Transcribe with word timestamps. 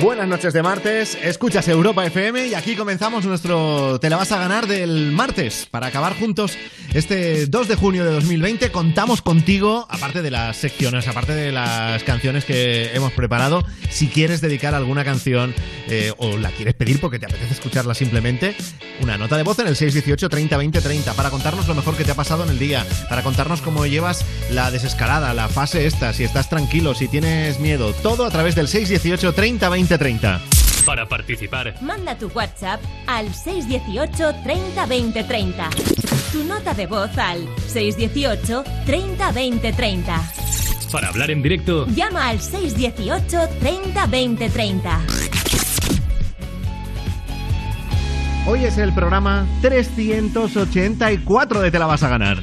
Buenas 0.00 0.28
noches 0.28 0.52
de 0.52 0.62
martes, 0.62 1.18
escuchas 1.20 1.66
Europa 1.66 2.06
FM 2.06 2.46
y 2.46 2.54
aquí 2.54 2.76
comenzamos 2.76 3.24
nuestro 3.24 3.98
Te 3.98 4.08
la 4.08 4.16
vas 4.16 4.30
a 4.30 4.38
ganar 4.38 4.68
del 4.68 5.10
martes. 5.10 5.66
Para 5.68 5.88
acabar 5.88 6.16
juntos 6.16 6.56
este 6.94 7.46
2 7.46 7.68
de 7.68 7.74
junio 7.74 8.04
de 8.04 8.12
2020 8.12 8.70
contamos 8.70 9.22
contigo, 9.22 9.88
aparte 9.90 10.22
de 10.22 10.30
las 10.30 10.56
secciones, 10.56 11.08
aparte 11.08 11.32
de 11.32 11.50
las 11.50 12.04
canciones 12.04 12.44
que 12.44 12.94
hemos 12.94 13.12
preparado, 13.12 13.64
si 13.90 14.06
quieres 14.06 14.40
dedicar 14.40 14.72
alguna 14.72 15.04
canción 15.04 15.52
eh, 15.88 16.12
o 16.18 16.36
la 16.36 16.50
quieres 16.50 16.74
pedir 16.74 17.00
porque 17.00 17.18
te 17.18 17.26
apetece 17.26 17.54
escucharla 17.54 17.94
simplemente, 17.94 18.54
una 19.00 19.18
nota 19.18 19.36
de 19.36 19.42
voz 19.42 19.58
en 19.58 19.66
el 19.66 19.74
618 19.74 20.28
30 20.28 20.56
20 20.56 20.80
30 20.80 21.14
para 21.14 21.30
contarnos 21.30 21.66
lo 21.66 21.74
mejor 21.74 21.96
que 21.96 22.04
te 22.04 22.12
ha 22.12 22.16
pasado 22.16 22.44
en 22.44 22.50
el 22.50 22.58
día, 22.60 22.86
para 23.08 23.24
contarnos 23.24 23.62
cómo 23.62 23.84
llevas 23.84 24.24
la 24.52 24.70
desescalada, 24.70 25.34
la 25.34 25.48
fase 25.48 25.86
esta, 25.86 26.12
si 26.12 26.22
estás 26.22 26.48
tranquilo, 26.48 26.94
si 26.94 27.08
tienes 27.08 27.58
miedo, 27.58 27.92
todo 27.94 28.24
a 28.24 28.30
través 28.30 28.54
del 28.54 28.68
618 28.68 29.34
30 29.34 29.68
20 29.68 29.87
30. 29.96 30.40
Para 30.84 31.08
participar, 31.08 31.74
Manda 31.80 32.18
tu 32.18 32.30
WhatsApp 32.34 32.80
al 33.06 33.32
618 33.32 34.34
30 34.42 34.86
20 34.86 35.24
30. 35.24 35.70
Tu 36.32 36.44
nota 36.44 36.74
de 36.74 36.86
voz 36.86 37.16
al 37.16 37.48
618 37.68 38.64
30 38.84 39.32
20 39.32 39.72
30. 39.72 40.32
para 40.92 41.08
hablar 41.08 41.30
en 41.30 41.42
directo, 41.42 41.86
Llama 41.86 42.28
al 42.28 42.40
618 42.40 43.48
30 43.60 44.06
20 44.06 44.50
30. 44.50 45.00
Hoy 48.46 48.64
es 48.64 48.78
el 48.78 48.94
programa 48.94 49.46
384 49.60 51.60
de 51.60 51.70
Te 51.70 51.78
la 51.78 51.86
vas 51.86 52.02
a 52.02 52.08
ganar. 52.08 52.38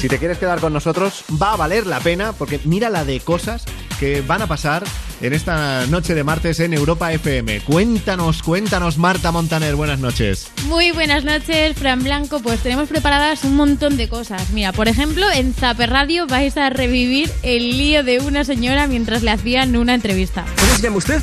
Si 0.00 0.08
te 0.08 0.18
quieres 0.18 0.38
quedar 0.38 0.60
con 0.60 0.72
nosotros, 0.72 1.24
va 1.42 1.52
a 1.52 1.56
valer 1.56 1.86
la 1.86 2.00
pena 2.00 2.32
porque 2.32 2.60
mira 2.64 2.90
la 2.90 3.04
de 3.04 3.18
cosas 3.20 3.64
que 3.98 4.20
van 4.20 4.42
a 4.42 4.46
pasar 4.46 4.84
en 5.22 5.32
esta 5.32 5.86
noche 5.86 6.14
de 6.14 6.22
martes 6.22 6.60
en 6.60 6.74
Europa 6.74 7.10
FM. 7.12 7.60
Cuéntanos, 7.62 8.42
cuéntanos, 8.42 8.98
Marta 8.98 9.32
Montaner, 9.32 9.74
buenas 9.74 9.98
noches. 9.98 10.48
Muy 10.66 10.90
buenas 10.92 11.24
noches, 11.24 11.76
Fran 11.78 12.04
Blanco. 12.04 12.40
Pues 12.40 12.60
tenemos 12.60 12.88
preparadas 12.88 13.42
un 13.44 13.56
montón 13.56 13.96
de 13.96 14.08
cosas. 14.08 14.50
Mira, 14.50 14.72
por 14.72 14.86
ejemplo, 14.88 15.24
en 15.32 15.54
Zape 15.54 15.86
Radio 15.86 16.26
vais 16.26 16.56
a 16.58 16.68
revivir 16.68 17.32
el 17.42 17.78
lío 17.78 18.04
de 18.04 18.20
una 18.20 18.44
señora 18.44 18.86
mientras 18.86 19.22
le 19.22 19.30
hacían 19.30 19.76
una 19.76 19.94
entrevista. 19.94 20.44
¿Cómo 20.60 20.74
se 20.76 20.82
llama 20.82 20.96
usted? 20.98 21.22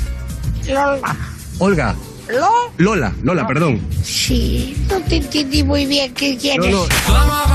Lola. 0.67 1.15
Olga. 1.59 1.95
¿Lo? 2.29 2.49
Lola, 2.77 3.13
Lola, 3.21 3.45
perdón. 3.45 3.81
Sí, 4.01 4.75
no 4.89 4.99
te 5.01 5.17
entendí 5.17 5.61
muy 5.61 5.85
bien 5.85 6.13
qué 6.13 6.33
No, 6.33 6.39
quieres. 6.39 6.71
no. 6.71 6.85
Vamos 7.07 7.47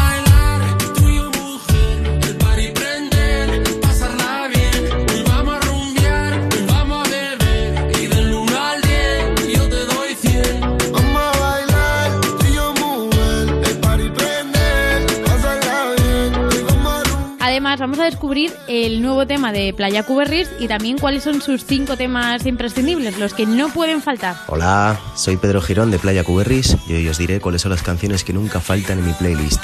vamos 17.76 17.98
a 17.98 18.04
descubrir 18.04 18.52
el 18.66 19.02
nuevo 19.02 19.26
tema 19.26 19.52
de 19.52 19.74
Playa 19.74 20.02
Cuberris 20.02 20.50
y 20.58 20.68
también 20.68 20.96
cuáles 20.96 21.22
son 21.22 21.42
sus 21.42 21.64
cinco 21.64 21.96
temas 21.96 22.46
imprescindibles, 22.46 23.18
los 23.18 23.34
que 23.34 23.46
no 23.46 23.68
pueden 23.68 24.00
faltar. 24.00 24.36
Hola, 24.46 24.98
soy 25.14 25.36
Pedro 25.36 25.60
Girón 25.60 25.90
de 25.90 25.98
Playa 25.98 26.24
Cuberris 26.24 26.76
y 26.88 26.94
hoy 26.94 27.08
os 27.08 27.18
diré 27.18 27.40
cuáles 27.40 27.62
son 27.62 27.70
las 27.70 27.82
canciones 27.82 28.24
que 28.24 28.32
nunca 28.32 28.60
faltan 28.60 29.00
en 29.00 29.06
mi 29.06 29.12
playlist. 29.12 29.62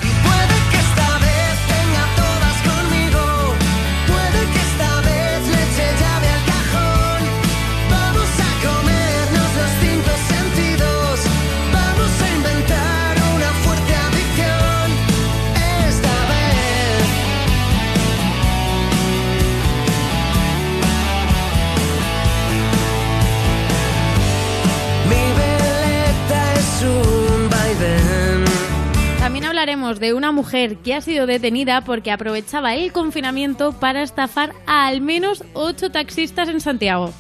De 29.93 30.15
una 30.15 30.33
mujer 30.33 30.79
que 30.79 30.95
ha 30.95 31.03
sido 31.03 31.27
detenida 31.27 31.83
porque 31.83 32.11
aprovechaba 32.11 32.75
el 32.75 32.91
confinamiento 32.91 33.73
para 33.73 34.03
estafar 34.03 34.55
a 34.67 34.87
al 34.87 35.03
menos 35.03 35.45
ocho 35.53 35.91
taxistas 35.91 36.49
en 36.49 36.63
Santiago. 36.63 37.13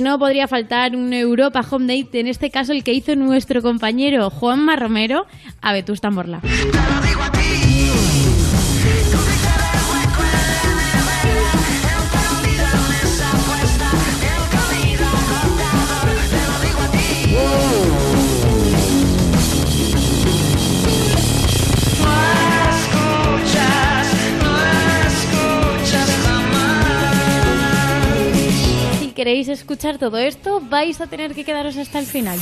No 0.00 0.18
podría 0.18 0.48
faltar 0.48 0.96
un 0.96 1.12
Europa 1.12 1.64
Home 1.70 1.94
Date, 1.94 2.20
en 2.20 2.26
este 2.26 2.50
caso 2.50 2.72
el 2.72 2.82
que 2.82 2.94
hizo 2.94 3.14
nuestro 3.16 3.60
compañero 3.60 4.30
Juanma 4.30 4.76
Romero 4.76 5.26
a 5.60 5.74
Vetusta 5.74 6.10
Morla. 6.10 6.40
Si 6.40 7.59
queréis 29.20 29.48
escuchar 29.48 29.98
todo 29.98 30.16
esto, 30.16 30.62
vais 30.62 30.98
a 31.02 31.06
tener 31.06 31.34
que 31.34 31.44
quedaros 31.44 31.76
hasta 31.76 31.98
el 31.98 32.06
final. 32.06 32.38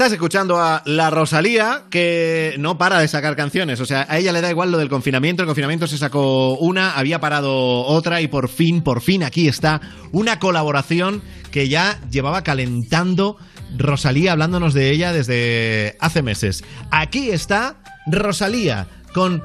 Estás 0.00 0.14
escuchando 0.14 0.58
a 0.58 0.82
la 0.86 1.10
Rosalía, 1.10 1.82
que 1.90 2.54
no 2.58 2.78
para 2.78 3.00
de 3.00 3.06
sacar 3.06 3.36
canciones. 3.36 3.80
O 3.80 3.84
sea, 3.84 4.06
a 4.08 4.16
ella 4.16 4.32
le 4.32 4.40
da 4.40 4.48
igual 4.48 4.72
lo 4.72 4.78
del 4.78 4.88
confinamiento. 4.88 5.42
El 5.42 5.46
confinamiento 5.46 5.86
se 5.86 5.98
sacó 5.98 6.56
una, 6.56 6.92
había 6.92 7.20
parado 7.20 7.82
otra 7.82 8.22
y 8.22 8.26
por 8.26 8.48
fin, 8.48 8.80
por 8.80 9.02
fin 9.02 9.22
aquí 9.22 9.46
está 9.46 9.82
una 10.10 10.38
colaboración 10.38 11.20
que 11.50 11.68
ya 11.68 12.00
llevaba 12.10 12.42
calentando 12.42 13.36
Rosalía 13.76 14.32
hablándonos 14.32 14.72
de 14.72 14.90
ella 14.90 15.12
desde 15.12 15.98
hace 16.00 16.22
meses. 16.22 16.64
Aquí 16.90 17.28
está 17.28 17.76
Rosalía 18.06 18.88
con 19.12 19.44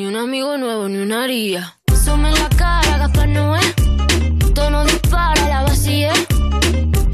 Ni 0.00 0.06
un 0.06 0.16
amigo 0.16 0.56
nuevo, 0.56 0.88
ni 0.88 0.96
una 0.96 1.24
haría. 1.24 1.76
En 1.86 2.22
la 2.22 2.48
cara, 2.56 2.96
Gaspar 2.96 3.28
Noé. 3.28 3.60
Tono 4.54 4.82
dispara, 4.86 5.46
la 5.46 5.62
vacía. 5.64 6.14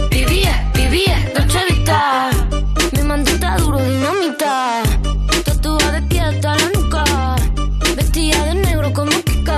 Vivía, 0.09 0.71
vivía, 0.73 1.17
Dolce 1.35 1.59
Vita. 1.69 2.31
Mi 2.93 3.03
mandita 3.03 3.57
duro, 3.57 3.81
dinamita. 3.81 4.85
Tatuada 5.45 5.99
de 5.99 6.03
pie 6.03 6.21
hasta 6.21 6.55
la 6.55 6.69
nuca. 6.77 7.05
Vestida 7.97 8.45
de 8.45 8.55
negro 8.55 8.93
como 8.93 9.11
Kika. 9.25 9.57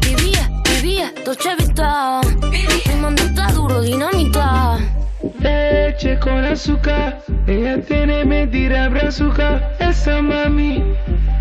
Vivía, 0.00 0.50
vivía, 0.68 1.14
Dolce 1.24 1.54
Vita. 1.54 2.20
Mi 2.42 3.00
mandita 3.00 3.46
duro, 3.52 3.80
dinamita. 3.80 4.78
Leche 5.38 6.18
con 6.18 6.44
azúcar, 6.44 7.22
ella 7.46 7.80
tiene 7.80 8.24
mentira 8.24 8.88
brazuca. 8.88 9.70
Esa 9.78 10.20
mami 10.20 10.82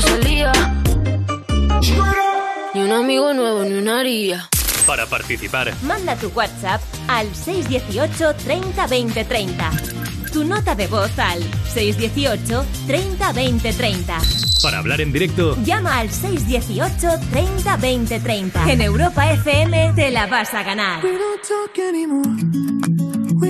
Rosalía. 0.00 0.50
Ni 2.74 2.80
un 2.80 2.90
amigo 2.92 3.34
nuevo, 3.34 3.64
ni 3.64 3.74
una 3.74 4.00
haría. 4.00 4.48
Para 4.86 5.04
participar, 5.06 5.74
Manda 5.82 6.16
tu 6.16 6.28
WhatsApp 6.28 6.80
al 7.06 7.26
618 7.34 8.34
30 8.34 8.86
20 8.86 9.24
30. 9.24 9.70
Tu 10.32 10.44
nota 10.44 10.74
de 10.74 10.86
voz 10.86 11.10
al 11.18 11.42
618 11.74 12.64
30 12.86 13.32
20 13.32 13.72
30. 13.74 14.18
para 14.62 14.78
hablar 14.78 15.00
en 15.02 15.12
directo, 15.12 15.54
Llama 15.64 15.98
al 15.98 16.10
618 16.10 17.08
30 17.30 17.76
20 17.76 18.20
30. 18.20 18.72
En 18.72 18.80
Europa 18.80 19.30
FM 19.32 19.92
te 19.94 20.10
la 20.10 20.26
vas 20.26 20.54
a 20.54 20.62
ganar. 20.62 21.04
We 21.04 21.10
don't 21.12 21.42
talk 21.42 21.78
anymore. 21.78 22.30
We 23.34 23.49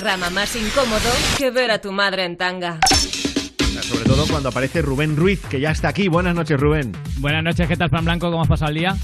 Programa 0.00 0.30
más 0.30 0.56
incómodo 0.56 1.10
que 1.36 1.50
ver 1.50 1.70
a 1.70 1.78
tu 1.78 1.92
madre 1.92 2.24
en 2.24 2.38
tanga. 2.38 2.78
Sobre 3.82 4.04
todo 4.04 4.26
cuando 4.28 4.48
aparece 4.48 4.80
Rubén 4.80 5.14
Ruiz, 5.14 5.40
que 5.50 5.60
ya 5.60 5.72
está 5.72 5.88
aquí. 5.88 6.08
Buenas 6.08 6.34
noches, 6.34 6.58
Rubén. 6.58 6.92
Buenas 7.18 7.44
noches, 7.44 7.68
¿qué 7.68 7.76
tal, 7.76 7.90
Pan 7.90 8.06
Blanco? 8.06 8.30
¿Cómo 8.30 8.40
has 8.40 8.48
pasado 8.48 8.70
el 8.70 8.78
día? 8.78 8.96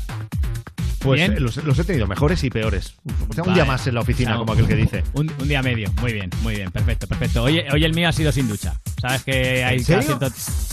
Pues 1.01 1.21
Bien. 1.21 1.35
eh, 1.35 1.41
los, 1.41 1.59
los 1.59 1.79
he 1.79 1.85
tenido 1.85 2.07
mejores 2.07 2.43
y 2.45 2.49
peores. 2.51 2.95
O 3.29 3.33
sea, 3.35 3.43
un 3.43 3.49
Vale. 3.51 3.55
día 3.61 3.65
más 3.67 3.87
en 3.87 3.95
la 3.95 4.01
oficina, 4.01 4.31
O 4.31 4.33
sea, 4.33 4.39
como 4.39 4.53
aquel 4.55 4.67
que 4.67 4.75
dice. 4.75 5.05
Un, 5.13 5.31
un 5.39 5.47
día 5.49 5.63
medio, 5.63 5.93
muy 6.01 6.15
bien, 6.15 6.31
muy 6.43 6.55
bien, 6.55 6.71
perfecto, 6.73 7.07
perfecto. 7.07 7.43
Hoy, 7.43 7.61
hoy 7.71 7.85
el 7.85 7.93
mío 7.95 8.09
ha 8.09 8.13
sido 8.13 8.33
sin 8.33 8.49
ducha. 8.49 8.81
Sabes 8.99 9.23
que 9.23 9.65
hay 9.65 9.81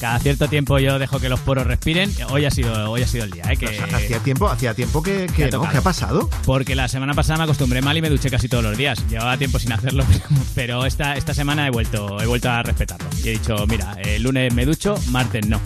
cada 0.03 0.19
cierto 0.19 0.49
tiempo 0.49 0.79
yo 0.79 0.99
dejo 0.99 1.17
que 1.21 1.29
los 1.29 1.39
poros 1.39 1.65
respiren. 1.65 2.13
Hoy 2.29 2.43
ha 2.43 2.51
sido, 2.51 2.91
hoy 2.91 3.03
ha 3.03 3.07
sido 3.07 3.23
el 3.23 3.31
día, 3.31 3.45
¿eh? 3.49 3.55
Que, 3.55 3.67
Hacía 3.79 4.19
tiempo, 4.19 4.49
hacía 4.49 4.73
tiempo 4.73 5.01
que, 5.01 5.27
que 5.33 5.43
ha 5.43 5.45
no, 5.45 5.51
tocado. 5.51 5.71
¿qué 5.71 5.77
ha 5.77 5.81
pasado? 5.81 6.29
Porque 6.45 6.75
la 6.75 6.89
semana 6.89 7.13
pasada 7.13 7.37
me 7.37 7.43
acostumbré 7.45 7.81
mal 7.81 7.95
y 7.97 8.01
me 8.01 8.09
duché 8.09 8.29
casi 8.29 8.49
todos 8.49 8.65
los 8.65 8.77
días. 8.77 9.01
Llevaba 9.09 9.37
tiempo 9.37 9.59
sin 9.59 9.71
hacerlo, 9.71 10.03
pero 10.55 10.85
esta, 10.85 11.15
esta 11.15 11.33
semana 11.33 11.65
he 11.67 11.69
vuelto, 11.71 12.21
he 12.21 12.25
vuelto 12.25 12.49
a 12.49 12.61
respetarlo. 12.63 13.07
Y 13.23 13.29
he 13.29 13.31
dicho, 13.31 13.55
mira, 13.65 13.93
el 14.03 14.23
lunes 14.23 14.53
me 14.53 14.65
ducho, 14.65 14.95
martes 15.07 15.47
no. 15.47 15.61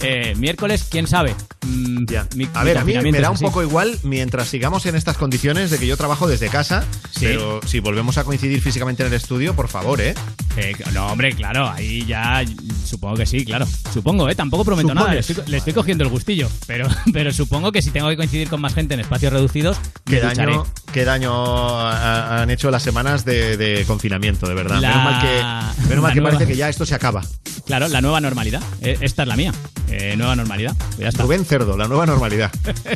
Eh, 0.00 0.34
miércoles, 0.36 0.86
quién 0.90 1.06
sabe. 1.06 1.34
Mm, 1.66 2.06
mi- 2.34 2.48
A 2.54 2.64
ver, 2.64 2.78
a 2.78 2.84
mí 2.84 2.94
me 2.94 3.20
da 3.20 3.28
un 3.28 3.36
así. 3.36 3.44
poco 3.44 3.62
igual 3.62 3.98
mientras 4.04 4.48
sigamos 4.48 4.86
en 4.86 4.96
estas 4.96 5.18
condiciones 5.18 5.70
de 5.70 5.78
que 5.78 5.86
yo 5.86 5.98
trabajo 5.98 6.26
desde 6.26 6.48
casa. 6.48 6.84
Pero 7.22 7.60
si 7.66 7.80
volvemos 7.80 8.18
a 8.18 8.24
coincidir 8.24 8.60
físicamente 8.60 9.02
en 9.02 9.08
el 9.08 9.14
estudio, 9.14 9.54
por 9.54 9.68
favor, 9.68 10.00
¿eh? 10.00 10.14
Eh, 10.56 10.74
no, 10.92 11.06
hombre, 11.06 11.32
claro, 11.34 11.68
ahí 11.68 12.04
ya 12.04 12.44
supongo 12.84 13.16
que 13.16 13.26
sí, 13.26 13.44
claro. 13.44 13.66
Supongo, 13.92 14.28
¿eh? 14.28 14.34
Tampoco 14.34 14.64
prometo 14.64 14.94
nada, 14.94 15.14
le 15.14 15.20
estoy, 15.20 15.36
le 15.46 15.56
estoy 15.56 15.72
cogiendo 15.72 16.04
el 16.04 16.10
gustillo. 16.10 16.48
Pero, 16.66 16.86
pero 17.12 17.32
supongo 17.32 17.72
que 17.72 17.80
si 17.82 17.90
tengo 17.90 18.08
que 18.10 18.16
coincidir 18.16 18.48
con 18.48 18.60
más 18.60 18.74
gente 18.74 18.94
en 18.94 19.00
espacios 19.00 19.32
reducidos, 19.32 19.78
me 20.06 20.16
¿Qué 20.16 20.20
ducharé. 20.20 20.52
daño, 20.52 20.66
qué 20.92 21.04
daño 21.04 21.32
ha- 21.80 22.42
han 22.42 22.50
hecho 22.50 22.70
las 22.70 22.82
semanas 22.82 23.24
de, 23.24 23.56
de 23.56 23.84
confinamiento, 23.86 24.46
de 24.46 24.54
verdad. 24.54 24.80
La- 24.80 24.88
Menos 24.90 25.04
mal 25.04 25.20
que, 25.22 25.88
menos 25.88 26.02
mal 26.02 26.10
la 26.10 26.14
que 26.14 26.20
nueva- 26.20 26.36
parece 26.36 26.52
que 26.52 26.56
ya 26.58 26.68
esto 26.68 26.84
se 26.84 26.94
acaba. 26.94 27.22
Claro, 27.66 27.88
la 27.88 28.00
nueva 28.00 28.20
normalidad. 28.20 28.62
Eh, 28.82 28.98
Esta 29.00 29.22
es 29.22 29.28
la 29.28 29.36
mía. 29.36 29.52
Eh, 29.88 30.14
nueva 30.16 30.34
normalidad. 30.36 30.74
Pues 30.76 30.98
ya 30.98 31.08
está. 31.08 31.22
Rubén 31.22 31.44
Cerdo, 31.44 31.76
la 31.76 31.86
nueva 31.86 32.06
normalidad. 32.06 32.50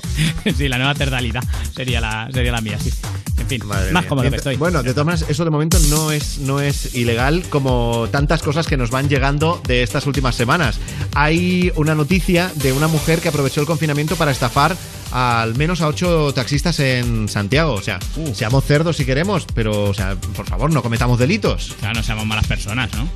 sí, 0.56 0.68
la 0.68 0.76
nueva 0.78 0.94
terdalidad 0.94 1.44
sería 1.74 2.00
la, 2.00 2.28
sería 2.32 2.52
la 2.52 2.60
mía, 2.60 2.78
sí. 2.82 2.90
En 3.38 3.46
fin, 3.46 3.66
Madre 3.66 3.92
más 3.92 4.06
cómodo 4.16 4.30
que 4.30 4.36
estoy. 4.36 4.56
Bueno, 4.56 4.82
de 4.82 4.92
todas 4.92 5.06
maneras, 5.06 5.28
eso 5.30 5.44
de 5.44 5.50
momento 5.50 5.78
no 5.88 6.10
es, 6.10 6.38
no 6.38 6.60
es 6.60 6.94
ilegal 6.94 7.44
como 7.50 8.08
tantas 8.10 8.42
cosas 8.42 8.66
que 8.66 8.76
nos 8.76 8.90
van 8.90 9.08
llegando 9.08 9.60
de 9.66 9.82
estas 9.82 10.06
últimas 10.06 10.34
semanas. 10.34 10.78
Hay 11.14 11.72
una 11.76 11.94
noticia 11.94 12.50
de 12.56 12.72
una 12.72 12.88
mujer 12.88 13.20
que 13.20 13.28
aprovechó 13.28 13.60
el 13.60 13.66
confinamiento 13.66 14.16
para 14.16 14.30
estafar 14.30 14.76
al 15.12 15.54
menos 15.54 15.80
a 15.82 15.88
ocho 15.88 16.32
taxistas 16.34 16.80
en 16.80 17.28
Santiago. 17.28 17.74
O 17.74 17.82
sea, 17.82 17.98
Uh. 18.16 18.34
seamos 18.34 18.64
cerdos 18.64 18.96
si 18.96 19.04
queremos, 19.04 19.46
pero, 19.54 19.84
o 19.84 19.94
sea, 19.94 20.16
por 20.16 20.46
favor, 20.46 20.72
no 20.72 20.82
cometamos 20.82 21.18
delitos. 21.18 21.74
Claro, 21.78 21.96
no 21.96 22.02
seamos 22.02 22.26
malas 22.26 22.46
personas, 22.46 22.90
¿no? 22.94 23.08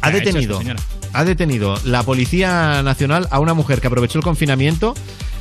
Ha 0.00 0.10
¿Qué 0.10 0.16
ha 0.16 0.20
hecho 0.20 0.26
detenido, 0.38 0.60
ha 1.14 1.24
detenido 1.24 1.74
la 1.84 2.02
Policía 2.02 2.82
Nacional 2.82 3.26
a 3.30 3.38
una 3.40 3.54
mujer 3.54 3.80
que 3.80 3.86
aprovechó 3.86 4.18
el 4.18 4.24
confinamiento 4.24 4.94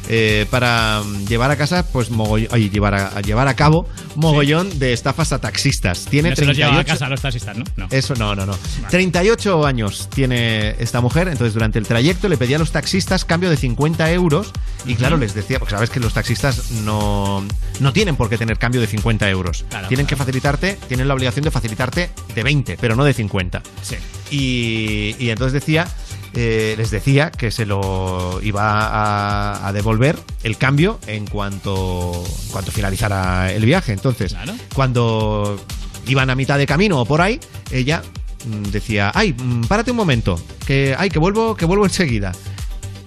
eh, 0.10 0.46
para 0.50 1.02
llevar 1.28 1.52
a 1.52 1.56
casa, 1.56 1.86
pues 1.92 2.10
mogollón, 2.10 2.50
ay, 2.52 2.70
llevar 2.70 2.94
a, 2.94 3.08
a 3.08 3.22
llevar 3.22 3.48
a 3.48 3.56
cabo 3.56 3.88
mogollón 4.16 4.80
de 4.80 4.94
estafas 4.94 5.32
a 5.34 5.40
taxistas. 5.40 6.06
Tiene 6.06 6.32
no 6.32 6.36
se 6.36 6.46
los 6.46 6.56
lleva 6.56 6.70
a 6.70 6.84
38 6.84 6.94
casa 6.94 7.06
a 7.06 7.10
los 7.10 7.22
taxistas, 7.22 7.58
¿no? 7.58 7.64
No. 7.76 7.88
Eso 7.90 8.16
no, 8.16 8.36
no, 8.36 8.46
no. 8.46 8.58
38 8.90 9.66
años 9.66 10.10
tiene 10.14 10.76
esta 10.80 11.02
mujer, 11.02 11.28
entonces 11.28 11.54
durante 11.54 11.80
el 11.80 11.88
trayecto 11.88 12.28
le 12.28 12.38
pedía 12.38 12.58
a 12.58 12.60
los 12.60 12.72
taxistas 12.72 13.26
cambio 13.26 13.50
de 13.50 13.58
50 13.58 14.12
euros 14.12 14.52
y 14.86 14.96
claro, 14.96 15.18
les 15.18 15.34
decía, 15.34 15.60
porque 15.60 15.74
sabes 15.74 15.90
que 15.90 16.00
los 16.00 16.14
taxistas 16.14 16.72
no, 16.72 17.44
no 17.80 17.94
tienen 17.94 18.16
por 18.16 18.30
qué 18.30 18.38
tener 18.38 18.58
cambio 18.58 18.82
de 18.82 18.88
50 18.88 19.30
euros. 19.30 19.66
Claro, 19.70 19.88
tienen 19.88 20.06
que 20.06 20.16
facilitarte, 20.16 20.78
tienen 20.88 21.08
la 21.08 21.14
obligación 21.14 21.44
de 21.44 21.52
facilitarte 21.52 22.10
de 22.36 22.44
20, 22.44 22.78
pero 22.80 22.96
no 22.96 23.04
de 23.04 23.14
50. 23.14 23.62
Sí. 23.82 23.96
Y, 24.32 25.16
y 25.24 25.30
entonces 25.30 25.54
decía, 25.54 25.88
eh, 26.36 26.74
les 26.78 26.90
decía 26.92 27.30
que 27.32 27.52
se 27.52 27.66
lo 27.66 28.40
iba 28.42 28.64
a, 28.88 29.68
a 29.68 29.74
devolver 29.74 30.18
el 30.44 30.58
cambio 30.58 31.00
en 31.08 31.28
cuanto, 31.28 32.24
en 32.46 32.52
cuanto 32.52 32.72
finalizara 32.72 33.52
el 33.52 33.66
viaje. 33.66 33.94
Entonces, 33.94 34.36
cuando 34.74 35.60
iban 36.08 36.30
a 36.30 36.36
mitad 36.36 36.58
de 36.58 36.66
camino 36.66 37.00
o 37.00 37.06
por 37.06 37.22
ahí, 37.22 37.40
ella 37.72 38.02
mm, 38.46 38.64
decía, 38.72 39.12
ay, 39.14 39.34
mm, 39.38 39.66
párate 39.66 39.92
un 39.92 39.98
momento, 39.98 40.40
que, 40.66 40.96
ay, 40.98 41.10
que 41.10 41.20
vuelvo, 41.20 41.56
que 41.56 41.66
vuelvo 41.66 41.86
enseguida. 41.86 42.32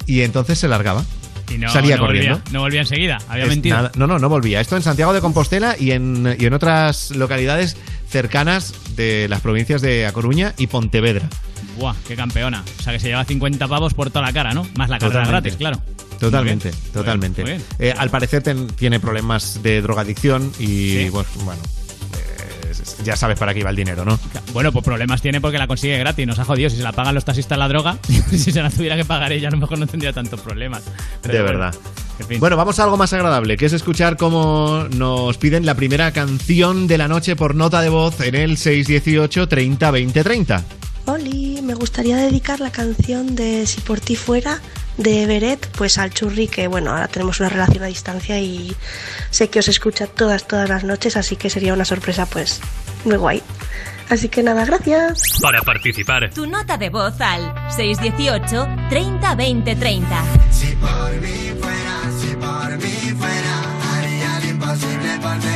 Y 0.06 0.22
entonces 0.22 0.58
se 0.58 0.68
largaba. 0.68 1.04
Y 1.52 1.58
no, 1.58 1.68
Salía 1.68 1.96
no 1.96 2.02
corriendo. 2.06 2.38
Volvía, 2.38 2.52
no 2.52 2.60
volvía 2.60 2.80
enseguida, 2.80 3.18
había 3.28 3.44
Es 3.44 3.50
mentido. 3.50 3.76
nada- 3.76 3.92
no, 3.96 4.06
no, 4.08 4.18
no 4.18 4.28
volvía. 4.28 4.60
Esto 4.60 4.76
en 4.76 4.82
Santiago 4.82 5.12
de 5.12 5.20
Compostela 5.20 5.76
y 5.78 5.92
en, 5.92 6.36
y 6.38 6.44
en 6.44 6.52
otras 6.54 7.10
localidades 7.12 7.76
cercanas 8.08 8.72
de 8.96 9.26
las 9.28 9.40
provincias 9.40 9.82
de 9.82 10.06
A 10.06 10.12
Coruña 10.12 10.54
y 10.56 10.66
Pontevedra. 10.68 11.28
Buah, 11.78 11.94
qué 12.06 12.16
campeona. 12.16 12.64
O 12.78 12.82
sea 12.82 12.92
que 12.92 13.00
se 13.00 13.08
lleva 13.08 13.24
50 13.24 13.68
pavos 13.68 13.94
por 13.94 14.10
toda 14.10 14.24
la 14.24 14.32
cara, 14.32 14.52
¿no? 14.54 14.62
Más 14.76 14.88
la 14.88 14.98
carrera 14.98 15.24
Totalmente. 15.24 15.30
gratis, 15.50 15.56
claro. 15.56 15.80
Totalmente, 16.18 16.68
Muy 16.70 16.78
bien, 16.80 16.92
totalmente. 16.92 17.42
muy 17.42 17.50
bien. 17.52 17.64
Eh, 17.78 17.92
al 17.96 18.08
parecer 18.08 18.42
ten- 18.42 18.68
tiene 18.68 18.98
problemas 19.00 19.60
de 19.62 19.82
drogadicción 19.82 20.50
y 20.58 20.64
Sí. 20.66 21.08
pues, 21.10 21.26
bueno, 21.44 21.60
ya 23.04 23.16
sabes 23.16 23.38
para 23.38 23.52
qué 23.54 23.60
iba 23.60 23.70
el 23.70 23.76
dinero, 23.76 24.04
¿no? 24.04 24.18
Bueno, 24.52 24.72
pues 24.72 24.84
problemas 24.84 25.22
tiene 25.22 25.40
porque 25.40 25.58
la 25.58 25.66
consigue 25.66 25.98
gratis. 25.98 26.26
Nos 26.26 26.38
ha 26.38 26.44
jodido. 26.44 26.70
Si 26.70 26.76
se 26.76 26.82
la 26.82 26.92
pagan 26.92 27.14
los 27.14 27.24
taxistas 27.24 27.58
la 27.58 27.68
droga, 27.68 27.98
si 28.30 28.52
se 28.52 28.62
la 28.62 28.70
tuviera 28.70 28.96
que 28.96 29.04
pagar 29.04 29.32
ella, 29.32 29.48
a 29.48 29.50
lo 29.50 29.58
mejor 29.58 29.78
no 29.78 29.86
tendría 29.86 30.12
tantos 30.12 30.40
problemas. 30.40 30.82
Pero 31.22 31.34
de 31.34 31.42
bueno, 31.42 31.58
verdad. 31.58 31.74
en 32.20 32.26
fin. 32.26 32.40
Bueno, 32.40 32.56
vamos 32.56 32.78
a 32.78 32.84
algo 32.84 32.96
más 32.96 33.12
agradable, 33.12 33.56
que 33.56 33.66
es 33.66 33.72
escuchar 33.72 34.16
cómo 34.16 34.86
nos 34.90 35.38
piden 35.38 35.66
la 35.66 35.74
primera 35.74 36.12
canción 36.12 36.86
de 36.86 36.98
la 36.98 37.08
noche 37.08 37.36
por 37.36 37.54
nota 37.54 37.80
de 37.80 37.88
voz 37.88 38.20
en 38.20 38.34
el 38.34 38.56
618 38.56 39.48
30 39.48 39.90
20 39.90 40.24
30. 40.24 40.64
Oli, 41.06 41.60
me 41.62 41.74
gustaría 41.74 42.16
dedicar 42.16 42.58
la 42.60 42.70
canción 42.70 43.36
de 43.36 43.64
Si 43.66 43.80
por 43.80 44.00
ti 44.00 44.16
fuera 44.16 44.60
de 44.96 45.26
Beret, 45.26 45.68
pues 45.76 45.98
al 45.98 46.10
churri, 46.12 46.48
que 46.48 46.68
bueno, 46.68 46.90
ahora 46.90 47.08
tenemos 47.08 47.40
una 47.40 47.48
relación 47.48 47.84
a 47.84 47.86
distancia 47.86 48.38
y 48.40 48.74
sé 49.30 49.48
que 49.48 49.58
os 49.58 49.68
escucha 49.68 50.06
todas, 50.06 50.46
todas 50.46 50.68
las 50.68 50.84
noches, 50.84 51.16
así 51.16 51.36
que 51.36 51.50
sería 51.50 51.74
una 51.74 51.84
sorpresa 51.84 52.26
pues 52.26 52.60
muy 53.04 53.16
guay. 53.16 53.42
Así 54.08 54.28
que 54.28 54.42
nada, 54.42 54.64
gracias. 54.64 55.20
Para 55.42 55.60
participar, 55.62 56.30
Tu 56.32 56.46
nota 56.46 56.76
de 56.76 56.90
voz 56.90 57.20
al 57.20 57.52
618 57.74 58.68
30 58.88 59.34
20 59.34 59.74
30. 59.76 60.24
Si 60.52 60.66
por 60.76 61.12
mí 61.20 61.52
fuera, 61.60 62.00
si 62.20 62.36
por 62.36 62.76
mí 62.78 63.14
fuera, 63.18 63.98
haría 63.98 64.40
lo 64.40 64.46
imposible 64.50 65.18
por 65.20 65.38
tenerte 65.40 65.55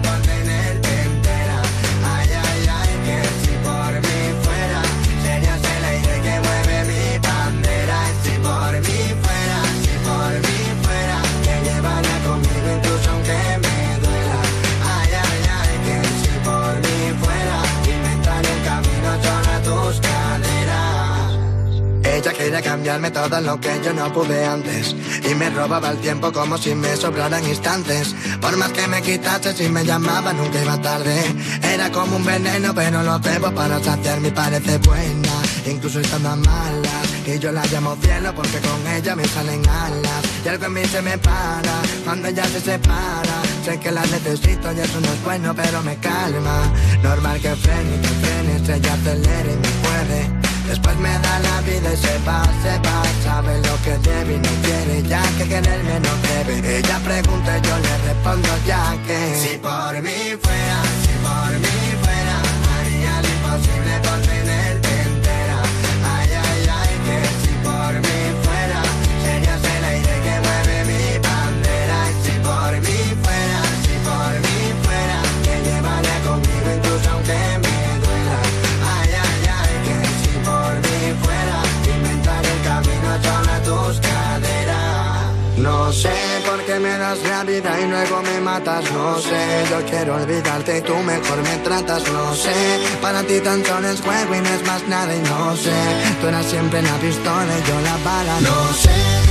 por 0.00 0.37
darme 22.98 23.10
todo 23.12 23.40
lo 23.40 23.60
que 23.60 23.80
yo 23.84 23.92
no 23.92 24.12
pude 24.12 24.44
antes. 24.44 24.96
Y 25.30 25.34
me 25.36 25.50
robaba 25.50 25.90
el 25.90 25.98
tiempo 25.98 26.32
como 26.32 26.58
si 26.58 26.74
me 26.74 26.96
sobraran 26.96 27.46
instantes. 27.46 28.14
Por 28.40 28.56
más 28.56 28.72
que 28.72 28.88
me 28.88 29.00
quitase 29.02 29.54
si 29.54 29.68
me 29.68 29.84
llamaba 29.84 30.32
nunca 30.32 30.60
iba 30.60 30.76
tarde. 30.82 31.16
Era 31.62 31.92
como 31.92 32.16
un 32.16 32.24
veneno 32.24 32.74
pero 32.74 33.02
lo 33.04 33.20
bebo 33.20 33.52
para 33.52 33.78
saciar 33.78 34.20
mi 34.20 34.32
parece 34.32 34.78
buena. 34.78 35.28
Incluso 35.66 36.00
estando 36.00 36.30
a 36.30 36.36
malas 36.36 37.08
Y 37.26 37.38
yo 37.38 37.52
la 37.52 37.64
llamo 37.66 37.94
cielo 38.00 38.34
porque 38.34 38.58
con 38.58 38.86
ella 38.92 39.14
me 39.14 39.24
salen 39.28 39.62
alas. 39.68 40.22
Y 40.44 40.48
algo 40.48 40.66
en 40.66 40.72
mí 40.72 40.84
se 40.86 41.00
me 41.00 41.18
para 41.18 41.82
cuando 42.04 42.26
ella 42.26 42.44
se 42.46 42.60
separa. 42.60 43.42
Sé 43.64 43.78
que 43.78 43.92
la 43.92 44.02
necesito 44.06 44.72
y 44.72 44.80
eso 44.80 45.00
no 45.00 45.12
es 45.12 45.22
bueno 45.22 45.54
pero 45.54 45.82
me 45.82 45.96
calma. 45.98 46.72
Normal 47.00 47.40
que 47.40 47.54
frene, 47.54 48.00
que 48.00 48.08
frene, 48.08 48.56
estrella 48.56 48.94
acelere 48.94 49.52
y 49.52 49.56
me 49.56 49.68
puede 49.68 50.37
Después 50.68 50.96
me 50.98 51.18
da 51.18 51.38
la 51.40 51.60
vida 51.62 51.92
y 51.94 51.96
se 51.96 52.18
va, 52.26 52.42
se 52.62 52.78
Sabe 53.24 53.56
lo 53.62 53.74
que 53.82 53.96
debe 54.08 54.34
y 54.34 54.38
no 54.38 54.50
quiere 54.62 55.02
ya 55.08 55.22
que 55.38 55.44
quererme 55.48 56.00
no 56.00 56.10
debe. 56.28 56.78
Ella 56.78 56.98
pregunta 56.98 57.58
y 57.58 57.60
yo 57.66 57.78
le 57.78 57.98
respondo 58.06 58.48
ya 58.66 58.96
que. 59.06 59.34
Si 59.42 59.56
por 59.58 59.92
mí 60.02 60.36
fuera, 60.42 60.78
si 61.02 61.14
por 61.24 61.52
mí 61.58 61.78
fuera 62.02 62.36
Haría 62.74 63.22
lo 63.22 63.28
imposible 63.28 63.94
por 64.02 64.27
y 87.80 87.86
luego 87.86 88.22
me 88.22 88.40
matas, 88.40 88.90
no 88.92 89.18
sé. 89.18 89.64
Yo 89.70 89.84
quiero 89.86 90.16
olvidarte 90.16 90.78
y 90.78 90.80
tú 90.82 90.94
mejor 90.96 91.42
me 91.42 91.56
tratas, 91.58 92.02
no 92.12 92.34
sé. 92.34 92.52
Para 93.00 93.22
ti 93.22 93.40
tan 93.40 93.64
solo 93.64 93.88
es 93.88 94.00
juego 94.00 94.34
y 94.34 94.40
no 94.40 94.48
es 94.48 94.66
más 94.66 94.86
nada 94.88 95.14
y 95.14 95.20
no 95.20 95.56
sé. 95.56 95.78
Tú 96.20 96.28
eras 96.28 96.46
siempre 96.46 96.82
la 96.82 96.96
pistola 96.96 97.52
y 97.58 97.68
yo 97.68 97.80
la 97.80 97.96
bala, 98.04 98.40
no 98.40 98.72
sé. 98.74 99.27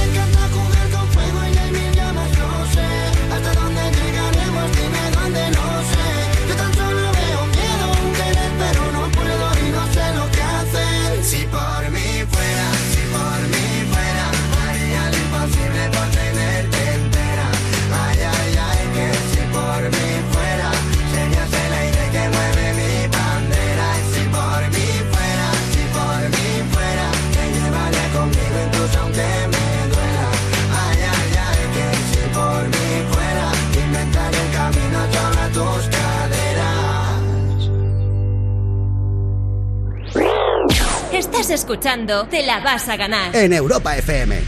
estás 41.40 41.52
escuchando, 41.52 42.26
te 42.26 42.44
la 42.44 42.60
vas 42.60 42.90
a 42.90 42.98
ganar. 42.98 43.36
En 43.36 43.54
Europa 43.54 43.96
FM. 43.96 44.42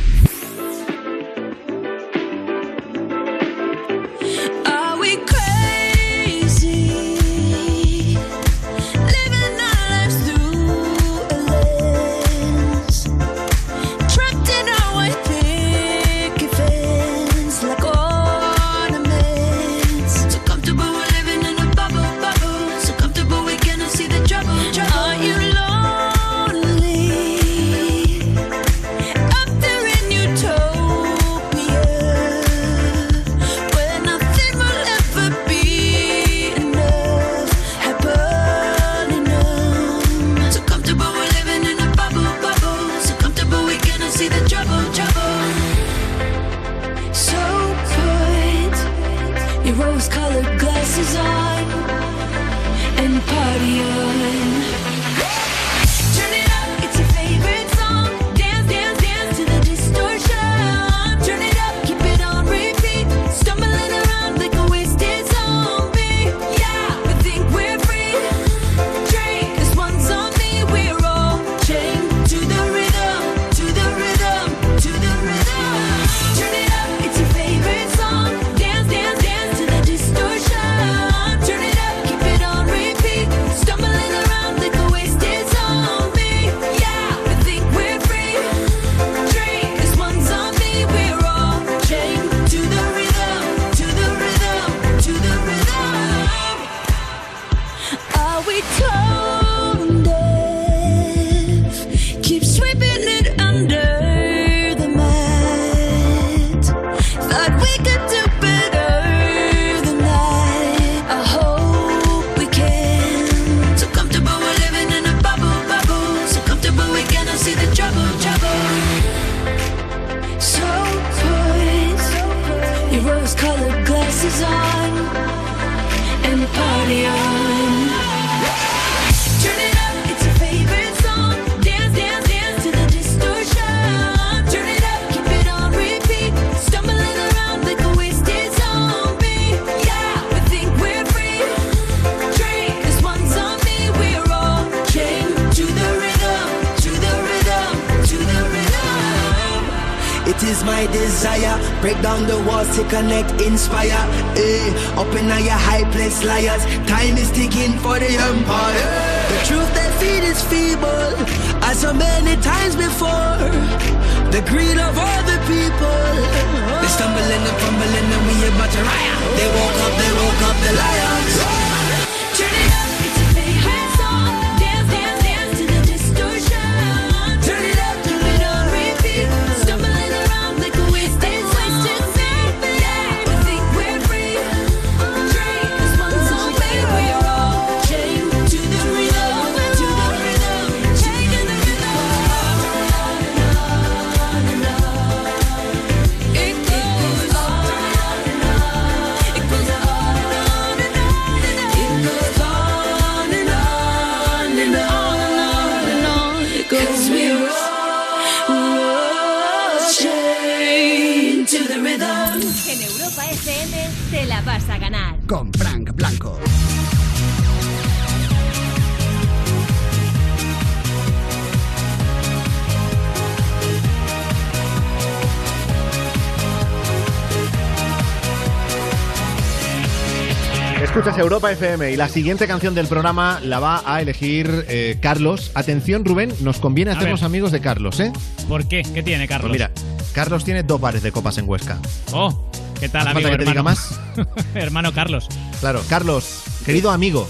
Europa 231.39 231.53
FM 231.53 231.91
y 231.93 231.95
la 231.95 232.09
siguiente 232.09 232.47
canción 232.47 232.75
del 232.75 232.87
programa 232.87 233.39
la 233.41 233.61
va 233.61 233.81
a 233.85 234.01
elegir 234.01 234.65
eh, 234.67 234.97
Carlos. 235.01 235.51
Atención, 235.55 236.03
Rubén, 236.03 236.33
nos 236.41 236.59
conviene 236.59 236.91
hacernos 236.91 237.23
amigos 237.23 237.53
de 237.53 237.61
Carlos, 237.61 238.01
¿eh? 238.01 238.11
¿Por 238.49 238.67
qué? 238.67 238.81
¿Qué 238.93 239.01
tiene, 239.03 239.25
Carlos? 239.25 239.47
Pues 239.49 239.53
mira, 239.53 239.71
Carlos 240.11 240.43
tiene 240.43 240.63
dos 240.63 240.81
bares 240.81 241.01
de 241.01 241.13
copas 241.13 241.37
en 241.37 241.47
Huesca. 241.47 241.79
Oh, 242.11 242.51
¿qué 242.81 242.89
tal, 242.89 243.07
¿Hace 243.07 243.11
amigo 243.11 243.29
falta 243.29 243.37
que 243.37 243.45
te 243.45 243.51
diga 243.51 243.59
hermano? 243.61 243.63
más? 243.63 244.35
hermano 244.53 244.91
Carlos. 244.91 245.29
Claro, 245.61 245.81
Carlos, 245.87 246.43
querido 246.65 246.91
amigo, 246.91 247.25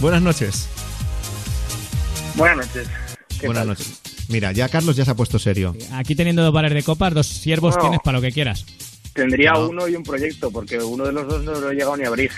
buenas 0.00 0.22
noches. 0.22 0.66
Buenas 2.34 2.56
noches. 2.66 2.88
¿Qué 3.38 3.46
Buenas 3.46 3.60
tal? 3.60 3.68
noches. 3.68 4.00
Mira, 4.28 4.50
ya 4.50 4.68
Carlos 4.70 4.96
ya 4.96 5.04
se 5.04 5.12
ha 5.12 5.14
puesto 5.14 5.38
serio. 5.38 5.76
Aquí 5.92 6.16
teniendo 6.16 6.42
dos 6.42 6.52
bares 6.52 6.74
de 6.74 6.82
copas, 6.82 7.14
dos 7.14 7.28
siervos 7.28 7.76
No. 7.76 7.82
tienes 7.82 8.00
para 8.02 8.18
lo 8.18 8.22
que 8.22 8.32
quieras. 8.32 8.66
Tendría 9.12 9.52
No. 9.52 9.68
uno 9.68 9.86
y 9.86 9.94
un 9.94 10.02
proyecto, 10.02 10.50
porque 10.50 10.78
uno 10.78 11.04
de 11.04 11.12
los 11.12 11.28
dos 11.28 11.44
no 11.44 11.52
lo 11.60 11.70
he 11.70 11.74
llegado 11.74 11.96
ni 11.96 12.02
a 12.04 12.08
abrir. 12.08 12.32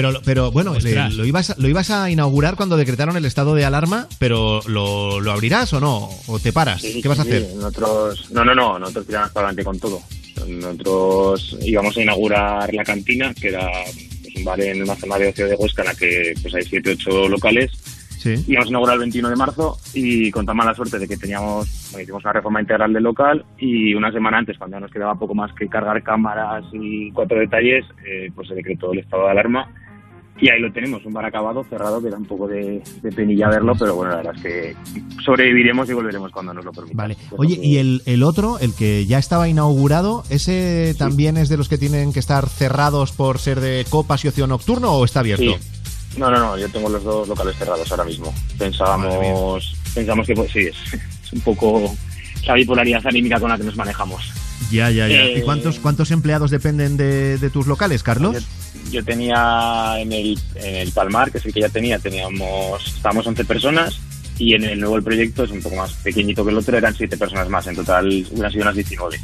Pero, 0.00 0.20
pero 0.24 0.52
bueno, 0.52 0.74
lo, 0.74 1.24
ibas, 1.24 1.58
lo 1.58 1.68
ibas 1.68 1.90
a 1.90 2.08
inaugurar 2.08 2.54
cuando 2.54 2.76
decretaron 2.76 3.16
el 3.16 3.24
estado 3.24 3.56
de 3.56 3.64
alarma, 3.64 4.06
pero 4.20 4.60
¿lo, 4.68 5.18
lo 5.18 5.32
abrirás 5.32 5.72
o 5.72 5.80
no? 5.80 6.08
¿O 6.28 6.38
te 6.38 6.52
paras? 6.52 6.82
Sí, 6.82 7.02
¿Qué 7.02 7.08
vas 7.08 7.18
a 7.18 7.22
hacer? 7.22 7.42
sí. 7.42 7.56
Nosotros, 7.56 8.30
no, 8.30 8.44
no, 8.44 8.54
no, 8.54 8.78
nosotros 8.78 9.06
tiramos 9.06 9.30
para 9.30 9.48
adelante 9.48 9.64
con 9.64 9.80
todo. 9.80 10.00
Nosotros 10.46 11.58
íbamos 11.62 11.96
a 11.96 12.02
inaugurar 12.02 12.72
la 12.72 12.84
cantina, 12.84 13.34
que 13.34 13.48
era 13.48 13.68
pues, 14.22 14.36
un 14.36 14.44
bar 14.44 14.60
en 14.60 14.82
una 14.82 14.94
zona 14.94 15.18
de 15.18 15.30
ocio 15.30 15.48
de 15.48 15.56
Huesca 15.56 15.82
en 15.82 15.88
la 15.88 15.94
que 15.96 16.34
pues, 16.40 16.54
hay 16.54 16.62
7 16.62 16.92
8 16.92 17.28
locales. 17.28 17.72
Sí. 18.18 18.34
Íbamos 18.46 18.68
a 18.68 18.70
inaugurar 18.70 18.94
el 18.94 19.00
21 19.00 19.30
de 19.30 19.36
marzo 19.36 19.78
y 19.94 20.30
con 20.30 20.46
tan 20.46 20.56
mala 20.56 20.74
suerte 20.74 21.00
de 21.00 21.08
que 21.08 21.16
teníamos, 21.16 21.90
bueno, 21.90 22.04
hicimos 22.04 22.22
una 22.22 22.34
reforma 22.34 22.60
integral 22.60 22.92
del 22.92 23.02
local 23.02 23.44
y 23.58 23.94
una 23.94 24.12
semana 24.12 24.38
antes, 24.38 24.58
cuando 24.58 24.76
ya 24.76 24.80
nos 24.80 24.92
quedaba 24.92 25.16
poco 25.16 25.34
más 25.34 25.52
que 25.54 25.66
cargar 25.66 26.00
cámaras 26.04 26.64
y 26.72 27.10
cuatro 27.10 27.40
detalles, 27.40 27.84
eh, 28.06 28.30
pues 28.32 28.46
se 28.46 28.54
decretó 28.54 28.92
el 28.92 29.00
estado 29.00 29.24
de 29.24 29.30
alarma. 29.32 29.68
Y 30.40 30.50
ahí 30.50 30.60
lo 30.60 30.72
tenemos, 30.72 31.04
un 31.04 31.12
bar 31.12 31.26
acabado, 31.26 31.64
cerrado, 31.64 32.00
que 32.00 32.10
da 32.10 32.16
un 32.16 32.24
poco 32.24 32.46
de, 32.46 32.80
de 33.02 33.10
penilla 33.10 33.48
verlo, 33.48 33.72
pero 33.78 33.96
bueno, 33.96 34.12
la 34.12 34.16
verdad 34.18 34.36
es 34.36 34.42
que 34.42 34.76
sobreviviremos 35.24 35.90
y 35.90 35.94
volveremos 35.94 36.30
cuando 36.30 36.54
nos 36.54 36.64
lo 36.64 36.72
permita. 36.72 36.96
Vale. 36.96 37.16
Oye, 37.36 37.58
¿y 37.60 37.78
el, 37.78 38.02
el 38.06 38.22
otro, 38.22 38.58
el 38.60 38.74
que 38.74 39.04
ya 39.06 39.18
estaba 39.18 39.48
inaugurado, 39.48 40.22
ese 40.30 40.94
también 40.96 41.36
es 41.36 41.48
de 41.48 41.56
los 41.56 41.68
que 41.68 41.76
tienen 41.76 42.12
que 42.12 42.20
estar 42.20 42.48
cerrados 42.48 43.12
por 43.12 43.38
ser 43.38 43.60
de 43.60 43.84
copas 43.90 44.24
y 44.24 44.28
ocio 44.28 44.46
nocturno 44.46 44.92
o 44.92 45.04
está 45.04 45.20
abierto? 45.20 45.42
Sí. 45.42 46.18
No, 46.18 46.30
no, 46.30 46.38
no, 46.38 46.58
yo 46.58 46.68
tengo 46.68 46.88
los 46.88 47.02
dos 47.04 47.28
locales 47.28 47.56
cerrados 47.56 47.90
ahora 47.90 48.04
mismo. 48.04 48.32
Pensábamos, 48.58 49.76
pensamos 49.94 50.26
que 50.26 50.34
pues, 50.34 50.50
sí, 50.52 50.60
es, 50.60 50.76
es 50.94 51.32
un 51.32 51.40
poco 51.40 51.94
la 52.48 52.54
bipolaridad 52.54 53.06
anímica 53.06 53.38
con 53.38 53.50
la 53.50 53.58
que 53.58 53.64
nos 53.64 53.76
manejamos. 53.76 54.32
Ya, 54.70 54.90
ya, 54.90 55.06
ya. 55.06 55.22
Eh, 55.22 55.38
¿Y 55.38 55.42
cuántos, 55.42 55.78
cuántos 55.78 56.10
empleados 56.10 56.50
dependen 56.50 56.96
de, 56.96 57.38
de 57.38 57.50
tus 57.50 57.66
locales, 57.66 58.02
Carlos? 58.02 58.36
Yo 58.90 59.04
tenía 59.04 59.94
en 59.98 60.12
el, 60.12 60.38
en 60.56 60.74
el 60.76 60.92
Palmar, 60.92 61.30
que 61.30 61.38
es 61.38 61.46
el 61.46 61.52
que 61.52 61.60
ya 61.60 61.68
tenía, 61.68 61.98
teníamos, 61.98 62.86
estábamos 62.86 63.26
11 63.26 63.44
personas 63.44 64.00
y 64.38 64.54
en 64.54 64.64
el 64.64 64.80
nuevo 64.80 64.96
el 64.96 65.02
proyecto 65.02 65.44
es 65.44 65.50
un 65.50 65.60
poco 65.60 65.76
más 65.76 65.92
pequeñito 65.94 66.44
que 66.44 66.50
el 66.50 66.58
otro, 66.58 66.76
eran 66.76 66.94
7 66.94 67.16
personas 67.16 67.48
más, 67.48 67.66
en 67.66 67.76
total 67.76 68.06
hubieran 68.06 68.50
sido 68.50 68.62
unas 68.62 68.74
19. 68.74 69.20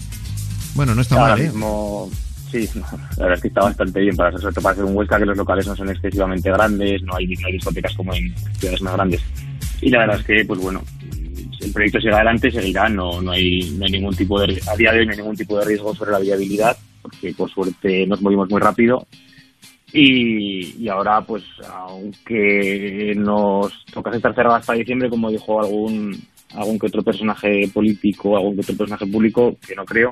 Bueno, 0.75 0.95
no 0.95 1.01
está 1.01 1.15
Ahora 1.15 1.35
mal, 1.35 1.41
¿eh? 1.41 1.45
mismo, 1.45 2.11
sí, 2.51 2.69
no, 2.75 2.83
la 3.17 3.23
verdad 3.25 3.35
es 3.37 3.41
que 3.41 3.49
está 3.49 3.63
bastante 3.63 4.01
bien 4.01 4.17
para 4.17 4.33
todo 4.33 4.51
para 4.61 4.75
ser 4.75 4.85
un 4.85 4.97
Huesca 4.97 5.19
que 5.19 5.27
los 5.27 5.37
locales 5.37 5.67
no 5.67 5.77
son 5.77 5.89
excesivamente 5.89 6.51
grandes, 6.51 7.03
no 7.03 7.17
hay, 7.17 7.27
no 7.27 7.47
hay 7.47 7.53
discotecas 7.55 7.95
como 7.95 8.13
en 8.15 8.35
ciudades 8.59 8.83
más 8.83 8.95
grandes. 8.95 9.23
Y 9.81 9.91
la 9.91 10.01
verdad 10.01 10.21
es 10.21 10.25
que, 10.25 10.45
pues 10.47 10.61
bueno, 10.61 10.83
el 11.64 11.72
proyecto 11.72 12.00
sigue 12.00 12.12
adelante, 12.14 12.50
seguirá, 12.50 12.88
no, 12.88 13.20
no, 13.22 13.33
hay, 13.33 13.61
no 13.79 13.85
hay 13.87 13.92
ningún 13.92 14.14
tipo 14.14 14.40
de, 14.40 14.61
a 14.70 14.77
día 14.77 14.92
de 14.92 15.00
hoy 15.00 15.07
no 15.07 15.12
hay 15.12 15.18
ningún 15.18 15.37
tipo 15.37 15.59
de 15.59 15.64
riesgo 15.64 15.94
sobre 15.94 16.12
la 16.12 16.18
viabilidad, 16.18 16.77
porque 17.03 17.33
por 17.35 17.50
suerte 17.50 18.07
nos 18.07 18.20
movimos 18.22 18.48
muy 18.50 18.61
rápido. 18.61 19.07
Y, 19.96 20.88
ahora, 20.88 21.20
pues, 21.20 21.44
aunque 21.72 23.14
nos 23.16 23.85
toca 23.92 24.11
estar 24.14 24.35
cerrada 24.35 24.57
hasta 24.57 24.72
diciembre, 24.72 25.09
como 25.09 25.31
dijo 25.31 25.61
algún, 25.61 26.20
algún 26.55 26.79
que 26.79 26.87
otro 26.87 27.03
personaje 27.03 27.68
político, 27.72 28.37
algún 28.37 28.55
que 28.57 28.62
otro 28.62 28.77
personaje 28.77 29.07
público, 29.07 29.57
que 29.64 29.77
no 29.77 29.85
creo, 29.85 30.11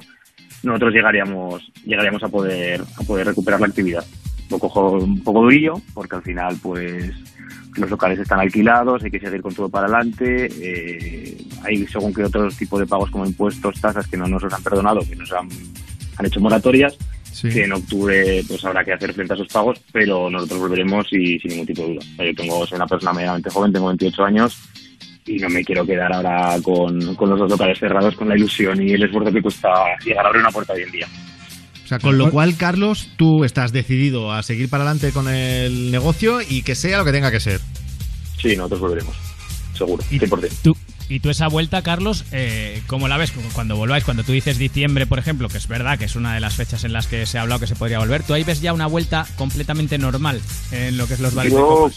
nosotros 0.62 0.94
llegaríamos 0.94 1.60
llegaríamos 1.84 2.22
a 2.22 2.28
poder 2.28 2.80
a 2.80 3.02
poder 3.02 3.26
recuperar 3.26 3.58
la 3.60 3.66
actividad 3.66 4.04
un 4.42 4.48
poco 4.48 4.68
jo- 4.68 4.92
un 4.92 5.20
poco 5.24 5.42
durillo 5.42 5.74
porque 5.92 6.14
al 6.14 6.22
final 6.22 6.56
pues 6.62 7.10
los 7.76 7.90
locales 7.90 8.18
están 8.18 8.40
alquilados 8.40 9.02
hay 9.02 9.10
que 9.10 9.20
seguir 9.20 9.42
con 9.42 9.54
todo 9.54 9.68
para 9.68 9.86
adelante 9.86 10.48
eh, 10.60 11.36
hay 11.64 11.86
según 11.86 12.12
que 12.12 12.24
otros 12.24 12.56
tipos 12.56 12.80
de 12.80 12.86
pagos 12.86 13.10
como 13.10 13.26
impuestos 13.26 13.80
tasas 13.80 14.06
que 14.06 14.16
no 14.16 14.26
nos 14.26 14.42
los 14.42 14.52
han 14.52 14.62
perdonado 14.62 15.00
que 15.00 15.16
nos 15.16 15.32
han, 15.32 15.48
han 16.16 16.26
hecho 16.26 16.40
moratorias 16.40 16.96
que 17.40 17.64
en 17.64 17.72
octubre 17.72 18.42
pues 18.46 18.64
habrá 18.64 18.84
que 18.84 18.92
hacer 18.92 19.14
frente 19.14 19.32
a 19.32 19.36
esos 19.36 19.48
pagos 19.48 19.80
pero 19.90 20.28
nosotros 20.28 20.60
volveremos 20.60 21.06
y 21.12 21.38
sin 21.38 21.50
ningún 21.50 21.66
tipo 21.66 21.82
de 21.82 21.94
duda 21.94 22.04
yo 22.18 22.34
tengo 22.34 22.66
soy 22.66 22.76
una 22.76 22.86
persona 22.86 23.12
medianamente 23.12 23.50
joven 23.50 23.72
tengo 23.72 23.86
28 23.86 24.24
años 24.24 24.58
y 25.26 25.36
no 25.38 25.48
me 25.48 25.64
quiero 25.64 25.86
quedar 25.86 26.12
ahora 26.12 26.56
con, 26.62 27.14
con 27.14 27.30
los 27.30 27.38
dos 27.38 27.50
locales 27.50 27.78
cerrados 27.78 28.16
con 28.16 28.28
la 28.28 28.36
ilusión 28.36 28.82
y 28.82 28.92
el 28.92 29.04
esfuerzo 29.04 29.32
que 29.32 29.42
cuesta 29.42 29.68
llegar 30.04 30.24
a 30.24 30.28
abrir 30.28 30.42
una 30.42 30.50
puerta 30.50 30.72
hoy 30.72 30.82
en 30.82 30.90
día. 30.90 31.06
Sea, 32.00 32.08
con 32.08 32.18
lo 32.18 32.30
cual, 32.30 32.56
Carlos, 32.56 33.08
tú 33.16 33.44
estás 33.44 33.72
decidido 33.72 34.32
a 34.32 34.42
seguir 34.42 34.68
para 34.68 34.84
adelante 34.84 35.12
con 35.12 35.28
el 35.28 35.90
negocio 35.90 36.40
y 36.40 36.62
que 36.62 36.74
sea 36.74 36.98
lo 36.98 37.04
que 37.04 37.12
tenga 37.12 37.30
que 37.30 37.40
ser. 37.40 37.60
Sí, 38.40 38.56
nosotros 38.56 38.80
volveremos, 38.80 39.16
seguro, 39.76 40.02
100%. 40.04 40.50
Tú, 40.62 40.74
y 41.08 41.20
tú 41.20 41.28
esa 41.28 41.48
vuelta, 41.48 41.82
Carlos, 41.82 42.24
eh, 42.32 42.82
¿cómo 42.86 43.06
la 43.08 43.18
ves? 43.18 43.32
Cuando 43.52 43.76
volváis, 43.76 44.04
cuando 44.04 44.24
tú 44.24 44.32
dices 44.32 44.56
diciembre, 44.56 45.06
por 45.06 45.18
ejemplo, 45.18 45.48
que 45.48 45.58
es 45.58 45.68
verdad 45.68 45.98
que 45.98 46.06
es 46.06 46.16
una 46.16 46.34
de 46.34 46.40
las 46.40 46.54
fechas 46.54 46.84
en 46.84 46.94
las 46.94 47.06
que 47.06 47.26
se 47.26 47.38
ha 47.38 47.42
hablado 47.42 47.60
que 47.60 47.66
se 47.66 47.76
podría 47.76 47.98
volver, 47.98 48.22
¿tú 48.22 48.32
ahí 48.32 48.44
ves 48.44 48.62
ya 48.62 48.72
una 48.72 48.86
vuelta 48.86 49.26
completamente 49.36 49.98
normal 49.98 50.40
en 50.70 50.96
lo 50.96 51.06
que 51.06 51.14
es 51.14 51.20
los 51.20 51.34
bares 51.34 51.52
Yo 51.52 51.90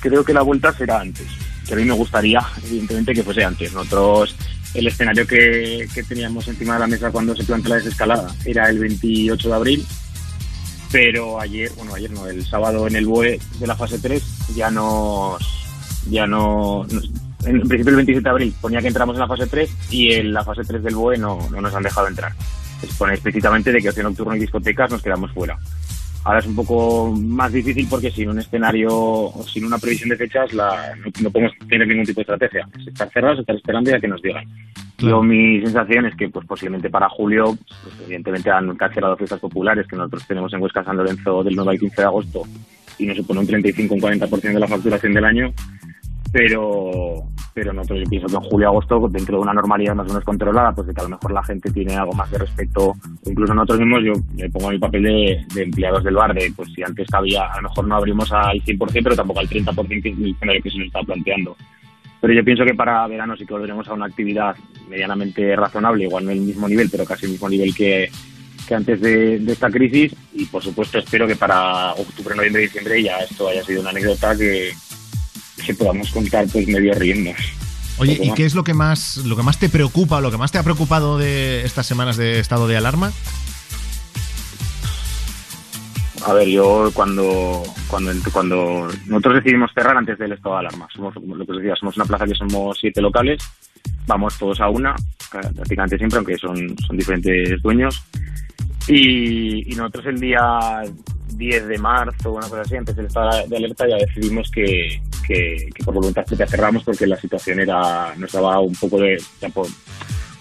creo 0.00 0.22
que 0.24 0.34
la 0.34 0.42
vuelta 0.42 0.72
será 0.74 1.00
antes, 1.00 1.26
que 1.66 1.72
a 1.72 1.76
mí 1.76 1.84
me 1.84 1.94
gustaría, 1.94 2.40
evidentemente, 2.66 3.14
que 3.14 3.22
fuese 3.22 3.42
antes. 3.42 3.72
Nosotros, 3.72 4.36
el 4.74 4.86
escenario 4.86 5.26
que, 5.26 5.88
que 5.94 6.02
teníamos 6.02 6.48
encima 6.48 6.74
de 6.74 6.80
la 6.80 6.86
mesa 6.86 7.10
cuando 7.10 7.34
se 7.36 7.44
planteó 7.44 7.70
la 7.70 7.76
desescalada 7.76 8.34
era 8.44 8.68
el 8.68 8.78
28 8.78 9.48
de 9.48 9.54
abril, 9.54 9.86
pero 10.90 11.40
ayer, 11.40 11.70
bueno, 11.76 11.94
ayer 11.94 12.10
no, 12.10 12.26
el 12.26 12.44
sábado 12.44 12.86
en 12.86 12.96
el 12.96 13.06
BOE 13.06 13.40
de 13.58 13.66
la 13.66 13.76
fase 13.76 13.98
3 13.98 14.22
ya 14.54 14.70
nos, 14.70 15.42
ya 16.10 16.26
no, 16.26 16.86
en 17.44 17.60
principio 17.68 17.90
el 17.90 17.96
27 17.96 18.22
de 18.22 18.30
abril 18.30 18.54
ponía 18.60 18.80
que 18.80 18.88
entramos 18.88 19.16
en 19.16 19.20
la 19.20 19.26
fase 19.26 19.46
3 19.46 19.70
y 19.90 20.12
en 20.12 20.32
la 20.32 20.44
fase 20.44 20.62
3 20.64 20.82
del 20.82 20.94
BOE 20.94 21.18
no, 21.18 21.48
no 21.50 21.60
nos 21.60 21.74
han 21.74 21.82
dejado 21.82 22.08
entrar. 22.08 22.32
Se 22.80 22.86
pone 22.98 23.14
explícitamente 23.14 23.72
de 23.72 23.80
que 23.80 23.88
ocio 23.88 24.02
nocturno 24.02 24.34
y 24.34 24.40
discotecas 24.40 24.90
nos 24.90 25.02
quedamos 25.02 25.30
fuera. 25.32 25.58
Ahora 26.24 26.38
es 26.38 26.46
un 26.46 26.54
poco 26.54 27.12
más 27.12 27.52
difícil 27.52 27.86
porque 27.90 28.10
sin 28.10 28.28
un 28.28 28.38
escenario 28.38 28.90
o 28.92 29.42
sin 29.42 29.64
una 29.64 29.78
previsión 29.78 30.08
de 30.10 30.16
fechas 30.16 30.52
la, 30.52 30.94
no, 30.96 31.10
no 31.20 31.30
podemos 31.30 31.52
tener 31.68 31.86
ningún 31.88 32.04
tipo 32.04 32.20
de 32.20 32.22
estrategia. 32.22 32.68
Es 32.78 32.86
estar 32.86 33.10
cerrados, 33.10 33.40
estar 33.40 33.56
esperando 33.56 33.90
y 33.90 33.94
a 33.94 34.00
que 34.00 34.08
nos 34.08 34.22
digan. 34.22 34.44
Yo 34.98 35.20
mi 35.20 35.60
sensación 35.60 36.06
es 36.06 36.14
que 36.14 36.28
pues 36.28 36.46
posiblemente 36.46 36.88
para 36.88 37.08
julio, 37.08 37.58
pues, 37.82 37.94
evidentemente 38.04 38.50
han 38.50 38.76
cancelado 38.76 39.16
fiestas 39.16 39.40
populares 39.40 39.86
que 39.88 39.96
nosotros 39.96 40.24
tenemos 40.28 40.52
en 40.52 40.62
Huesca 40.62 40.84
San 40.84 40.96
Lorenzo 40.96 41.42
del 41.42 41.56
9 41.56 41.72
al 41.72 41.78
15 41.80 41.96
de 41.96 42.06
agosto 42.06 42.42
y 42.98 43.06
nos 43.06 43.16
supone 43.16 43.40
un 43.40 43.46
35 43.46 43.94
un 43.94 44.00
40% 44.00 44.40
de 44.40 44.60
la 44.60 44.68
facturación 44.68 45.12
del 45.12 45.24
año, 45.24 45.52
pero 46.32 47.24
pero 47.54 47.72
nosotros 47.72 48.00
yo 48.04 48.10
pienso 48.10 48.26
que 48.28 48.34
en 48.34 48.50
julio 48.50 48.68
agosto 48.68 49.08
dentro 49.10 49.36
de 49.36 49.42
una 49.42 49.52
normalidad 49.52 49.94
más 49.94 50.06
o 50.06 50.08
menos 50.08 50.24
controlada 50.24 50.72
pues 50.72 50.86
de 50.86 50.94
que 50.94 51.00
a 51.00 51.04
lo 51.04 51.10
mejor 51.10 51.32
la 51.32 51.44
gente 51.44 51.70
tiene 51.70 51.94
algo 51.94 52.14
más 52.14 52.30
de 52.30 52.38
respeto 52.38 52.94
incluso 53.26 53.54
nosotros 53.54 53.80
mismos 53.80 54.02
yo 54.02 54.12
me 54.34 54.48
pongo 54.48 54.68
en 54.68 54.74
el 54.74 54.80
papel 54.80 55.02
de, 55.02 55.46
empleados 55.62 56.02
del 56.02 56.14
bar 56.14 56.32
de 56.32 56.50
pues 56.56 56.72
si 56.72 56.82
antes 56.82 57.06
había 57.12 57.44
a 57.44 57.56
lo 57.56 57.68
mejor 57.68 57.86
no 57.86 57.96
abrimos 57.96 58.32
al 58.32 58.58
100% 58.62 59.00
pero 59.02 59.16
tampoco 59.16 59.40
al 59.40 59.48
30% 59.48 60.02
que 60.02 60.08
es 60.08 60.18
el 60.18 60.30
escenario 60.30 60.62
que 60.62 60.70
se 60.70 60.78
nos 60.78 60.86
está 60.86 61.02
planteando. 61.02 61.56
Pero 62.20 62.34
yo 62.34 62.44
pienso 62.44 62.64
que 62.64 62.74
para 62.74 63.06
verano 63.08 63.36
sí 63.36 63.44
que 63.44 63.52
volveremos 63.52 63.86
a 63.88 63.94
una 63.94 64.06
actividad 64.06 64.56
medianamente 64.88 65.54
razonable 65.56 66.04
igual 66.04 66.24
no 66.24 66.30
el 66.30 66.40
mismo 66.40 66.68
nivel 66.68 66.88
pero 66.90 67.04
casi 67.04 67.26
el 67.26 67.32
mismo 67.32 67.48
nivel 67.48 67.74
que 67.74 68.08
que 68.66 68.74
antes 68.74 69.00
de, 69.00 69.40
de 69.40 69.52
esta 69.52 69.70
crisis. 69.70 70.14
Y 70.32 70.46
por 70.46 70.62
supuesto 70.62 70.98
espero 70.98 71.26
que 71.26 71.36
para 71.36 71.92
octubre, 71.92 72.34
noviembre, 72.34 72.62
diciembre 72.62 73.02
ya 73.02 73.18
esto 73.18 73.48
haya 73.48 73.64
sido 73.64 73.80
una 73.80 73.90
anécdota 73.90 74.36
que, 74.36 74.72
que 75.64 75.74
podamos 75.74 76.10
contar 76.10 76.46
pues 76.52 76.66
medio 76.66 76.94
riendo. 76.94 77.32
Oye, 77.98 78.18
¿y 78.22 78.32
qué 78.32 78.44
es 78.44 78.54
lo 78.54 78.64
que 78.64 78.74
más 78.74 79.18
lo 79.18 79.36
que 79.36 79.42
más 79.42 79.58
te 79.58 79.68
preocupa 79.68 80.20
lo 80.20 80.30
que 80.30 80.38
más 80.38 80.50
te 80.50 80.58
ha 80.58 80.62
preocupado 80.62 81.18
de 81.18 81.64
estas 81.64 81.86
semanas 81.86 82.16
de 82.16 82.38
estado 82.40 82.66
de 82.66 82.76
alarma? 82.76 83.12
A 86.24 86.32
ver, 86.34 86.48
yo 86.48 86.90
cuando, 86.94 87.62
cuando, 87.88 88.12
cuando 88.32 88.88
nosotros 89.06 89.34
decidimos 89.34 89.72
cerrar 89.74 89.96
antes 89.96 90.16
del 90.18 90.32
estado 90.32 90.54
de 90.54 90.60
alarma, 90.60 90.88
somos, 90.94 91.14
lo 91.16 91.44
que 91.44 91.50
os 91.50 91.58
decía, 91.58 91.74
somos 91.74 91.96
una 91.96 92.04
plaza 92.04 92.26
que 92.26 92.34
somos 92.36 92.78
siete 92.78 93.00
locales, 93.00 93.42
vamos 94.06 94.38
todos 94.38 94.60
a 94.60 94.68
una, 94.68 94.94
prácticamente 95.30 95.98
siempre, 95.98 96.18
aunque 96.18 96.38
son, 96.38 96.76
son 96.86 96.96
diferentes 96.96 97.60
dueños. 97.60 98.04
Y, 98.86 99.72
y 99.72 99.74
nosotros 99.74 100.06
el 100.06 100.20
día 100.20 100.40
10 101.34 101.66
de 101.66 101.78
marzo, 101.78 102.32
una 102.32 102.48
cosa 102.48 102.62
así, 102.62 102.76
antes 102.76 102.94
del 102.94 103.06
estado 103.06 103.48
de 103.48 103.56
alerta, 103.56 103.88
ya 103.88 103.96
decidimos 103.96 104.48
que, 104.52 105.02
que, 105.26 105.68
que 105.74 105.84
por 105.84 105.94
voluntad 105.94 106.24
propia 106.24 106.46
cerramos 106.46 106.82
porque 106.84 107.06
la 107.06 107.20
situación 107.20 107.60
era 107.60 108.14
nos 108.16 108.32
daba 108.32 108.60
un 108.60 108.74
poco 108.74 108.98
de 108.98 109.22
por- 109.54 109.66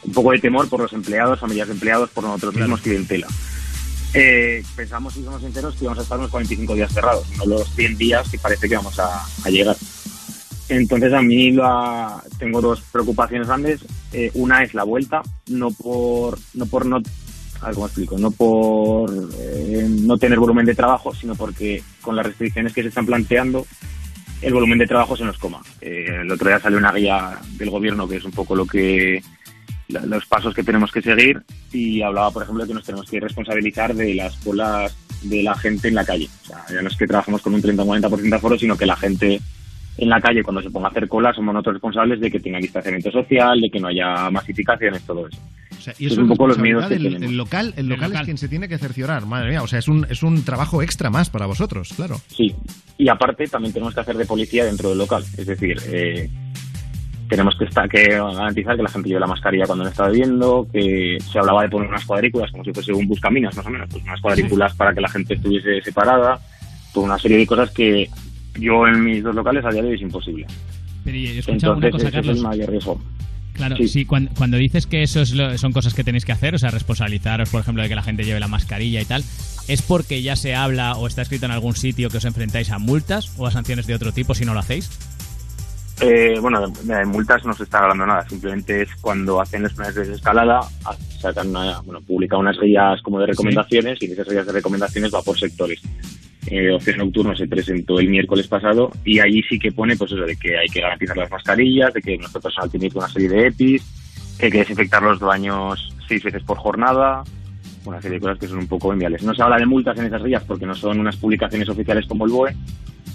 un 0.03 0.13
poco 0.13 0.31
de 0.31 0.39
temor 0.39 0.67
por 0.67 0.79
los 0.81 0.93
empleados, 0.93 1.39
familias 1.39 1.67
de 1.67 1.73
empleados, 1.75 2.09
por 2.09 2.23
nosotros 2.23 2.55
mismos, 2.55 2.81
clientela. 2.81 3.27
Eh, 4.13 4.61
pensamos, 4.75 5.13
si 5.13 5.23
somos 5.23 5.41
sinceros, 5.41 5.75
que 5.75 5.85
íbamos 5.85 5.99
a 5.99 6.03
estar 6.03 6.17
unos 6.17 6.31
45 6.31 6.73
días 6.75 6.91
cerrados, 6.91 7.25
no 7.37 7.45
los 7.45 7.69
100 7.75 7.97
días 7.97 8.27
que 8.29 8.37
parece 8.39 8.67
que 8.67 8.75
vamos 8.75 8.97
a, 8.99 9.23
a 9.45 9.49
llegar. 9.49 9.77
Entonces 10.69 11.13
a 11.13 11.21
mí 11.21 11.51
la- 11.51 12.21
tengo 12.39 12.61
dos 12.61 12.81
preocupaciones 12.91 13.47
grandes. 13.47 13.81
Eh, 14.13 14.31
una 14.33 14.63
es 14.63 14.73
la 14.73 14.83
vuelta, 14.83 15.21
no 15.47 15.71
por 15.71 16.37
no 16.53 16.65
por 16.65 16.85
no 16.85 16.97
a 17.61 17.65
ver 17.67 17.75
cómo 17.75 17.85
explico, 17.85 18.17
no 18.17 18.31
por 18.31 19.11
eh, 19.37 19.87
no 19.87 20.17
tener 20.17 20.39
volumen 20.39 20.65
de 20.65 20.73
trabajo, 20.75 21.13
sino 21.13 21.35
porque 21.35 21.83
con 22.01 22.15
las 22.15 22.25
restricciones 22.25 22.73
que 22.73 22.81
se 22.81 22.87
están 22.89 23.05
planteando 23.05 23.67
el 24.41 24.53
volumen 24.53 24.79
de 24.79 24.87
trabajo 24.87 25.15
se 25.15 25.23
nos 25.23 25.37
coma. 25.37 25.61
Eh, 25.81 26.07
el 26.21 26.31
otro 26.31 26.47
día 26.47 26.59
salió 26.59 26.77
una 26.77 26.91
guía 26.91 27.39
del 27.57 27.69
gobierno 27.69 28.07
que 28.07 28.17
es 28.17 28.23
un 28.23 28.31
poco 28.31 28.55
lo 28.55 28.65
que 28.65 29.21
los 29.87 30.25
pasos 30.25 30.53
que 30.53 30.63
tenemos 30.63 30.91
que 30.91 31.01
seguir 31.01 31.41
y 31.71 32.01
hablaba, 32.01 32.31
por 32.31 32.43
ejemplo, 32.43 32.63
de 32.63 32.69
que 32.69 32.73
nos 32.73 32.85
tenemos 32.85 33.09
que 33.09 33.19
responsabilizar 33.19 33.93
de 33.93 34.15
las 34.15 34.35
colas 34.37 34.95
de 35.21 35.43
la 35.43 35.55
gente 35.55 35.89
en 35.89 35.95
la 35.95 36.05
calle. 36.05 36.29
O 36.43 36.45
sea, 36.45 36.65
ya 36.69 36.81
no 36.81 36.87
es 36.87 36.95
que 36.95 37.07
trabajemos 37.07 37.41
con 37.41 37.53
un 37.53 37.61
30 37.61 37.83
o 37.83 37.85
40% 37.85 38.21
de 38.21 38.35
aforo, 38.35 38.57
sino 38.57 38.77
que 38.77 38.85
la 38.85 38.95
gente 38.95 39.41
en 40.03 40.09
la 40.09 40.19
calle, 40.19 40.43
cuando 40.43 40.61
se 40.61 40.69
ponga 40.69 40.87
a 40.87 40.91
hacer 40.91 41.07
cola, 41.07 41.33
somos 41.33 41.53
nosotros 41.53 41.75
responsables 41.75 42.19
de 42.19 42.31
que 42.31 42.39
tenga 42.39 42.57
distanciamiento 42.59 43.11
social, 43.11 43.59
de 43.61 43.69
que 43.69 43.79
no 43.79 43.87
haya 43.87 44.29
masificaciones, 44.31 45.01
todo 45.03 45.27
eso. 45.27 45.37
O 45.77 45.81
sea, 45.81 45.93
y 45.97 46.07
Es 46.07 46.17
un 46.17 46.23
es 46.25 46.29
poco 46.29 46.47
los 46.47 46.59
miedos 46.59 46.85
que 46.87 46.95
tenemos. 46.97 47.21
el 47.21 47.37
local, 47.37 47.73
el 47.77 47.87
local, 47.87 48.05
es 48.05 48.09
local. 48.11 48.25
quien 48.25 48.37
se 48.37 48.47
tiene 48.47 48.67
que 48.67 48.77
cerciorar, 48.77 49.25
madre 49.25 49.49
mía. 49.51 49.63
O 49.63 49.67
sea, 49.67 49.79
es 49.79 49.87
un, 49.87 50.05
es 50.09 50.21
un 50.23 50.43
trabajo 50.43 50.81
extra 50.81 51.09
más 51.09 51.29
para 51.29 51.45
vosotros, 51.45 51.93
claro. 51.95 52.17
Sí, 52.27 52.53
y 52.97 53.09
aparte 53.09 53.45
también 53.45 53.73
tenemos 53.73 53.93
que 53.93 54.01
hacer 54.01 54.15
de 54.15 54.25
policía 54.25 54.65
dentro 54.65 54.89
del 54.89 54.97
local. 54.99 55.23
Es 55.37 55.45
decir, 55.47 55.77
eh, 55.87 56.29
tenemos 57.29 57.55
que, 57.57 57.65
estar, 57.65 57.87
que 57.87 58.09
garantizar 58.09 58.75
que 58.75 58.83
la 58.83 58.89
gente 58.89 59.07
lleve 59.09 59.21
la 59.21 59.27
mascarilla 59.27 59.65
cuando 59.65 59.85
no 59.85 59.89
está 59.89 60.07
bebiendo, 60.07 60.67
que 60.71 61.17
se 61.19 61.39
hablaba 61.39 61.63
de 61.63 61.69
poner 61.69 61.89
unas 61.89 62.05
cuadrículas 62.05 62.51
como 62.51 62.63
si 62.63 62.73
fuese 62.73 62.91
un 62.93 63.07
buscaminas, 63.07 63.55
más 63.55 63.65
o 63.65 63.69
menos, 63.69 63.87
pues 63.89 64.03
unas 64.03 64.19
cuadrículas 64.19 64.75
para 64.75 64.93
que 64.93 65.01
la 65.01 65.09
gente 65.09 65.35
estuviese 65.35 65.81
separada, 65.81 66.39
toda 66.93 67.05
una 67.05 67.17
serie 67.17 67.37
de 67.37 67.47
cosas 67.47 67.71
que 67.71 68.09
yo 68.55 68.87
en 68.87 69.03
mis 69.03 69.23
dos 69.23 69.35
locales 69.35 69.63
a 69.65 69.69
hoy 69.69 69.93
es 69.95 70.01
imposible. 70.01 70.45
Pero 71.03 71.17
y 71.17 71.27
he 71.27 71.39
escuchado 71.39 71.75
una 71.75 71.87
Entonces 71.87 72.09
cosa, 72.09 72.19
ese 72.19 72.31
es 72.31 72.37
Carlos. 72.37 72.37
el 72.37 72.43
mayor 72.43 72.69
riesgo. 72.69 73.01
Claro, 73.53 73.75
Sí. 73.75 73.87
sí, 73.89 74.05
cuando, 74.05 74.31
cuando 74.37 74.57
dices 74.57 74.87
que 74.87 75.03
eso 75.03 75.21
es 75.21 75.33
lo- 75.33 75.57
son 75.57 75.73
cosas 75.73 75.93
que 75.93 76.03
tenéis 76.03 76.23
que 76.25 76.31
hacer, 76.31 76.55
o 76.55 76.57
sea, 76.57 76.71
responsabilizaros, 76.71 77.49
por 77.49 77.61
ejemplo, 77.61 77.83
de 77.83 77.89
que 77.89 77.95
la 77.95 78.03
gente 78.03 78.23
lleve 78.23 78.39
la 78.39 78.47
mascarilla 78.47 79.01
y 79.01 79.05
tal, 79.05 79.23
¿es 79.67 79.81
porque 79.81 80.21
ya 80.21 80.35
se 80.35 80.55
habla 80.55 80.95
o 80.95 81.05
está 81.07 81.21
escrito 81.21 81.45
en 81.47 81.51
algún 81.51 81.75
sitio 81.75 82.09
que 82.09 82.17
os 82.17 82.25
enfrentáis 82.25 82.71
a 82.71 82.79
multas 82.79 83.33
o 83.37 83.45
a 83.47 83.51
sanciones 83.51 83.87
de 83.87 83.95
otro 83.95 84.13
tipo 84.13 84.33
si 84.33 84.45
no 84.45 84.53
lo 84.53 84.61
hacéis? 84.61 84.89
Eh, 86.01 86.39
bueno, 86.41 86.67
de, 86.67 87.05
multas 87.05 87.45
no 87.45 87.53
se 87.53 87.63
está 87.63 87.79
hablando 87.79 88.05
nada, 88.07 88.27
simplemente 88.27 88.81
es 88.81 88.89
cuando 89.01 89.39
hacen 89.39 89.61
los 89.61 89.73
planes 89.73 89.93
de 89.93 90.05
desescalada, 90.07 90.61
sacan 91.19 91.49
una, 91.49 91.79
bueno, 91.81 92.01
publican 92.01 92.39
unas 92.39 92.57
guías 92.59 92.99
como 93.03 93.19
de 93.19 93.27
recomendaciones 93.27 94.01
y 94.01 94.05
en 94.05 94.13
esas 94.13 94.27
guías 94.27 94.47
de 94.47 94.53
recomendaciones 94.53 95.13
va 95.13 95.21
por 95.21 95.37
sectores. 95.37 95.79
Eh, 96.47 96.71
Ocio 96.71 96.97
Nocturno 96.97 97.35
se 97.35 97.47
presentó 97.47 97.99
el 97.99 98.09
miércoles 98.09 98.47
pasado 98.47 98.91
y 99.05 99.19
allí 99.19 99.41
sí 99.47 99.59
que 99.59 99.71
pone 99.71 99.95
pues 99.95 100.11
eso 100.11 100.21
de 100.23 100.35
que 100.35 100.57
hay 100.57 100.67
que 100.67 100.81
garantizar 100.81 101.15
las 101.17 101.29
mascarillas, 101.29 101.93
de 101.93 102.01
que 102.01 102.17
nuestro 102.17 102.41
personal 102.41 102.69
tiene 102.69 102.83
que 102.83 102.87
ir 102.87 102.93
con 102.93 103.03
una 103.03 103.13
serie 103.13 103.29
de 103.29 103.47
EPIs, 103.47 104.35
que 104.39 104.45
hay 104.47 104.51
que 104.51 104.57
desinfectar 104.59 105.03
los 105.03 105.19
baños 105.19 105.93
seis 106.07 106.23
veces 106.23 106.41
por 106.43 106.57
jornada, 106.57 107.23
una 107.85 108.01
serie 108.01 108.17
de 108.17 108.21
cosas 108.21 108.39
que 108.39 108.47
son 108.47 108.57
un 108.57 108.67
poco 108.67 108.91
enviables. 108.91 109.23
No 109.23 109.35
se 109.35 109.43
habla 109.43 109.57
de 109.57 109.65
multas 109.67 109.97
en 109.99 110.05
esas 110.07 110.23
guías 110.23 110.43
porque 110.43 110.65
no 110.65 110.73
son 110.73 110.99
unas 110.99 111.15
publicaciones 111.17 111.69
oficiales 111.69 112.05
como 112.07 112.25
el 112.25 112.31
BOE, 112.31 112.55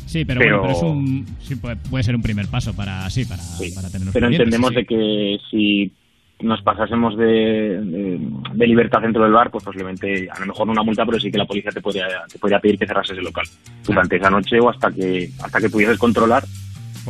Sí, 0.07 0.25
pero, 0.25 0.39
Pero- 0.41 0.61
bueno, 0.61 0.75
pero 0.75 0.89
es 0.89 0.95
un, 0.95 1.27
sí, 1.43 1.57
puede, 1.57 1.77
puede 1.77 2.05
ser 2.05 2.15
un 2.15 2.23
primer 2.23 2.47
paso 2.47 2.73
para, 2.75 3.11
sí, 3.11 3.25
para, 3.25 3.43
para 3.75 3.91
tenerlos 3.91 4.15
pero 4.15 4.29
entendemos 4.29 4.71
sí, 4.71 4.77
de 4.77 4.85
que 4.87 5.37
si 5.51 5.93
nos 6.41 6.61
pasásemos 6.63 7.17
de, 7.17 7.25
de, 7.25 8.21
de 8.55 8.67
libertad 8.67 9.01
dentro 9.01 9.23
del 9.25 9.33
bar, 9.33 9.51
pues 9.51 9.65
posiblemente, 9.65 10.29
a 10.31 10.39
lo 10.41 10.47
mejor 10.47 10.67
no 10.67 10.73
una 10.73 10.83
multa, 10.83 11.05
pero 11.07 11.19
sí 11.19 11.31
que 11.31 11.39
la 11.39 11.47
policía 11.47 11.71
te 11.73 11.81
podría, 11.81 12.07
te 12.31 12.39
podría 12.39 12.59
pedir 12.61 12.79
que 12.79 12.87
cerrases 12.87 13.17
el 13.17 13.25
local 13.25 13.47
durante 13.87 14.17
esa 14.17 14.29
noche 14.31 14.61
o 14.61 14.69
hasta 14.69 14.91
que 14.93 15.31
hasta 15.43 15.61
que 15.61 15.71
pudieses 15.71 15.97
controlar 15.99 16.45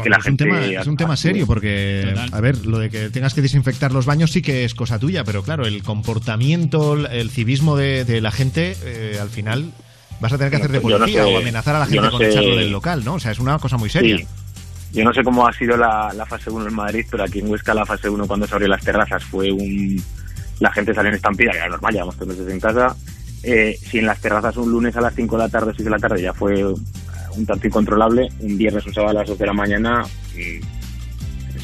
que 0.02 0.10
la 0.10 0.16
es 0.18 0.26
un 0.26 0.36
gente... 0.38 0.44
tema, 0.44 0.64
es 0.64 0.86
un 0.86 0.96
tema 0.96 1.16
serio 1.16 1.46
porque, 1.46 2.14
a 2.30 2.40
ver, 2.40 2.66
lo 2.66 2.78
de 2.78 2.90
que 2.90 3.08
tengas 3.10 3.32
que 3.34 3.40
desinfectar 3.42 3.92
los 3.92 4.04
baños 4.06 4.30
sí 4.30 4.42
que 4.42 4.64
es 4.64 4.74
cosa 4.74 4.98
tuya, 4.98 5.24
pero 5.24 5.42
claro, 5.42 5.66
el 5.66 5.82
comportamiento, 5.82 6.94
el 7.08 7.30
civismo 7.30 7.76
de, 7.76 8.04
de 8.04 8.20
la 8.20 8.30
gente, 8.30 8.76
eh, 8.84 9.18
al 9.20 9.28
final 9.28 9.72
vas 10.20 10.32
a 10.32 10.38
tener 10.38 10.50
que 10.50 10.56
hacer 10.56 10.70
de 10.70 10.78
no 10.78 10.82
policía 10.82 11.24
sé- 11.24 11.34
o 11.34 11.38
amenazar 11.38 11.76
a 11.76 11.78
la 11.80 11.86
gente 11.86 12.02
no 12.02 12.10
con 12.10 12.20
sé- 12.20 12.28
echarlo 12.28 12.56
del 12.56 12.70
local, 12.70 13.04
¿no? 13.04 13.14
O 13.14 13.20
sea, 13.20 13.32
es 13.32 13.38
una 13.38 13.58
cosa 13.58 13.76
muy 13.76 13.88
seria. 13.90 14.18
Sí. 14.18 14.26
Yo 14.92 15.04
no 15.04 15.12
sé 15.12 15.22
cómo 15.22 15.46
ha 15.46 15.52
sido 15.52 15.76
la, 15.76 16.12
fase 16.28 16.50
1 16.50 16.68
en 16.68 16.74
Madrid, 16.74 17.06
pero 17.10 17.24
aquí 17.24 17.40
en 17.40 17.50
Huesca 17.50 17.74
la 17.74 17.84
fase 17.84 18.08
1 18.08 18.26
cuando 18.26 18.46
se 18.46 18.54
abrió 18.54 18.68
las 18.68 18.82
terrazas 18.82 19.24
fue 19.24 19.52
un... 19.52 20.02
La 20.60 20.72
gente 20.72 20.94
salió 20.94 21.10
en 21.10 21.16
estampida, 21.16 21.52
que 21.52 21.58
era 21.58 21.68
normal, 21.68 21.92
llevamos 21.92 22.16
tres 22.16 22.28
meses 22.28 22.48
en 22.48 22.60
casa. 22.60 22.96
Eh, 23.42 23.78
si 23.80 23.98
en 23.98 24.06
las 24.06 24.20
terrazas 24.20 24.56
un 24.56 24.70
lunes 24.70 24.96
a 24.96 25.02
las 25.02 25.14
5 25.14 25.36
de 25.36 25.42
la 25.42 25.48
tarde, 25.50 25.72
6 25.76 25.84
de 25.84 25.90
la 25.90 25.98
tarde 25.98 26.22
ya 26.22 26.32
fue 26.32 26.64
un 26.64 27.46
tanto 27.46 27.66
incontrolable, 27.66 28.28
un 28.40 28.56
viernes, 28.56 28.86
un 28.86 28.94
sábado 28.94 29.10
a 29.10 29.20
las 29.20 29.28
2 29.28 29.38
de 29.38 29.46
la 29.46 29.52
mañana 29.52 30.02
mm, 30.02 30.75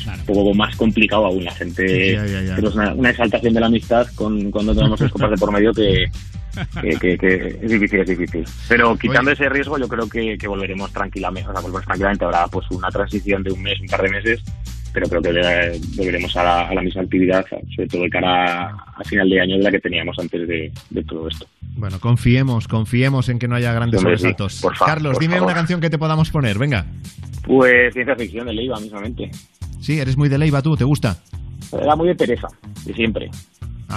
es 0.02 0.28
un 0.28 0.34
poco 0.34 0.54
más 0.54 0.74
complicado 0.76 1.26
aún. 1.26 1.44
La 1.44 1.52
gente... 1.52 2.12
Ya, 2.14 2.26
ya, 2.26 2.42
ya. 2.42 2.54
tenemos 2.56 2.74
una, 2.74 2.94
una 2.94 3.10
exaltación 3.10 3.54
de 3.54 3.60
la 3.60 3.66
amistad 3.66 4.06
con, 4.14 4.50
cuando 4.50 4.74
tenemos 4.74 4.98
tres 4.98 5.10
copas 5.12 5.30
de 5.30 5.36
por 5.36 5.52
medio 5.52 5.72
que, 5.72 6.04
que, 6.80 6.98
que- 6.98 7.18
que 7.18 7.58
es 7.62 7.70
difícil, 7.70 8.00
es 8.00 8.08
difícil. 8.08 8.44
Pero 8.68 8.96
quitando 8.96 9.30
ese 9.30 9.48
riesgo, 9.48 9.78
yo 9.78 9.88
creo 9.88 10.08
que, 10.08 10.36
que 10.36 10.48
volveremos 10.48 10.92
tranquilamente, 10.92 11.48
o 11.48 11.52
sea, 11.52 11.60
volveremos 11.60 11.86
tranquilamente. 11.86 12.24
Habrá 12.24 12.46
pues 12.48 12.66
una 12.70 12.88
transición 12.90 13.42
de 13.42 13.52
un 13.52 13.62
mes, 13.62 13.80
un 13.80 13.86
par 13.86 14.02
de 14.02 14.10
meses, 14.10 14.40
pero 14.92 15.08
creo 15.08 15.22
que 15.22 15.80
volveremos 15.96 16.36
a 16.36 16.44
la, 16.44 16.68
a 16.68 16.74
la 16.74 16.82
misma 16.82 17.02
actividad, 17.02 17.46
sobre 17.74 17.88
todo 17.88 18.02
de 18.02 18.10
cara 18.10 18.66
a, 18.66 19.04
final 19.04 19.28
de 19.30 19.40
año 19.40 19.56
de 19.56 19.62
la 19.62 19.70
que 19.70 19.80
teníamos 19.80 20.18
antes 20.18 20.46
de, 20.46 20.70
de 20.90 21.04
todo 21.04 21.28
esto. 21.28 21.46
Bueno, 21.76 21.98
confiemos, 21.98 22.68
confiemos 22.68 23.30
en 23.30 23.38
que 23.38 23.48
no 23.48 23.54
haya 23.56 23.72
grandes 23.72 24.00
sí, 24.00 24.04
sobresaltos. 24.04 24.60
favor, 24.60 24.76
Carlos, 24.78 25.18
dime 25.18 25.34
favor. 25.36 25.48
una 25.48 25.54
canción 25.58 25.80
que 25.80 25.88
te 25.88 25.96
podamos 25.96 26.30
poner, 26.30 26.58
venga. 26.58 26.84
Pues 27.44 27.92
ciencia 27.94 28.14
ficción 28.14 28.46
de 28.46 28.52
Leiva, 28.52 28.78
mismamente. 28.78 29.30
Sí, 29.82 29.98
eres 29.98 30.16
muy 30.16 30.28
de 30.28 30.38
Leiva 30.38 30.62
tú, 30.62 30.76
¿te 30.76 30.84
gusta? 30.84 31.18
Era 31.72 31.96
muy 31.96 32.08
de 32.08 32.14
pereza, 32.14 32.48
de 32.86 32.94
siempre. 32.94 33.30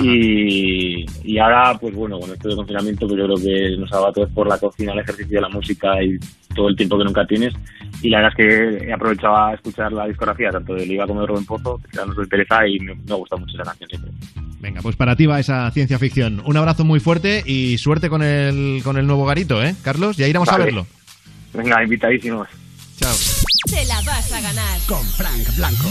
Y, 0.02 1.06
y 1.24 1.38
ahora, 1.38 1.78
pues 1.80 1.96
bueno, 1.96 2.20
con 2.20 2.30
esto 2.32 2.50
de 2.50 2.56
confinamiento, 2.56 3.08
pues 3.08 3.18
yo 3.18 3.26
creo 3.26 3.38
que 3.38 3.78
nos 3.78 3.92
ha 3.94 4.08
a 4.08 4.12
todos 4.12 4.30
por 4.32 4.48
la 4.48 4.58
cocina, 4.58 4.92
el 4.92 5.00
ejercicio 5.00 5.38
de 5.38 5.42
la 5.42 5.50
música 5.50 6.04
y 6.04 6.18
todo 6.54 6.68
el 6.68 6.76
tiempo 6.76 6.98
que 6.98 7.06
nunca 7.06 7.26
tienes. 7.26 7.54
Y 8.02 8.10
la 8.10 8.18
verdad 8.18 8.34
es 8.38 8.46
que 8.46 8.88
he 8.88 8.94
aprovechado 8.94 9.38
a 9.38 9.54
escuchar 9.54 9.94
la 9.94 10.08
discografía 10.08 10.50
tanto 10.50 10.74
de 10.74 10.86
Liva 10.86 11.08
como 11.08 11.22
de 11.22 11.28
Rubén 11.28 11.46
Pozo, 11.46 11.80
que 11.90 11.98
no 12.06 12.14
soy 12.14 12.28
pereza 12.28 12.68
y 12.68 12.80
me, 12.80 12.92
ha 12.92 13.16
gustado 13.16 13.40
mucho 13.40 13.54
esa 13.54 13.64
canción 13.64 13.90
siempre. 13.90 14.12
Venga, 14.60 14.82
pues 14.82 14.96
para 14.96 15.16
ti 15.16 15.28
va 15.28 15.40
esa 15.40 15.70
ciencia 15.72 15.98
ficción. 16.00 16.42
Un 16.46 16.58
abrazo 16.58 16.84
muy 16.84 17.00
fuerte 17.00 17.44
y 17.46 17.78
suerte 17.78 18.10
con 18.10 18.22
el, 18.22 18.82
con 18.84 18.98
el 18.98 19.08
nuevo 19.08 19.26
garito, 19.26 19.64
¿eh? 19.64 19.76
Carlos, 19.84 20.18
ya 20.18 20.28
iremos 20.28 20.50
a 20.50 20.54
Vale. 20.54 20.66
verlo. 20.66 20.88
Venga, 21.54 21.84
invitadísimos. 21.84 22.48
Chao. 22.98 23.14
Te 23.66 23.84
la 23.86 24.00
vas 24.02 24.32
a 24.32 24.42
ganar. 24.42 24.80
Con 24.88 25.04
Frank 25.04 25.56
Blanco. 25.56 25.90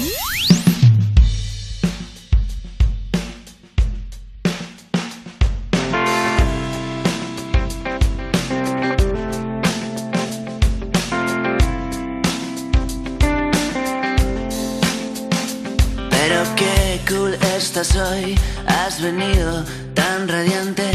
Pero 16.11 16.45
qué 16.55 17.01
cool 17.09 17.35
estás 17.57 17.97
hoy, 17.97 18.39
has 18.69 19.03
venido 19.03 19.65
tan 19.95 20.29
radiante. 20.29 20.93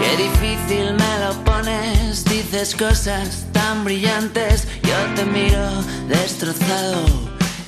Qué 0.00 0.16
difícil 0.16 0.94
me 0.94 1.18
lo 1.24 1.44
pones, 1.44 2.24
dices 2.24 2.74
cosas 2.74 3.46
tan 3.52 3.84
brillantes. 3.84 4.66
Te 5.18 5.24
miro 5.24 5.68
destrozado, 6.06 7.04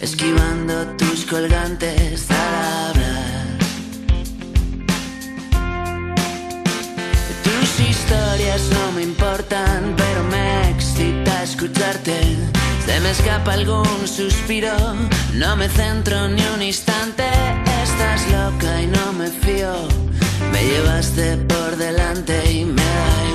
esquivando 0.00 0.86
tus 0.96 1.26
colgantes 1.26 2.30
al 2.30 2.90
hablar. 2.90 3.58
Tus 7.42 7.80
historias 7.88 8.62
no 8.70 8.92
me 8.92 9.02
importan, 9.02 9.96
pero 9.96 10.22
me 10.30 10.70
excita 10.70 11.42
escucharte. 11.42 12.20
Se 12.86 13.00
me 13.00 13.10
escapa 13.10 13.54
algún 13.54 14.06
suspiro, 14.06 14.76
no 15.34 15.56
me 15.56 15.68
centro 15.68 16.28
ni 16.28 16.42
un 16.54 16.62
instante. 16.62 17.24
Estás 17.82 18.30
loca 18.30 18.80
y 18.80 18.86
no 18.86 19.12
me 19.14 19.26
fío. 19.26 19.74
Me 20.52 20.64
llevaste 20.64 21.36
por 21.48 21.76
delante 21.76 22.48
y 22.48 22.64
me 22.64 22.80
da 22.80 23.29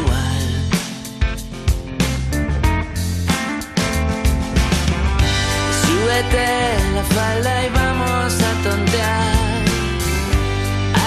Súbete 6.15 6.47
la 6.95 7.03
falda 7.03 7.65
y 7.65 7.69
vamos 7.71 8.33
a 8.41 8.51
tontear. 8.63 9.35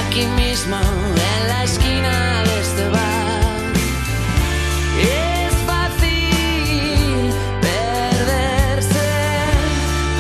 Aquí 0.01 0.27
mismo, 0.27 0.77
en 0.77 1.49
la 1.49 1.65
esquina 1.65 2.43
de 2.45 2.61
este 2.61 2.89
bar. 2.91 3.73
Es 5.01 5.55
fácil 5.71 7.33
perderse, 7.63 9.09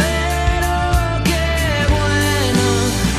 pero 0.00 0.74
qué 1.28 1.50
bueno 1.96 2.66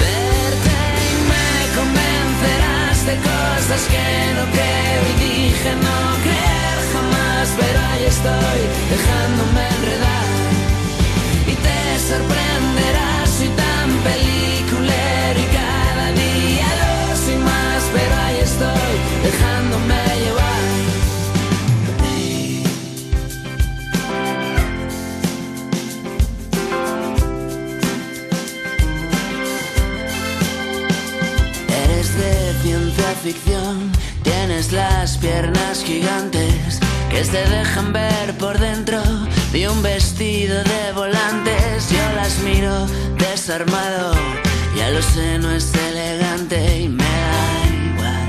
verte 0.01 0.77
y 1.05 1.15
me 1.31 1.49
convencerás 1.77 2.97
de 3.05 3.15
cosas 3.29 3.81
que 3.93 4.07
no 4.37 4.43
creo 4.55 5.01
y 5.11 5.13
dije 5.23 5.71
no 5.85 5.99
creer 6.23 6.79
jamás, 6.93 7.47
pero 7.59 7.79
ahí 7.91 8.05
estoy 8.05 8.59
dejándome 8.89 9.58
sorprenderás, 12.09 13.29
soy 13.37 13.49
tan 13.49 13.89
peliculero 14.07 15.39
y 15.45 15.47
cada 15.59 16.11
día 16.13 16.69
lo 16.81 17.15
soy 17.15 17.37
más, 17.37 17.83
pero 17.93 18.15
ahí 18.25 18.37
estoy 18.49 18.93
dejándome 19.27 20.01
llevar. 20.23 20.63
Eres 31.83 32.09
de 32.17 32.33
ciencia 32.63 33.09
ficción, 33.23 33.91
tienes 34.23 34.71
las 34.71 35.17
piernas 35.17 35.83
gigantes 35.83 36.79
que 37.11 37.23
se 37.23 37.41
dejan 37.55 37.93
ver 37.93 38.35
por 38.39 38.57
dentro 38.57 38.99
de 39.51 39.67
un 39.67 39.81
vestido 39.81 40.63
de 40.63 40.91
volantes. 40.93 41.89
Yo 41.89 42.15
las 42.15 42.39
miro 42.39 42.85
desarmado, 43.17 44.13
ya 44.77 44.89
lo 44.91 45.01
sé, 45.01 45.39
no 45.39 45.51
es 45.51 45.73
elegante 45.73 46.81
y 46.81 46.89
me 46.89 47.03
da 47.03 47.65
igual. 47.93 48.27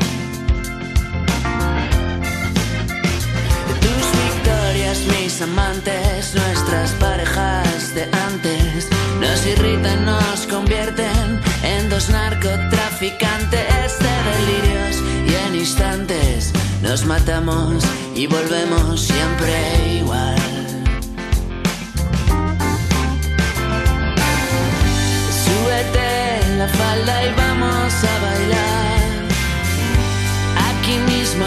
Tus 3.80 4.06
victorias, 4.24 4.98
mis 5.18 5.42
amantes, 5.42 6.34
nuestras 6.34 6.90
parejas 6.92 7.94
de 7.94 8.04
antes, 8.04 8.88
nos 9.20 9.46
irritan, 9.46 10.04
nos 10.06 10.46
convierten 10.46 11.40
en 11.62 11.90
dos 11.90 12.08
narcotraficantes 12.08 13.98
de 13.98 14.14
delirios 14.30 14.96
y 15.28 15.34
en 15.46 15.54
instantes 15.56 16.52
nos 16.82 17.04
matamos 17.04 17.84
y 18.14 18.26
volvemos 18.26 19.00
siempre 19.00 19.98
igual. 19.98 20.59
La 26.60 26.68
falda 26.68 27.24
y 27.24 27.32
vamos 27.32 27.94
a 28.12 28.14
bailar. 28.26 29.00
Aquí 30.68 30.96
mismo, 31.10 31.46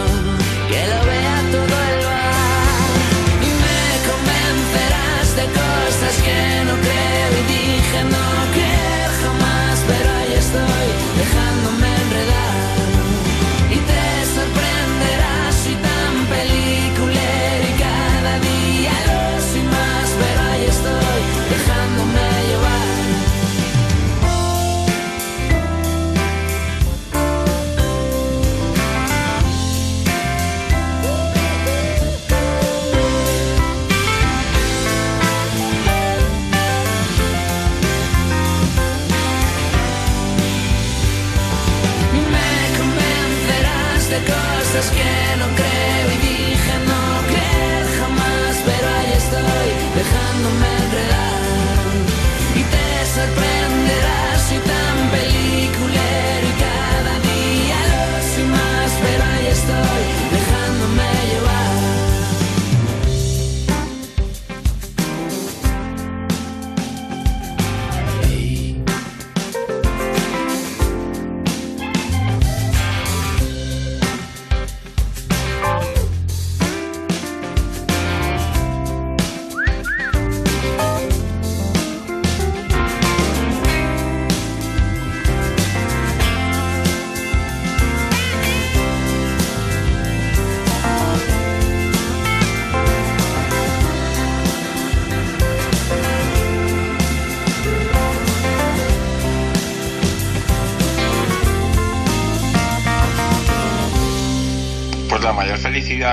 que 44.92 45.38
no 45.40 45.48
creo 45.56 46.12
y 46.12 46.18
dije 46.18 46.74
no 46.88 47.28
creer 47.30 47.86
jamás, 48.00 48.56
pero 48.66 48.88
ahí 48.98 49.14
estoy 49.14 49.70
dejándome 49.96 50.73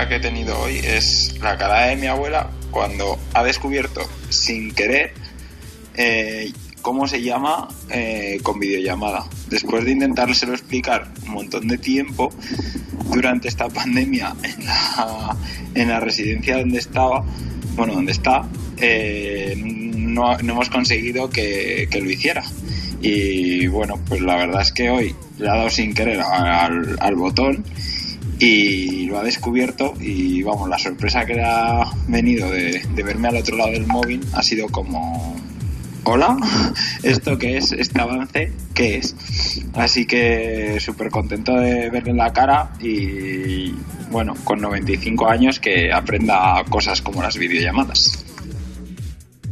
que 0.08 0.16
he 0.16 0.20
tenido 0.20 0.58
hoy 0.60 0.78
es 0.78 1.34
la 1.40 1.56
cara 1.56 1.86
de 1.86 1.96
mi 1.96 2.06
abuela 2.06 2.50
cuando 2.70 3.18
ha 3.34 3.42
descubierto 3.42 4.02
sin 4.28 4.72
querer 4.72 5.12
eh, 5.94 6.52
cómo 6.82 7.06
se 7.06 7.22
llama 7.22 7.68
eh, 7.90 8.38
con 8.42 8.58
videollamada. 8.58 9.26
Después 9.48 9.84
de 9.84 9.92
intentárselo 9.92 10.52
explicar 10.52 11.08
un 11.26 11.32
montón 11.32 11.68
de 11.68 11.78
tiempo 11.78 12.30
durante 13.12 13.48
esta 13.48 13.68
pandemia 13.68 14.34
en 14.42 14.64
la, 14.64 15.36
en 15.74 15.88
la 15.88 16.00
residencia 16.00 16.58
donde 16.58 16.78
estaba, 16.78 17.24
bueno, 17.74 17.94
donde 17.94 18.12
está, 18.12 18.48
eh, 18.78 19.54
no, 19.56 20.38
no 20.38 20.52
hemos 20.52 20.70
conseguido 20.70 21.30
que, 21.30 21.88
que 21.90 22.00
lo 22.00 22.10
hiciera. 22.10 22.44
Y 23.02 23.66
bueno, 23.66 23.98
pues 24.06 24.20
la 24.20 24.36
verdad 24.36 24.62
es 24.62 24.72
que 24.72 24.90
hoy 24.90 25.14
le 25.38 25.48
ha 25.48 25.56
dado 25.56 25.70
sin 25.70 25.94
querer 25.94 26.20
al 26.20 27.14
botón 27.16 27.64
y 28.40 29.04
lo 29.04 29.18
ha 29.18 29.22
descubierto 29.22 29.94
y 30.00 30.42
vamos, 30.42 30.68
la 30.68 30.78
sorpresa 30.78 31.26
que 31.26 31.34
le 31.34 31.44
ha 31.44 31.84
venido 32.08 32.50
de, 32.50 32.82
de 32.94 33.02
verme 33.02 33.28
al 33.28 33.36
otro 33.36 33.56
lado 33.56 33.70
del 33.70 33.86
móvil 33.86 34.26
ha 34.32 34.42
sido 34.42 34.66
como, 34.68 35.36
hola, 36.04 36.36
¿esto 37.02 37.36
qué 37.38 37.58
es? 37.58 37.72
¿Este 37.72 38.00
avance? 38.00 38.52
¿Qué 38.74 38.96
es? 38.96 39.14
Así 39.74 40.06
que 40.06 40.78
súper 40.80 41.10
contento 41.10 41.54
de 41.54 41.90
verle 41.90 42.14
la 42.14 42.32
cara 42.32 42.72
y 42.80 43.74
bueno, 44.10 44.34
con 44.42 44.60
95 44.60 45.28
años 45.28 45.60
que 45.60 45.92
aprenda 45.92 46.64
cosas 46.68 47.02
como 47.02 47.22
las 47.22 47.36
videollamadas. 47.36 48.24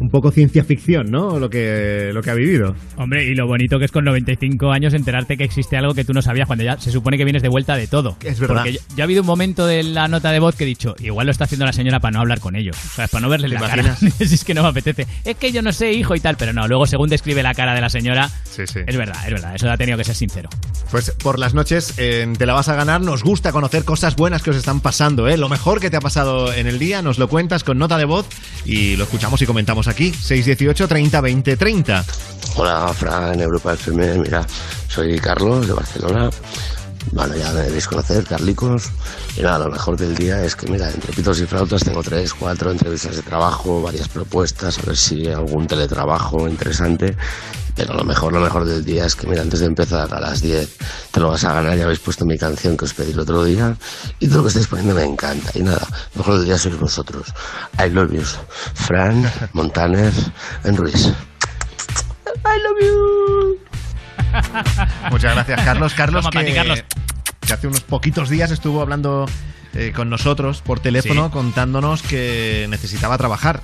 Un 0.01 0.11
poco 0.11 0.30
ciencia 0.30 0.64
ficción, 0.64 1.11
¿no? 1.11 1.38
Lo 1.38 1.51
que, 1.51 2.11
lo 2.12 2.22
que 2.22 2.30
ha 2.30 2.34
vivido. 2.34 2.74
Hombre, 2.96 3.24
y 3.24 3.34
lo 3.34 3.46
bonito 3.46 3.78
que 3.78 3.84
es 3.84 3.90
con 3.92 4.05
95 4.05 4.70
años 4.70 4.94
enterarte 4.94 5.36
que 5.36 5.44
existe 5.44 5.76
algo 5.76 5.94
que 5.94 6.05
tú 6.05 6.12
no 6.12 6.22
sabías 6.22 6.46
cuando 6.46 6.64
ya 6.64 6.78
se 6.78 6.90
supone 6.90 7.18
que 7.18 7.24
vienes 7.24 7.42
de 7.42 7.49
vuelta 7.49 7.76
de 7.76 7.86
todo. 7.86 8.16
Es 8.24 8.38
verdad. 8.38 8.57
Porque 8.57 8.72
ya, 8.74 8.80
ya 8.96 9.03
ha 9.03 9.07
habido 9.07 9.22
un 9.22 9.26
momento 9.26 9.66
de 9.66 9.82
la 9.82 10.09
nota 10.09 10.30
de 10.30 10.38
voz 10.38 10.55
que 10.57 10.64
he 10.64 10.66
dicho, 10.66 10.94
igual 11.01 11.26
lo 11.26 11.32
está 11.32 11.44
haciendo 11.44 11.66
la 11.66 11.72
señora 11.72 12.01
para 12.01 12.12
no 12.12 12.20
hablar 12.20 12.40
con 12.40 12.55
ellos. 12.57 12.76
O 12.76 12.94
sea, 12.94 13.09
para 13.09 13.22
no 13.22 13.28
verle 13.28 13.49
¿Te 13.49 13.55
la 13.55 13.61
imaginas? 13.61 13.99
cara. 13.99 14.12
si 14.18 14.34
es 14.34 14.44
que 14.44 14.55
no 14.55 14.62
me 14.62 14.68
apetece. 14.68 15.07
Es 15.24 15.36
que 15.36 15.53
yo 15.53 15.62
no 15.62 15.72
sé, 15.72 15.92
hijo 15.92 16.14
y 16.14 16.20
tal, 16.20 16.36
pero 16.36 16.53
no. 16.53 16.68
Luego, 16.68 16.86
según 16.86 17.09
describe 17.09 17.42
la 17.42 17.55
cara 17.55 17.74
de 17.74 17.80
la 17.80 17.88
señora, 17.88 18.30
es 18.57 18.96
verdad, 18.96 19.16
es 19.26 19.32
verdad. 19.32 19.55
Eso 19.55 19.70
ha 19.70 19.76
tenido 19.76 19.99
que 19.99 20.05
ser 20.05 20.14
sincero. 20.14 20.49
Pues 20.90 21.11
por 21.11 21.38
las 21.38 21.53
noches 21.55 21.94
Te 21.96 22.46
la 22.46 22.55
vas 22.55 22.68
a 22.68 22.74
ganar 22.74 23.01
nos 23.01 23.22
gusta 23.22 23.53
conocer 23.53 23.84
cosas 23.84 24.16
buenas 24.16 24.42
que 24.42 24.51
os 24.51 24.57
están 24.57 24.80
pasando, 24.80 25.28
¿eh? 25.28 25.36
Lo 25.36 25.49
mejor 25.49 25.80
que 25.80 25.90
te 25.90 25.96
ha 25.96 26.01
pasado 26.01 26.53
en 26.53 26.66
el 26.66 26.78
día 26.78 27.03
nos 27.03 27.18
lo 27.18 27.28
cuentas 27.28 27.64
con 27.64 27.78
nota 27.78 27.99
de 27.99 28.05
voz 28.05 28.26
y 28.64 28.96
lo 28.96 29.05
escuchamos 29.05 29.42
y 29.42 29.46
comentamos 29.46 29.88
aquí. 29.89 30.12
618 30.12 30.86
30 30.89 31.20
20 31.20 31.57
30. 31.57 32.05
Hola, 32.57 32.93
Fran, 32.93 33.41
Europa 33.41 33.74
FM. 33.74 34.18
Mira, 34.18 34.47
soy 34.89 35.18
Carlos 35.18 35.66
de 35.66 35.72
Barcelona. 35.72 36.30
Bueno, 37.12 37.36
ya 37.36 37.53
me 37.53 37.62
debéis 37.62 37.86
conocer, 37.86 38.24
Carlicos. 38.24 38.91
Y 39.36 39.43
nada, 39.43 39.61
lo 39.61 39.70
mejor 39.70 39.97
del 39.97 40.14
día 40.14 40.45
es 40.45 40.57
que, 40.57 40.70
mira, 40.70 40.91
entre 40.91 41.12
pitos 41.12 41.41
y 41.41 41.47
flautas 41.47 41.82
tengo 41.84 42.03
tres, 42.03 42.34
cuatro 42.34 42.70
entrevistas 42.70 43.16
de 43.16 43.22
trabajo, 43.22 43.82
varias 43.82 44.09
propuestas, 44.09 44.78
a 44.78 44.82
ver 44.82 44.97
si 44.97 45.26
algún 45.28 45.66
teletrabajo 45.66 46.49
interesante. 46.49 47.16
Pero 47.79 47.95
lo 47.95 48.03
mejor, 48.05 48.33
lo 48.33 48.41
mejor 48.41 48.64
del 48.64 48.85
día 48.85 49.07
es 49.07 49.14
que, 49.14 49.29
mira, 49.29 49.41
antes 49.41 49.61
de 49.61 49.66
empezar 49.66 50.12
a 50.12 50.18
las 50.20 50.43
10 50.43 50.76
te 51.12 51.20
lo 51.20 51.29
vas 51.31 51.45
a 51.45 51.53
ganar. 51.55 51.76
Ya 51.79 51.85
habéis 51.85 52.01
puesto 52.01 52.24
mi 52.26 52.37
canción 52.37 52.76
que 52.76 52.85
os 52.85 52.93
pedí 52.93 53.12
el 53.12 53.20
otro 53.20 53.45
día. 53.45 53.76
Y 54.18 54.26
todo 54.26 54.39
lo 54.39 54.43
que 54.45 54.49
estáis 54.49 54.66
poniendo 54.66 54.95
me 54.97 55.05
encanta. 55.05 55.53
Y 55.55 55.62
nada, 55.62 55.87
lo 56.14 56.18
mejor 56.18 56.39
del 56.39 56.47
día 56.47 56.59
sois 56.59 56.76
vosotros. 56.79 57.29
I 57.79 57.89
love 57.91 58.11
you. 58.12 58.22
Fran, 58.74 59.31
Montaner, 59.53 60.12
en 60.64 60.76
Ruiz. 60.76 61.07
I 61.07 62.59
love 62.62 62.79
you. 62.81 63.59
Muchas 65.11 65.35
gracias, 65.35 65.64
Carlos. 65.64 65.95
Carlos, 65.95 66.24
Toma, 66.29 66.45
que, 66.45 66.55
Carlos. 66.55 66.85
que 67.41 67.53
hace 67.53 67.66
unos 67.68 67.81
poquitos 67.83 68.29
días 68.29 68.51
estuvo 68.51 68.83
hablando 68.83 69.26
eh, 69.74 69.93
con 69.95 70.11
nosotros 70.11 70.62
por 70.62 70.81
teléfono 70.81 71.26
Sí. 71.26 71.33
contándonos 71.33 72.03
que 72.03 72.66
necesitaba 72.68 73.16
trabajar. 73.18 73.62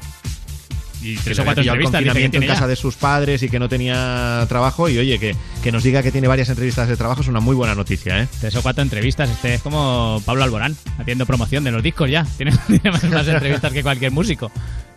Y 1.04 1.16
Tres 1.16 1.38
o 1.38 1.44
cuatro 1.44 1.62
el 1.62 1.68
entrevistas, 1.68 2.00
que 2.00 2.06
confinamiento 2.06 2.38
en 2.38 2.46
casa 2.46 2.66
de 2.66 2.76
sus 2.76 2.96
padres 2.96 3.42
y 3.42 3.48
que 3.48 3.58
no 3.58 3.68
tenía 3.68 4.46
trabajo. 4.48 4.88
Y 4.88 4.98
oye, 4.98 5.18
que, 5.18 5.36
que 5.62 5.70
nos 5.70 5.82
diga 5.82 6.02
que 6.02 6.10
tiene 6.10 6.28
varias 6.28 6.48
entrevistas 6.48 6.88
de 6.88 6.96
trabajo 6.96 7.20
es 7.20 7.28
una 7.28 7.40
muy 7.40 7.54
buena 7.54 7.74
noticia, 7.74 8.22
¿eh? 8.22 8.28
Tres 8.40 8.56
o 8.56 8.62
cuatro 8.62 8.82
entrevistas. 8.82 9.28
Este 9.28 9.54
es 9.54 9.62
como 9.62 10.22
Pablo 10.24 10.44
Alborán, 10.44 10.74
haciendo 10.98 11.26
promoción 11.26 11.62
de 11.62 11.72
los 11.72 11.82
discos 11.82 12.10
ya. 12.10 12.26
Tiene, 12.36 12.52
tiene 12.66 12.90
más, 12.90 13.04
más 13.04 13.28
entrevistas 13.28 13.72
que 13.72 13.82
cualquier 13.82 14.12
músico. 14.12 14.50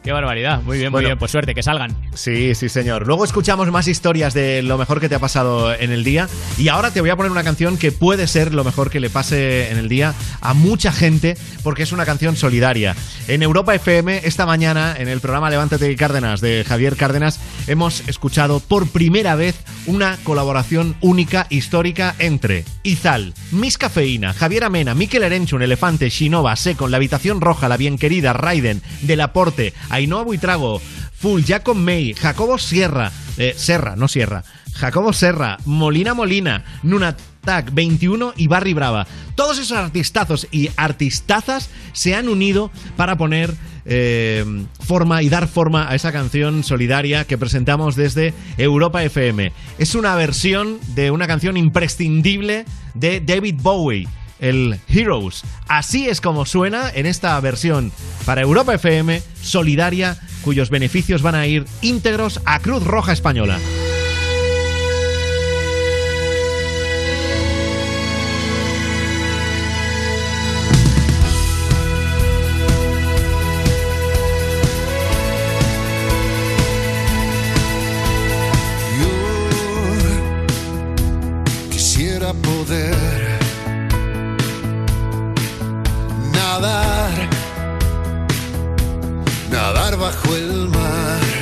Qué 0.07 0.13
barbaridad. 0.13 0.61
Muy 0.61 0.77
bien, 0.77 0.89
muy 0.89 0.99
Bueno. 0.99 1.09
bien. 1.09 1.17
Pues 1.19 1.31
suerte, 1.31 1.53
que 1.53 1.61
salgan. 1.61 1.93
Sí, 2.13 2.55
sí, 2.55 2.69
señor. 2.69 3.05
Luego 3.05 3.25
escuchamos 3.25 3.69
más 3.73 3.89
historias 3.89 4.33
de 4.33 4.61
lo 4.63 4.77
mejor 4.77 5.01
que 5.01 5.09
te 5.09 5.15
ha 5.15 5.19
pasado 5.19 5.73
en 5.73 5.91
el 5.91 6.05
día. 6.05 6.29
Y 6.57 6.69
ahora 6.69 6.91
te 6.91 7.01
voy 7.01 7.09
a 7.09 7.17
poner 7.17 7.29
una 7.29 7.43
canción 7.43 7.75
que 7.75 7.91
puede 7.91 8.25
ser 8.27 8.53
lo 8.53 8.63
mejor 8.63 8.89
que 8.89 9.01
le 9.01 9.09
pase 9.09 9.69
en 9.69 9.77
el 9.77 9.89
día 9.89 10.13
a 10.39 10.53
mucha 10.53 10.93
gente, 10.93 11.35
porque 11.61 11.83
es 11.83 11.91
una 11.91 12.05
canción 12.05 12.37
solidaria. 12.37 12.95
En 13.27 13.43
Europa 13.43 13.75
FM, 13.75 14.21
esta 14.23 14.45
mañana, 14.45 14.95
en 14.97 15.09
el 15.09 15.19
programa 15.19 15.49
Levántate 15.49 15.93
Cárdenas 15.97 16.39
de 16.39 16.63
Javier 16.65 16.95
Cárdenas, 16.95 17.41
hemos 17.67 18.07
escuchado 18.07 18.61
por 18.61 18.87
primera 18.87 19.35
vez 19.35 19.57
una 19.87 20.17
colaboración 20.23 20.95
única, 21.01 21.47
histórica, 21.49 22.15
entre 22.19 22.63
Izal, 22.83 23.33
Miss 23.51 23.77
Cafeína, 23.77 24.31
Javier 24.31 24.63
Amena, 24.63 24.95
Miquel 24.95 25.23
Erenchun, 25.23 25.63
Elefante, 25.63 26.09
Shinova, 26.09 26.55
Secon, 26.55 26.91
La 26.91 26.97
Habitación 26.97 27.41
Roja, 27.41 27.67
La 27.67 27.75
Bien 27.75 27.97
Querida, 27.97 28.31
Raiden, 28.31 28.81
Del 29.01 29.19
Aporte, 29.19 29.73
Ainhoa 29.97 30.23
Buitrago, 30.23 30.79
Full, 30.79 31.41
Jacob 31.43 31.75
May, 31.75 32.13
Jacobo 32.13 32.59
Sierra, 32.59 33.11
eh, 33.37 33.55
Serra, 33.57 33.95
no 33.95 34.07
Sierra, 34.07 34.43
Jacobo 34.75 35.11
Serra, 35.11 35.57
Molina 35.65 36.13
Molina, 36.13 36.63
Nunatak 36.83 37.73
21 37.73 38.33
y 38.37 38.47
Barry 38.47 38.73
Brava. 38.73 39.07
Todos 39.33 39.57
esos 39.57 39.75
artistazos 39.75 40.47
y 40.51 40.69
artistazas 40.77 41.71
se 41.93 42.13
han 42.13 42.29
unido 42.29 42.69
para 42.95 43.17
poner 43.17 43.55
eh, 43.85 44.45
forma 44.79 45.23
y 45.23 45.29
dar 45.29 45.47
forma 45.47 45.89
a 45.89 45.95
esa 45.95 46.11
canción 46.11 46.63
solidaria 46.63 47.25
que 47.25 47.39
presentamos 47.39 47.95
desde 47.95 48.35
Europa 48.59 49.03
FM. 49.03 49.51
Es 49.79 49.95
una 49.95 50.15
versión 50.15 50.77
de 50.93 51.09
una 51.09 51.25
canción 51.25 51.57
imprescindible 51.57 52.65
de 52.93 53.19
David 53.19 53.55
Bowie 53.63 54.07
el 54.39 54.79
Heroes. 54.87 55.43
Así 55.67 56.07
es 56.07 56.21
como 56.21 56.45
suena 56.45 56.89
en 56.93 57.05
esta 57.05 57.39
versión 57.39 57.91
para 58.25 58.41
Europa 58.41 58.73
FM 58.73 59.21
solidaria, 59.41 60.17
cuyos 60.41 60.69
beneficios 60.69 61.21
van 61.21 61.35
a 61.35 61.47
ir 61.47 61.65
íntegros 61.81 62.41
a 62.45 62.59
Cruz 62.59 62.83
Roja 62.83 63.13
Española. 63.13 63.59
Bajo 89.99 90.35
el 90.35 90.69
mar. 90.69 91.37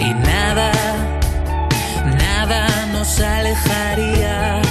y 0.00 0.14
nada, 0.14 0.72
nada 2.16 2.86
nos 2.92 3.20
alejaría. 3.20 4.62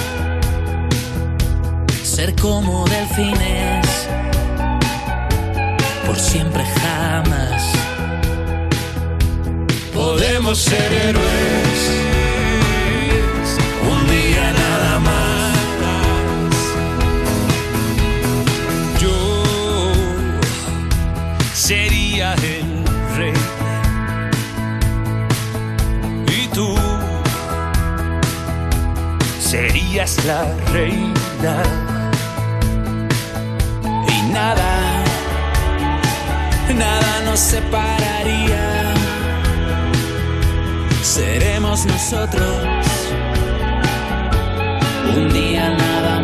Ser 2.02 2.34
como 2.36 2.86
delfines, 2.86 3.86
por 6.06 6.16
siempre 6.18 6.64
jamás. 6.80 7.62
Podemos 9.94 10.58
ser 10.58 10.92
héroes, 10.92 11.67
serías 30.06 30.24
la 30.26 30.44
reina 30.72 31.62
y 34.06 34.32
nada, 34.32 35.02
nada 36.76 37.20
nos 37.24 37.40
separaría. 37.40 38.94
Seremos 41.02 41.84
nosotros 41.86 42.64
un 45.16 45.32
día 45.32 45.68
nada 45.70 46.17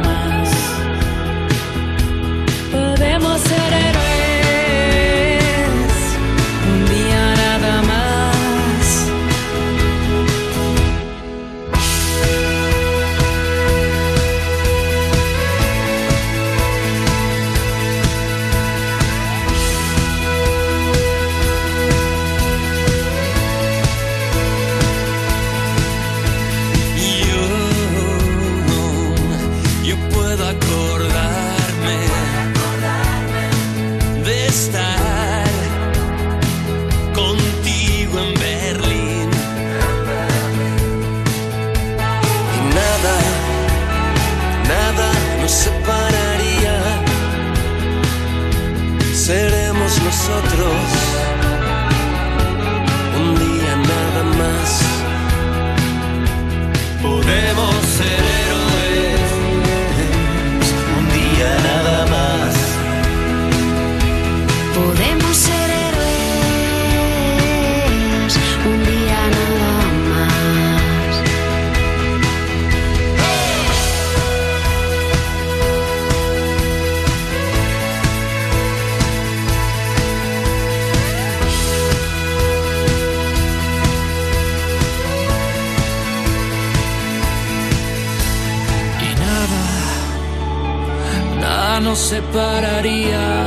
separaría. 92.05 93.47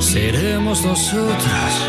Seremos 0.00 0.84
nosotros 0.84 1.81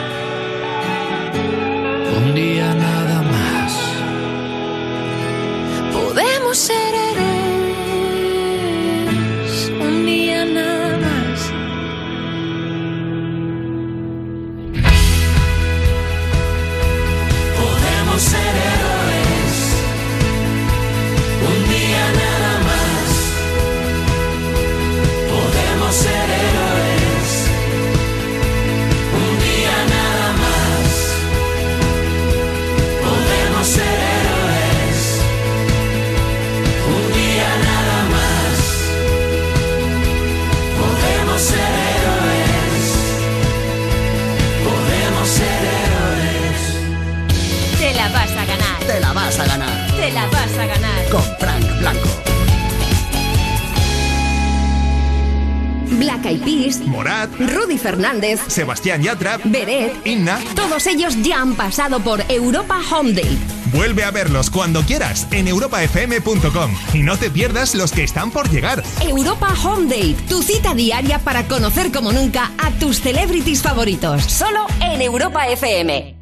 Fernández, 58.04 58.42
Sebastián 58.48 59.02
Yatra, 59.02 59.40
Beret, 59.46 60.06
Inna. 60.06 60.38
todos 60.56 60.88
ellos 60.88 61.16
ya 61.22 61.40
han 61.40 61.56
pasado 61.56 62.02
por 62.02 62.22
Europa 62.28 62.82
Home 62.92 63.14
Date. 63.14 63.38
Vuelve 63.72 64.04
a 64.04 64.12
verlos 64.12 64.50
cuando 64.50 64.82
quieras 64.82 65.26
en 65.32 65.48
europafm.com 65.48 66.76
y 66.94 67.02
no 67.02 67.18
te 67.18 67.32
pierdas 67.32 67.76
los 67.76 67.94
que 67.94 68.04
están 68.04 68.30
por 68.30 68.50
llegar. 68.50 68.84
Europa 69.00 69.56
Home 69.64 69.88
Date, 69.88 70.18
tu 70.28 70.44
cita 70.44 70.74
diaria 70.74 71.20
para 71.20 71.48
conocer 71.48 71.94
como 71.94 72.12
nunca 72.12 72.52
a 72.58 72.72
tus 72.72 73.00
celebrities 73.00 73.62
favoritos. 73.62 74.22
Solo 74.26 74.66
en 74.82 75.02
Europa 75.02 75.48
FM. 75.48 76.13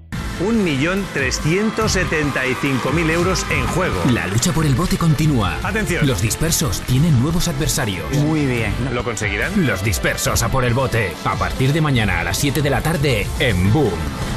1.375.000 0.42 3.10
euros 3.12 3.46
en 3.50 3.66
juego. 3.68 4.02
La 4.12 4.28
lucha 4.28 4.52
por 4.52 4.66
el 4.66 4.76
bote 4.76 4.98
continúa. 4.98 5.58
Atención. 5.64 6.06
Los 6.08 6.22
dispersos 6.22 6.82
tienen 6.82 7.22
nuevos 7.22 7.48
adversarios. 7.48 8.12
Muy 8.18 8.46
bien. 8.46 8.74
¿Lo 8.94 9.04
conseguirán? 9.04 9.66
Los 9.66 9.84
dispersos 9.84 10.44
a 10.44 10.50
por 10.50 10.66
el 10.66 10.74
bote. 10.74 11.14
A 11.26 11.36
partir 11.36 11.74
de 11.74 11.82
mañana 11.82 12.20
a 12.20 12.24
las 12.24 12.38
7 12.38 12.62
de 12.62 12.70
la 12.70 12.82
tarde 12.82 13.28
en 13.40 13.72
Boom, 13.72 13.94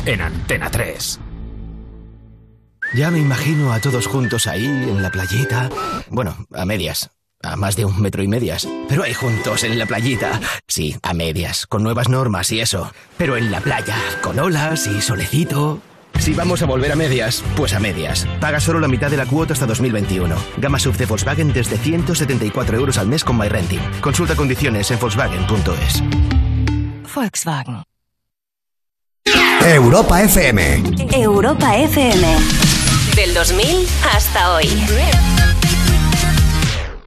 en 0.07 0.21
Antena 0.21 0.71
3. 0.71 1.21
Ya 2.95 3.11
me 3.11 3.19
imagino 3.19 3.73
a 3.73 3.81
todos 3.81 4.07
juntos 4.07 4.47
ahí, 4.47 4.67
en 4.67 5.03
la 5.03 5.11
playita. 5.11 5.69
Bueno, 6.11 6.37
a 6.53 6.65
medias. 6.65 7.11
A 7.43 7.57
más 7.57 7.75
de 7.77 7.85
un 7.85 8.01
metro 8.01 8.23
y 8.23 8.29
medias. 8.29 8.67
Pero 8.89 9.03
ahí 9.03 9.13
juntos, 9.13 9.65
en 9.65 9.79
la 9.79 9.85
playita. 9.87 10.41
Sí, 10.69 10.97
a 11.03 11.13
medias, 11.13 11.67
con 11.67 11.83
nuevas 11.83 12.09
normas 12.09 12.51
y 12.53 12.61
eso. 12.61 12.91
Pero 13.19 13.37
en 13.37 13.51
la 13.51 13.61
playa, 13.61 13.97
con 14.23 14.39
olas 14.39 14.87
y 14.87 15.03
solecito. 15.03 15.83
Si 16.19 16.33
vamos 16.35 16.63
a 16.63 16.67
volver 16.67 16.93
a 16.93 16.97
medias, 16.97 17.45
pues 17.57 17.75
a 17.75 17.81
medias. 17.81 18.27
Paga 18.41 18.61
solo 18.61 18.81
la 18.81 18.89
mitad 18.89 19.11
de 19.11 19.17
la 19.17 19.27
cuota 19.27 19.53
hasta 19.53 19.67
2021. 19.67 20.35
Gama 20.57 20.79
sub 20.79 20.97
de 20.97 21.07
Volkswagen 21.07 21.53
desde 21.53 21.77
174 21.77 22.77
euros 22.77 22.99
al 22.99 23.09
mes 23.09 23.25
con 23.25 23.37
MyRenting. 23.37 23.81
Consulta 24.01 24.35
condiciones 24.35 24.91
en 24.91 24.99
Volkswagen.es. 24.99 26.03
Volkswagen. 27.15 27.83
Europa 29.67 30.23
FM. 30.23 30.83
Europa 31.13 31.77
FM. 31.77 32.37
Del 33.17 33.33
2000 33.33 33.87
hasta 34.13 34.55
hoy. 34.55 34.65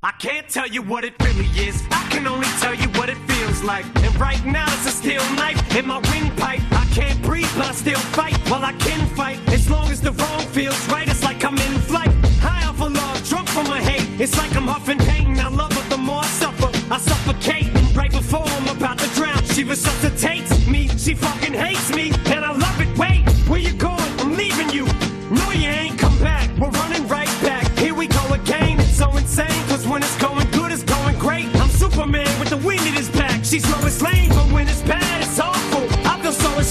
I 0.04 0.12
can't 0.20 0.48
tell 0.48 0.68
you 0.68 0.82
what 0.82 1.04
it 1.04 1.14
really 1.22 1.48
is. 1.58 1.84
I 1.92 2.08
can 2.10 2.28
only 2.28 2.48
tell 2.60 2.74
you 2.74 2.88
what 3.00 3.10
it 3.10 3.18
feels 3.28 3.64
like. 3.64 3.86
And 4.04 4.20
right 4.20 4.44
now 4.46 4.66
it's 4.68 4.88
a 4.88 4.92
steel 4.92 5.22
knife 5.36 5.60
in 5.76 5.86
my 5.86 6.00
windpipe. 6.10 6.67
Can't 6.98 7.22
breathe, 7.22 7.52
but 7.56 7.68
I 7.68 7.74
still 7.74 8.00
fight. 8.18 8.36
Well, 8.50 8.66
I 8.66 8.74
can 8.74 9.06
fight 9.10 9.38
as 9.50 9.70
long 9.70 9.88
as 9.92 10.02
the 10.02 10.14
wrong 10.14 10.42
feels 10.56 10.84
right. 10.90 11.08
It's 11.08 11.24
like 11.24 11.46
I'm 11.46 11.54
in 11.54 11.80
flight. 11.82 12.10
High 12.42 12.68
off 12.68 12.82
of 12.82 12.92
love, 12.92 13.24
drunk 13.30 13.48
from 13.50 13.68
my 13.68 13.80
hate. 13.80 14.20
It's 14.20 14.36
like 14.36 14.56
I'm 14.56 14.66
huffing 14.66 14.98
pain. 14.98 15.40
I 15.40 15.50
love 15.50 15.72
her 15.74 15.90
the 15.90 15.98
more 16.00 16.22
I 16.22 16.32
suffer. 16.42 16.72
I 16.92 16.98
suffocate 16.98 17.68
right 17.96 18.12
before 18.12 18.42
I'm 18.44 18.76
about 18.76 18.98
to 18.98 19.08
drown. 19.10 19.44
She 19.44 19.64
resuscitates 19.64 20.66
me. 20.66 20.88
She 20.98 21.14
fucking 21.14 21.54
hates 21.54 21.94
me, 21.94 22.10
and 22.34 22.44
I 22.44 22.52
love 22.52 22.82
it. 22.82 22.90
Wait, 22.98 23.22
where 23.48 23.60
you 23.60 23.74
going? 23.74 24.12
I'm 24.22 24.36
leaving 24.36 24.72
you. 24.72 24.86
No, 25.30 25.52
you 25.52 25.70
ain't 25.70 26.00
come 26.00 26.18
back. 26.18 26.50
We're 26.58 26.72
running 26.82 27.08
right 27.08 27.34
back. 27.44 27.78
Here 27.78 27.94
we 27.94 28.08
go 28.08 28.34
again. 28.34 28.80
It's 28.80 28.98
so 28.98 29.16
insane, 29.16 29.62
cause 29.70 29.88
when 29.88 30.02
it's 30.02 30.18
going 30.18 30.50
good, 30.50 30.72
it's 30.72 30.82
going 30.82 31.20
great. 31.20 31.46
I'm 31.58 31.70
Superman 31.70 32.40
with 32.40 32.50
the 32.50 32.58
wind 32.58 32.88
in 32.88 32.94
his 32.96 33.10
back. 33.10 33.46
She's 33.46 33.70
Lois 33.74 34.02
Lane, 34.02 34.30
but 34.30 34.52
when 34.52 34.68
it's. 34.68 34.82
I 34.90 35.07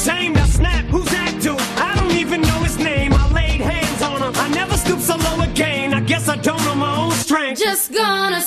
ashamed. 0.06 0.36
I 0.36 0.46
snap. 0.46 0.84
Who's 0.86 1.06
that 1.06 1.40
dude? 1.42 1.60
I 1.78 1.94
don't 1.96 2.12
even 2.12 2.40
know 2.40 2.60
his 2.62 2.78
name. 2.78 3.12
I 3.12 3.32
laid 3.32 3.60
hands 3.60 4.02
on 4.02 4.22
him. 4.22 4.32
I 4.36 4.48
never 4.48 4.76
stoop 4.76 5.00
so 5.00 5.16
low 5.16 5.40
again. 5.42 5.94
I 5.94 6.00
guess 6.00 6.28
I 6.28 6.36
don't 6.36 6.62
know 6.64 6.74
my 6.74 6.96
own 6.96 7.12
strength. 7.12 7.60
Just 7.60 7.92
gonna 7.92 8.40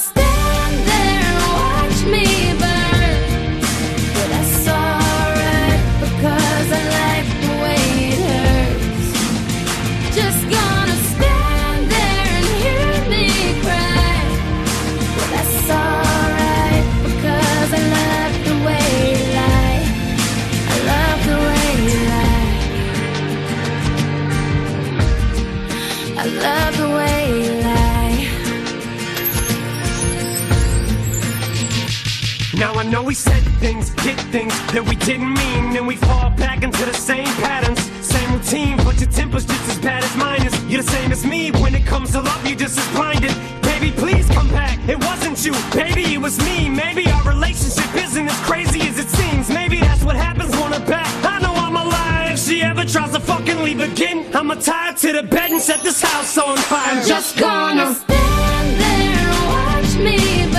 we 33.09 33.15
said 33.15 33.41
things, 33.57 33.89
did 34.05 34.19
things 34.29 34.53
that 34.71 34.85
we 34.87 34.95
didn't 34.97 35.33
mean, 35.33 35.75
and 35.75 35.87
we 35.87 35.95
fall 35.95 36.29
back 36.37 36.61
into 36.61 36.85
the 36.85 36.93
same 36.93 37.25
patterns, 37.41 37.81
same 38.05 38.31
routine. 38.31 38.77
But 38.85 39.01
your 39.01 39.09
temper's 39.09 39.47
just 39.47 39.67
as 39.67 39.79
bad 39.79 40.03
as 40.03 40.15
mine 40.15 40.45
is. 40.45 40.53
You're 40.69 40.83
the 40.83 40.91
same 40.91 41.11
as 41.11 41.25
me 41.25 41.49
when 41.53 41.73
it 41.73 41.87
comes 41.87 42.11
to 42.11 42.21
love. 42.21 42.45
You're 42.45 42.55
just 42.55 42.77
as 42.77 42.87
blinded. 42.93 43.33
Baby, 43.63 43.89
please 43.97 44.29
come 44.29 44.47
back. 44.49 44.77
It 44.87 44.99
wasn't 45.03 45.43
you, 45.43 45.53
baby, 45.73 46.03
it 46.13 46.21
was 46.21 46.37
me. 46.45 46.69
Maybe 46.69 47.09
our 47.09 47.23
relationship 47.23 47.89
isn't 47.95 48.27
as 48.27 48.39
crazy 48.41 48.81
as 48.81 48.99
it 48.99 49.09
seems. 49.09 49.49
Maybe 49.49 49.79
that's 49.79 50.03
what 50.03 50.15
happens 50.15 50.51
when 50.57 50.71
I'm 50.71 50.85
back. 50.85 51.09
I 51.25 51.39
know 51.39 51.55
I'm 51.55 51.77
alive. 51.77 52.33
If 52.33 52.39
she 52.39 52.61
ever 52.61 52.85
tries 52.85 53.11
to 53.13 53.19
fucking 53.19 53.63
leave 53.63 53.79
again, 53.79 54.29
I'ma 54.35 54.53
tie 54.53 54.91
her 54.91 54.93
to 54.93 55.13
the 55.13 55.23
bed 55.23 55.49
and 55.49 55.59
set 55.59 55.81
this 55.81 55.99
house 55.99 56.37
on 56.37 56.57
fire. 56.57 56.93
I'm 56.93 57.07
just 57.07 57.39
gonna 57.39 57.91
stand 57.95 58.79
there 58.79 59.29
and 59.33 59.41
watch 59.49 59.97
me 59.97 60.58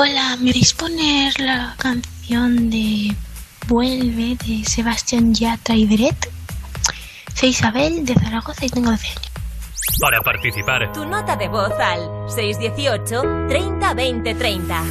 Hola, 0.00 0.36
¿me 0.38 0.50
haréis 0.50 0.74
poner 0.74 1.40
la 1.40 1.74
canción 1.76 2.70
de 2.70 3.16
Vuelve 3.66 4.36
de 4.46 4.64
Sebastián 4.64 5.34
Yatra 5.34 5.74
y 5.74 5.86
Beret? 5.86 6.30
Soy 7.34 7.48
Isabel 7.48 8.06
de 8.06 8.14
Zaragoza 8.14 8.64
y 8.64 8.68
tengo 8.68 8.92
12 8.92 9.08
años. 9.08 9.32
Para 10.00 10.20
participar, 10.20 10.92
Tu 10.92 11.04
nota 11.04 11.34
de 11.34 11.48
voz 11.48 11.72
al 11.80 12.30
618 12.30 13.48
30 13.48 13.94
20 13.94 14.34
30. 14.36 14.82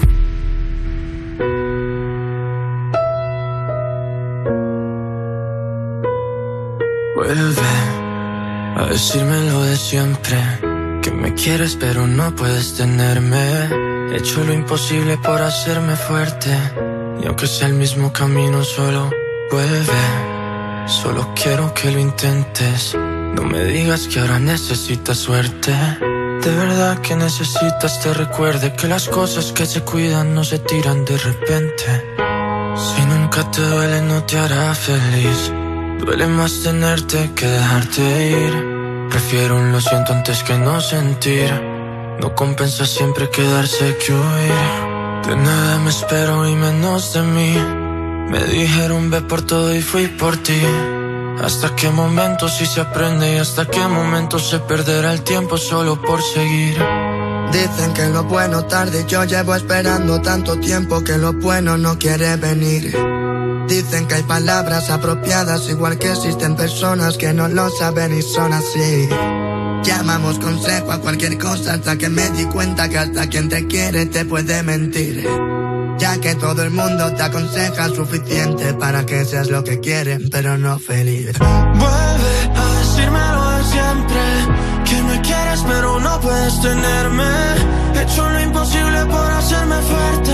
Vuelve 7.15 7.61
a 8.75 8.87
decirme 8.89 9.51
lo 9.51 9.63
de 9.63 9.77
siempre. 9.77 10.37
Que 11.01 11.11
me 11.11 11.33
quieres 11.33 11.77
pero 11.79 12.05
no 12.05 12.35
puedes 12.35 12.75
tenerme. 12.75 13.86
He 14.11 14.17
hecho 14.17 14.43
lo 14.43 14.53
imposible 14.53 15.17
por 15.17 15.41
hacerme 15.41 15.95
fuerte. 15.95 16.55
Y 17.21 17.27
aunque 17.27 17.47
sea 17.47 17.67
el 17.67 17.73
mismo 17.73 18.13
camino, 18.13 18.63
solo 18.63 19.09
vuelve. 19.51 20.87
Solo 20.87 21.33
quiero 21.35 21.73
que 21.73 21.91
lo 21.91 21.99
intentes. 21.99 22.95
No 22.95 23.43
me 23.43 23.65
digas 23.65 24.07
que 24.07 24.19
ahora 24.19 24.39
necesitas 24.39 25.17
suerte. 25.17 25.73
De 26.41 26.55
verdad 26.55 26.99
que 26.99 27.15
necesitas 27.15 27.99
te 28.01 28.13
recuerde 28.13 28.73
que 28.73 28.87
las 28.87 29.09
cosas 29.09 29.51
que 29.51 29.65
se 29.65 29.81
cuidan 29.81 30.33
no 30.33 30.43
se 30.45 30.59
tiran 30.59 31.03
de 31.03 31.17
repente. 31.17 32.15
Si 32.75 33.05
nunca 33.05 33.51
te 33.51 33.61
duele 33.61 34.01
no 34.01 34.23
te 34.23 34.37
hará 34.37 34.73
feliz. 34.73 35.51
Duele 35.99 36.27
más 36.27 36.61
tenerte 36.63 37.31
que 37.35 37.47
dejarte 37.47 38.31
ir. 38.31 39.09
Prefiero 39.09 39.57
un 39.57 39.73
lo 39.73 39.81
siento 39.81 40.13
antes 40.13 40.43
que 40.43 40.57
no 40.57 40.79
sentir. 40.79 41.66
No 42.19 42.33
compensa 42.33 42.85
siempre 42.85 43.29
quedarse 43.29 43.97
que 43.97 44.13
huir. 44.13 45.27
De 45.27 45.35
nada 45.35 45.77
me 45.79 45.89
espero 45.89 46.47
y 46.47 46.55
menos 46.55 47.13
de 47.13 47.21
mí. 47.21 47.53
Me 48.31 48.43
dijeron 48.45 49.09
ve 49.09 49.21
por 49.21 49.41
todo 49.41 49.73
y 49.73 49.81
fui 49.81 50.07
por 50.07 50.37
ti. 50.37 50.61
Hasta 51.43 51.75
qué 51.75 51.89
momento 51.89 52.49
sí 52.49 52.65
se 52.65 52.81
aprende 52.81 53.35
y 53.35 53.37
hasta 53.37 53.65
qué 53.67 53.87
momento 53.87 54.39
se 54.39 54.59
perderá 54.59 55.13
el 55.13 55.21
tiempo 55.21 55.57
solo 55.57 56.01
por 56.01 56.21
seguir. 56.21 56.77
Dicen 57.51 57.93
que 57.93 58.07
lo 58.07 58.23
bueno 58.23 58.65
tarde, 58.65 59.05
yo 59.07 59.23
llevo 59.23 59.55
esperando 59.55 60.19
tanto 60.21 60.59
tiempo 60.59 61.03
que 61.03 61.17
lo 61.17 61.33
bueno 61.33 61.77
no 61.77 61.97
quiere 61.99 62.35
venir. 62.35 62.97
Dicen 63.67 64.07
que 64.07 64.15
hay 64.15 64.23
palabras 64.23 64.89
apropiadas, 64.89 65.69
igual 65.69 65.97
que 65.97 66.11
existen 66.11 66.55
personas 66.55 67.17
que 67.17 67.33
no 67.33 67.47
lo 67.47 67.69
saben 67.69 68.17
y 68.17 68.21
son 68.21 68.53
así. 68.53 69.07
Llamamos 69.83 70.39
consejo 70.39 70.91
a 70.91 70.99
cualquier 70.99 71.37
cosa 71.37 71.73
hasta 71.73 71.97
que 71.97 72.09
me 72.09 72.29
di 72.31 72.45
cuenta 72.45 72.89
que 72.89 72.97
hasta 72.97 73.27
quien 73.27 73.49
te 73.49 73.67
quiere 73.67 74.05
te 74.05 74.25
puede 74.25 74.63
mentir. 74.63 75.27
Ya 75.97 76.19
que 76.19 76.35
todo 76.35 76.61
el 76.63 76.71
mundo 76.71 77.11
te 77.13 77.23
aconseja 77.23 77.89
suficiente 77.89 78.73
para 78.73 79.05
que 79.05 79.25
seas 79.25 79.49
lo 79.49 79.63
que 79.63 79.79
quieren, 79.79 80.29
pero 80.29 80.57
no 80.57 80.77
feliz. 80.77 81.37
Vuelve 81.39 82.35
a 82.55 82.79
decirme 82.79 83.19
lo 83.33 83.51
de 83.51 83.63
siempre. 83.63 84.21
Que 84.85 85.03
me 85.03 85.21
quieres 85.21 85.63
pero 85.67 85.99
no 85.99 86.19
puedes 86.19 86.61
tenerme. 86.61 87.25
He 87.95 88.01
hecho 88.03 88.29
lo 88.29 88.41
imposible 88.41 89.05
por 89.05 89.31
hacerme 89.31 89.75
fuerte. 89.81 90.33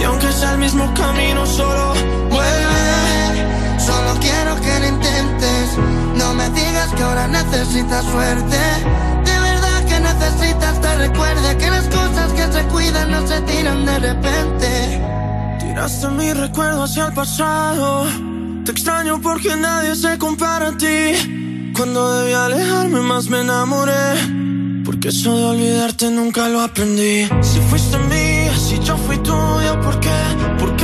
Y 0.00 0.04
aunque 0.04 0.32
sea 0.32 0.52
el 0.52 0.58
mismo 0.58 0.92
camino, 0.94 1.44
solo 1.46 1.92
vuelve. 2.30 3.78
Solo 3.78 4.18
quiero 4.20 4.56
que 4.60 4.80
lo 4.80 4.86
intentes. 4.86 6.05
No 6.16 6.34
me 6.34 6.48
digas 6.50 6.92
que 6.96 7.02
ahora 7.02 7.28
necesitas 7.28 8.04
suerte. 8.04 8.58
De 9.24 9.40
verdad 9.40 9.84
que 9.86 10.00
necesitas 10.00 10.80
te 10.80 10.94
recuerde 10.96 11.56
que 11.58 11.70
las 11.70 11.86
cosas 11.88 12.32
que 12.32 12.52
se 12.52 12.62
cuidan 12.68 13.10
no 13.10 13.26
se 13.26 13.40
tiran 13.42 13.84
de 13.84 13.98
repente. 13.98 15.02
Tiraste 15.60 16.08
mi 16.08 16.32
recuerdo 16.32 16.84
hacia 16.84 17.06
el 17.06 17.12
pasado. 17.12 18.06
Te 18.64 18.72
extraño 18.72 19.20
porque 19.20 19.56
nadie 19.56 19.94
se 19.94 20.18
compara 20.18 20.68
a 20.68 20.76
ti. 20.76 21.72
Cuando 21.76 22.18
debí 22.18 22.32
alejarme 22.32 23.00
más 23.00 23.28
me 23.28 23.40
enamoré. 23.42 24.82
Porque 24.84 25.08
eso 25.08 25.36
de 25.36 25.44
olvidarte 25.44 26.10
nunca 26.10 26.48
lo 26.48 26.60
aprendí. 26.60 27.28
Si 27.42 27.60
fuiste 27.68 27.98
mía, 27.98 28.56
si 28.56 28.78
yo 28.78 28.96
fui 28.96 29.18
tuya, 29.18 29.80
¿por 29.82 29.98
qué? 29.98 30.18
¿Por 30.58 30.75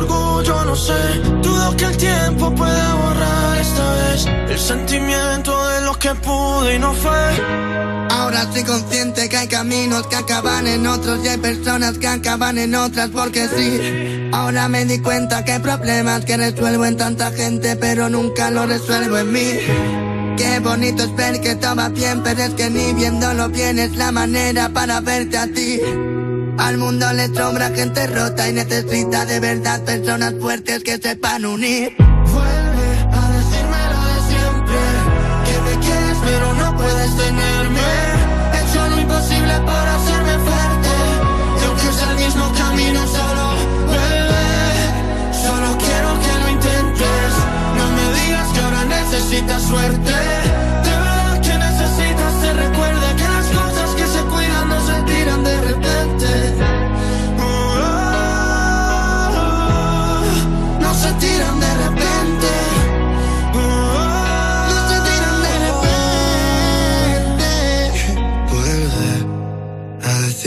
orgullo? 0.00 0.64
No 0.64 0.76
sé. 0.76 1.00
Dudo 1.42 1.76
que 1.76 1.84
el 1.84 1.96
tiempo 1.96 2.54
pueda 2.54 2.94
borrar 2.94 3.58
esta 3.58 3.94
vez 3.94 4.26
el 4.50 4.58
sentimiento 4.58 5.68
de 5.68 5.80
lo 5.82 5.94
que 5.98 6.14
pude 6.14 6.76
y 6.76 6.78
no 6.78 6.92
fue. 6.94 8.08
Ahora 8.10 8.42
estoy 8.42 8.64
consciente 8.64 9.28
que 9.28 9.36
hay 9.36 9.48
caminos 9.48 10.06
que 10.06 10.16
acaban 10.16 10.66
en 10.66 10.86
otros 10.86 11.24
y 11.24 11.28
hay 11.28 11.38
personas 11.38 11.98
que 11.98 12.08
acaban 12.08 12.58
en 12.58 12.74
otras 12.74 13.10
porque 13.10 13.48
sí. 13.48 14.30
Ahora 14.32 14.68
me 14.68 14.84
di 14.84 14.98
cuenta 15.00 15.44
que 15.44 15.52
hay 15.52 15.60
problemas 15.60 16.24
que 16.24 16.36
resuelvo 16.36 16.84
en 16.84 16.96
tanta 16.96 17.30
gente 17.32 17.76
pero 17.76 18.08
nunca 18.08 18.50
lo 18.50 18.66
resuelvo 18.66 19.18
en 19.18 19.32
mí. 19.32 19.50
Qué 20.36 20.58
bonito 20.60 21.02
es 21.02 21.14
ver 21.16 21.40
que 21.40 21.54
todo 21.54 21.90
bien, 21.90 22.22
pero 22.22 22.42
es 22.42 22.54
que 22.54 22.70
ni 22.70 22.92
viéndolo 22.94 23.48
bien 23.48 23.78
es 23.78 23.94
la 23.96 24.10
manera 24.10 24.70
para 24.70 25.00
verte 25.00 25.36
a 25.36 25.46
ti. 25.46 25.80
Al 26.60 26.76
mundo 26.76 27.10
le 27.14 27.26
sobra 27.34 27.70
gente 27.70 28.06
rota 28.06 28.46
y 28.48 28.52
necesita 28.52 29.24
de 29.24 29.40
verdad 29.40 29.82
personas 29.82 30.34
fuertes 30.38 30.84
que 30.84 30.98
sepan 30.98 31.46
unir. 31.46 31.96
Vuelve 31.98 32.88
a 33.10 33.24
decirme 33.36 33.80
lo 33.92 34.00
de 34.10 34.18
siempre. 34.28 34.80
Que 35.46 35.56
me 35.66 35.74
quieres 35.84 36.18
pero 36.22 36.52
no 36.54 36.76
puedes 36.76 37.16
tenerme. 37.16 37.80
He 38.52 38.58
hecho 38.60 38.88
lo 38.88 39.00
imposible 39.00 39.54
por 39.68 39.86
hacerme 39.96 40.34
fuerte. 40.46 40.92
Y 41.60 41.64
aunque 41.64 41.92
sea 41.98 42.10
el 42.10 42.16
mismo 42.24 42.52
camino, 42.52 43.00
solo 43.06 43.44
vuelve. 43.86 44.44
Solo 45.42 45.78
quiero 45.78 46.10
que 46.24 46.32
lo 46.42 46.48
intentes. 46.56 47.30
No 47.78 47.86
me 47.96 48.04
digas 48.20 48.48
que 48.52 48.60
ahora 48.60 48.84
necesitas 48.84 49.62
suerte. 49.62 50.19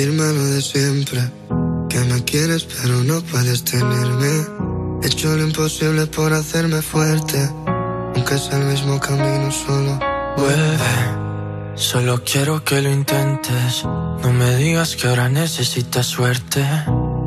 A 0.04 0.06
decirme 0.06 0.34
lo 0.34 0.46
de 0.48 0.62
siempre. 0.62 1.22
Que 1.90 2.00
me 2.00 2.24
quieres 2.26 2.66
pero 2.66 3.04
no 3.04 3.22
puedes 3.22 3.64
tenerme. 3.64 4.48
He 5.02 5.08
hecho 5.08 5.36
lo 5.38 5.44
imposible 5.44 6.08
por 6.08 6.34
hacerme 6.34 6.82
fuerte, 6.82 7.40
aunque 8.14 8.36
es 8.36 8.50
el 8.52 8.66
mismo 8.66 9.00
camino 9.00 9.50
solo. 9.52 10.00
Vuelve, 10.36 11.76
solo 11.76 12.22
quiero 12.26 12.64
que 12.66 12.82
lo 12.82 12.92
intentes. 12.92 13.86
No 13.86 14.34
me 14.34 14.58
digas 14.58 14.98
que 14.98 15.08
ahora 15.08 15.30
necesitas 15.30 16.08
suerte. 16.08 16.66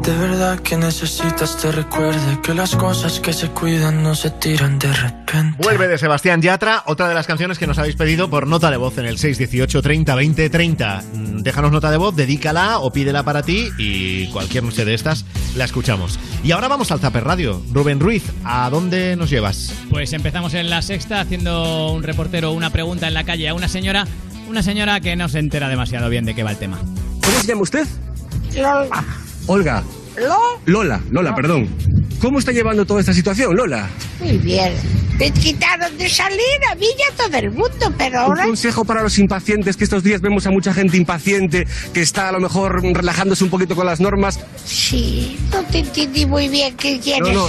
De 0.07 0.17
verdad 0.19 0.61
que 0.61 0.77
necesitas 0.77 1.57
te 1.61 1.73
recuerde 1.73 2.41
que 2.41 2.55
las 2.55 2.77
cosas 2.77 3.19
que 3.19 3.33
se 3.33 3.49
cuidan 3.49 4.05
no 4.05 4.15
se 4.15 4.31
tiran 4.31 4.79
de 4.79 4.93
repente. 4.93 5.57
Vuelve 5.59 5.89
de 5.89 5.99
Sebastián 5.99 6.41
Yatra, 6.41 6.85
otra 6.87 7.09
de 7.09 7.15
las 7.17 7.27
canciones 7.27 7.59
que 7.59 7.67
nos 7.67 7.77
habéis 7.79 7.97
pedido 7.97 8.31
por 8.31 8.47
nota 8.47 8.71
de 8.71 8.77
voz 8.77 8.97
en 8.99 9.07
el 9.07 9.19
618 9.19 9.83
30 9.83 10.15
20 10.15 10.49
30. 10.51 11.03
Mm, 11.13 11.39
Déjanos 11.43 11.73
nota 11.73 11.91
de 11.91 11.97
voz, 11.97 12.15
dedícala 12.15 12.79
o 12.79 12.93
pídela 12.93 13.25
para 13.25 13.43
ti 13.43 13.69
y 13.79 14.29
cualquier 14.29 14.63
noche 14.63 14.85
de 14.85 14.95
estas 14.95 15.25
la 15.57 15.65
escuchamos. 15.65 16.21
Y 16.45 16.53
ahora 16.53 16.69
vamos 16.69 16.93
al 16.93 17.01
Zaper 17.01 17.25
Radio. 17.25 17.61
Rubén 17.73 17.99
Ruiz, 17.99 18.23
¿a 18.45 18.71
dónde 18.71 19.17
nos 19.17 19.29
llevas? 19.29 19.73
Pues 19.91 20.13
empezamos 20.13 20.55
en 20.55 20.71
la 20.71 20.83
sexta 20.83 21.21
haciendo 21.21 21.91
un 21.93 22.05
reportero 22.05 22.53
una 22.53 22.71
pregunta 22.71 23.09
en 23.09 23.15
la 23.15 23.25
calle 23.25 23.49
a 23.49 23.55
una 23.55 23.67
señora, 23.67 24.07
una 24.49 24.63
señora 24.63 25.01
que 25.01 25.17
no 25.17 25.29
se 25.29 25.41
entera 25.41 25.69
demasiado 25.69 26.09
bien 26.09 26.25
de 26.25 26.37
qué 26.37 26.45
va 26.45 26.53
el 26.53 26.59
tema. 26.59 26.79
¿Cómo 26.79 27.41
se 27.41 27.47
llama 27.49 27.63
usted? 27.63 27.89
Lola. 28.55 29.05
Olga. 29.47 29.83
¿Lo? 30.17 30.39
Lola, 30.65 31.01
Lola, 31.11 31.35
perdón. 31.35 31.69
¿Cómo 32.21 32.39
está 32.39 32.51
llevando 32.51 32.87
toda 32.87 33.01
esta 33.01 33.13
situación, 33.13 33.55
Lola? 33.55 33.89
Muy 34.21 34.39
bien. 34.39 34.73
Te 35.19 35.31
quitaron 35.31 35.97
de 35.97 36.09
salir 36.09 36.41
a 36.71 36.75
mí 36.75 36.87
y 36.87 37.13
a 37.13 37.17
todo 37.17 37.39
el 37.39 37.51
mundo, 37.51 37.93
pero 37.97 38.19
Un 38.19 38.25
ahora... 38.25 38.45
consejo 38.47 38.85
para 38.85 39.03
los 39.03 39.19
impacientes, 39.19 39.77
que 39.77 39.85
estos 39.85 40.03
días 40.03 40.21
vemos 40.21 40.47
a 40.47 40.51
mucha 40.51 40.75
gente 40.75 40.97
impaciente, 40.97 41.67
que 41.93 42.01
está 42.01 42.29
a 42.29 42.33
lo 42.33 42.41
mejor 42.41 42.83
relajándose 42.83 43.45
un 43.45 43.51
poquito 43.51 43.77
con 43.77 43.87
las 43.87 44.01
normas. 44.01 44.41
Sí, 44.65 45.39
no 45.53 45.63
te 45.65 45.81
entendí 45.81 46.27
muy 46.27 46.49
bien 46.49 46.77
qué 46.77 46.99
quieres. 46.99 47.33
No, 47.33 47.49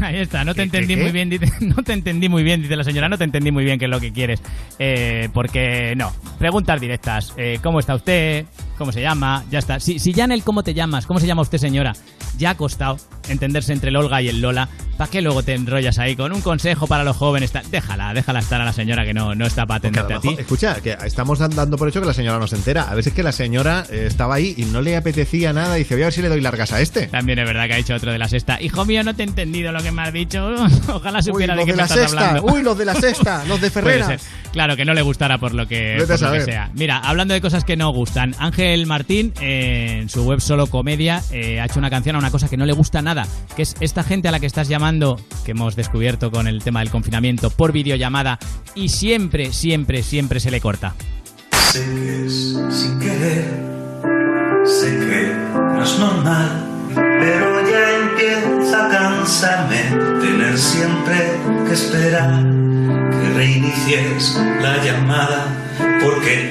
Ahí 0.02 0.18
está, 0.18 0.44
no 0.44 0.54
te 0.54 0.62
entendí 0.62 0.96
muy 0.96 1.12
bien, 1.12 1.30
dice, 1.30 1.50
no 1.60 1.82
te 1.82 1.92
entendí 1.92 2.28
muy 2.28 2.42
bien, 2.42 2.62
dice 2.62 2.76
la 2.76 2.84
señora, 2.84 3.08
no 3.08 3.16
te 3.16 3.24
entendí 3.24 3.50
muy 3.50 3.64
bien 3.64 3.78
qué 3.78 3.86
es 3.86 3.90
lo 3.90 4.00
que 4.00 4.12
quieres. 4.12 4.40
Eh, 4.78 5.28
porque 5.32 5.94
no, 5.96 6.12
preguntas 6.38 6.80
directas. 6.80 7.32
Eh, 7.36 7.58
¿Cómo 7.62 7.80
está 7.80 7.94
usted? 7.94 8.44
¿Cómo 8.76 8.92
se 8.92 9.00
llama? 9.00 9.44
Ya 9.50 9.58
está. 9.58 9.80
Si, 9.80 9.98
si 9.98 10.12
ya 10.12 10.24
en 10.24 10.32
el 10.32 10.42
cómo 10.42 10.62
te 10.62 10.74
llamas, 10.74 11.06
¿cómo 11.06 11.20
se 11.20 11.26
llama 11.26 11.42
usted 11.42 11.58
señora? 11.58 11.94
Ya 12.38 12.50
ha 12.50 12.54
costado 12.56 12.98
entenderse 13.28 13.72
entre 13.72 13.88
el 13.90 13.96
Olga 13.96 14.20
y 14.22 14.28
el 14.28 14.40
Lola. 14.40 14.68
¿Para 14.98 15.10
qué 15.10 15.20
luego 15.20 15.42
te 15.42 15.52
enrollas 15.54 15.98
ahí 15.98 16.16
con 16.16 16.32
un 16.32 16.40
consejo 16.40 16.86
para 16.86 17.04
los 17.04 17.16
jóvenes? 17.16 17.52
Déjala, 17.70 18.14
déjala 18.14 18.38
estar 18.38 18.60
a 18.62 18.64
la 18.64 18.72
señora 18.72 19.04
que 19.04 19.12
no, 19.12 19.34
no 19.34 19.44
está 19.46 19.66
para 19.66 19.76
a 19.76 19.78
atenderte 19.78 20.14
a 20.14 20.20
ti. 20.20 20.34
escucha, 20.38 20.80
que 20.80 20.96
estamos 21.04 21.38
dan- 21.38 21.54
dando 21.54 21.76
por 21.76 21.88
hecho 21.88 22.00
que 22.00 22.06
la 22.06 22.14
señora 22.14 22.38
no 22.38 22.46
se 22.46 22.56
entera. 22.56 22.84
A 22.90 22.94
veces 22.94 23.12
que 23.12 23.22
la 23.22 23.32
señora 23.32 23.84
eh, 23.90 24.04
estaba 24.06 24.36
ahí 24.36 24.54
y 24.56 24.64
no 24.66 24.80
le 24.80 24.96
apetecía 24.96 25.52
nada 25.52 25.76
y 25.76 25.80
dice, 25.82 25.94
voy 25.94 26.02
a 26.02 26.06
ver 26.06 26.12
si 26.14 26.22
le 26.22 26.28
doy 26.30 26.40
largas 26.40 26.72
a 26.72 26.80
este. 26.80 27.08
También 27.08 27.38
es 27.38 27.46
verdad 27.46 27.66
que 27.66 27.74
ha 27.74 27.76
dicho 27.76 27.94
otro 27.94 28.10
de 28.10 28.18
la 28.18 28.28
sexta. 28.28 28.60
Hijo 28.62 28.86
mío, 28.86 29.04
no 29.04 29.14
te 29.14 29.22
he 29.22 29.26
entendido 29.26 29.70
lo 29.70 29.82
que 29.82 29.92
me 29.92 30.00
has 30.02 30.12
dicho. 30.14 30.54
Ojalá 30.88 31.18
Uy, 31.18 31.22
supiera 31.24 31.54
los 31.54 31.66
de 31.66 31.72
qué 31.72 31.72
de 31.72 31.76
me 31.76 31.82
la 31.82 31.84
estás 31.84 31.98
sexta. 32.10 32.28
hablando. 32.30 32.52
Uy, 32.54 32.62
los 32.62 32.78
de 32.78 32.84
la 32.86 32.94
sexta. 32.94 33.44
Los 33.46 33.60
de 33.60 33.70
ser. 33.70 34.20
Claro, 34.52 34.76
que 34.76 34.86
no 34.86 34.94
le 34.94 35.02
gustara 35.02 35.36
por 35.36 35.52
lo 35.52 35.68
que, 35.68 35.96
por 36.08 36.20
lo 36.20 36.32
que 36.32 36.40
sea. 36.40 36.70
Mira, 36.72 36.98
hablando 36.98 37.34
de 37.34 37.42
cosas 37.42 37.64
que 37.64 37.76
no 37.76 37.90
gustan, 37.90 38.34
Ángel 38.38 38.65
Martín 38.86 39.32
eh, 39.40 40.00
en 40.02 40.08
su 40.08 40.24
web 40.24 40.40
Solo 40.40 40.66
Comedia 40.66 41.22
eh, 41.30 41.60
ha 41.60 41.66
hecho 41.66 41.78
una 41.78 41.88
canción 41.88 42.16
a 42.16 42.18
una 42.18 42.32
cosa 42.32 42.48
que 42.48 42.56
no 42.56 42.66
le 42.66 42.72
gusta 42.72 43.00
nada, 43.00 43.24
que 43.54 43.62
es 43.62 43.76
esta 43.78 44.02
gente 44.02 44.26
a 44.26 44.32
la 44.32 44.40
que 44.40 44.46
estás 44.46 44.66
llamando, 44.66 45.20
que 45.44 45.52
hemos 45.52 45.76
descubierto 45.76 46.32
con 46.32 46.48
el 46.48 46.64
tema 46.64 46.80
del 46.80 46.90
confinamiento, 46.90 47.50
por 47.50 47.70
videollamada, 47.70 48.40
y 48.74 48.88
siempre, 48.88 49.52
siempre, 49.52 50.02
siempre 50.02 50.40
se 50.40 50.50
le 50.50 50.60
corta. 50.60 50.96
Sé 51.70 51.84
que 51.84 52.26
es 52.26 52.56
sin 52.70 52.98
querer, 52.98 53.44
sé 54.64 54.90
que 54.98 55.32
no 55.54 55.82
es 55.84 55.98
normal, 56.00 56.88
pero 56.94 57.70
ya 57.70 58.00
empieza 58.00 58.86
a 58.86 58.90
cansarme 58.90 59.82
tener 60.20 60.58
siempre 60.58 61.38
que 61.68 61.72
esperar 61.72 62.42
que 62.42 63.34
reinicies 63.34 64.40
la 64.60 64.82
llamada, 64.84 65.46
porque 66.02 66.50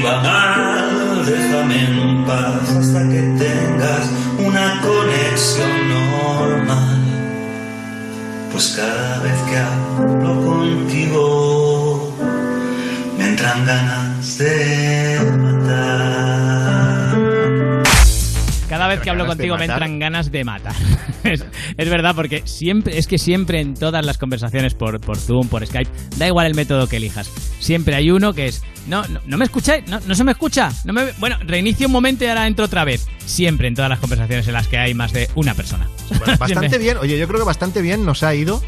va 0.00 0.22
mal, 0.22 1.01
déjame 1.26 1.84
en 1.84 2.24
paz 2.24 2.68
hasta 2.78 3.08
que 3.08 3.20
tengas 3.38 4.04
una 4.38 4.80
conexión 4.80 5.70
normal. 5.88 6.98
Pues 8.50 8.74
cada 8.76 9.18
vez 9.20 9.38
que 9.48 9.56
hablo 9.56 10.42
contigo 10.44 12.14
me 13.18 13.28
entran 13.28 13.64
ganas 13.64 14.38
de 14.38 15.41
vez 18.92 19.00
que 19.00 19.10
hablo 19.10 19.26
contigo 19.26 19.56
me 19.56 19.64
entran 19.64 19.98
ganas 19.98 20.30
de 20.30 20.44
matar. 20.44 20.74
es, 21.24 21.44
es 21.76 21.88
verdad, 21.88 22.14
porque 22.14 22.42
siempre, 22.44 22.98
es 22.98 23.06
que 23.06 23.18
siempre 23.18 23.60
en 23.60 23.74
todas 23.74 24.04
las 24.04 24.18
conversaciones 24.18 24.74
por, 24.74 25.00
por 25.00 25.16
Zoom, 25.16 25.48
por 25.48 25.66
Skype, 25.66 25.90
da 26.16 26.26
igual 26.26 26.46
el 26.46 26.54
método 26.54 26.86
que 26.86 26.96
elijas. 26.96 27.30
Siempre 27.58 27.94
hay 27.94 28.10
uno 28.10 28.32
que 28.32 28.46
es, 28.46 28.62
no, 28.86 29.06
no, 29.08 29.20
no 29.26 29.36
me 29.36 29.44
escucháis, 29.44 29.86
no, 29.88 30.00
no 30.00 30.14
se 30.14 30.24
me 30.24 30.32
escucha. 30.32 30.70
No 30.84 30.92
me, 30.92 31.12
bueno, 31.18 31.36
reinicio 31.44 31.86
un 31.86 31.92
momento 31.92 32.24
y 32.24 32.28
ahora 32.28 32.46
entro 32.46 32.64
otra 32.64 32.84
vez. 32.84 33.06
Siempre 33.24 33.68
en 33.68 33.74
todas 33.74 33.88
las 33.88 33.98
conversaciones 33.98 34.46
en 34.46 34.54
las 34.54 34.68
que 34.68 34.78
hay 34.78 34.94
más 34.94 35.12
de 35.12 35.28
una 35.34 35.54
persona. 35.54 35.88
Bueno, 36.08 36.36
bastante 36.38 36.78
bien. 36.78 36.96
Oye, 36.98 37.18
yo 37.18 37.26
creo 37.28 37.40
que 37.40 37.46
bastante 37.46 37.82
bien 37.82 38.04
nos 38.04 38.22
ha 38.22 38.34
ido 38.34 38.62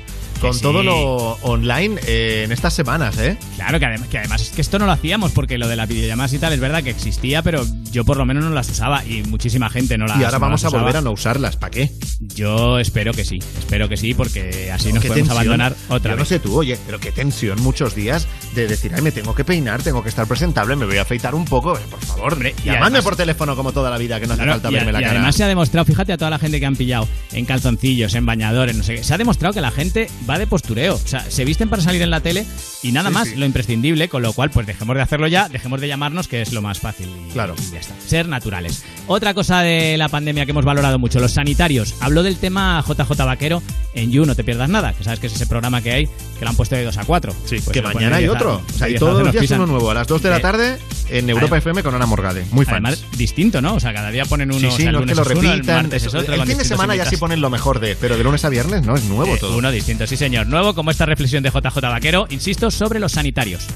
con 0.44 0.54
sí. 0.54 0.62
todo 0.62 0.82
lo 0.82 0.96
online 1.42 2.00
eh, 2.06 2.42
en 2.44 2.52
estas 2.52 2.74
semanas, 2.74 3.18
¿eh? 3.18 3.36
Claro, 3.56 3.78
que 3.78 3.86
además, 3.86 4.08
que 4.08 4.18
además 4.18 4.42
es 4.42 4.50
que 4.50 4.60
esto 4.60 4.78
no 4.78 4.86
lo 4.86 4.92
hacíamos 4.92 5.32
porque 5.32 5.58
lo 5.58 5.68
de 5.68 5.76
las 5.76 5.88
videollamadas 5.88 6.32
y 6.32 6.38
tal 6.38 6.52
es 6.52 6.60
verdad 6.60 6.82
que 6.82 6.90
existía, 6.90 7.42
pero 7.42 7.64
yo 7.90 8.04
por 8.04 8.16
lo 8.16 8.24
menos 8.26 8.44
no 8.44 8.50
las 8.50 8.68
usaba 8.68 9.04
y 9.04 9.22
muchísima 9.24 9.70
gente 9.70 9.96
no 9.98 10.06
las 10.06 10.18
y 10.20 10.24
ahora 10.24 10.38
no 10.38 10.46
vamos 10.46 10.64
a 10.64 10.68
usaba. 10.68 10.82
volver 10.82 10.96
a 10.98 11.00
no 11.00 11.12
usarlas. 11.12 11.56
¿Para 11.56 11.70
qué? 11.70 11.90
Yo 12.20 12.78
espero 12.78 13.12
que 13.12 13.24
sí, 13.24 13.38
espero 13.58 13.88
que 13.88 13.96
sí, 13.96 14.14
porque 14.14 14.70
así 14.72 14.92
nos 14.92 15.02
Qué 15.02 15.08
podemos 15.08 15.28
tensión. 15.30 15.30
abandonar 15.60 15.74
otra 15.88 16.12
Yo 16.12 16.16
vez. 16.16 16.18
no 16.18 16.24
sé 16.24 16.38
tú, 16.40 16.56
oye, 16.58 16.78
pero 16.86 16.98
qué 17.00 17.12
tensión 17.12 17.60
muchos 17.62 17.94
días 17.94 18.26
de 18.54 18.66
decir, 18.66 18.92
ay, 18.94 19.02
me 19.02 19.12
tengo 19.12 19.34
que 19.34 19.44
peinar, 19.44 19.82
tengo 19.82 20.02
que 20.02 20.08
estar 20.08 20.26
presentable, 20.26 20.76
me 20.76 20.86
voy 20.86 20.96
a 20.98 21.02
afeitar 21.02 21.34
un 21.34 21.44
poco. 21.44 21.74
Por 21.90 22.00
favor, 22.00 22.32
hombre, 22.34 22.54
y 22.62 22.66
llamadme 22.66 22.84
además- 22.86 23.04
por 23.04 23.16
teléfono 23.16 23.56
como 23.56 23.72
toda 23.72 23.90
la 23.90 23.98
vida, 23.98 24.18
que 24.20 24.26
no 24.26 24.34
hace 24.34 24.42
Claro, 24.42 24.52
falta 24.60 24.70
y, 24.70 24.74
verme 24.74 24.92
la 24.92 25.00
y 25.00 25.02
cara. 25.04 25.14
además 25.16 25.36
se 25.36 25.44
ha 25.44 25.48
demostrado, 25.48 25.84
fíjate 25.84 26.12
a 26.12 26.18
toda 26.18 26.30
la 26.30 26.38
gente 26.38 26.60
que 26.60 26.66
han 26.66 26.76
pillado 26.76 27.08
en 27.32 27.44
calzoncillos, 27.44 28.14
en 28.14 28.26
bañadores, 28.26 28.76
no 28.76 28.82
sé 28.82 28.96
qué, 28.96 29.04
se 29.04 29.14
ha 29.14 29.18
demostrado 29.18 29.54
que 29.54 29.60
la 29.60 29.70
gente 29.70 30.08
va 30.28 30.33
de 30.38 30.46
postureo. 30.46 30.94
O 30.94 30.98
sea, 30.98 31.28
se 31.30 31.44
visten 31.44 31.68
para 31.68 31.82
salir 31.82 32.02
en 32.02 32.10
la 32.10 32.20
tele 32.20 32.46
y 32.82 32.92
nada 32.92 33.08
Sí, 33.10 33.14
más, 33.14 33.28
sí. 33.28 33.36
lo 33.36 33.46
imprescindible, 33.46 34.08
con 34.08 34.22
lo 34.22 34.32
cual, 34.32 34.50
pues 34.50 34.66
dejemos 34.66 34.96
de 34.96 35.02
hacerlo 35.02 35.26
ya, 35.26 35.48
dejemos 35.48 35.80
de 35.80 35.88
llamarnos, 35.88 36.28
que 36.28 36.42
es 36.42 36.52
lo 36.52 36.62
más 36.62 36.78
fácil. 36.80 37.08
Y, 37.28 37.32
Claro. 37.32 37.54
y 37.58 37.72
ya 37.72 37.80
está. 37.80 37.94
Ser 38.06 38.28
naturales. 38.28 38.84
Otra 39.06 39.34
cosa 39.34 39.60
de 39.60 39.96
la 39.96 40.08
pandemia 40.08 40.44
que 40.44 40.52
hemos 40.52 40.64
valorado 40.64 40.98
mucho, 40.98 41.20
los 41.20 41.32
sanitarios. 41.32 41.94
Habló 42.00 42.22
del 42.22 42.36
tema 42.36 42.82
JJ 42.86 43.24
Vaquero 43.24 43.62
en 43.94 44.10
You, 44.10 44.24
no 44.26 44.34
te 44.34 44.44
pierdas 44.44 44.68
nada, 44.68 44.92
que 44.92 45.04
sabes 45.04 45.20
que 45.20 45.26
es 45.28 45.34
ese 45.34 45.46
programa 45.46 45.82
que 45.82 45.92
hay, 45.92 46.06
que 46.06 46.44
lo 46.44 46.48
han 46.50 46.56
puesto 46.56 46.74
de 46.74 46.84
2 46.84 46.96
a 46.98 47.04
4. 47.04 47.34
Sí, 47.44 47.56
que 47.72 47.82
mañana 47.82 48.16
hay 48.16 48.28
otro. 48.28 48.62
O 48.68 48.78
sea, 48.78 48.88
y 48.88 48.96
todos 48.96 49.22
los 49.24 49.32
días 49.32 49.50
uno 49.52 49.66
nuevo. 49.66 49.90
A 49.90 49.94
las 49.94 50.06
2 50.06 50.22
de 50.22 50.30
la 50.30 50.40
tarde 50.40 50.78
en 51.10 51.28
Europa 51.28 51.58
FM 51.58 51.82
con 51.82 51.94
Ana 51.94 52.06
Morgade. 52.06 52.44
Muy 52.50 52.64
fans. 52.64 52.74
Además, 52.86 53.04
distinto, 53.16 53.60
¿no? 53.60 53.74
O 53.74 53.80
sea, 53.80 53.92
cada 53.92 54.10
día 54.10 54.24
ponen 54.24 54.50
uno, 54.50 54.60
Sí, 54.60 54.66
o 54.66 54.70
sí, 54.70 54.76
sea, 54.82 54.86
el 54.90 54.92
no 54.96 55.00
es 55.00 55.06
que 55.06 55.14
lo 55.14 55.22
es 55.22 55.28
uno, 55.30 55.40
el 55.52 55.56
repitan. 55.58 55.76
martes 55.82 56.02
es 56.04 56.14
otro, 56.14 56.34
el 56.34 56.46
fin 56.46 56.58
de 56.58 56.64
semana 56.64 56.96
ya 56.96 57.04
sí 57.06 57.16
ponen 57.16 57.40
lo 57.40 57.50
mejor 57.50 57.78
de, 57.80 57.94
pero 57.96 58.16
de 58.16 58.24
lunes 58.24 58.44
a 58.44 58.48
viernes 58.48 58.82
no 58.84 58.96
es 58.96 59.04
nuevo 59.04 59.34
Eh, 59.34 59.38
todo. 59.38 59.56
Uno 59.56 59.70
distinto, 59.70 60.06
sí 60.06 60.16
señor. 60.24 60.46
Nuevo 60.46 60.74
como 60.74 60.90
esta 60.90 61.04
reflexión 61.04 61.42
de 61.42 61.50
JJ 61.50 61.80
Vaquero, 61.82 62.26
insisto, 62.30 62.70
sobre 62.70 62.98
los 62.98 63.12
sanitarios. 63.12 63.66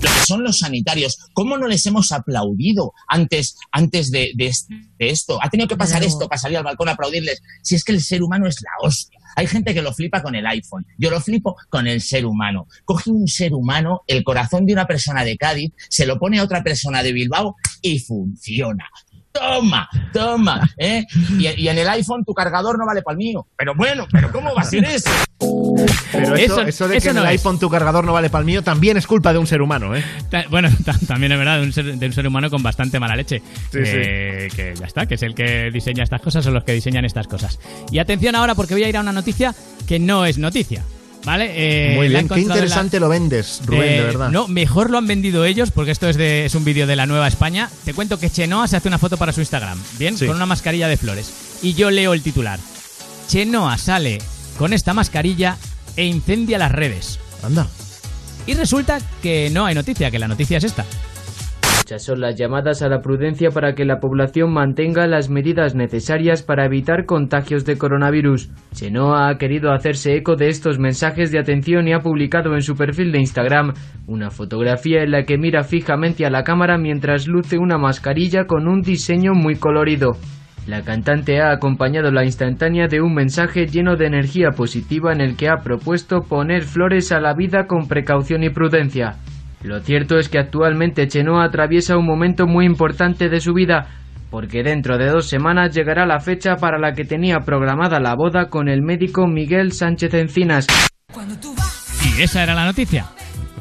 lo 0.00 0.10
que 0.10 0.26
son 0.26 0.42
los 0.42 0.58
sanitarios. 0.58 1.16
¿Cómo 1.32 1.56
no 1.56 1.68
les 1.68 1.86
hemos 1.86 2.10
aplaudido 2.10 2.92
antes, 3.08 3.56
antes 3.70 4.10
de, 4.10 4.32
de 4.34 4.46
es- 4.48 4.66
de 4.68 5.08
esto? 5.10 5.38
Ha 5.40 5.48
tenido 5.48 5.68
que 5.68 5.76
pasar 5.76 5.98
Claro. 6.00 6.12
esto 6.12 6.28
para 6.28 6.40
salir 6.40 6.58
al 6.58 6.64
balcón 6.64 6.88
a 6.88 6.92
aplaudirles. 6.94 7.40
Si 7.62 7.76
es 7.76 7.84
que 7.84 7.92
el 7.92 8.00
ser 8.00 8.20
humano 8.20 8.48
es 8.48 8.56
la 8.62 8.70
hostia. 8.88 9.20
Hay 9.36 9.46
gente 9.46 9.72
que 9.72 9.80
lo 9.80 9.92
flipa 9.94 10.20
con 10.20 10.34
el 10.34 10.44
iPhone. 10.44 10.84
Yo 10.98 11.08
lo 11.08 11.20
flipo 11.20 11.54
con 11.70 11.86
el 11.86 12.00
ser 12.00 12.26
humano. 12.26 12.66
Coge 12.84 13.10
un 13.10 13.28
ser 13.28 13.54
humano, 13.54 14.00
el 14.08 14.24
corazón 14.24 14.66
de 14.66 14.72
una 14.72 14.88
persona 14.88 15.24
de 15.24 15.36
Cádiz, 15.36 15.72
se 15.88 16.04
lo 16.04 16.18
pone 16.18 16.40
a 16.40 16.42
otra 16.42 16.64
persona 16.64 17.04
de 17.04 17.12
Bilbao 17.12 17.54
y 17.80 18.00
funciona. 18.00 18.86
Toma, 19.32 19.88
toma, 20.12 20.68
¿eh? 20.76 21.04
Y, 21.38 21.48
y 21.62 21.68
en 21.68 21.78
el 21.78 21.88
iPhone 21.88 22.22
tu 22.24 22.34
cargador 22.34 22.78
no 22.78 22.84
vale 22.86 23.00
para 23.02 23.14
el 23.14 23.18
mío. 23.18 23.46
Pero 23.56 23.74
bueno, 23.74 24.06
pero 24.12 24.30
¿cómo 24.30 24.54
va 24.54 24.60
a 24.62 24.64
ser 24.64 24.84
eso? 24.84 25.10
Pero 26.12 26.34
eso, 26.34 26.60
Eso- 26.60 26.60
eso 26.62 26.88
de 26.88 26.96
eso 26.98 27.04
que 27.04 27.10
en 27.10 27.16
el 27.16 27.24
es. 27.24 27.30
iPhone 27.30 27.58
tu 27.58 27.68
cargador 27.70 28.04
no 28.04 28.12
vale 28.12 28.28
para 28.30 28.40
el 28.40 28.46
mío 28.46 28.62
también 28.62 28.96
es 28.96 29.06
culpa 29.06 29.32
de 29.32 29.38
un 29.38 29.46
ser 29.46 29.62
humano, 29.62 29.96
¿eh? 29.96 30.04
Ta- 30.30 30.44
Bueno, 30.50 30.68
ta- 30.84 30.98
también 31.06 31.32
es 31.32 31.38
verdad, 31.38 31.58
de 31.58 31.64
un, 31.64 31.72
ser, 31.72 31.96
de 31.96 32.06
un 32.06 32.12
ser 32.12 32.26
humano 32.26 32.50
con 32.50 32.62
bastante 32.62 33.00
mala 33.00 33.16
leche. 33.16 33.42
Sí, 33.70 33.78
Eh, 33.82 34.48
Que 34.54 34.74
ya 34.78 34.86
está, 34.86 35.06
que 35.06 35.14
es 35.14 35.22
el 35.22 35.34
que 35.34 35.70
diseña 35.72 36.04
estas 36.04 36.20
cosas 36.20 36.46
o 36.46 36.50
los 36.50 36.64
que 36.64 36.72
diseñan 36.72 37.04
estas 37.04 37.26
cosas. 37.26 37.58
Y 37.90 37.98
atención 37.98 38.34
ahora 38.36 38.54
porque 38.54 38.74
voy 38.74 38.84
a 38.84 38.88
ir 38.88 38.96
a 38.96 39.00
una 39.00 39.12
noticia 39.12 39.54
que 39.86 39.98
no 39.98 40.26
es 40.26 40.36
noticia. 40.38 40.84
¿Vale? 41.24 41.52
Eh, 41.54 41.94
Muy 41.96 42.08
bien, 42.08 42.26
qué 42.28 42.34
la- 42.34 42.40
interesante 42.40 42.98
lo 42.98 43.08
vendes, 43.08 43.60
Rubén, 43.64 43.82
Eh, 43.88 43.92
de 43.98 44.02
verdad. 44.02 44.28
No, 44.30 44.48
mejor 44.48 44.90
lo 44.90 44.98
han 44.98 45.06
vendido 45.06 45.44
ellos 45.44 45.70
porque 45.70 45.92
esto 45.92 46.08
es, 46.08 46.16
de, 46.16 46.44
es 46.46 46.54
un 46.56 46.64
vídeo 46.64 46.86
de 46.86 46.96
la 46.96 47.06
Nueva 47.06 47.28
España. 47.28 47.70
Te 47.84 47.94
cuento 47.94 48.18
que 48.18 48.28
Chenoa 48.30 48.66
se 48.66 48.76
hace 48.76 48.88
una 48.88 48.98
foto 48.98 49.16
para 49.16 49.32
su 49.32 49.40
Instagram, 49.40 49.78
¿bien? 49.98 50.18
Sí. 50.18 50.26
Con 50.26 50.34
una 50.36 50.46
mascarilla 50.46 50.88
de 50.88 50.96
flores. 50.96 51.32
Y 51.62 51.74
yo 51.74 51.90
leo 51.92 52.12
el 52.12 52.22
titular. 52.22 52.58
Chenoa 53.28 53.78
sale 53.78 54.18
con 54.58 54.72
esta 54.72 54.94
mascarilla 54.94 55.56
e 55.96 56.04
incendia 56.06 56.58
las 56.58 56.72
redes. 56.72 57.18
Anda. 57.42 57.66
Y 58.46 58.54
resulta 58.54 58.98
que 59.22 59.48
no 59.50 59.64
hay 59.66 59.74
noticia, 59.76 60.10
que 60.10 60.18
la 60.18 60.26
noticia 60.28 60.58
es 60.58 60.64
esta. 60.64 60.84
Rechazó 61.92 62.16
las 62.16 62.36
llamadas 62.36 62.80
a 62.80 62.88
la 62.88 63.02
prudencia 63.02 63.50
para 63.50 63.74
que 63.74 63.84
la 63.84 64.00
población 64.00 64.50
mantenga 64.50 65.06
las 65.06 65.28
medidas 65.28 65.74
necesarias 65.74 66.42
para 66.42 66.64
evitar 66.64 67.04
contagios 67.04 67.66
de 67.66 67.76
coronavirus. 67.76 68.50
Chenoa 68.72 69.28
ha 69.28 69.36
querido 69.36 69.72
hacerse 69.72 70.16
eco 70.16 70.34
de 70.34 70.48
estos 70.48 70.78
mensajes 70.78 71.30
de 71.30 71.38
atención 71.38 71.86
y 71.86 71.92
ha 71.92 71.98
publicado 71.98 72.54
en 72.54 72.62
su 72.62 72.76
perfil 72.76 73.12
de 73.12 73.18
Instagram 73.18 73.74
una 74.06 74.30
fotografía 74.30 75.02
en 75.02 75.10
la 75.10 75.24
que 75.24 75.36
mira 75.36 75.64
fijamente 75.64 76.24
a 76.24 76.30
la 76.30 76.44
cámara 76.44 76.78
mientras 76.78 77.28
luce 77.28 77.58
una 77.58 77.76
mascarilla 77.76 78.46
con 78.46 78.68
un 78.68 78.80
diseño 78.80 79.34
muy 79.34 79.56
colorido. 79.56 80.12
La 80.66 80.80
cantante 80.80 81.42
ha 81.42 81.50
acompañado 81.50 82.10
la 82.10 82.24
instantánea 82.24 82.86
de 82.86 83.02
un 83.02 83.12
mensaje 83.12 83.66
lleno 83.66 83.96
de 83.96 84.06
energía 84.06 84.50
positiva 84.56 85.12
en 85.12 85.20
el 85.20 85.36
que 85.36 85.50
ha 85.50 85.56
propuesto 85.62 86.22
poner 86.22 86.62
flores 86.62 87.12
a 87.12 87.20
la 87.20 87.34
vida 87.34 87.66
con 87.66 87.86
precaución 87.86 88.44
y 88.44 88.48
prudencia. 88.48 89.18
Lo 89.62 89.80
cierto 89.80 90.18
es 90.18 90.28
que 90.28 90.38
actualmente 90.38 91.06
Chenoa 91.08 91.44
atraviesa 91.44 91.96
un 91.96 92.06
momento 92.06 92.46
muy 92.46 92.66
importante 92.66 93.28
de 93.28 93.40
su 93.40 93.52
vida, 93.54 93.86
porque 94.30 94.62
dentro 94.62 94.98
de 94.98 95.06
dos 95.08 95.28
semanas 95.28 95.74
llegará 95.74 96.04
la 96.06 96.18
fecha 96.20 96.56
para 96.56 96.78
la 96.78 96.92
que 96.94 97.04
tenía 97.04 97.38
programada 97.40 98.00
la 98.00 98.14
boda 98.14 98.48
con 98.48 98.68
el 98.68 98.82
médico 98.82 99.26
Miguel 99.26 99.72
Sánchez 99.72 100.14
Encinas. 100.14 100.66
Y 102.16 102.22
esa 102.22 102.42
era 102.42 102.54
la 102.54 102.64
noticia. 102.64 103.06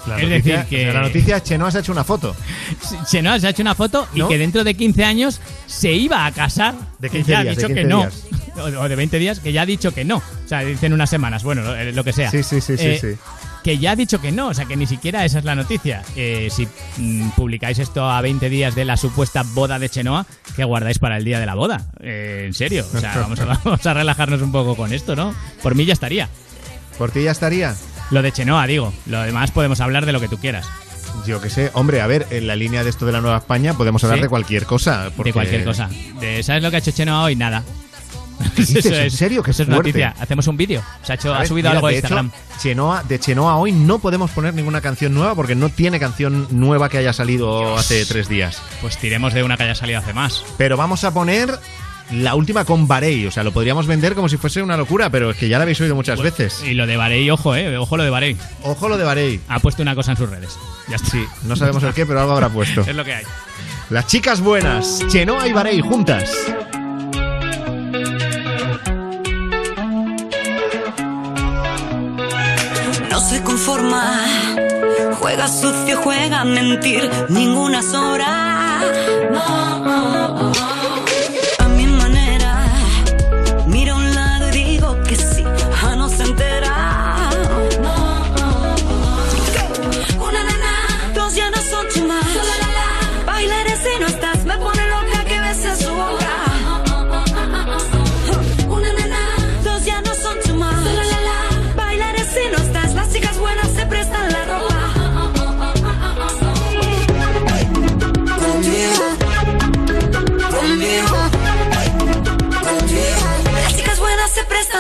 La 0.08 0.18
es 0.18 0.24
noticia- 0.28 0.58
decir, 0.64 0.70
que 0.80 0.92
La 0.92 1.02
noticia, 1.02 1.44
Chenoa 1.44 1.70
se 1.70 1.78
ha 1.78 1.82
hecho 1.82 1.92
una 1.92 2.04
foto. 2.04 2.36
Chenoa 3.08 3.40
se 3.40 3.46
ha 3.48 3.50
hecho 3.52 3.62
una 3.62 3.76
foto 3.76 4.08
y 4.16 4.20
¿No? 4.20 4.28
que 4.28 4.38
dentro 4.40 4.64
de 4.64 4.74
15 4.74 5.04
años 5.06 5.40
se 5.68 5.92
iba 5.92 6.26
a 6.26 6.32
casar. 6.32 6.74
De 6.98 7.10
que 7.10 7.18
15 7.18 7.32
ya 7.32 7.40
ha 7.40 7.44
días, 7.44 7.56
de 7.58 7.62
dicho 7.62 7.68
que 7.68 7.82
15 7.82 7.88
no. 7.90 8.00
días. 8.00 8.28
O 8.58 8.62
o 8.82 8.90
de 8.90 8.96
20 8.96 9.20
días, 9.20 9.40
que 9.40 9.54
ya 9.54 9.62
ha 9.62 9.66
dicho 9.68 9.94
que 9.94 10.04
no. 10.04 10.18
O 10.18 10.48
sea, 10.48 10.62
dicen 10.62 10.94
unas 10.94 11.10
semanas, 11.10 11.44
bueno, 11.44 11.62
lo, 11.62 11.76
eh, 11.76 11.92
lo 11.94 12.04
que 12.04 12.14
sea. 12.14 12.32
Sí, 12.32 12.42
sí, 12.42 12.60
sí, 12.62 12.78
sí, 12.78 12.88
Eh, 12.88 12.98
sí. 13.00 13.08
Que 13.64 13.78
ya 13.78 13.92
ha 13.92 13.96
dicho 13.96 14.20
que 14.20 14.32
no, 14.32 14.48
o 14.48 14.54
sea, 14.56 14.66
que 14.66 14.76
ni 14.76 14.88
siquiera 14.88 15.24
esa 15.24 15.38
es 15.40 15.46
la 15.46 15.54
noticia. 15.56 16.02
Eh, 16.16 16.50
si 16.52 16.68
mm, 16.98 17.30
publicáis 17.32 17.78
esto 17.78 18.10
a 18.10 18.20
20 18.22 18.50
días 18.50 18.74
de 18.74 18.86
la 18.86 18.98
supuesta 18.98 19.44
boda 19.54 19.78
de 19.78 19.88
Chenoa, 19.90 20.26
que 20.56 20.64
guardáis 20.64 20.98
para 21.00 21.18
el 21.18 21.24
día 21.24 21.40
de 21.40 21.46
la 21.46 21.54
boda. 21.56 21.86
Eh, 22.00 22.46
en 22.48 22.54
serio, 22.56 22.86
o 22.92 23.00
sea, 23.00 23.16
vamos 23.18 23.40
a, 23.40 23.46
vamos 23.64 23.86
a 23.86 23.94
relajarnos 23.94 24.42
un 24.42 24.52
poco 24.52 24.76
con 24.76 24.92
esto, 24.94 25.16
¿no? 25.16 25.36
Por 25.62 25.76
mí 25.76 25.86
ya 25.86 25.94
estaría. 25.94 26.28
¿Por 26.98 27.12
ti 27.12 27.24
ya 27.24 27.32
estaría? 27.32 27.76
Lo 28.10 28.22
de 28.22 28.32
Chenoa, 28.32 28.66
digo. 28.68 28.94
Lo 29.06 29.22
demás 29.22 29.52
podemos 29.52 29.80
hablar 29.80 30.06
de 30.06 30.12
lo 30.12 30.20
que 30.20 30.28
tú 30.28 30.38
quieras. 30.38 30.68
Yo 31.28 31.40
que 31.40 31.50
sé, 31.50 31.70
hombre, 31.74 32.02
a 32.02 32.08
ver, 32.08 32.26
en 32.32 32.48
la 32.48 32.56
línea 32.56 32.84
de 32.84 32.90
esto 32.90 33.06
de 33.06 33.12
la 33.12 33.22
Nueva 33.22 33.38
España 33.38 33.74
podemos 33.76 34.04
hablar 34.04 34.20
Sí. 34.20 34.24
de 34.24 34.30
cualquier 34.30 34.66
cosa. 34.66 35.12
porque- 35.16 35.30
De 35.30 35.34
cualquier 35.34 35.64
cosa. 35.66 35.88
De, 36.20 36.42
¿Sabes 36.42 36.64
lo 36.64 36.70
que 36.72 36.78
ha 36.78 36.80
hecho 36.80 36.92
Chenoa 36.92 37.24
hoy? 37.24 37.36
Nada. 37.36 37.64
dices? 38.56 38.86
¿En 38.86 39.12
serio? 39.12 39.44
Qué 39.44 39.52
Eso 39.52 39.64
es 39.64 39.68
fuerte. 39.68 39.90
noticia. 39.90 40.16
Hacemos 40.20 40.48
un 40.48 40.58
vídeo. 40.58 40.82
Se 41.04 41.12
ha, 41.12 41.16
hecho, 41.16 41.34
ha 41.34 41.46
subido 41.46 41.70
mira, 41.70 41.78
algo 41.78 41.88
a 41.88 41.92
de 41.92 41.98
hecho, 41.98 42.08
Instagram. 42.08 42.32
Chenoa, 42.60 43.04
de 43.04 43.20
Chenoa 43.20 43.58
hoy 43.58 43.72
no 43.72 44.00
podemos 44.00 44.32
poner 44.32 44.54
ninguna 44.54 44.82
canción 44.82 45.14
nueva 45.14 45.36
porque 45.36 45.56
no 45.56 45.70
tiene 45.70 46.00
canción 46.00 46.48
nueva 46.52 46.90
que 46.90 46.98
haya 46.98 47.14
salido 47.14 47.78
hace 47.78 48.06
tres 48.06 48.28
días. 48.28 48.62
Pues 48.82 48.98
tiremos 48.98 49.34
de 49.34 49.44
una 49.44 49.58
que 49.58 49.64
haya 49.64 49.76
salido 49.76 50.00
hace 50.00 50.14
más. 50.14 50.44
Pero 50.58 50.78
vamos 50.78 51.04
a 51.04 51.14
poner 51.14 51.58
la 52.12 52.36
última 52.36 52.66
con 52.66 52.88
Barei. 52.88 53.26
O 53.26 53.32
sea, 53.32 53.44
lo 53.44 53.52
podríamos 53.52 53.88
vender 53.88 54.16
como 54.16 54.30
si 54.30 54.38
fuese 54.38 54.62
una 54.62 54.78
locura, 54.78 55.10
pero 55.10 55.32
es 55.32 55.38
que 55.38 55.48
ya 55.48 55.58
la 55.58 55.64
habéis 55.64 55.80
oído 55.82 55.96
muchas 55.96 56.22
veces. 56.22 56.64
Y 56.66 56.74
lo 56.74 56.88
de 56.88 56.98
Barei, 56.98 57.30
ojo, 57.30 57.56
eh. 57.56 57.78
Ojo 57.78 57.98
lo 57.98 58.04
de 58.04 58.10
Barei. 58.10 58.38
Ojo 58.64 58.90
lo 58.90 58.98
de 58.98 59.04
Barei. 59.04 59.40
Ha 59.48 59.60
puesto 59.60 59.82
una 59.82 59.96
cosa 59.96 60.12
en 60.12 60.18
sus 60.18 60.30
redes. 60.30 60.58
Ya 60.90 60.98
está. 60.98 61.10
Sí, 61.10 61.24
no 61.44 61.56
sabemos 61.56 61.84
el 61.84 61.94
qué, 61.94 62.06
pero 62.06 62.20
algo 62.20 62.34
habrá 62.34 62.50
puesto. 62.50 62.82
es 62.88 62.96
lo 62.96 63.06
que 63.06 63.14
hay. 63.16 63.24
Las 63.90 64.08
chicas 64.08 64.42
buenas, 64.42 65.04
Chenoa 65.10 65.48
y 65.48 65.54
Barei 65.54 65.82
juntas. 65.82 66.32
Juega 75.20 75.48
sucio, 75.48 76.02
juega 76.02 76.42
a 76.42 76.46
mentir, 76.46 77.10
ninguna 77.30 77.82
sobra. 77.82 78.80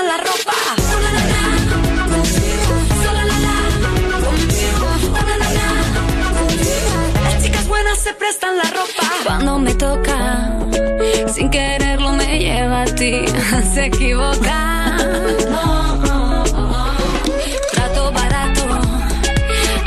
La 0.03 0.17
ropa. 0.17 0.53
Las 7.23 7.43
chicas 7.43 7.67
buenas 7.67 7.99
se 7.99 8.13
prestan 8.13 8.57
la 8.57 8.63
ropa. 8.63 9.03
Cuando 9.23 9.59
me 9.59 9.73
toca, 9.75 10.49
sin 11.33 11.49
quererlo 11.49 12.13
me 12.13 12.39
lleva 12.39 12.83
a 12.83 12.85
ti, 12.85 13.25
se 13.73 13.85
equivoca. 13.85 14.97
Trato 17.71 18.11
barato, 18.11 18.63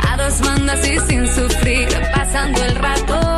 a 0.07 0.17
dos 0.17 0.41
bandas 0.41 0.87
y 0.87 0.99
sin 0.99 1.27
sufrir, 1.27 1.89
pasando 2.13 2.63
el 2.63 2.75
rato. 2.75 3.34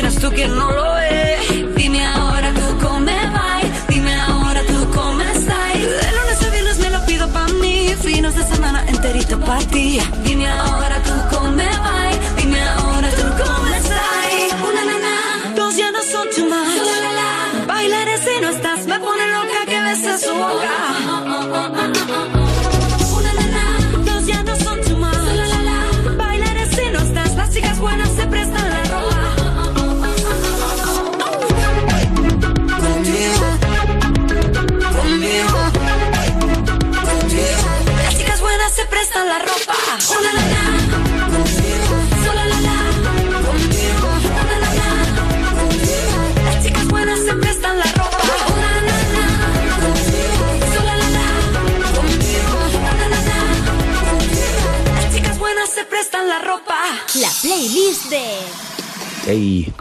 Tres? 0.00 0.16
¿A 0.16 0.20
quién 0.20 0.28
es 0.28 0.30
tú 0.30 0.30
quien 0.30 0.54
no 0.56 0.70
lo 0.70 0.97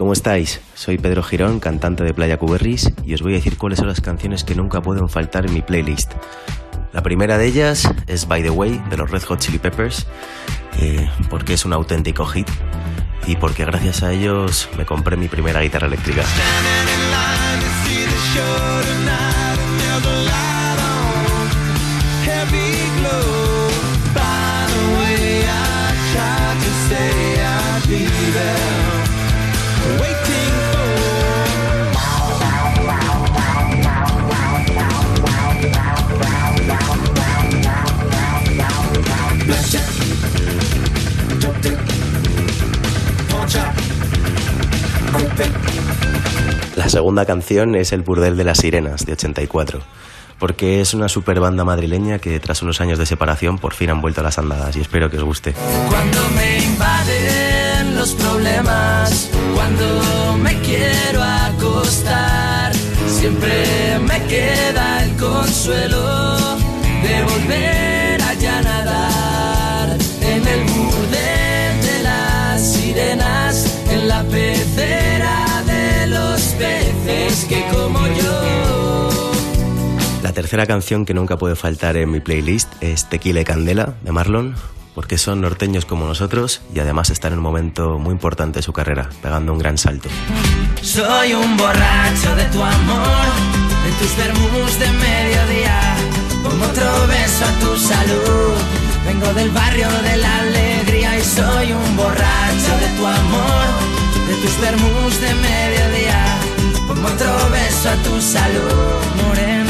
¿cómo 0.08 0.14
estáis? 0.14 0.62
Soy 0.74 0.97
Pedro 0.97 1.22
Girón, 1.22 1.60
cantante 1.60 2.05
de 2.05 2.14
Playa 2.14 2.38
Cuberris, 2.38 2.93
y 3.05 3.14
os 3.14 3.22
voy 3.22 3.34
a 3.34 3.36
decir 3.36 3.58
cuáles 3.58 3.80
son 3.80 3.89
las 3.89 3.99
canciones 3.99 4.45
que 4.45 4.55
nunca 4.55 4.82
pueden 4.82 5.10
faltar 5.10 5.45
en 5.45 5.53
mi 5.53 5.62
playlist. 5.62 6.14
La 6.93 7.03
primera 7.03 7.38
de 7.38 7.45
ellas 7.45 7.89
es 8.08 8.26
By 8.26 8.41
the 8.41 8.49
Way, 8.49 8.82
de 8.89 8.95
los 8.95 9.12
Red 9.12 9.24
Hot 9.24 9.39
Chili 9.41 9.60
Peppers. 9.60 10.08
porque, 10.80 11.10
porque 11.30 11.55
es 11.55 11.66
un 11.66 11.74
auténtico 11.74 12.26
hit 12.26 12.47
y 13.26 13.36
porque 13.36 13.66
gracias 13.66 14.01
a 14.01 14.14
ellos 14.14 14.70
me 14.78 14.86
compré 14.86 15.18
mi 15.18 15.28
primera 15.28 15.60
guitarra 15.60 15.88
eléctrica. 15.88 16.24
La 46.88 46.91
segunda 46.91 47.25
canción 47.25 47.75
es 47.75 47.91
El 47.91 48.01
Burdel 48.01 48.38
de 48.38 48.45
las 48.45 48.59
Sirenas, 48.59 49.05
de 49.05 49.11
84, 49.11 49.81
porque 50.39 50.79
es 50.79 50.93
una 50.93 51.09
super 51.09 51.41
banda 51.41 51.65
madrileña 51.65 52.19
que 52.19 52.39
tras 52.39 52.61
unos 52.61 52.79
años 52.79 52.97
de 52.97 53.05
separación 53.05 53.57
por 53.57 53.73
fin 53.73 53.89
han 53.89 53.99
vuelto 53.99 54.21
a 54.21 54.23
las 54.23 54.38
andadas 54.38 54.73
y 54.77 54.79
espero 54.79 55.09
que 55.09 55.17
os 55.17 55.23
guste. 55.25 55.53
Cuando 55.89 56.17
me 56.29 56.63
invaden 56.63 57.93
los 57.93 58.11
problemas, 58.13 59.29
cuando 59.53 60.38
me 60.38 60.57
quiero 60.61 61.21
acostar, 61.21 62.73
siempre 63.05 63.99
me 64.07 64.23
queda 64.27 65.03
el 65.03 65.17
consuelo 65.17 66.38
de 67.03 67.23
volver 67.23 67.86
tercera 80.38 80.67
canción 80.67 81.03
que 81.03 81.15
nunca 81.15 81.35
puede 81.35 81.55
faltar 81.55 81.97
en 81.97 82.11
mi 82.11 82.19
playlist 82.19 82.71
es 82.79 83.09
Tequila 83.09 83.41
y 83.41 83.43
Candela 83.43 83.95
de 84.03 84.11
Marlon, 84.11 84.53
porque 84.93 85.17
son 85.17 85.41
norteños 85.41 85.85
como 85.85 86.05
nosotros 86.05 86.61
y 86.75 86.79
además 86.79 87.09
están 87.09 87.33
en 87.33 87.39
un 87.39 87.43
momento 87.43 87.97
muy 87.97 88.11
importante 88.11 88.59
de 88.59 88.61
su 88.61 88.71
carrera, 88.71 89.09
pegando 89.23 89.51
un 89.51 89.57
gran 89.57 89.79
salto. 89.79 90.09
Soy 90.83 91.33
un 91.33 91.57
borracho 91.57 92.35
de 92.35 92.45
tu 92.53 92.61
amor, 92.61 93.25
de 93.83 93.91
tus 93.97 94.15
vermus 94.15 94.79
de 94.79 94.89
mediodía. 94.91 95.79
Pongo 96.43 96.65
otro 96.65 97.07
beso 97.07 97.43
a 97.43 97.59
tu 97.59 97.75
salud. 97.75 98.53
Vengo 99.07 99.33
del 99.33 99.49
barrio 99.49 99.89
de 99.89 100.17
la 100.17 100.39
alegría 100.41 101.17
y 101.17 101.21
soy 101.23 101.71
un 101.71 101.97
borracho 101.97 102.73
de 102.79 102.89
tu 102.95 103.07
amor, 103.07 103.65
de 104.27 104.35
tus 104.35 104.61
vermus 104.61 105.19
de 105.19 105.33
mediodía. 105.33 106.38
Pongo 106.88 107.07
otro 107.07 107.49
beso 107.49 107.89
a 107.89 107.95
tu 108.03 108.21
salud, 108.21 109.25
morena 109.25 109.66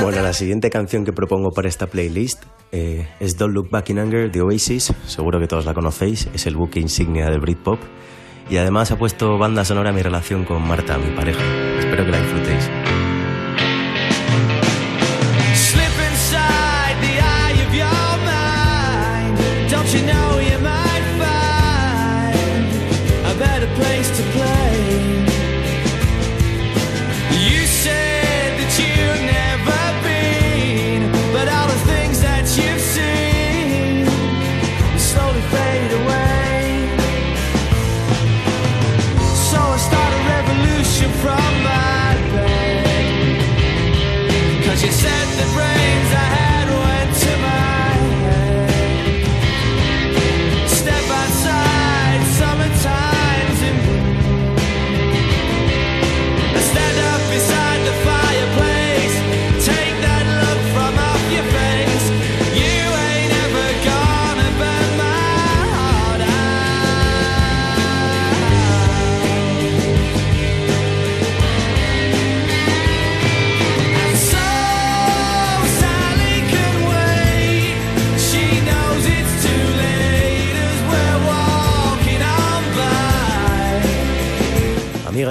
Bueno, 0.00 0.22
la 0.22 0.32
siguiente 0.32 0.70
canción 0.70 1.04
que 1.04 1.12
propongo 1.12 1.50
para 1.50 1.68
esta 1.68 1.88
playlist 1.88 2.44
eh, 2.70 3.08
es 3.18 3.36
Don't 3.36 3.52
Look 3.52 3.68
Back 3.70 3.90
in 3.90 3.98
Anger 3.98 4.30
de 4.30 4.40
Oasis. 4.40 4.92
Seguro 5.06 5.40
que 5.40 5.46
todos 5.48 5.66
la 5.66 5.74
conocéis, 5.74 6.28
es 6.32 6.46
el 6.46 6.56
buque 6.56 6.78
insignia 6.78 7.26
del 7.28 7.40
Britpop. 7.40 7.80
Y 8.48 8.56
además 8.56 8.90
ha 8.92 8.96
puesto 8.96 9.36
banda 9.38 9.64
sonora 9.64 9.90
a 9.90 9.92
mi 9.92 10.02
relación 10.02 10.44
con 10.44 10.66
Marta, 10.66 10.96
mi 10.98 11.14
pareja. 11.14 11.42
Espero 11.78 12.04
que 12.04 12.12
la 12.12 12.18
disfrutéis. 12.18 12.77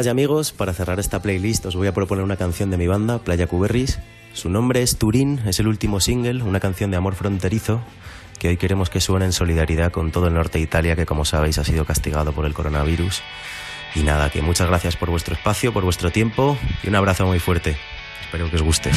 Amigos, 0.10 0.52
para 0.52 0.74
cerrar 0.74 1.00
esta 1.00 1.22
playlist 1.22 1.66
os 1.66 1.76
voy 1.76 1.88
a 1.88 1.94
proponer 1.94 2.24
una 2.24 2.38
canción 2.38 2.70
de 2.70 2.78
mi 2.78 2.88
banda, 2.88 3.20
Playa 3.20 3.48
Cuberris. 3.48 4.00
Su 4.34 4.50
nombre 4.50 4.82
es 4.82 4.98
Turín, 4.98 5.40
es 5.46 5.60
el 5.60 5.68
último 5.68 6.00
single, 6.00 6.44
una 6.44 6.60
canción 6.60 6.92
de 6.92 6.98
amor 6.98 7.16
fronterizo 7.16 7.82
que 8.38 8.50
hoy 8.50 8.58
queremos 8.58 8.90
que 8.90 9.02
suene 9.02 9.26
en 9.26 9.34
solidaridad 9.34 9.92
con 9.92 10.12
todo 10.12 10.28
el 10.28 10.34
norte 10.34 10.60
de 10.60 10.64
Italia 10.64 10.96
que 10.96 11.06
como 11.06 11.26
sabéis 11.26 11.58
ha 11.58 11.64
sido 11.64 11.86
castigado 11.86 12.34
por 12.34 12.46
el 12.46 12.54
coronavirus. 12.54 13.22
Y 13.96 14.02
nada, 14.02 14.30
que 14.30 14.42
muchas 14.42 14.68
gracias 14.68 14.96
por 14.96 15.10
vuestro 15.10 15.34
espacio, 15.34 15.74
por 15.74 15.84
vuestro 15.84 16.12
tiempo 16.12 16.58
y 16.84 16.90
un 16.90 16.96
abrazo 16.96 17.26
muy 17.26 17.40
fuerte. 17.40 17.78
Espero 18.22 18.50
que 18.50 18.58
os 18.58 18.62
guste. 18.62 18.92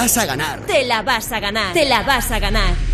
vas 0.00 0.16
a 0.16 0.24
ganar. 0.24 0.60
Te 0.60 0.84
la 0.84 1.02
vas 1.02 1.30
a 1.30 1.40
ganar. 1.40 1.74
Te 1.74 1.84
la 1.84 2.02
vas 2.02 2.30
a 2.30 2.38
ganar. 2.38 2.89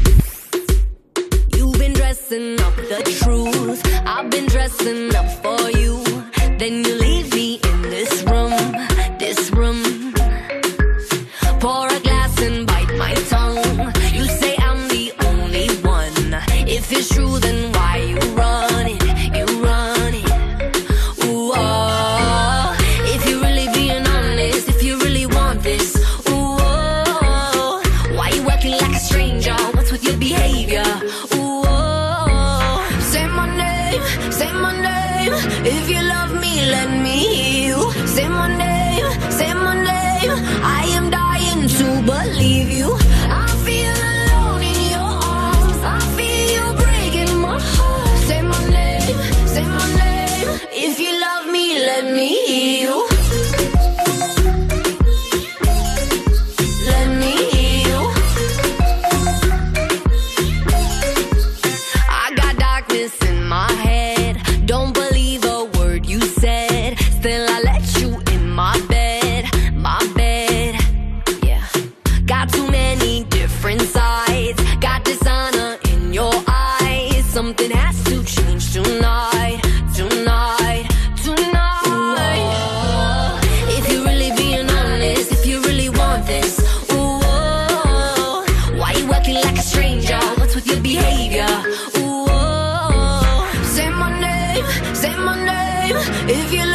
If 96.28 96.52
you 96.52 96.65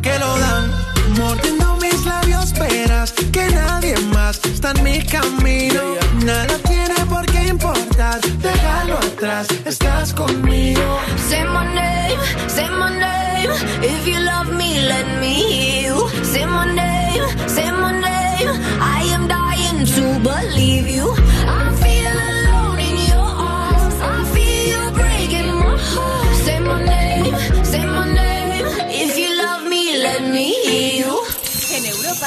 que 0.00 0.18
lo 0.18 0.38
dan. 0.38 0.72
Mordiendo 1.18 1.76
mis 1.76 2.04
labios, 2.04 2.52
verás 2.52 3.12
que 3.32 3.48
nadie 3.50 3.96
más 4.12 4.40
está 4.44 4.72
en 4.72 4.82
mi 4.82 5.02
camino. 5.02 5.82
Nada 6.24 6.58
tiene 6.66 6.94
por 7.08 7.24
qué 7.26 7.48
importar, 7.48 8.20
déjalo 8.20 8.98
atrás, 8.98 9.46
estás 9.64 10.12
conmigo 10.12 10.45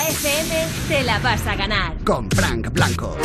FM 0.10 0.66
te 0.88 1.04
la 1.04 1.20
vas 1.20 1.46
a 1.46 1.56
ganar. 1.56 1.94
Con 2.04 2.30
Frank 2.32 2.72
Blanco. 2.74 3.16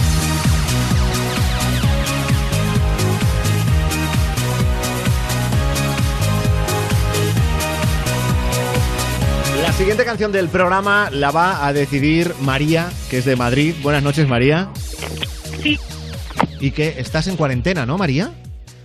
La 9.62 9.72
siguiente 9.72 10.04
canción 10.04 10.30
del 10.32 10.48
programa 10.48 11.08
la 11.10 11.30
va 11.30 11.66
a 11.66 11.72
decidir 11.72 12.32
María, 12.42 12.88
que 13.10 13.18
es 13.18 13.24
de 13.24 13.34
Madrid. 13.36 13.74
Buenas 13.82 14.02
noches, 14.02 14.28
María. 14.28 14.68
Sí, 15.62 15.78
Y 16.60 16.70
que 16.70 16.94
estás 16.98 17.26
en 17.28 17.36
cuarentena, 17.36 17.84
¿no, 17.86 17.98
María? 17.98 18.30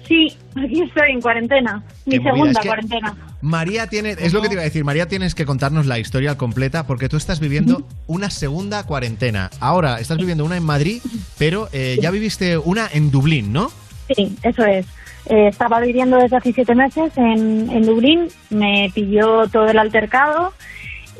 sí, 0.07 0.35
aquí 0.55 0.81
estoy 0.81 1.11
en 1.11 1.21
cuarentena. 1.21 1.83
Mi 2.05 2.17
segunda 2.17 2.51
es 2.51 2.57
que- 2.59 2.67
cuarentena. 2.67 3.15
María 3.41 3.87
tiene, 3.87 4.15
es 4.19 4.33
lo 4.33 4.41
que 4.41 4.47
te 4.47 4.53
iba 4.55 4.61
a 4.61 4.65
decir, 4.65 4.83
María 4.83 5.07
tienes 5.07 5.35
que 5.35 5.45
contarnos 5.45 5.85
la 5.85 5.99
historia 5.99 6.37
completa 6.37 6.85
porque 6.85 7.07
tú 7.07 7.17
estás 7.17 7.39
viviendo 7.39 7.87
una 8.07 8.29
segunda 8.29 8.85
cuarentena. 8.85 9.49
Ahora 9.59 9.99
estás 9.99 10.17
viviendo 10.17 10.43
una 10.43 10.57
en 10.57 10.63
Madrid, 10.63 11.01
pero 11.37 11.69
eh, 11.71 11.97
ya 12.01 12.11
viviste 12.11 12.57
una 12.57 12.87
en 12.91 13.11
Dublín, 13.11 13.53
¿no? 13.53 13.71
Sí, 14.13 14.35
eso 14.43 14.65
es. 14.65 14.85
Eh, 15.27 15.47
estaba 15.47 15.79
viviendo 15.79 16.17
desde 16.17 16.37
hace 16.37 16.53
siete 16.53 16.75
meses 16.75 17.15
en, 17.17 17.69
en 17.69 17.85
Dublín, 17.85 18.27
me 18.49 18.91
pilló 18.93 19.47
todo 19.47 19.67
el 19.67 19.77
altercado 19.77 20.53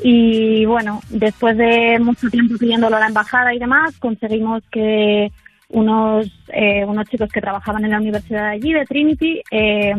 y 0.02 0.64
bueno, 0.64 1.00
después 1.10 1.56
de 1.56 1.98
mucho 2.00 2.28
tiempo 2.28 2.56
pidiéndolo 2.58 2.96
a 2.96 3.00
la 3.00 3.06
embajada 3.06 3.54
y 3.54 3.58
demás, 3.58 3.94
conseguimos 3.98 4.62
que 4.70 5.30
unos, 5.68 6.26
eh, 6.48 6.84
unos 6.84 7.08
chicos 7.08 7.30
que 7.30 7.40
trabajaban 7.40 7.84
en 7.84 7.92
la 7.92 7.98
universidad 7.98 8.44
de 8.44 8.56
allí, 8.56 8.72
de 8.72 8.84
Trinity, 8.84 9.42
eh, 9.50 9.94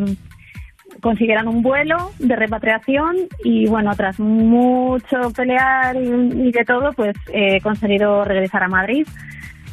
consiguieran 1.00 1.48
un 1.48 1.62
vuelo 1.62 2.12
de 2.20 2.36
repatriación 2.36 3.16
y 3.44 3.68
bueno, 3.68 3.96
tras 3.96 4.20
mucho 4.20 5.32
pelear 5.36 5.96
y, 5.96 6.48
y 6.48 6.52
de 6.52 6.66
todo, 6.66 6.92
pues 6.94 7.16
eh, 7.34 7.58
he 7.58 7.62
conseguido 7.62 8.26
regresar 8.26 8.64
a 8.64 8.68
Madrid. 8.68 9.08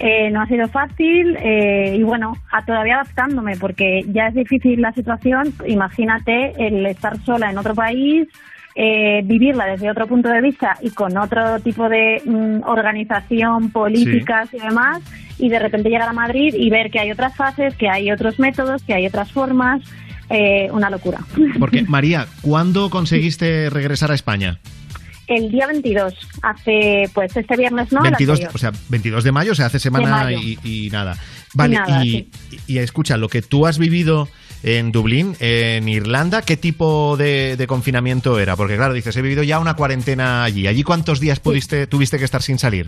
Eh, 0.01 0.31
no 0.31 0.43
ha 0.43 0.47
sido 0.47 0.69
fácil 0.69 1.37
eh, 1.43 1.97
y 1.99 2.03
bueno, 2.05 2.37
a 2.53 2.65
todavía 2.65 3.01
adaptándome 3.01 3.57
porque 3.57 4.05
ya 4.07 4.29
es 4.29 4.35
difícil 4.35 4.81
la 4.81 4.93
situación. 4.93 5.53
Imagínate 5.67 6.53
el 6.57 6.87
estar 6.87 7.19
sola 7.25 7.51
en 7.51 7.59
otro 7.59 7.75
país, 7.75 8.29
eh, 8.77 9.23
vivirla 9.25 9.67
desde 9.67 9.91
otro 9.91 10.07
punto 10.07 10.29
de 10.29 10.41
vista 10.41 10.77
y 10.81 10.91
con 10.91 11.17
otro 11.19 11.59
tipo 11.61 11.89
de 11.89 12.23
mm, 12.25 12.63
organización, 12.69 13.73
políticas 13.73 14.55
y 14.55 14.61
demás, 14.61 15.03
y 15.37 15.49
de 15.49 15.59
repente 15.59 15.89
llegar 15.89 16.09
a 16.09 16.13
Madrid 16.13 16.55
y 16.57 16.71
ver 16.71 16.93
que 16.93 17.01
hay 17.01 17.11
otras 17.11 17.35
fases, 17.35 17.75
que 17.75 17.89
hay 17.89 18.13
otros 18.13 18.39
métodos, 18.39 18.85
que 18.85 18.95
hay 18.95 19.05
otras 19.05 19.33
formas. 19.33 19.83
Eh, 20.31 20.69
una 20.73 20.91
locura. 20.91 21.21
Porque, 21.59 21.83
María, 21.83 22.27
¿cuándo 22.41 22.91
conseguiste 22.91 23.71
regresar 23.71 24.11
a 24.11 24.15
España? 24.15 24.61
El 25.27 25.51
día 25.51 25.67
22, 25.67 26.15
hace 26.43 27.11
pues 27.13 27.37
este 27.37 27.55
viernes 27.57 27.93
no, 27.93 27.99
el 27.99 28.13
22, 28.13 28.35
anterior. 28.37 28.53
o 28.55 28.59
sea, 28.59 28.73
22 28.89 29.25
de 29.25 29.33
mayo, 29.33 29.53
o 29.53 29.55
sea, 29.55 29.67
hace 29.67 29.79
semana 29.79 30.33
y, 30.33 30.59
y 30.65 30.89
nada. 30.91 31.19
Vale, 31.53 31.77
nada, 31.77 32.05
y, 32.05 32.31
escucha, 32.67 33.19
lo 33.19 33.29
que 33.29 33.43
tú 33.43 33.67
has 33.67 33.79
vivido 33.79 34.29
en 34.63 34.91
Dublín, 34.91 35.37
en 35.39 35.87
Irlanda, 35.87 36.43
¿qué 36.43 36.57
tipo 36.57 37.17
de, 37.19 37.57
de 37.57 37.67
confinamiento 37.67 38.39
era? 38.39 38.57
Porque 38.57 38.77
claro, 38.77 38.95
dices, 38.95 39.17
he 39.17 39.23
vivido 39.23 39.43
ya 39.43 39.59
una 39.59 39.75
cuarentena 39.75 40.45
allí. 40.45 40.67
¿Allí 40.67 40.83
cuántos 40.83 41.21
días 41.21 41.41
pudiste, 41.41 41.87
tuviste 41.87 42.19
que 42.19 42.25
estar 42.25 42.43
sin 42.43 42.59
salir? 42.59 42.87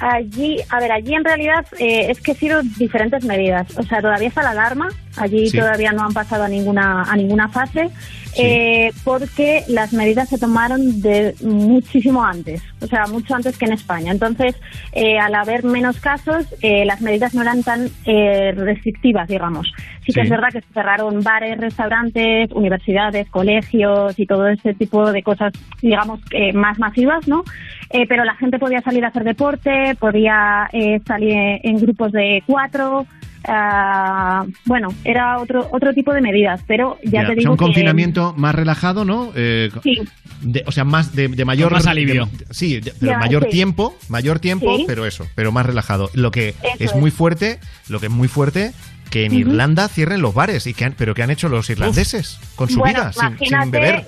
Allí, 0.00 0.58
a 0.68 0.78
ver, 0.78 0.92
allí 0.92 1.14
en 1.14 1.24
realidad 1.24 1.64
eh, 1.78 2.10
es 2.10 2.20
que 2.20 2.32
he 2.32 2.34
sido 2.34 2.62
diferentes 2.62 3.24
medidas. 3.24 3.66
O 3.78 3.82
sea, 3.82 4.00
todavía 4.02 4.28
está 4.28 4.42
la 4.42 4.50
alarma. 4.50 4.88
Allí 5.16 5.48
Sí. 5.48 5.58
todavía 5.58 5.92
no 5.92 6.04
han 6.04 6.12
pasado 6.12 6.44
a 6.44 6.48
ninguna 6.48 7.02
a 7.04 7.16
ninguna 7.16 7.48
fase 7.48 7.88
eh, 8.38 8.92
porque 9.04 9.62
las 9.68 9.92
medidas 9.92 10.28
se 10.28 10.38
tomaron 10.38 11.00
de 11.00 11.34
muchísimo 11.42 12.24
antes, 12.24 12.62
o 12.80 12.86
sea, 12.86 13.06
mucho 13.06 13.34
antes 13.34 13.56
que 13.58 13.64
en 13.66 13.72
España. 13.72 14.12
Entonces, 14.12 14.54
eh, 14.92 15.18
al 15.18 15.34
haber 15.34 15.64
menos 15.64 16.00
casos, 16.00 16.46
eh, 16.62 16.84
las 16.84 17.00
medidas 17.00 17.34
no 17.34 17.42
eran 17.42 17.62
tan 17.62 17.88
eh, 18.04 18.52
restrictivas, 18.52 19.28
digamos. 19.28 19.72
Sí 20.04 20.12
que 20.12 20.20
Sí. 20.20 20.20
es 20.20 20.30
verdad 20.30 20.48
que 20.52 20.60
se 20.60 20.72
cerraron 20.72 21.22
bares, 21.22 21.58
restaurantes, 21.58 22.50
universidades, 22.52 23.28
colegios 23.28 24.18
y 24.18 24.26
todo 24.26 24.48
ese 24.48 24.74
tipo 24.74 25.10
de 25.10 25.22
cosas, 25.22 25.52
digamos, 25.82 26.20
más 26.54 26.78
masivas, 26.78 27.26
¿no? 27.26 27.42
Eh, 27.90 28.06
pero 28.08 28.24
la 28.24 28.34
gente 28.36 28.58
podía 28.58 28.80
salir 28.82 29.04
a 29.04 29.08
hacer 29.08 29.24
deporte, 29.24 29.96
podía 29.98 30.68
eh, 30.72 31.00
salir 31.06 31.60
en 31.62 31.78
grupos 31.78 32.12
de 32.12 32.42
cuatro. 32.46 33.06
Ah, 33.46 34.44
bueno, 34.64 34.88
era 35.04 35.38
otro 35.38 35.68
otro 35.72 35.92
tipo 35.94 36.12
de 36.12 36.20
medidas, 36.20 36.60
pero 36.66 36.98
ya, 37.04 37.22
Ya, 37.22 37.26
te 37.26 37.32
o 37.32 37.34
digo 37.36 37.42
sea, 37.42 37.50
un 37.52 37.56
que- 37.56 37.64
confinamiento 37.64 38.34
más 38.36 38.54
relajado, 38.54 39.04
¿no? 39.04 39.32
Eh, 39.34 39.70
Sí. 39.82 39.98
de- 40.42 40.64
o 40.66 40.72
sea, 40.72 40.84
más 40.84 41.14
de, 41.14 41.28
de 41.28 41.44
mayor 41.44 41.68
Con 41.70 41.78
más 41.78 41.86
alivio. 41.86 42.26
de- 42.32 42.46
sí, 42.50 42.80
de- 42.80 42.92
pero 42.98 43.12
Ya, 43.12 43.18
mayor 43.18 43.44
sí. 43.44 43.50
tiempo, 43.50 43.96
mayor 44.08 44.38
tiempo, 44.40 44.76
Sí. 44.76 44.84
pero 44.86 45.06
eso, 45.06 45.26
pero 45.34 45.52
más 45.52 45.66
relajado. 45.66 46.10
Lo 46.14 46.30
que 46.30 46.50
Eso 46.78 46.94
es, 46.94 46.94
muy 46.96 47.10
fuerte, 47.10 47.58
lo 47.88 48.00
que 48.00 48.06
es 48.06 48.12
muy 48.12 48.28
fuerte 48.28 48.72
que 49.10 49.26
en. 49.26 49.34
Irlanda 49.34 49.88
cierren 49.88 50.20
los 50.20 50.34
bares 50.34 50.66
y 50.66 50.74
que 50.74 50.84
han- 50.84 50.94
pero 50.96 51.14
que 51.14 51.22
han 51.22 51.30
hecho 51.30 51.48
los 51.48 51.70
irlandeses 51.70 52.38
con 52.56 52.68
su 52.68 52.78
Bueno, 52.80 53.10
vida 53.10 53.12
sin, 53.12 53.70
beber. 53.70 54.06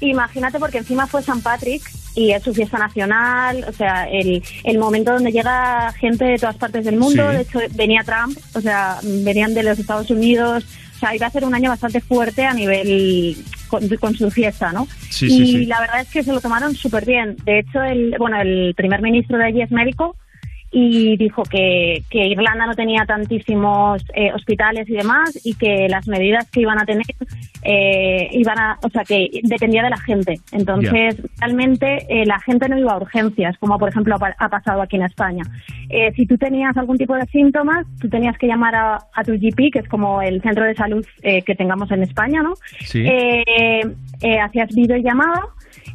Imagínate 0.00 0.58
porque 0.58 0.78
encima 0.78 1.06
fue 1.06 1.22
San 1.22 1.40
Patrick 1.40 1.82
y 2.14 2.30
es 2.32 2.42
su 2.42 2.52
fiesta 2.54 2.78
nacional, 2.78 3.64
o 3.68 3.72
sea, 3.72 4.04
el, 4.08 4.42
el 4.64 4.78
momento 4.78 5.12
donde 5.12 5.32
llega 5.32 5.92
gente 5.92 6.24
de 6.24 6.38
todas 6.38 6.56
partes 6.56 6.84
del 6.84 6.96
mundo, 6.96 7.28
Sí. 7.30 7.36
de 7.36 7.42
hecho 7.42 7.58
venía 7.74 8.02
Trump, 8.04 8.36
o 8.54 8.60
sea, 8.60 8.98
venían 9.02 9.54
de 9.54 9.62
los 9.62 9.78
Estados 9.78 10.10
Unidos, 10.10 10.64
o 10.96 10.98
sea, 10.98 11.14
iba 11.14 11.26
a 11.26 11.30
ser 11.30 11.44
un 11.44 11.54
año 11.54 11.70
bastante 11.70 12.00
fuerte 12.00 12.44
a 12.44 12.54
nivel 12.54 13.36
con, 13.68 13.88
con 14.00 14.16
su 14.16 14.30
fiesta, 14.32 14.72
¿no? 14.72 14.88
Sí, 15.10 15.26
y 15.26 15.46
sí, 15.46 15.66
la 15.66 15.80
verdad 15.80 16.00
es 16.00 16.08
que 16.08 16.22
se 16.24 16.32
lo 16.32 16.40
tomaron 16.40 16.74
súper 16.74 17.04
bien. 17.04 17.36
De 17.44 17.60
hecho, 17.60 17.80
el, 17.82 18.16
bueno, 18.18 18.40
el 18.40 18.74
primer 18.76 19.00
ministro 19.02 19.38
de 19.38 19.44
allí 19.44 19.62
es 19.62 19.70
médico 19.70 20.16
y 20.70 21.16
dijo 21.16 21.42
que, 21.44 22.02
que 22.10 22.26
Irlanda 22.26 22.66
no 22.66 22.74
tenía 22.74 23.04
tantísimos 23.06 24.02
eh, 24.14 24.32
hospitales 24.34 24.88
y 24.88 24.94
demás 24.94 25.38
y 25.44 25.54
que 25.54 25.88
las 25.88 26.06
medidas 26.08 26.50
que 26.50 26.60
iban 26.60 26.78
a 26.80 26.84
tener 26.84 27.06
eh, 27.62 28.28
iban 28.32 28.58
a, 28.58 28.78
o 28.82 28.90
sea, 28.90 29.04
que 29.04 29.28
dependía 29.42 29.82
de 29.82 29.90
la 29.90 29.98
gente. 29.98 30.40
Entonces, 30.52 31.16
realmente 31.38 32.06
eh, 32.08 32.26
la 32.26 32.38
gente 32.40 32.68
no 32.68 32.78
iba 32.78 32.92
a 32.92 32.98
urgencias, 32.98 33.56
como 33.58 33.78
por 33.78 33.88
ejemplo 33.88 34.16
ha, 34.16 34.34
ha 34.38 34.48
pasado 34.48 34.82
aquí 34.82 34.96
en 34.96 35.02
España. 35.02 35.44
Eh, 35.88 36.12
si 36.14 36.26
tú 36.26 36.36
tenías 36.36 36.76
algún 36.76 36.98
tipo 36.98 37.14
de 37.14 37.26
síntomas, 37.26 37.86
tú 38.00 38.08
tenías 38.08 38.36
que 38.38 38.46
llamar 38.46 38.74
a, 38.74 38.98
a 39.14 39.24
tu 39.24 39.32
GP, 39.32 39.72
que 39.72 39.78
es 39.80 39.88
como 39.88 40.20
el 40.22 40.42
centro 40.42 40.64
de 40.64 40.74
salud 40.74 41.04
eh, 41.22 41.42
que 41.42 41.54
tengamos 41.54 41.90
en 41.90 42.02
España, 42.02 42.42
¿no? 42.42 42.54
Sí. 42.80 43.04
Eh, 43.06 43.82
eh, 44.20 44.40
hacías 44.40 44.74
videollamada 44.74 45.42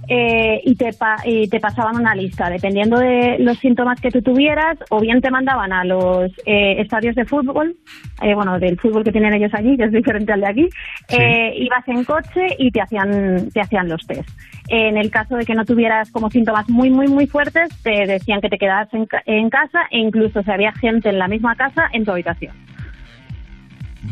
eh, 0.07 0.61
y, 0.65 0.75
te 0.75 0.91
pa- 0.93 1.21
y 1.25 1.47
te 1.47 1.59
pasaban 1.59 1.95
una 1.97 2.13
lista, 2.15 2.49
dependiendo 2.49 2.97
de 2.99 3.37
los 3.39 3.57
síntomas 3.59 3.99
que 4.01 4.11
tú 4.11 4.21
tuvieras, 4.21 4.77
o 4.89 4.99
bien 4.99 5.21
te 5.21 5.31
mandaban 5.31 5.71
a 5.73 5.83
los 5.85 6.31
eh, 6.45 6.81
estadios 6.81 7.15
de 7.15 7.25
fútbol, 7.25 7.75
eh, 8.21 8.33
bueno, 8.33 8.59
del 8.59 8.77
fútbol 8.79 9.03
que 9.03 9.11
tienen 9.11 9.33
ellos 9.33 9.51
allí, 9.53 9.77
que 9.77 9.85
es 9.85 9.91
diferente 9.91 10.33
al 10.33 10.41
de 10.41 10.47
aquí, 10.47 10.69
Sí. 11.07 11.17
eh, 11.19 11.53
ibas 11.57 11.87
en 11.87 12.03
coche 12.03 12.47
y 12.57 12.71
te 12.71 12.81
hacían, 12.81 13.49
te 13.53 13.61
hacían 13.61 13.87
los 13.89 14.05
test. 14.07 14.29
En 14.69 14.97
el 14.97 15.09
caso 15.11 15.35
de 15.35 15.45
que 15.45 15.53
no 15.55 15.65
tuvieras 15.65 16.09
como 16.11 16.29
síntomas 16.29 16.69
muy, 16.69 16.89
muy, 16.89 17.07
muy 17.07 17.27
fuertes, 17.27 17.69
te 17.83 18.05
decían 18.07 18.41
que 18.41 18.49
te 18.49 18.57
quedas 18.57 18.87
en, 18.93 19.05
ca- 19.05 19.23
en 19.25 19.49
casa 19.49 19.81
e 19.91 19.99
incluso 19.99 20.41
si 20.43 20.51
había 20.51 20.71
gente 20.73 21.09
en 21.09 21.19
la 21.19 21.27
misma 21.27 21.55
casa, 21.55 21.89
en 21.91 22.05
tu 22.05 22.11
habitación. 22.11 22.53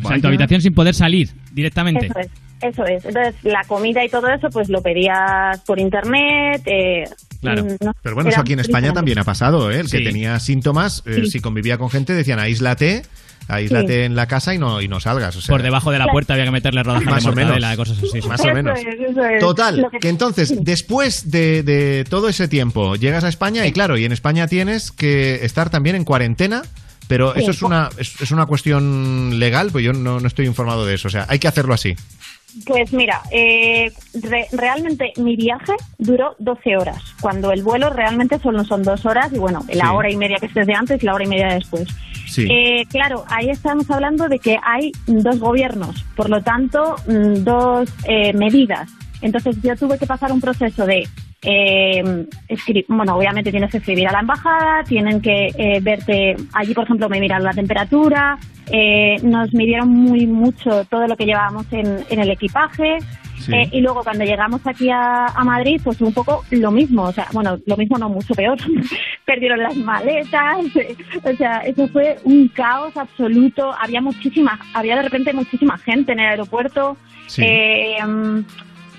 O 0.04 0.08
sea, 0.08 0.16
en 0.16 0.22
tu 0.22 0.28
habitación 0.28 0.62
sin 0.62 0.74
poder 0.74 0.94
salir 0.94 1.30
directamente. 1.54 2.06
Eso 2.08 2.20
es, 2.20 2.30
eso 2.62 2.86
es. 2.86 3.04
Entonces, 3.06 3.36
la 3.44 3.62
comida 3.68 4.04
y 4.04 4.10
todo 4.10 4.28
eso, 4.30 4.50
pues 4.50 4.70
lo 4.70 4.82
pedías 4.82 5.60
por 5.66 5.80
internet. 5.80 6.62
eh, 6.66 7.04
Claro. 7.42 7.64
no- 7.82 7.94
Pero 8.04 8.16
bueno, 8.16 8.30
eso 8.30 8.40
aquí 8.42 8.54
en 8.54 8.60
España 8.60 8.94
también 8.94 9.18
ha 9.20 9.24
pasado, 9.24 9.72
¿eh? 9.72 9.80
El 9.80 9.90
que 9.90 10.02
tenía 10.02 10.40
síntomas, 10.40 11.02
eh, 11.08 11.22
Sí. 11.24 11.32
si 11.32 11.40
convivía 11.40 11.78
con 11.80 11.90
gente, 11.90 12.14
decían 12.14 12.38
aíslate, 12.40 13.02
aíslate 13.48 13.94
Sí. 13.94 14.00
en 14.02 14.16
la 14.16 14.28
casa 14.28 14.54
y 14.54 14.60
no, 14.60 14.80
y 14.82 14.88
no 14.88 15.00
salgas. 15.00 15.36
o 15.36 15.42
sea, 15.42 15.52
Por 15.54 15.64
debajo 15.64 15.92
de 15.92 15.98
la 15.98 16.06
puerta 16.08 16.34
había 16.34 16.46
que 16.46 16.52
meterle 16.52 16.84
rodajas 16.84 17.06
Más 17.06 17.24
de 17.24 17.30
o 17.32 17.34
menos. 17.34 17.76
cosas 17.76 17.98
así. 17.98 18.22
sí. 18.22 18.28
Más 18.28 18.42
o 18.42 18.54
menos. 18.54 18.78
Eso 18.80 18.90
es, 18.90 19.10
eso 19.12 19.26
es. 19.26 19.40
Total, 19.40 19.88
que- 20.00 20.10
entonces, 20.10 20.54
después 20.64 21.32
de, 21.32 21.64
de 21.64 22.06
todo 22.08 22.30
ese 22.30 22.48
tiempo, 22.48 22.96
llegas 22.96 23.24
a 23.24 23.30
España 23.30 23.66
y 23.66 23.72
claro, 23.72 23.98
y 23.98 24.06
en 24.06 24.12
España 24.12 24.48
tienes 24.48 24.92
que 24.92 25.44
estar 25.44 25.72
también 25.72 25.96
en 25.96 26.04
cuarentena, 26.04 26.62
pero 27.08 27.34
Sí. 27.34 27.42
eso 27.42 27.52
es 27.52 27.62
una, 27.64 27.90
es, 27.98 28.22
es 28.22 28.30
una 28.32 28.46
cuestión 28.46 29.40
legal, 29.40 29.70
pues 29.72 29.84
yo 29.84 29.94
no, 29.94 30.20
no 30.20 30.28
estoy 30.28 30.46
informado 30.46 30.86
de 30.86 30.94
eso, 30.94 31.08
o 31.08 31.12
sea, 31.12 31.26
hay 31.28 31.40
que 31.40 31.48
hacerlo 31.48 31.74
así. 31.74 31.96
Pues 32.66 32.92
mira, 32.92 33.22
eh, 33.32 33.92
re- 34.22 34.48
realmente 34.52 35.14
mi 35.18 35.36
viaje 35.36 35.74
duró 35.98 36.36
12 36.40 36.76
horas, 36.78 37.02
cuando 37.22 37.52
el 37.52 37.64
vuelo 37.64 37.90
realmente 37.90 38.40
solo 38.40 38.64
son 38.66 38.84
dos 38.84 39.06
horas 39.06 39.32
y 39.34 39.38
bueno, 39.38 39.62
la 39.74 39.86
Sí. 39.86 39.92
hora 39.94 40.10
y 40.12 40.18
media 40.18 40.38
que 40.38 40.48
estés 40.48 40.68
de 40.68 40.74
antes 40.74 41.02
y 41.02 41.06
la 41.06 41.14
hora 41.14 41.24
y 41.24 41.28
media 41.28 41.48
de 41.48 41.54
después. 41.56 41.88
Sí. 42.28 42.48
Eh, 42.50 42.86
claro, 42.90 43.24
ahí 43.30 43.50
estamos 43.50 43.90
hablando 43.90 44.28
de 44.28 44.40
que 44.40 44.58
hay 44.64 44.92
dos 45.08 45.40
gobiernos, 45.40 46.04
por 46.16 46.30
lo 46.30 46.42
tanto, 46.42 46.96
mm, 47.08 47.44
dos 47.44 47.90
eh, 48.06 48.34
medidas. 48.34 48.90
Entonces 49.22 49.56
yo 49.62 49.76
tuve 49.76 49.98
que 49.98 50.06
pasar 50.08 50.32
un 50.32 50.42
proceso 50.42 50.86
de, 50.86 51.08
eh, 51.44 52.26
bueno, 52.88 53.16
obviamente 53.16 53.52
tienes 53.52 53.70
que 53.72 53.78
escribir 53.78 54.08
a 54.08 54.12
la 54.12 54.20
embajada, 54.22 54.84
tienen 54.84 55.22
que 55.22 55.48
eh, 55.58 55.80
verte, 55.82 56.36
allí 56.54 56.74
por 56.74 56.86
ejemplo 56.86 57.08
me 57.10 57.20
miraron 57.20 57.44
la 57.46 57.54
temperatura, 57.54 58.38
eh, 58.68 59.18
nos 59.24 59.54
midieron 59.54 59.90
muy 59.90 60.28
mucho 60.28 60.86
todo 60.86 61.08
lo 61.08 61.16
que 61.16 61.26
llevábamos 61.26 61.66
en, 61.72 62.00
en 62.10 62.20
el 62.20 62.30
equipaje, 62.30 63.00
Sí. 63.42 63.54
Eh, 63.54 63.70
y 63.72 63.82
luego 63.82 64.04
cuando 64.04 64.24
llegamos 64.24 64.62
aquí 64.66 64.90
a, 64.90 65.26
a 65.26 65.44
Madrid, 65.44 65.82
pues 65.84 66.00
un 66.02 66.14
poco 66.14 66.44
lo 66.52 66.70
mismo, 66.70 67.04
o 67.04 67.12
sea, 67.12 67.28
bueno, 67.34 67.58
lo 67.66 67.78
mismo 67.78 67.98
no 67.98 68.10
mucho 68.10 68.36
peor. 68.36 68.58
Perdieron 69.26 69.60
las 69.64 69.76
maletas, 69.76 70.60
o 71.24 71.36
sea, 71.36 71.58
eso 71.60 71.88
fue 71.88 72.18
un 72.24 72.48
caos 72.50 72.96
absoluto. 72.96 73.74
Había 73.80 74.02
muchísima, 74.02 74.60
había 74.74 74.96
de 74.96 75.04
repente 75.04 75.34
muchísima 75.34 75.78
gente 75.78 76.12
en 76.12 76.20
el 76.20 76.28
aeropuerto. 76.28 76.98
Sí. 77.28 77.44
Eh, 77.44 78.06
mm, 78.06 78.42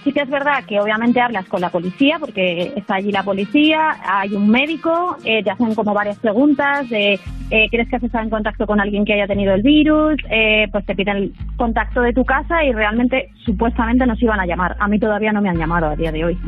sí 0.05 0.13
que 0.13 0.21
es 0.21 0.31
verdad 0.31 0.65
que 0.67 0.81
obviamente 0.81 1.21
hablas 1.21 1.47
con 1.47 1.61
la 1.61 1.71
policía, 1.71 2.19
porque 2.19 2.73
está 2.77 2.97
allí 2.97 3.13
la 3.13 3.23
policía, 3.23 3.97
hay 4.05 4.35
un 4.35 4.49
médico, 4.51 5.17
eh, 5.25 5.43
te 5.43 5.51
hacen 5.51 5.75
como 5.75 5.95
varias 5.95 6.19
preguntas 6.19 6.89
de 6.91 7.19
eh, 7.51 7.69
¿crees 7.71 7.89
que 7.89 7.97
has 7.97 8.03
estado 8.03 8.25
en 8.25 8.31
contacto 8.31 8.67
con 8.67 8.81
alguien 8.81 9.05
que 9.05 9.13
haya 9.13 9.27
tenido 9.27 9.53
el 9.55 9.63
virus? 9.63 10.17
Eh, 10.31 10.67
pues 10.73 10.87
te 10.87 10.95
piden 10.95 11.17
el 11.17 11.33
contacto 11.57 12.01
de 12.01 12.13
tu 12.13 12.25
casa 12.25 12.65
y 12.65 12.73
realmente 12.73 13.29
supuestamente 13.45 14.07
nos 14.07 14.21
iban 14.23 14.41
a 14.41 14.47
llamar. 14.47 14.77
A 14.81 14.89
mí 14.89 14.99
todavía 14.99 15.33
no 15.33 15.43
me 15.43 15.51
han 15.51 15.59
llamado 15.59 15.87
a 15.89 15.97
día 15.97 16.11
de 16.13 16.25
hoy. 16.25 16.39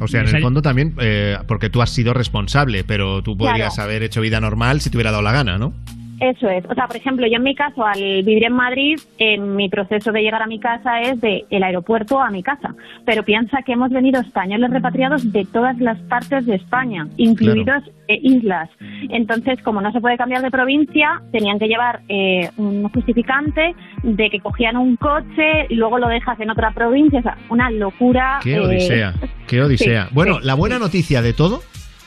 O 0.00 0.08
sea, 0.08 0.22
en 0.22 0.34
el 0.34 0.42
fondo 0.42 0.62
también, 0.62 0.94
eh, 1.00 1.36
porque 1.46 1.68
tú 1.68 1.82
has 1.82 1.90
sido 1.90 2.14
responsable, 2.14 2.84
pero 2.84 3.22
tú 3.22 3.36
podrías 3.36 3.74
Claro. 3.74 3.88
haber 3.90 4.02
hecho 4.02 4.20
vida 4.22 4.40
normal 4.40 4.80
si 4.80 4.90
te 4.90 4.96
hubiera 4.96 5.10
dado 5.10 5.22
la 5.22 5.32
gana, 5.32 5.58
¿no? 5.58 5.74
Eso 6.20 6.50
es. 6.50 6.64
O 6.66 6.74
sea, 6.74 6.86
por 6.86 6.96
ejemplo, 6.96 7.26
yo 7.26 7.36
en 7.36 7.42
mi 7.42 7.54
caso, 7.54 7.84
al 7.84 7.98
vivir 7.98 8.44
en 8.44 8.52
Madrid, 8.52 9.00
en 9.16 9.56
mi 9.56 9.70
proceso 9.70 10.12
de 10.12 10.20
llegar 10.20 10.42
a 10.42 10.46
mi 10.46 10.60
casa 10.60 11.00
es 11.00 11.18
de 11.22 11.46
el 11.48 11.62
aeropuerto 11.62 12.20
a 12.20 12.30
mi 12.30 12.42
casa. 12.42 12.74
Pero 13.06 13.24
piensa 13.24 13.62
que 13.64 13.72
hemos 13.72 13.90
venido 13.90 14.20
españoles 14.20 14.70
repatriados 14.70 15.32
de 15.32 15.46
todas 15.46 15.78
las 15.80 15.98
partes 16.02 16.44
de 16.44 16.56
España, 16.56 17.08
incluidos 17.16 17.84
eh, 18.08 18.20
islas. 18.22 18.68
Entonces, 19.08 19.62
como 19.62 19.80
no 19.80 19.92
se 19.92 20.00
puede 20.00 20.18
cambiar 20.18 20.42
de 20.42 20.50
provincia, 20.50 21.22
tenían 21.32 21.58
que 21.58 21.68
llevar 21.68 22.02
eh, 22.08 22.50
un 22.58 22.86
justificante 22.90 23.74
de 24.02 24.28
que 24.28 24.40
cogían 24.40 24.76
un 24.76 24.96
coche 24.96 25.66
y 25.70 25.76
luego 25.76 25.98
lo 25.98 26.08
dejas 26.08 26.38
en 26.38 26.50
otra 26.50 26.72
provincia. 26.72 27.20
O 27.20 27.22
sea, 27.22 27.38
una 27.48 27.70
locura. 27.70 28.40
Qué 28.42 28.56
eh, 28.56 28.60
odisea, 28.60 29.14
qué 29.46 29.62
odisea. 29.62 30.04
sí, 30.04 30.10
bueno, 30.14 30.38
sí, 30.40 30.46
la 30.46 30.54
buena 30.54 30.78
noticia 30.78 31.22
de 31.22 31.32
todo 31.32 31.62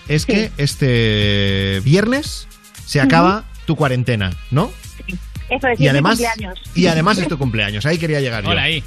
es 0.07 0.27
que 0.27 0.52
este 0.57 1.80
viernes 1.84 2.48
se 2.85 3.02
acaba 3.02 3.45
tu 3.65 3.76
cuarentena, 3.76 4.31
¿no? 4.52 4.69
Eso 5.49 5.68
es, 5.68 5.80
Y 5.80 5.88
además, 5.90 6.18
cumpleaños. 6.19 6.61
y 6.73 6.88
además 6.88 7.18
es 7.19 7.27
tu 7.27 7.38
cumpleaños, 7.38 7.85
ahí 7.85 7.98
quería 7.98 8.22
llegar 8.22 8.44
yo. 8.44 8.49
Hola 8.52 8.64
ahí. 8.64 8.84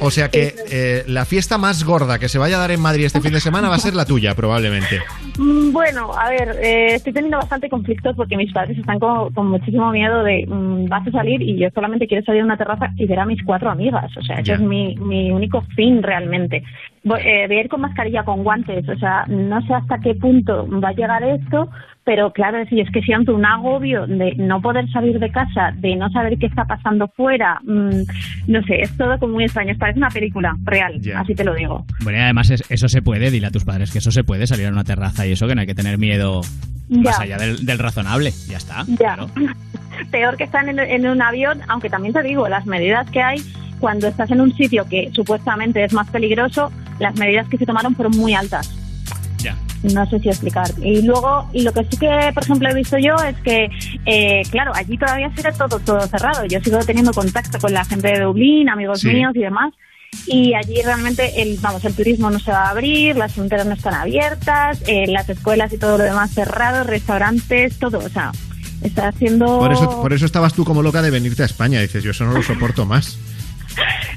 O 0.00 0.10
sea 0.10 0.30
que 0.30 0.54
eh, 0.70 1.02
la 1.06 1.24
fiesta 1.24 1.58
más 1.58 1.82
gorda 1.84 2.18
que 2.18 2.28
se 2.28 2.38
vaya 2.38 2.56
a 2.56 2.60
dar 2.60 2.70
en 2.70 2.80
Madrid 2.80 3.06
este 3.06 3.20
fin 3.20 3.32
de 3.32 3.40
semana 3.40 3.68
va 3.68 3.76
a 3.76 3.78
ser 3.78 3.94
la 3.94 4.04
tuya, 4.04 4.34
probablemente. 4.34 5.00
Mm, 5.38 5.72
Bueno, 5.72 6.12
a 6.12 6.28
ver, 6.30 6.56
eh, 6.62 6.94
estoy 6.94 7.12
teniendo 7.12 7.38
bastante 7.38 7.68
conflictos 7.68 8.14
porque 8.16 8.36
mis 8.36 8.52
padres 8.52 8.78
están 8.78 8.98
con, 8.98 9.32
con 9.32 9.46
muchísimo 9.48 9.90
miedo 9.90 10.22
de 10.22 10.44
mm, 10.46 10.88
vas 10.88 11.06
a 11.06 11.10
salir 11.10 11.40
y 11.42 11.58
yo 11.58 11.68
solamente 11.74 12.06
quiero 12.06 12.24
salir 12.24 12.42
a 12.42 12.44
una 12.44 12.56
terraza 12.58 12.90
y 12.96 13.06
ver 13.06 13.18
a 13.18 13.26
mis 13.26 13.42
cuatro 13.44 13.70
amigas. 13.70 14.14
O 14.16 14.22
sea, 14.22 14.36
ese 14.36 14.52
es 14.54 14.60
mi, 14.60 14.94
mi 14.96 15.30
único 15.30 15.62
fin 15.74 16.02
realmente. 16.02 16.62
Voy, 17.08 17.20
eh, 17.24 17.46
voy 17.48 17.56
a 17.56 17.60
ir 17.62 17.68
con 17.68 17.80
mascarilla, 17.80 18.22
con 18.24 18.42
guantes. 18.44 18.88
O 18.88 18.96
sea, 18.98 19.24
no 19.28 19.60
sé 19.62 19.74
hasta 19.74 19.98
qué 19.98 20.14
punto 20.14 20.66
va 20.80 20.90
a 20.90 20.92
llegar 20.92 21.22
esto, 21.24 21.68
pero 22.04 22.32
claro, 22.32 22.58
sí, 22.68 22.80
es 22.80 22.90
que 22.90 23.00
siento 23.02 23.34
un 23.34 23.44
agobio 23.44 24.06
de 24.06 24.34
no 24.36 24.60
poder 24.62 24.88
salir 24.90 25.18
de 25.18 25.30
casa, 25.30 25.72
de 25.76 25.94
no 25.96 26.08
saber 26.10 26.38
qué 26.38 26.46
está 26.46 26.64
pasando 26.64 27.08
fuera. 27.08 27.60
mm, 27.64 28.02
no 28.46 28.62
sé, 28.62 28.80
es 28.80 28.96
todo 28.96 29.18
como 29.18 29.34
muy 29.34 29.44
extraño. 29.44 29.74
Parece 29.78 29.98
una 29.98 30.08
película 30.08 30.56
real, 30.64 31.00
así 31.16 31.34
te 31.34 31.44
lo 31.44 31.54
digo. 31.54 31.84
Bueno, 32.02 32.18
y 32.18 32.22
además 32.22 32.50
es- 32.50 32.70
eso 32.70 32.88
se 32.88 33.02
puede, 33.02 33.30
dile 33.30 33.46
a 33.48 33.50
tus 33.50 33.64
padres 33.64 33.90
que 33.92 33.98
eso 33.98 34.10
se 34.10 34.24
puede, 34.24 34.46
salir 34.46 34.66
a 34.66 34.70
una 34.70 34.84
terraza 34.84 35.26
y 35.26 35.32
eso, 35.32 35.46
que 35.46 35.54
no 35.54 35.60
hay 35.62 35.66
que 35.66 35.74
tener 35.74 35.98
miedo 35.98 36.40
Ya. 36.88 37.02
más 37.02 37.20
allá 37.20 37.36
del, 37.36 37.64
del 37.66 37.78
razonable. 37.78 38.30
Ya 38.48 38.56
está. 38.56 38.84
Ya. 38.98 39.16
Peor 40.10 40.36
que 40.36 40.44
estar 40.44 40.66
en, 40.68 40.78
en 40.78 41.06
un 41.08 41.20
avión, 41.20 41.60
aunque 41.68 41.90
también 41.90 42.14
te 42.14 42.22
digo, 42.22 42.48
las 42.48 42.64
medidas 42.66 43.10
que 43.10 43.20
hay 43.20 43.38
cuando 43.78 44.06
estás 44.08 44.30
en 44.30 44.40
un 44.40 44.54
sitio 44.56 44.86
que 44.88 45.10
supuestamente 45.14 45.84
es 45.84 45.92
más 45.92 46.08
peligroso, 46.10 46.70
las 46.98 47.14
medidas 47.16 47.48
que 47.48 47.58
se 47.58 47.66
tomaron 47.66 47.94
fueron 47.94 48.16
muy 48.16 48.34
altas. 48.34 48.70
Ya. 49.38 49.56
No 49.82 50.04
sé 50.10 50.18
si 50.18 50.28
explicar. 50.28 50.66
Y 50.82 51.02
luego, 51.02 51.48
y 51.52 51.62
lo 51.62 51.72
que 51.72 51.84
sí 51.84 51.96
que, 51.96 52.30
por 52.34 52.42
ejemplo, 52.42 52.68
he 52.68 52.74
visto 52.74 52.98
yo 52.98 53.14
es 53.24 53.36
que, 53.42 53.68
eh, 54.06 54.42
claro, 54.50 54.72
allí 54.74 54.98
todavía 54.98 55.30
sigue 55.36 55.52
todo, 55.52 55.78
todo 55.78 56.00
cerrado. 56.08 56.44
Yo 56.46 56.60
sigo 56.60 56.78
teniendo 56.80 57.12
contacto 57.12 57.58
con 57.60 57.72
la 57.72 57.84
gente 57.84 58.08
de 58.08 58.20
Dublín, 58.20 58.68
amigos 58.68 59.00
Sí. 59.00 59.08
míos 59.08 59.32
y 59.36 59.40
demás. 59.40 59.72
Y 60.26 60.54
allí 60.54 60.80
realmente, 60.82 61.42
el, 61.42 61.58
vamos, 61.60 61.84
el 61.84 61.94
turismo 61.94 62.30
no 62.30 62.38
se 62.40 62.50
va 62.50 62.64
a 62.64 62.70
abrir, 62.70 63.14
las 63.16 63.34
fronteras 63.34 63.66
no 63.66 63.74
están 63.74 63.94
abiertas, 63.94 64.82
eh, 64.86 65.06
las 65.06 65.28
escuelas 65.28 65.72
y 65.72 65.78
todo 65.78 65.98
lo 65.98 66.04
demás 66.04 66.32
cerrado, 66.32 66.82
restaurantes, 66.82 67.78
todo. 67.78 67.98
O 67.98 68.08
sea, 68.08 68.32
está 68.82 69.08
haciendo... 69.08 69.58
Por 69.58 69.72
eso, 69.72 70.00
por 70.02 70.12
eso 70.12 70.24
estabas 70.26 70.54
tú 70.54 70.64
como 70.64 70.82
loca 70.82 71.02
de 71.02 71.10
venirte 71.10 71.42
a 71.42 71.46
España. 71.46 71.80
Dices, 71.80 72.02
yo 72.02 72.10
eso 72.12 72.24
no 72.24 72.32
lo 72.32 72.42
soporto 72.42 72.86
más. 72.86 73.18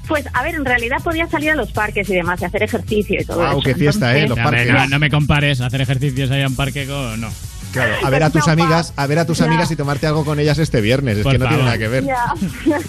Pues, 0.08 0.26
a 0.34 0.44
ver, 0.44 0.56
en 0.56 0.66
realidad 0.66 0.98
podía 1.04 1.28
salir 1.28 1.52
a 1.52 1.56
los 1.56 1.72
parques 1.72 2.10
y 2.10 2.14
demás, 2.16 2.42
y 2.42 2.46
hacer 2.46 2.64
ejercicio 2.64 3.22
y 3.22 3.26
todo 3.26 3.46
eso. 3.48 3.62
qué 3.62 3.76
fiesta, 3.76 4.16
¿eh? 4.18 4.28
Los 4.28 4.38
parques. 4.38 4.68
No, 4.72 4.88
no 4.88 5.00
me 5.00 5.10
compares 5.10 5.62
hacer 5.62 5.82
ejercicios 5.82 6.30
ahí 6.32 6.42
en 6.42 6.56
parque 6.56 6.86
con. 6.86 7.22
No. 7.22 7.30
Claro, 7.72 7.94
a 8.04 8.10
ver 8.10 8.22
a 8.24 8.30
tus 8.30 8.50
amigas, 8.50 8.92
a 8.98 9.08
ver 9.08 9.20
a 9.20 9.26
tus 9.26 9.38
Ya. 9.38 9.46
amigas 9.46 9.72
y 9.72 9.78
tomarte 9.78 10.06
algo 10.06 10.26
con 10.26 10.40
ellas 10.40 10.58
este 10.58 10.82
viernes. 10.82 11.18
Es 11.20 11.24
Por 11.24 11.32
que 11.32 11.38
no 11.40 11.48
tiene 11.48 11.64
nada 11.64 11.78
que 11.78 11.88
ver. 11.88 12.04
Ya. 12.04 12.34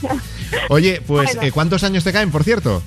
Oye, 0.68 1.00
pues, 1.06 1.34
Bueno. 1.34 1.42
eh, 1.42 1.52
¿cuántos 1.52 1.84
años 1.84 2.02
te 2.04 2.12
caen, 2.12 2.30
por 2.32 2.42
cierto? 2.44 2.82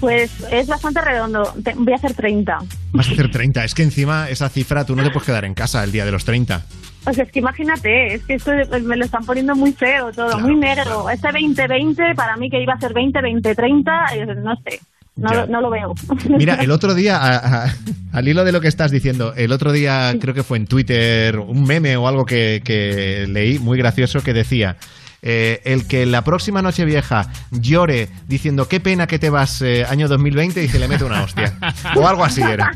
Pues 0.00 0.30
es 0.50 0.66
bastante 0.66 1.00
redondo. 1.00 1.54
Te- 1.64 1.74
voy 1.74 1.92
a 1.92 1.96
hacer 1.96 2.12
30. 2.14 2.58
Vas 2.92 3.08
a 3.08 3.12
hacer 3.12 3.30
30. 3.30 3.64
Es 3.64 3.74
que 3.74 3.82
encima 3.82 4.28
esa 4.28 4.48
cifra 4.48 4.84
tú 4.84 4.94
no 4.96 5.02
te 5.04 5.10
puedes 5.10 5.24
quedar 5.26 5.44
en 5.44 5.54
casa 5.54 5.82
el 5.84 5.92
día 5.92 6.04
de 6.04 6.10
los 6.12 6.24
30. 6.24 6.64
Pues 7.04 7.18
es 7.18 7.30
que 7.32 7.40
imagínate, 7.40 8.14
es 8.14 8.22
que 8.24 8.34
esto 8.34 8.52
pues, 8.68 8.82
me 8.84 8.96
lo 8.96 9.04
están 9.04 9.24
poniendo 9.24 9.54
muy 9.56 9.72
feo 9.72 10.12
todo, 10.12 10.38
muy 10.38 10.54
negro. 10.56 11.10
Este 11.10 11.28
2020, 11.32 12.14
para 12.14 12.36
mí 12.36 12.48
que 12.48 12.62
iba 12.62 12.74
a 12.74 12.78
ser 12.80 12.92
20, 12.94 13.20
20, 13.20 13.54
30, 13.54 13.92
eh, 14.14 14.26
no 14.36 14.54
sé, 14.56 14.80
no, 15.16 15.46
no 15.46 15.60
lo 15.60 15.70
veo. 15.70 15.94
Mira, 16.28 16.54
el 16.56 16.70
otro 16.70 16.94
día, 16.94 17.16
a- 17.16 17.64
a- 17.64 17.74
al 18.12 18.28
hilo 18.28 18.44
de 18.44 18.52
lo 18.52 18.60
que 18.60 18.68
estás 18.68 18.90
diciendo, 18.92 19.34
el 19.36 19.50
otro 19.52 19.72
día 19.72 20.14
creo 20.20 20.32
que 20.34 20.42
fue 20.44 20.58
en 20.58 20.66
Twitter 20.66 21.38
un 21.38 21.64
meme 21.64 21.96
o 21.96 22.06
algo 22.06 22.24
que, 22.24 22.62
que 22.64 23.26
leí 23.28 23.58
muy 23.58 23.78
gracioso 23.78 24.20
que 24.22 24.32
decía. 24.32 24.76
Eh, 25.24 25.60
el 25.64 25.86
que 25.86 26.04
la 26.04 26.24
próxima 26.24 26.62
noche 26.62 26.84
vieja 26.84 27.30
llore 27.52 28.08
diciendo 28.26 28.66
qué 28.66 28.80
pena 28.80 29.06
que 29.06 29.20
te 29.20 29.30
vas 29.30 29.62
eh, 29.62 29.84
año 29.88 30.08
2020 30.08 30.64
y 30.64 30.68
se 30.68 30.80
le 30.80 30.88
mete 30.88 31.04
una 31.04 31.22
hostia. 31.22 31.54
O 31.94 32.06
algo 32.08 32.24
así 32.24 32.40
era. 32.40 32.72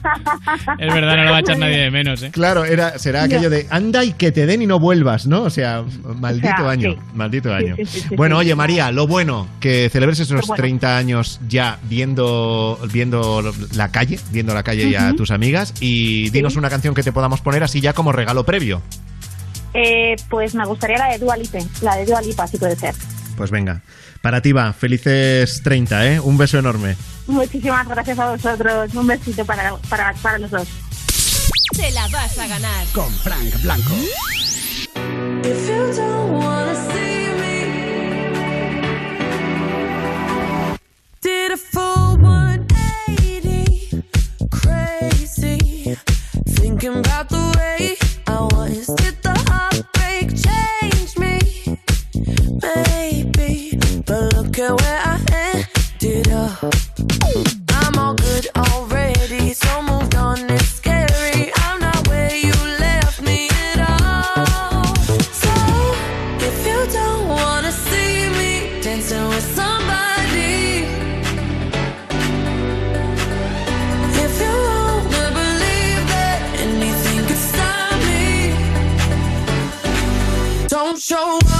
Es 0.79 0.93
verdad, 0.93 1.17
no 1.17 1.25
lo 1.25 1.31
va 1.31 1.37
a 1.39 1.41
echar 1.41 1.59
nadie 1.59 1.79
de 1.79 1.91
menos, 1.91 2.23
¿eh? 2.23 2.31
Claro, 2.31 2.65
era, 2.65 2.99
será 2.99 3.25
aquello 3.25 3.49
de 3.51 3.67
anda 3.71 4.05
y 4.05 4.13
que 4.13 4.31
te 4.31 4.47
den 4.47 4.63
y 4.63 4.67
no 4.67 4.79
vuelvas, 4.79 5.27
¿no? 5.27 5.43
O 5.43 5.51
sea, 5.51 5.83
maldito 6.21 6.55
O 6.55 6.59
sea, 6.59 6.69
año, 6.71 6.93
sí. 6.93 6.99
maldito 7.15 7.53
año. 7.53 7.77
sí, 7.77 7.87
sí, 7.87 8.01
sí, 8.09 8.17
bueno, 8.17 8.37
sí. 8.37 8.41
oye 8.41 8.55
María, 8.55 8.93
lo 8.93 9.07
bueno, 9.07 9.49
que 9.61 9.89
celebres 9.91 10.21
esos 10.21 10.47
bueno. 10.47 10.55
30 10.55 10.97
años 10.97 11.41
ya 11.49 11.79
viendo, 11.85 12.79
viendo 12.93 13.53
la 13.75 13.91
calle, 13.91 14.21
viendo 14.31 14.55
la 14.55 14.63
calle 14.63 14.89
y 14.89 14.95
a 14.95 15.15
tus 15.15 15.31
amigas 15.31 15.75
y 15.81 16.31
dinos 16.31 16.57
una 16.57 16.71
canción 16.71 16.95
que 16.95 17.03
te 17.03 17.13
podamos 17.13 17.41
poner 17.41 17.63
así 17.63 17.81
ya 17.81 17.93
como 17.93 18.13
regalo 18.13 18.45
previo. 18.45 18.83
Eh, 19.75 20.17
pues 20.31 20.55
me 20.55 20.65
gustaría 20.65 20.99
la 20.99 21.09
de 21.13 21.19
Dua 21.19 21.37
Lipa, 21.37 21.59
la 21.83 21.97
de 21.97 22.07
Dua 22.07 22.23
Lipa, 22.23 22.47
si 22.47 22.57
puede 22.57 22.77
ser. 22.77 22.95
Pues 23.37 23.51
venga, 23.51 23.83
para 24.23 24.41
ti 24.41 24.53
va, 24.53 24.73
felices 24.73 25.61
30, 25.63 26.07
¿eh? 26.07 26.21
Un 26.21 26.39
beso 26.39 26.59
enorme. 26.59 26.97
Muchísimas 27.27 27.87
gracias 27.87 28.19
a 28.19 28.31
vosotros. 28.31 28.95
Un 28.95 29.07
besito 29.07 29.45
para, 29.45 29.77
para, 29.89 30.15
para 30.15 30.39
los 30.39 30.51
dos. 30.51 30.67
Te 31.77 31.91
la 31.91 32.07
vas 32.09 32.39
a 32.39 32.47
ganar. 32.47 32.87
Con 32.95 33.11
Frank 33.13 33.61
Blanco. 33.63 33.93
If 35.45 35.69
you 35.69 35.93
don't 35.95 36.33
wanna 36.33 36.75
see 36.75 37.29
me, 37.41 38.33
did 41.21 41.53
a 41.53 41.57
full 41.57 42.17
180, 42.19 44.03
crazy, 44.51 45.97
thinking 46.47 46.97
about 46.99 47.29
the 47.29 47.55
way 47.59 47.97
I 48.27 48.41
was. 48.41 48.87
Did 48.97 49.23
Change 50.23 51.19
me, 51.19 51.39
maybe, 52.63 53.79
but 54.07 54.35
look 54.35 54.59
at 54.59 54.81
where 54.81 55.03
I 55.05 55.21
ended 56.01 56.33
up. 56.33 57.66
Show 81.09 81.39
up, 81.39 81.56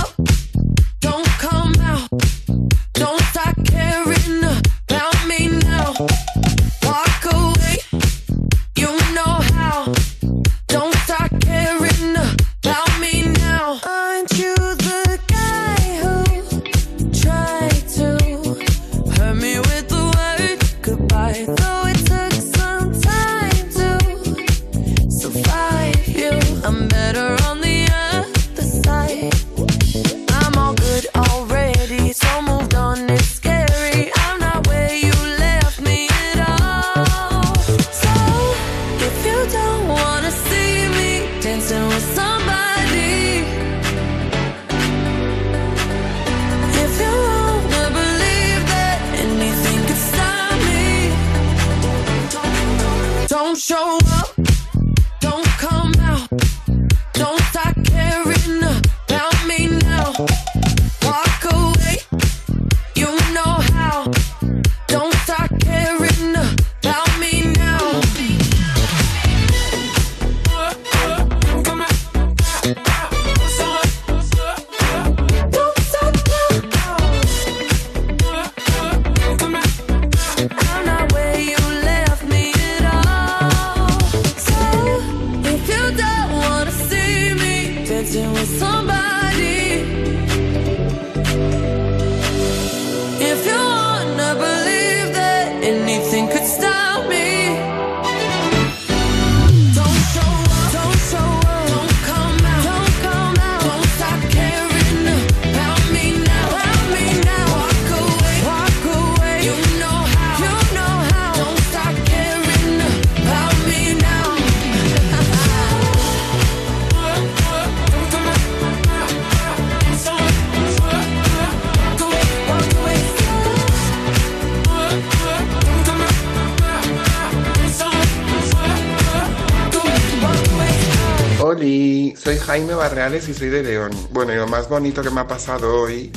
Barreales 132.97 133.29
y 133.29 133.35
soy 133.35 133.51
de 133.51 133.63
León. 133.63 133.91
Bueno, 134.11 134.33
y 134.33 134.37
lo 134.37 134.49
más 134.49 134.71
bonito 134.71 135.03
que 135.03 135.11
me 135.11 135.21
ha 135.21 135.29
pasado 135.29 135.83
hoy, 135.83 136.11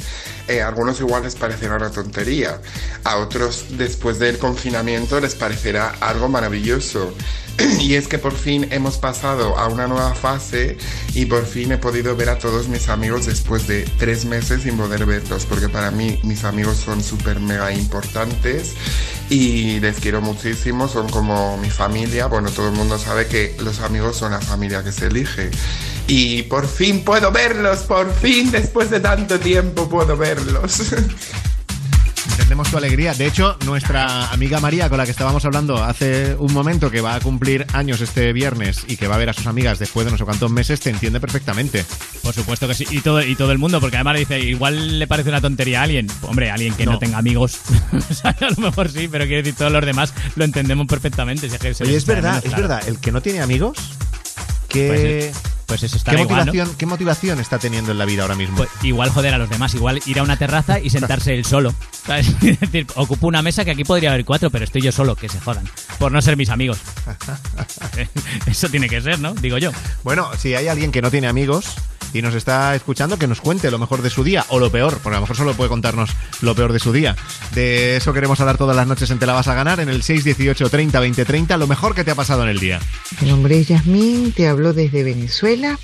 eh, 0.48 0.62
a 0.62 0.70
algunos 0.70 0.98
igual 1.02 1.24
les 1.24 1.36
parecerá 1.36 1.76
una 1.76 1.92
tontería, 1.92 2.62
a 3.04 3.18
otros 3.18 3.66
después 3.72 4.18
del 4.18 4.38
confinamiento 4.38 5.20
les 5.20 5.36
parecerá 5.36 5.94
algo 6.00 6.30
maravilloso. 6.30 7.14
Y 7.82 7.96
es 7.96 8.08
que 8.08 8.18
por 8.18 8.32
fin 8.32 8.70
hemos 8.72 8.98
pasado 8.98 9.58
a 9.58 9.68
una 9.68 9.88
nueva 9.88 10.14
fase 10.14 10.78
y 11.14 11.26
por 11.26 11.46
fin 11.46 11.74
he 11.74 11.78
podido 11.78 12.16
ver 12.16 12.30
a 12.30 12.40
todos 12.40 12.70
mis 12.70 12.88
amigos 12.88 13.26
después 13.26 13.68
de 13.68 13.84
tres 13.98 14.24
meses 14.24 14.64
sin 14.64 14.78
poder 14.78 15.06
verlos, 15.06 15.46
porque 15.46 15.68
para 15.68 15.92
mí 15.92 16.22
mis 16.24 16.46
amigos 16.46 16.78
son 16.78 17.04
súper 17.04 17.42
mega 17.42 17.74
importantes 17.74 18.76
y 19.30 19.82
les 19.82 20.00
quiero 20.00 20.22
muchísimo, 20.22 20.88
son 20.88 21.10
como 21.10 21.58
mi 21.58 21.70
familia. 21.70 22.28
Bueno, 22.28 22.50
todo 22.50 22.70
el 22.70 22.76
mundo 22.76 22.98
sabe 22.98 23.28
que 23.28 23.58
los 23.60 23.82
amigos 23.82 24.16
son 24.16 24.32
la 24.32 24.40
familia 24.40 24.82
que 24.82 24.94
se 24.94 25.08
elige. 25.08 25.52
Y 26.12 26.42
por 26.44 26.68
fin 26.68 27.04
puedo 27.04 27.32
verlos, 27.32 27.80
por 27.84 28.12
fin, 28.14 28.50
después 28.52 28.90
de 28.90 29.00
tanto 29.00 29.40
tiempo 29.40 29.88
puedo 29.88 30.18
verlos. 30.18 30.92
Entendemos 32.32 32.72
tu 32.72 32.78
alegría. 32.78 33.14
De 33.14 33.28
hecho, 33.28 33.58
nuestra 33.66 34.30
amiga 34.32 34.60
María, 34.60 34.90
con 34.90 34.98
la 34.98 35.06
que 35.06 35.12
estábamos 35.12 35.46
hablando 35.46 35.84
hace 35.84 36.36
un 36.40 36.52
momento, 36.52 36.90
que 36.90 37.00
va 37.02 37.14
a 37.16 37.20
cumplir 37.20 37.66
años 37.74 38.02
este 38.02 38.34
viernes 38.34 38.86
y 38.88 38.98
que 38.98 39.08
va 39.08 39.16
a 39.16 39.18
ver 39.20 39.30
a 39.30 39.34
sus 39.34 39.46
amigas 39.46 39.78
después 39.78 40.06
de 40.06 40.12
no 40.12 40.18
sé 40.18 40.24
cuántos 40.26 40.50
meses, 40.50 40.80
te 40.80 40.90
entiende 40.90 41.20
perfectamente. 41.20 41.86
Por 42.24 42.34
supuesto 42.34 42.68
que 42.68 42.74
sí. 42.74 42.88
Y 42.90 43.02
todo, 43.02 43.22
y 43.22 43.36
todo 43.36 43.52
el 43.52 43.60
mundo, 43.60 43.80
porque 43.80 43.98
además 43.98 44.14
le 44.16 44.20
dice, 44.22 44.40
igual 44.40 44.98
le 44.98 45.06
parece 45.06 45.30
una 45.30 45.42
tontería 45.42 45.82
a 45.82 45.84
alguien. 45.84 46.08
Hombre, 46.24 46.50
alguien 46.50 46.74
que 46.74 46.86
no, 46.86 46.94
No. 46.94 47.00
tenga 47.00 47.20
amigos. 47.20 47.60
O 48.10 48.14
sea, 48.14 48.32
a 48.32 48.50
lo 48.50 48.56
mejor 48.58 48.90
sí, 48.90 49.08
pero 49.08 49.26
quiero 49.26 49.44
decir, 49.44 49.56
todos 49.56 49.72
los 49.72 49.86
demás 49.86 50.14
lo 50.36 50.44
entendemos 50.44 50.88
perfectamente. 50.88 51.50
si 51.50 51.56
es 51.56 51.62
que 51.62 51.74
se 51.76 51.84
Oye, 51.84 51.94
les 51.94 52.00
es 52.00 52.06
trae 52.06 52.16
verdad, 52.22 52.38
es 52.38 52.44
claro. 52.50 52.62
verdad. 52.64 52.88
El 52.88 53.00
que 53.00 53.12
no 53.12 53.22
tiene 53.22 53.42
amigos, 53.42 53.78
¿qué, 54.68 55.32
Pues, 55.34 55.49
pues 55.70 55.84
eso 55.84 55.98
está 55.98 56.16
¿qué, 56.16 56.22
igual, 56.22 56.40
¿no? 56.40 56.46
motivación, 56.48 56.76
¿qué 56.78 56.86
motivación 56.88 57.40
está 57.40 57.60
teniendo 57.60 57.92
en 57.92 58.00
la 58.00 58.06
vida 58.06 58.24
ahora 58.24 58.34
mismo? 58.34 58.58
Pues 58.58 58.70
igual 58.82 59.12
joder 59.12 59.36
a 59.36 59.38
los 59.38 59.50
demás, 59.50 59.76
igual 59.76 60.02
ir 60.08 60.18
a 60.18 60.24
una 60.24 60.36
terraza 60.36 60.80
y 60.80 60.90
sentarse 60.90 61.36
él 61.36 61.46
solo. 61.46 61.74
¿sabes? 62.06 62.28
Es 62.42 62.60
decir, 62.60 62.88
ocupo 62.96 63.28
una 63.28 63.44
mesa 63.44 63.64
que 63.64 63.72
aquí 63.72 63.84
podría 63.84 64.10
haber 64.10 64.26
cuatro, 64.26 64.50
pero 64.50 64.66
estoy 64.66 64.82
yo 64.82 64.92
solo, 64.92 65.16
que 65.16 65.30
se 65.30 65.40
jodan. 65.40 65.70
Por 66.00 66.12
no 66.12 66.22
ser 66.24 66.38
mis 66.38 66.50
amigos. 66.50 66.80
Eso 68.48 68.68
tiene 68.70 68.90
que 68.90 69.00
ser, 69.00 69.20
¿no? 69.20 69.36
Digo 69.36 69.60
yo. 69.60 69.70
Bueno, 70.04 70.30
si 70.40 70.56
hay 70.56 70.68
alguien 70.68 70.92
que 70.92 71.04
no 71.04 71.12
tiene 71.12 71.28
amigos 71.28 71.76
y 72.14 72.22
nos 72.22 72.36
está 72.36 72.76
escuchando, 72.76 73.18
que 73.18 73.28
nos 73.28 73.42
cuente 73.42 73.72
lo 73.72 73.80
mejor 73.80 74.02
de 74.02 74.10
su 74.10 74.24
día 74.24 74.46
o 74.50 74.60
lo 74.60 74.72
peor, 74.72 75.00
porque 75.04 75.16
a 75.16 75.20
lo 75.20 75.22
mejor 75.22 75.36
solo 75.36 75.54
puede 75.54 75.70
contarnos 75.70 76.10
lo 76.42 76.56
peor 76.56 76.74
de 76.74 76.80
su 76.80 76.92
día. 76.92 77.16
De 77.54 77.98
eso 77.98 78.14
queremos 78.14 78.40
hablar 78.40 78.58
todas 78.58 78.76
las 78.76 78.88
noches 78.88 79.10
en 79.12 79.20
Te 79.20 79.26
la 79.26 79.34
vas 79.34 79.48
a 79.48 79.54
ganar 79.54 79.80
en 79.80 79.90
el 79.90 80.02
618 80.02 80.70
30 80.70 81.00
20 81.00 81.26
30, 81.26 81.58
lo 81.58 81.68
mejor 81.68 81.96
que 81.96 82.04
te 82.04 82.12
ha 82.12 82.16
pasado 82.16 82.44
en 82.44 82.50
el 82.50 82.60
día. 82.60 82.80
Mi 83.22 83.30
nombre 83.30 83.60
es 83.60 83.68
Yasmín, 83.68 84.32
te 84.32 84.48
hablo 84.48 84.74
desde 84.74 85.04
Venezuela. 85.04 85.78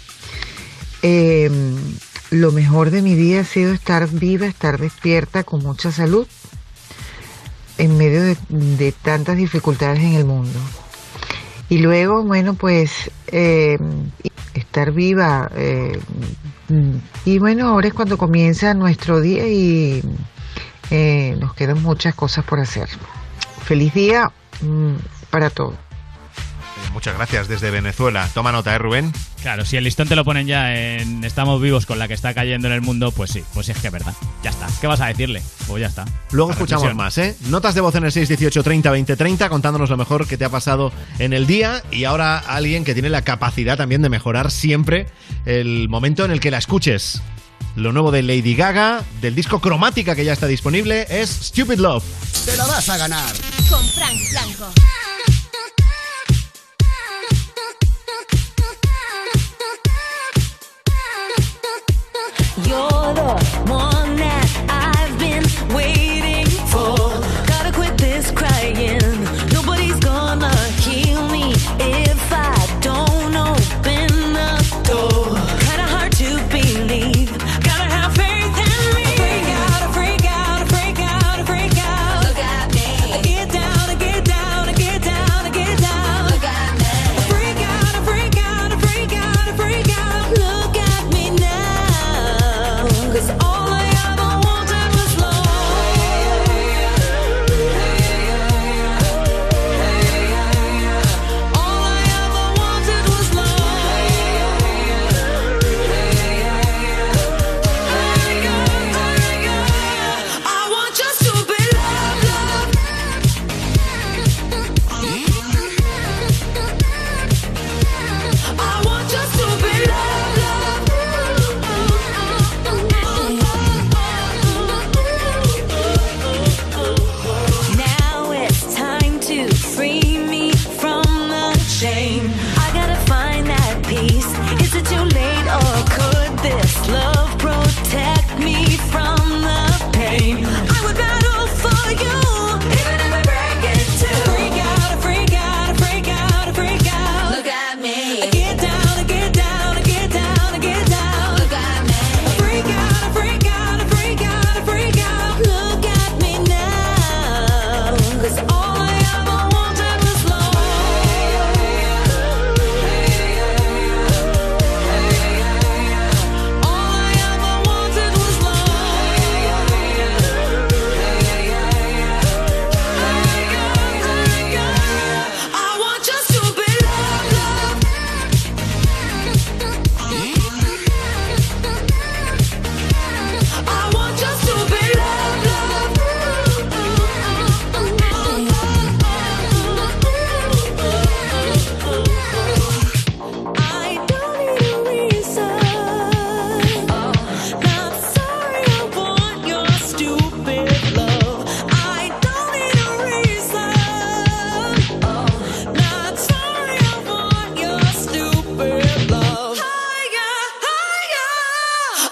Eh, 1.02 1.50
lo 2.32 2.52
mejor 2.52 2.90
de 2.90 3.02
mi 3.02 3.16
día 3.16 3.42
ha 3.42 3.46
sido 3.46 3.74
estar 3.74 4.10
viva, 4.10 4.48
estar 4.48 4.80
despierta, 4.80 5.44
con 5.44 5.62
mucha 5.62 5.92
salud, 5.92 6.28
en 7.78 7.98
medio 7.98 8.24
de, 8.24 8.38
de 8.50 8.92
tantas 8.92 9.38
dificultades 9.38 10.00
en 10.00 10.14
el 10.14 10.26
mundo. 10.26 10.60
Y 11.70 11.80
luego, 11.80 12.24
bueno, 12.24 12.54
pues 12.54 13.12
eh, 13.28 13.78
estar 14.56 14.92
viva. 14.92 15.50
eh, 15.56 16.00
y 17.26 17.38
bueno, 17.38 17.68
ahora 17.68 17.88
es 17.88 17.94
cuando 17.94 18.18
comienza 18.18 18.74
nuestro 18.74 19.22
día 19.22 19.48
y 19.48 20.02
eh, 20.90 21.36
nos 21.40 21.54
quedan 21.54 21.82
muchas 21.84 22.16
cosas 22.16 22.44
por 22.44 22.60
hacer. 22.60 22.90
Feliz 23.64 23.94
día 23.94 24.32
mm, 24.62 24.96
para 25.30 25.50
todos. 25.50 25.85
Muchas 26.96 27.14
gracias 27.16 27.50
desde 27.50 27.72
Venezuela. 27.72 28.30
Toma 28.34 28.54
nota, 28.54 28.74
¿eh, 28.74 28.78
Rubén? 28.78 29.12
Claro, 29.42 29.66
si 29.66 29.76
el 29.76 29.84
listón 29.84 30.08
te 30.08 30.16
lo 30.16 30.24
ponen 30.24 30.48
ya 30.48 30.74
en 30.74 31.26
estamos 31.26 31.62
vivos 31.62 31.86
con 31.86 32.00
la 32.00 32.08
que 32.08 32.14
está 32.14 32.34
cayendo 32.34 32.70
en 32.70 32.74
el 32.74 32.80
mundo, 32.80 33.12
pues 33.12 33.32
sí, 33.32 33.44
pues 33.54 33.68
es 33.68 33.78
que 33.78 33.88
es 33.88 33.94
verdad. 33.94 34.14
Ya 34.44 34.50
está. 34.52 34.68
¿Qué 34.80 34.88
vas 34.88 35.02
a 35.02 35.08
decirle? 35.08 35.44
Pues 35.68 35.82
ya 35.82 35.88
está. 35.88 36.06
Luego 36.32 36.52
La 36.52 36.56
escuchamos 36.56 36.84
reflexión. 36.88 36.98
más, 36.98 37.18
¿eh? 37.18 37.36
Notas 37.50 37.76
de 37.76 37.82
voz 37.82 37.94
en 37.96 38.06
el 38.06 38.14
618 38.14 38.64
30 38.64 38.92
20 38.92 39.16
30 39.18 39.50
contándonos 39.50 39.90
lo 39.90 39.98
mejor 39.98 40.26
que 40.26 40.38
te 40.38 40.46
ha 40.46 40.50
pasado 40.50 40.94
en 41.20 41.34
el 41.34 41.46
día 41.48 41.84
y 41.92 42.06
ahora 42.06 42.38
alguien 42.38 42.86
que 42.86 42.94
tiene 42.94 43.10
la 43.10 43.24
capacidad 43.24 43.76
también 43.76 44.02
de 44.02 44.08
mejorar 44.08 44.50
siempre 44.50 45.08
el 45.46 45.90
momento 45.90 46.24
en 46.24 46.32
el 46.32 46.40
que 46.40 46.50
la 46.50 46.60
escuches. 46.60 47.22
Lo 47.76 47.92
nuevo 47.92 48.10
de 48.12 48.24
Lady 48.24 48.56
Gaga, 48.56 49.04
del 49.20 49.36
disco 49.36 49.60
Cromática 49.60 50.16
que 50.16 50.24
ya 50.24 50.32
está 50.32 50.48
disponible, 50.48 51.06
es 51.10 51.30
Stupid 51.30 51.78
Love. 51.78 52.06
Te 52.46 52.56
la 52.56 52.66
vas 52.68 52.88
a 52.88 52.96
ganar. 52.96 53.34
Con 53.70 53.86
Frank 53.86 54.18
Blanco. 54.32 54.72
You're 63.26 63.34
the 63.66 63.95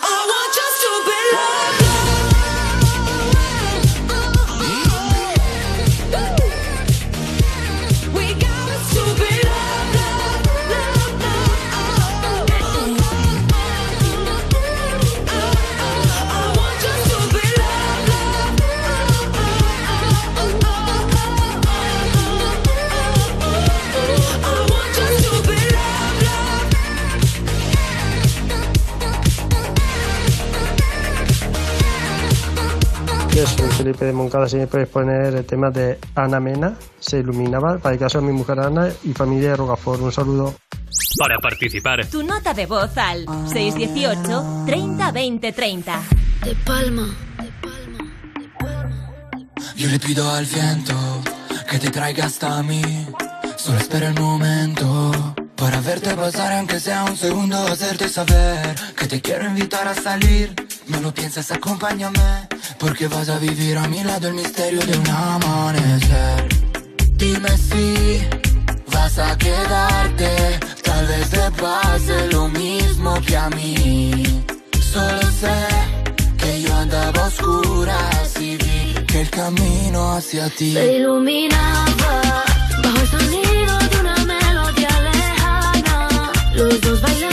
I 0.05 0.25
want 0.27 0.53
just 0.53 0.81
to 0.83 0.91
be 1.07 1.19
loved. 1.37 1.92
Felipe 33.77 34.05
de 34.05 34.13
Moncada, 34.13 34.47
si 34.47 34.57
me 34.57 34.67
puedes 34.67 34.87
poner 34.87 35.35
el 35.35 35.45
tema 35.45 35.69
de 35.69 35.99
Ana 36.15 36.39
Mena, 36.39 36.77
se 36.99 37.19
iluminaba, 37.19 37.77
para 37.79 37.93
el 37.93 37.99
caso 37.99 38.19
de 38.19 38.27
mi 38.27 38.33
mujer 38.33 38.59
Ana 38.59 38.89
y 39.03 39.13
familia 39.13 39.49
de 39.49 39.57
Rogafor. 39.57 40.01
Un 40.01 40.11
saludo. 40.11 40.55
Para 41.17 41.37
participar, 41.39 42.05
Tu 42.07 42.23
nota 42.23 42.53
de 42.53 42.65
voz 42.65 42.97
al 42.97 43.25
618 43.47 44.65
30 44.65 45.11
20 45.11 45.51
30. 45.51 46.01
De 46.43 46.55
palma. 46.55 47.07
Yo 49.75 49.89
le 49.89 49.99
pido 49.99 50.29
al 50.29 50.45
viento 50.45 50.93
que 51.69 51.79
te 51.79 51.89
traiga 51.89 52.25
hasta 52.25 52.61
mí. 52.63 52.81
Solo 53.57 53.79
espera 53.79 54.07
el 54.09 54.19
momento 54.19 55.11
para 55.55 55.79
verte 55.81 56.13
pasar, 56.15 56.53
aunque 56.53 56.79
sea 56.79 57.05
un 57.05 57.15
segundo, 57.15 57.57
hacerte 57.57 58.09
saber 58.09 58.75
que 58.97 59.07
te 59.07 59.21
quiero 59.21 59.45
invitar 59.45 59.87
a 59.87 59.95
salir. 59.95 60.53
No 60.87 60.99
lo 60.99 61.13
pienses, 61.13 61.51
acompáñame, 61.51 62.19
porque 62.83 63.07
vas 63.07 63.29
a 63.29 63.39
vivir 63.39 63.77
a 63.77 63.87
mi 63.87 64.03
lado 64.03 64.27
el 64.27 64.33
misterio 64.33 64.81
de 64.81 64.97
un 64.97 65.09
amanecer. 65.09 66.49
Dime 67.15 67.57
si 67.57 68.21
vas 68.91 69.17
a 69.17 69.37
quedarte, 69.37 70.59
tal 70.83 71.07
vez 71.07 71.29
te 71.29 71.51
pase 71.61 72.27
lo 72.31 72.49
mismo 72.49 73.13
que 73.25 73.37
a 73.37 73.49
mí. 73.51 74.43
Solo 74.91 75.21
sé 75.41 75.59
que 76.37 76.61
yo 76.61 76.75
andaba 76.75 77.23
a 77.23 77.27
oscuras 77.27 78.41
y 78.41 78.57
vi 78.57 79.05
que 79.07 79.21
el 79.21 79.29
camino 79.29 80.15
hacia 80.15 80.49
ti 80.49 80.73
Se 80.73 80.97
iluminaba 80.97 82.21
bajo 82.83 82.99
el 82.99 83.07
sonido 83.07 83.73
de 83.91 83.99
una 84.01 84.17
melodía 84.25 84.93
lejana. 85.09 86.31
Los 86.53 86.81
dos 86.81 87.01
bailamos 87.01 87.32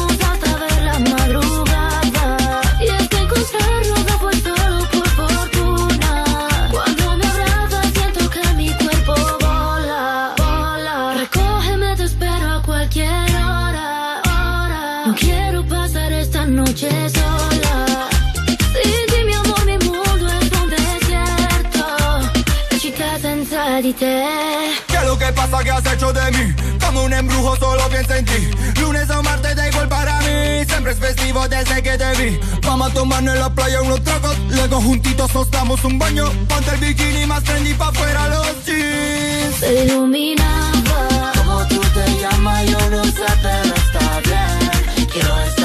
¿Qué 23.81 24.95
es 24.95 25.03
lo 25.07 25.17
que 25.17 25.25
pasa 25.33 25.63
que 25.63 25.71
has 25.71 25.83
hecho 25.91 26.13
de 26.13 26.31
mí? 26.31 26.53
Como 26.79 27.03
un 27.03 27.13
embrujo 27.13 27.55
solo 27.55 27.89
pienso 27.89 28.13
en 28.13 28.25
ti. 28.25 28.51
Lunes 28.79 29.09
o 29.09 29.23
martes 29.23 29.55
da 29.55 29.67
igual 29.67 29.87
para 29.87 30.19
mí. 30.19 30.63
Siempre 30.67 30.91
es 30.91 30.99
festivo 30.99 31.47
desde 31.47 31.81
que 31.81 31.97
te 31.97 32.11
vi. 32.21 32.39
Vamos 32.61 32.91
a 32.91 32.93
tomarnos 32.93 33.33
en 33.33 33.41
la 33.41 33.49
playa 33.49 33.81
unos 33.81 34.03
tragos. 34.03 34.37
Luego 34.49 34.81
juntitos 34.81 35.33
nos 35.33 35.49
damos 35.49 35.83
un 35.83 35.97
baño. 35.97 36.29
Ponte 36.47 36.75
el 36.75 36.77
bikini 36.79 37.25
más 37.25 37.43
trendy 37.43 37.73
pa' 37.73 37.91
fuera 37.91 38.27
los 38.27 38.65
jeans. 38.67 39.55
Se 39.59 39.83
iluminaba. 39.85 41.31
Como 41.37 41.65
tú 41.65 41.81
te 41.81 42.19
llamas 42.19 42.63
yo 42.67 42.89
no 42.91 43.03
sé 43.03 43.25
pero 43.41 43.75
está 43.75 44.19
bien. 44.25 45.07
Quiero 45.11 45.41
estar 45.41 45.60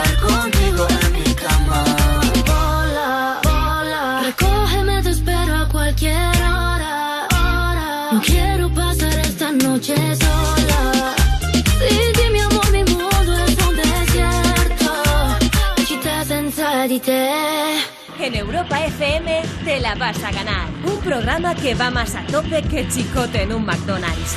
te 19.76 19.82
la 19.82 19.94
vas 19.94 20.22
a 20.24 20.32
ganar. 20.32 20.68
Un 20.84 20.98
programa 21.00 21.54
que 21.54 21.74
va 21.74 21.90
más 21.90 22.14
a 22.14 22.24
tope 22.26 22.62
que 22.62 22.88
chicote 22.88 23.42
en 23.42 23.52
un 23.52 23.66
McDonald's. 23.66 24.34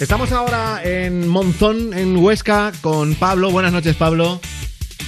Estamos 0.00 0.30
ahora 0.30 0.80
en 0.84 1.26
Monzón, 1.26 1.92
en 1.92 2.16
Huesca, 2.16 2.70
con 2.80 3.16
Pablo. 3.16 3.50
Buenas 3.50 3.72
noches, 3.72 3.96
Pablo. 3.96 4.40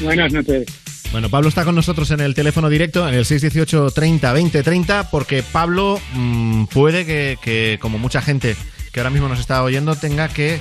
Buenas 0.00 0.32
noches. 0.32 0.66
Bueno, 1.12 1.28
Pablo 1.30 1.48
está 1.48 1.64
con 1.64 1.76
nosotros 1.76 2.10
en 2.10 2.20
el 2.20 2.34
teléfono 2.34 2.68
directo, 2.68 3.08
en 3.08 3.14
el 3.14 3.24
618 3.24 3.92
30 3.92 4.32
20 4.32 4.62
30, 4.64 5.10
porque 5.10 5.44
Pablo 5.44 6.00
mm, 6.14 6.64
puede 6.64 7.06
que, 7.06 7.38
que, 7.40 7.78
como 7.80 7.98
mucha 7.98 8.20
gente 8.20 8.56
que 8.92 9.00
ahora 9.00 9.10
mismo 9.10 9.28
nos 9.28 9.38
está 9.38 9.62
oyendo, 9.62 9.94
tenga 9.94 10.28
que 10.28 10.60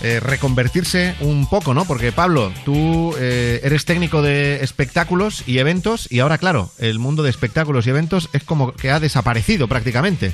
eh, 0.00 0.20
reconvertirse 0.20 1.16
un 1.20 1.48
poco, 1.48 1.74
¿no? 1.74 1.84
Porque 1.84 2.12
Pablo, 2.12 2.52
tú 2.64 3.14
eh, 3.18 3.60
eres 3.64 3.84
técnico 3.84 4.22
de 4.22 4.62
espectáculos 4.62 5.42
y 5.48 5.58
eventos, 5.58 6.10
y 6.10 6.20
ahora, 6.20 6.38
claro, 6.38 6.70
el 6.78 7.00
mundo 7.00 7.24
de 7.24 7.30
espectáculos 7.30 7.86
y 7.86 7.90
eventos 7.90 8.30
es 8.32 8.44
como 8.44 8.72
que 8.72 8.90
ha 8.92 9.00
desaparecido 9.00 9.66
prácticamente. 9.66 10.32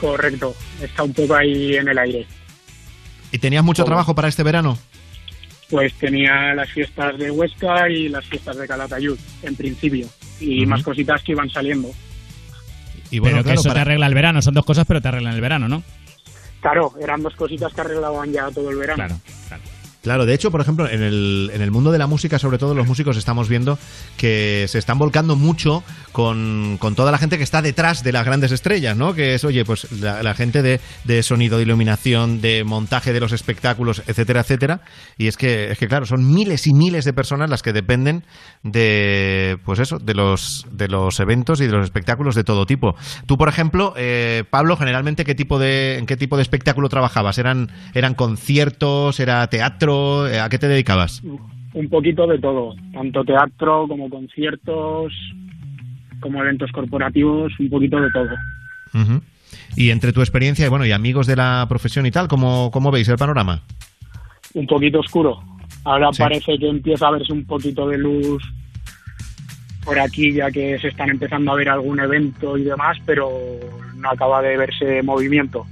Correcto, 0.00 0.54
está 0.80 1.02
un 1.02 1.12
poco 1.12 1.34
ahí 1.34 1.74
en 1.74 1.88
el 1.88 1.98
aire. 1.98 2.26
¿Y 3.32 3.38
tenías 3.38 3.64
mucho 3.64 3.84
trabajo 3.84 4.14
para 4.14 4.28
este 4.28 4.44
verano? 4.44 4.78
Pues 5.70 5.92
tenía 5.94 6.54
las 6.54 6.70
fiestas 6.70 7.18
de 7.18 7.30
Huesca 7.30 7.90
y 7.90 8.08
las 8.08 8.24
fiestas 8.26 8.56
de 8.56 8.68
Calatayud, 8.68 9.18
en 9.42 9.56
principio, 9.56 10.06
y 10.40 10.64
más 10.66 10.82
cositas 10.84 11.22
que 11.22 11.32
iban 11.32 11.50
saliendo. 11.50 11.90
Y 13.10 13.20
pero 13.20 13.42
que 13.42 13.54
eso 13.54 13.72
te 13.72 13.80
arregla 13.80 14.06
el 14.06 14.14
verano, 14.14 14.40
son 14.40 14.54
dos 14.54 14.64
cosas, 14.64 14.86
pero 14.86 15.00
te 15.02 15.08
arreglan 15.08 15.34
el 15.34 15.40
verano, 15.40 15.68
¿no? 15.68 15.82
Claro, 16.60 16.92
eran 17.00 17.22
dos 17.22 17.34
cositas 17.36 17.72
que 17.72 17.80
arreglaban 17.80 18.32
ya 18.32 18.50
todo 18.50 18.70
el 18.70 18.76
verano. 18.76 19.06
Claro, 19.06 19.20
Claro, 19.48 19.62
de 20.16 20.34
hecho, 20.34 20.50
por 20.50 20.60
ejemplo, 20.60 20.88
en 20.88 21.02
el, 21.02 21.50
en 21.52 21.60
el 21.60 21.70
mundo 21.70 21.92
de 21.92 21.98
la 21.98 22.06
música, 22.06 22.38
sobre 22.38 22.58
todo 22.58 22.74
los 22.74 22.86
músicos, 22.86 23.16
estamos 23.16 23.48
viendo 23.48 23.78
que 24.16 24.66
se 24.68 24.78
están 24.78 24.98
volcando 24.98 25.36
mucho 25.36 25.82
con, 26.12 26.78
con 26.78 26.94
toda 26.94 27.12
la 27.12 27.18
gente 27.18 27.36
que 27.36 27.44
está 27.44 27.62
detrás 27.62 28.02
de 28.02 28.12
las 28.12 28.24
grandes 28.24 28.52
estrellas, 28.52 28.96
¿no? 28.96 29.14
Que 29.14 29.34
es, 29.34 29.44
oye, 29.44 29.64
pues 29.64 29.90
la, 29.92 30.22
la 30.22 30.34
gente 30.34 30.62
de, 30.62 30.80
de 31.04 31.22
sonido, 31.22 31.58
de 31.58 31.64
iluminación, 31.64 32.40
de 32.40 32.64
montaje 32.64 33.12
de 33.12 33.20
los 33.20 33.32
espectáculos, 33.32 34.02
etcétera, 34.06 34.40
etcétera. 34.40 34.80
Y 35.16 35.26
es 35.26 35.36
que, 35.36 35.70
es 35.70 35.78
que 35.78 35.88
claro, 35.88 36.06
son 36.06 36.32
miles 36.32 36.66
y 36.66 36.74
miles 36.74 37.04
de 37.04 37.12
personas 37.12 37.50
las 37.50 37.62
que 37.62 37.72
dependen 37.72 38.24
de, 38.62 39.58
pues 39.64 39.78
eso, 39.78 39.98
de 39.98 40.14
los, 40.14 40.66
de 40.70 40.88
los 40.88 41.20
eventos 41.20 41.60
y 41.60 41.66
de 41.66 41.72
los 41.72 41.84
espectáculos 41.84 42.34
de 42.34 42.44
todo 42.44 42.66
tipo. 42.66 42.96
Tú, 43.26 43.36
por 43.36 43.48
ejemplo, 43.48 43.94
eh, 43.96 44.44
Pablo, 44.48 44.76
generalmente, 44.76 45.24
¿qué 45.24 45.34
tipo 45.34 45.58
de, 45.58 45.98
¿en 45.98 46.06
qué 46.06 46.16
tipo 46.16 46.36
de 46.36 46.42
espectáculo 46.42 46.88
trabajabas? 46.88 47.38
¿Eran, 47.38 47.70
eran 47.94 48.14
conciertos? 48.14 49.20
¿Era 49.20 49.46
teatro? 49.48 49.97
Eh, 50.28 50.40
¿A 50.40 50.48
qué 50.48 50.58
te 50.58 50.68
dedicabas? 50.68 51.22
Un 51.74 51.88
poquito 51.88 52.26
de 52.26 52.38
todo, 52.38 52.74
tanto 52.92 53.24
teatro 53.24 53.86
como 53.88 54.08
conciertos, 54.08 55.12
como 56.20 56.40
eventos 56.42 56.70
corporativos, 56.72 57.52
un 57.60 57.68
poquito 57.70 58.00
de 58.00 58.10
todo. 58.10 58.28
Y 59.76 59.90
entre 59.90 60.12
tu 60.12 60.20
experiencia 60.20 60.66
y 60.66 60.68
bueno 60.68 60.86
y 60.86 60.92
amigos 60.92 61.26
de 61.26 61.36
la 61.36 61.64
profesión 61.68 62.06
y 62.06 62.10
tal, 62.10 62.26
¿cómo, 62.28 62.70
cómo 62.70 62.90
veis 62.90 63.08
el 63.08 63.16
panorama? 63.16 63.62
Un 64.54 64.66
poquito 64.66 65.00
oscuro. 65.00 65.40
Ahora 65.84 66.08
Sí. 66.12 66.22
parece 66.22 66.58
que 66.58 66.68
empieza 66.68 67.06
a 67.06 67.12
verse 67.12 67.32
un 67.32 67.44
poquito 67.44 67.86
de 67.88 67.98
luz 67.98 68.42
por 69.84 69.98
aquí, 69.98 70.32
ya 70.32 70.50
que 70.50 70.78
se 70.78 70.88
están 70.88 71.10
empezando 71.10 71.52
a 71.52 71.56
ver 71.56 71.68
algún 71.68 72.00
evento 72.00 72.56
y 72.58 72.64
demás, 72.64 72.98
pero 73.06 73.30
no 73.96 74.10
acaba 74.10 74.42
de 74.42 74.56
verse 74.56 75.02
movimiento. 75.02 75.66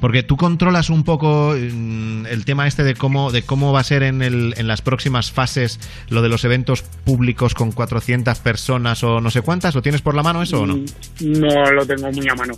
Porque 0.00 0.22
tú 0.22 0.36
controlas 0.36 0.88
un 0.90 1.04
poco 1.04 1.54
mm, 1.54 2.26
el 2.26 2.44
tema 2.44 2.66
este 2.66 2.82
de 2.84 2.94
cómo, 2.94 3.30
de 3.30 3.42
cómo 3.42 3.72
va 3.72 3.80
a 3.80 3.84
ser 3.84 4.02
en, 4.02 4.22
el, 4.22 4.54
en 4.56 4.66
las 4.66 4.80
próximas 4.82 5.30
fases 5.30 5.78
lo 6.08 6.22
de 6.22 6.28
los 6.28 6.44
eventos 6.44 6.82
públicos 6.82 7.54
con 7.54 7.72
400 7.72 8.38
personas 8.38 9.02
o 9.04 9.20
no 9.20 9.30
sé 9.30 9.42
cuántas. 9.42 9.74
¿Lo 9.74 9.82
tienes 9.82 10.00
por 10.02 10.14
la 10.14 10.22
mano 10.22 10.42
eso 10.42 10.62
o 10.62 10.66
no? 10.66 10.76
Mm, 10.76 10.84
No 11.20 11.72
lo 11.72 11.86
tengo 11.86 12.10
muy 12.12 12.26
a 12.28 12.34
mano. 12.34 12.54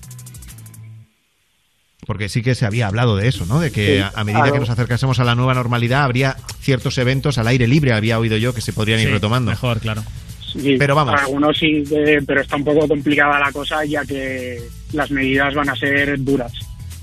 Porque 2.06 2.28
sí 2.28 2.42
que 2.42 2.54
se 2.54 2.64
había 2.66 2.86
hablado 2.86 3.16
de 3.16 3.26
eso, 3.26 3.46
¿no? 3.46 3.58
De 3.58 3.72
que 3.72 3.96
Sí, 3.96 3.98
a, 3.98 4.12
a 4.14 4.22
medida 4.22 4.40
claro. 4.42 4.52
que 4.54 4.60
nos 4.60 4.70
acercásemos 4.70 5.18
a 5.18 5.24
la 5.24 5.34
nueva 5.34 5.54
normalidad 5.54 6.04
habría 6.04 6.36
ciertos 6.60 6.98
eventos 6.98 7.36
al 7.38 7.48
aire 7.48 7.66
libre, 7.66 7.92
había 7.92 8.18
oído 8.20 8.36
yo, 8.36 8.54
que 8.54 8.60
se 8.60 8.72
podrían 8.72 9.00
ir 9.00 9.10
retomando. 9.10 9.50
Mejor, 9.50 9.80
claro. 9.80 10.04
Sí, 10.52 10.76
Pero 10.78 10.94
vamos. 10.94 11.20
Algunos 11.20 11.58
sí, 11.58 11.82
eh, 11.90 12.20
pero 12.24 12.40
está 12.42 12.56
un 12.56 12.64
poco 12.64 12.86
complicada 12.86 13.40
la 13.40 13.50
cosa 13.50 13.84
ya 13.84 14.04
que 14.04 14.58
las 14.92 15.10
medidas 15.10 15.52
van 15.54 15.68
a 15.68 15.74
ser 15.74 16.22
duras. 16.22 16.52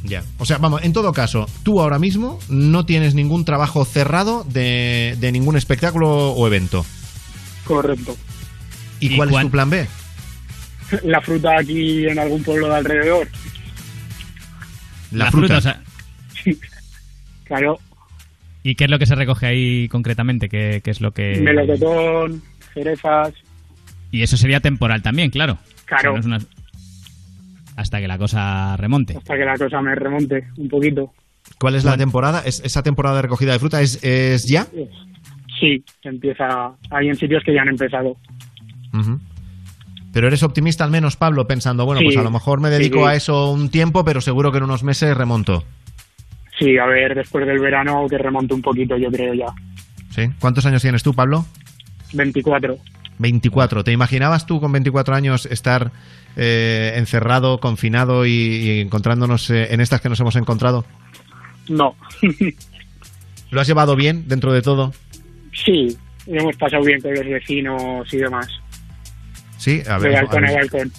Ya. 0.04 0.24
O 0.38 0.46
sea, 0.46 0.58
vamos, 0.58 0.84
en 0.84 0.94
todo 0.94 1.14
caso, 1.14 1.48
tú 1.64 1.80
ahora 1.80 1.98
mismo 1.98 2.40
no 2.50 2.86
tienes 2.86 3.16
ningún 3.16 3.46
trabajo 3.46 3.86
cerrado 3.86 4.44
de, 4.44 5.16
de 5.20 5.32
ningún 5.32 5.56
espectáculo 5.56 6.32
o 6.32 6.48
evento. 6.48 6.86
Correcto. 7.64 8.16
¿Y, 9.00 9.16
cuál 9.16 9.34
es 9.34 9.42
tu 9.42 9.50
plan 9.50 9.70
B? 9.70 9.88
La 11.04 11.22
fruta 11.22 11.58
aquí 11.60 12.06
en 12.06 12.20
algún 12.20 12.44
pueblo 12.44 12.68
de 12.68 12.76
alrededor. 12.76 13.28
La, 15.12 15.32
fruta. 15.32 15.58
o 15.58 15.62
sea, 15.62 15.82
Claro, 17.46 17.78
¿Y 18.64 18.76
qué 18.76 18.86
es 18.86 18.90
lo 18.90 18.98
que 18.98 19.06
se 19.06 19.16
recoge 19.16 19.46
ahí 19.46 19.88
concretamente? 19.90 20.48
¿Qué, 20.48 20.80
qué 20.82 20.92
es 20.92 21.02
lo 21.02 21.12
que...? 21.12 21.40
melocotón, 21.42 22.42
cerezas. 22.74 23.34
Y 24.10 24.24
eso 24.24 24.38
sería 24.38 24.62
temporal 24.62 25.02
también, 25.02 25.30
claro. 25.30 25.58
Claro. 25.86 26.14
O 26.14 26.22
sea, 26.22 26.30
no 26.30 26.38
es 26.38 26.44
una- 26.44 26.63
Hasta 27.76 28.00
que 28.00 28.08
la 28.08 28.18
cosa 28.18 28.78
remonte. 28.78 29.18
Hasta 29.18 29.36
que 29.36 29.46
la 29.46 29.58
cosa 29.58 29.82
me 29.82 29.96
remonte 29.96 30.44
un 30.58 30.70
poquito. 30.70 31.12
¿Cuál 31.60 31.76
es 31.76 31.84
la 31.84 31.98
temporada? 31.98 32.42
¿Es, 32.46 32.62
¿Esa 32.64 32.84
temporada 32.84 33.18
de 33.18 33.22
recogida 33.24 33.54
de 33.54 33.60
fruta 33.60 33.82
es, 33.82 34.04
es 34.04 34.46
ya? 34.48 34.68
Sí, 35.60 35.84
empieza. 36.04 36.72
Hay 36.90 37.08
en 37.08 37.16
sitios 37.16 37.44
que 37.44 37.54
ya 37.54 37.62
han 37.62 37.70
empezado. 37.70 38.16
Pero 40.14 40.28
eres 40.28 40.44
optimista 40.44 40.84
al 40.84 40.92
menos, 40.92 41.16
Pablo, 41.16 41.48
pensando, 41.48 41.86
bueno, 41.86 42.00
Sí, 42.00 42.06
pues 42.06 42.18
a 42.18 42.24
lo 42.24 42.30
mejor 42.32 42.60
me 42.60 42.70
sí, 42.70 42.76
dedico 42.76 43.00
sí. 43.00 43.06
a 43.06 43.16
eso 43.16 43.52
un 43.52 43.70
tiempo, 43.70 44.06
pero 44.06 44.22
seguro 44.22 44.52
que 44.52 44.60
en 44.60 44.66
unos 44.66 44.84
meses 44.84 45.18
remonto. 45.18 45.64
Sí, 46.60 46.78
a 46.78 46.86
ver, 46.86 47.16
después 47.16 47.48
del 47.48 47.60
verano 47.60 48.06
que 48.08 48.20
remonte 48.20 48.54
un 48.54 48.62
poquito, 48.62 48.96
yo 48.96 49.10
creo 49.10 49.34
ya. 49.34 49.48
¿Sí? 50.12 50.30
¿Cuántos 50.40 50.66
años 50.68 50.84
tienes 50.84 51.02
tú, 51.02 51.14
Pablo? 51.14 51.46
24. 52.14 52.78
24. 53.24 53.84
¿Te 53.84 53.92
imaginabas 53.92 54.46
tú 54.46 54.60
con 54.62 54.72
24 54.72 55.16
años 55.16 55.48
estar 55.48 55.92
eh, 56.36 56.94
encerrado, 56.98 57.58
confinado 57.60 58.28
y, 58.28 58.32
y 58.32 58.80
encontrándonos 58.82 59.50
eh, 59.50 59.74
en 59.74 59.82
estas 59.82 60.00
que 60.02 60.10
nos 60.10 60.20
hemos 60.20 60.36
encontrado? 60.36 60.86
No. 61.68 61.96
¿Lo 63.50 63.62
has 63.62 63.68
llevado 63.68 63.96
bien 63.96 64.28
dentro 64.28 64.54
de 64.54 64.62
todo? 64.62 64.94
sí, 65.66 65.98
hemos 66.28 66.56
pasado 66.58 66.84
bien 66.84 67.00
con 67.02 67.14
los 67.14 67.26
vecinos 67.26 68.12
y 68.14 68.18
demás. 68.18 68.48
Sí, 69.58 69.82
a 69.88 69.98
de 70.00 70.10
ver. 70.10 70.14
balcón 70.14 70.46
a 70.46 70.48
a 70.48 70.52
ver. 70.52 70.60
balcón. 70.62 70.92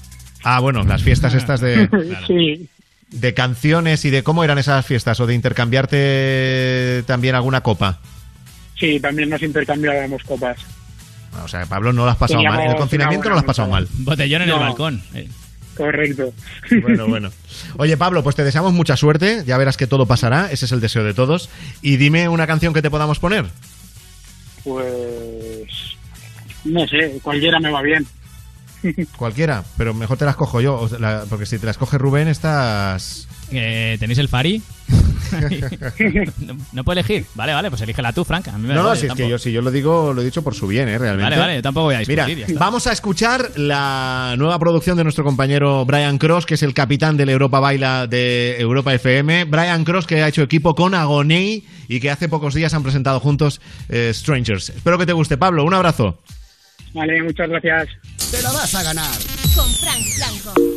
Ah, 0.42 0.60
bueno, 0.60 0.84
las 0.84 1.02
fiestas 1.02 1.34
estas 1.34 1.60
de, 1.60 1.88
sí, 2.26 2.68
de 3.10 3.34
canciones 3.34 4.04
y 4.04 4.10
de 4.10 4.22
cómo 4.22 4.44
eran 4.44 4.58
esas 4.58 4.84
fiestas 4.86 5.18
o 5.20 5.26
de 5.26 5.34
intercambiarte 5.34 7.02
también 7.06 7.34
alguna 7.34 7.62
copa. 7.62 8.00
sí, 8.78 9.00
también 9.00 9.30
nos 9.30 9.42
intercambiábamos 9.42 10.22
copas. 10.24 10.58
O 11.42 11.48
sea, 11.48 11.66
Pablo, 11.66 11.92
no 11.92 12.04
lo 12.04 12.10
has 12.10 12.16
pasado 12.16 12.42
mal. 12.42 12.60
En 12.60 12.70
el 12.70 12.76
confinamiento 12.76 13.28
no 13.28 13.34
lo 13.34 13.40
has 13.40 13.44
pasado 13.46 13.68
mal. 13.68 13.88
Botellón 13.98 14.42
en 14.42 14.48
No. 14.48 14.54
el 14.56 14.60
balcón. 14.60 15.02
Eh, 15.14 15.28
Correcto. 15.76 16.32
Bueno, 16.82 17.08
bueno. 17.08 17.30
Oye, 17.78 17.96
Pablo, 17.96 18.22
pues 18.22 18.36
te 18.36 18.44
deseamos 18.44 18.72
mucha 18.72 18.96
suerte. 18.96 19.42
Ya 19.44 19.58
verás 19.58 19.76
que 19.76 19.88
todo 19.88 20.06
pasará. 20.06 20.50
Ese 20.52 20.66
es 20.66 20.72
el 20.72 20.80
deseo 20.80 21.02
de 21.02 21.14
todos. 21.14 21.48
Y 21.82 21.96
dime 21.96 22.28
una 22.28 22.46
canción 22.46 22.72
que 22.72 22.80
te 22.82 22.90
podamos 22.90 23.18
poner. 23.18 23.46
Pues. 24.62 25.68
No 26.64 26.86
sé, 26.86 27.18
cualquiera 27.22 27.58
me 27.60 27.70
va 27.70 27.82
bien. 27.82 28.06
Cualquiera, 29.16 29.64
pero 29.78 29.94
mejor 29.94 30.18
te 30.18 30.24
las 30.26 30.36
cojo 30.36 30.60
yo. 30.60 30.88
porque 31.30 31.46
si 31.46 31.58
te 31.58 31.66
las 31.66 31.78
coge 31.78 31.96
Rubén, 31.98 32.28
estás. 32.28 33.26
eh, 33.50 33.96
¿Tenéis 33.98 34.18
el 34.18 34.28
Fari? 34.28 34.62
no, 36.38 36.56
no 36.72 36.84
puedo 36.84 36.98
elegir. 36.98 37.26
Vale, 37.34 37.54
vale, 37.54 37.70
pues 37.70 37.82
elígela 37.82 38.12
tú, 38.12 38.24
Frank. 38.24 38.48
A 38.48 38.58
mí 38.58 38.66
me 38.66 38.74
da 38.74 38.82
No, 38.82 38.88
no, 38.90 38.96
si 38.96 39.06
yo 39.06 39.12
es 39.12 39.16
que 39.16 39.28
yo, 39.28 39.38
si 39.38 39.52
yo 39.52 39.62
lo 39.62 39.70
digo, 39.70 40.12
lo 40.12 40.22
he 40.22 40.24
dicho 40.24 40.42
por 40.42 40.54
su 40.54 40.66
bien, 40.66 40.88
¿eh? 40.88 40.98
Realmente. 40.98 41.24
Vale, 41.30 41.38
vale, 41.38 41.54
yo 41.56 41.62
tampoco 41.62 41.84
voy 41.86 41.94
a 41.96 41.98
discutir. 41.98 42.46
Mira, 42.46 42.58
vamos 42.58 42.86
a 42.86 42.92
escuchar 42.92 43.50
la 43.56 44.34
nueva 44.38 44.58
producción 44.58 44.96
de 44.96 45.04
nuestro 45.04 45.24
compañero 45.24 45.84
Brian 45.84 46.18
Cross, 46.18 46.46
que 46.46 46.54
es 46.54 46.62
el 46.62 46.74
capitán 46.74 47.16
del 47.16 47.28
Europa 47.28 47.60
Baila 47.60 48.06
de 48.06 48.56
Europa 48.58 48.94
FM. 48.94 49.44
Brian 49.44 49.84
Cross, 49.84 50.06
que 50.06 50.22
ha 50.22 50.28
hecho 50.28 50.42
equipo 50.42 50.74
con 50.74 50.94
Agoney 50.94 51.64
y 51.88 52.00
que 52.00 52.10
hace 52.10 52.28
pocos 52.28 52.54
días 52.54 52.74
han 52.74 52.82
presentado 52.82 53.20
juntos 53.20 53.60
eh, 53.88 54.12
Strangers. 54.12 54.70
Espero 54.70 54.98
que 54.98 55.06
te 55.06 55.12
guste, 55.12 55.36
Pablo. 55.36 55.64
Un 55.64 55.74
abrazo. 55.74 56.18
Vale, 56.92 57.22
muchas 57.22 57.48
gracias. 57.48 57.88
Te 58.30 58.40
la 58.42 58.52
vas 58.52 58.74
a 58.74 58.82
ganar. 58.82 59.18
Con 59.54 59.68
Frank 59.74 60.04
Blanco. 60.16 60.73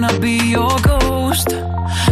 Wanna 0.00 0.20
be 0.20 0.36
your 0.56 0.76
ghost. 0.82 1.48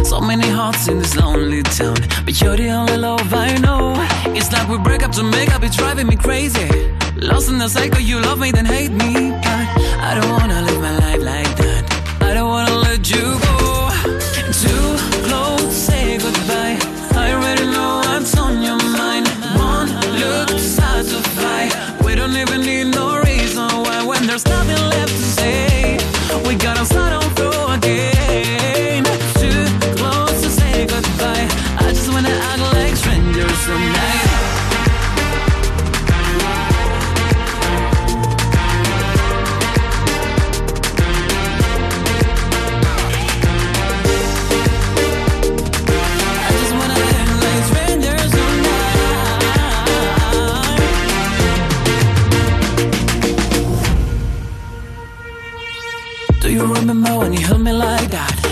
So 0.03 0.19
many 0.19 0.49
hearts 0.49 0.87
in 0.87 0.97
this 0.97 1.15
lonely 1.15 1.61
town, 1.61 1.97
but 2.25 2.41
you're 2.41 2.57
the 2.57 2.69
only 2.69 2.97
love 2.97 3.31
I 3.31 3.57
know. 3.57 3.93
It's 4.37 4.51
like 4.51 4.67
we 4.67 4.79
break 4.79 5.03
up 5.03 5.11
to 5.11 5.23
make 5.23 5.53
up, 5.53 5.61
it's 5.61 5.77
driving 5.77 6.07
me 6.07 6.15
crazy. 6.15 6.67
Lost 7.15 7.47
in 7.49 7.59
the 7.59 7.69
cycle, 7.69 8.01
you 8.01 8.19
love 8.19 8.39
me, 8.39 8.49
then 8.51 8.65
hate 8.65 8.91
me. 8.91 9.29
But 9.45 9.67
I 10.07 10.17
don't 10.19 10.31
wanna 10.31 10.63
live 10.63 10.81
my 10.81 10.91
life 10.93 10.94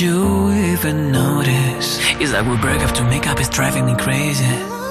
You 0.00 0.52
even 0.52 1.10
notice? 1.12 1.98
It's 2.20 2.32
like 2.32 2.46
we 2.46 2.56
break 2.58 2.80
up 2.82 2.94
to 2.96 3.04
make 3.04 3.26
up, 3.26 3.38
it's 3.38 3.48
driving 3.48 3.86
me 3.86 3.94
crazy. 3.96 4.44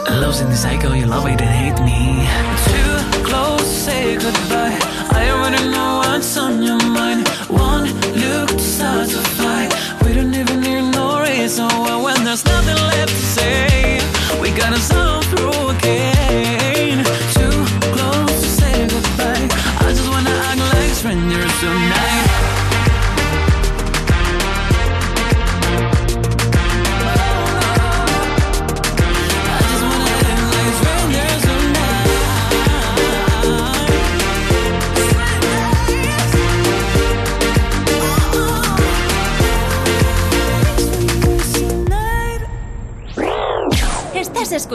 Lost 0.10 0.42
in 0.42 0.50
the 0.50 0.56
cycle, 0.56 0.96
you 0.96 1.06
love 1.06 1.26
it 1.28 1.42
and 1.42 1.50
hate 1.50 1.80
me. 1.84 2.26
Too 2.72 3.24
close 3.24 3.66
say 3.66 4.16
goodbye. 4.16 4.80
I 5.12 5.30
already 5.32 5.70
know 5.70 5.98
what's 5.98 6.38
on 6.38 6.64
your 6.64 6.78
mind. 6.78 6.85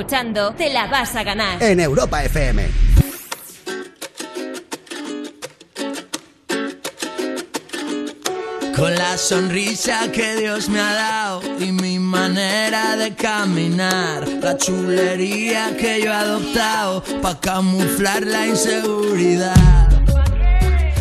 Escuchando 0.00 0.54
Te 0.54 0.72
la 0.72 0.86
vas 0.86 1.14
a 1.14 1.22
ganar. 1.22 1.62
En 1.62 1.78
Europa 1.78 2.24
FM. 2.24 2.66
Con 8.74 8.94
la 8.94 9.18
sonrisa 9.18 10.10
que 10.10 10.36
Dios 10.36 10.70
me 10.70 10.80
ha 10.80 10.94
dado 10.94 11.42
y 11.58 11.70
mi 11.70 11.98
manera 11.98 12.96
de 12.96 13.14
caminar, 13.14 14.26
la 14.26 14.56
chulería 14.56 15.76
que 15.76 16.00
yo 16.00 16.10
he 16.10 16.14
adoptado 16.14 17.02
para 17.20 17.38
camuflar 17.38 18.22
la 18.22 18.46
inseguridad. 18.46 19.54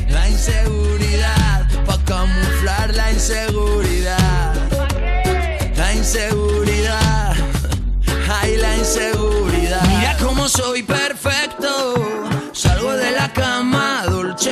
La 0.10 0.28
inseguridad, 0.28 1.66
para 1.86 2.04
camuflar 2.04 2.94
la 2.94 3.12
inseguridad. 3.14 4.56
La 5.78 5.94
inseguridad, 5.94 6.69
Mira 9.88 10.18
cómo 10.20 10.50
soy 10.50 10.82
perfecto, 10.82 11.94
salgo 12.54 12.94
de 12.94 13.12
la 13.12 13.32
cama, 13.32 14.04
Dolce 14.10 14.52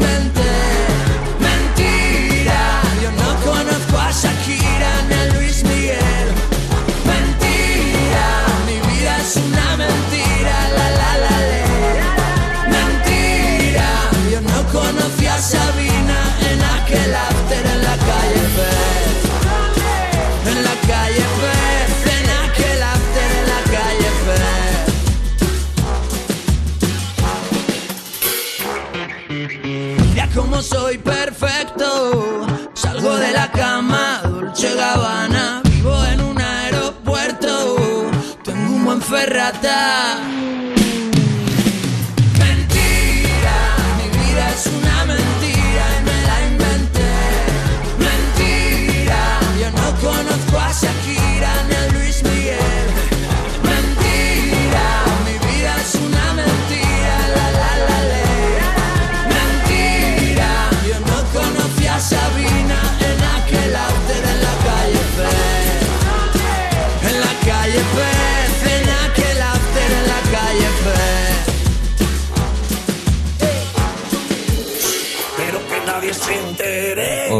Soy 30.61 30.99
perfecto. 30.99 32.45
Salgo 32.73 33.15
de 33.15 33.31
la 33.31 33.51
cama, 33.51 34.21
Dolce 34.23 34.75
Gabbana. 34.75 35.61
Vivo 35.63 36.05
en 36.05 36.21
un 36.21 36.39
aeropuerto. 36.39 38.11
Tengo 38.43 38.75
un 38.75 38.85
buen 38.85 39.01
ferrata. 39.01 40.40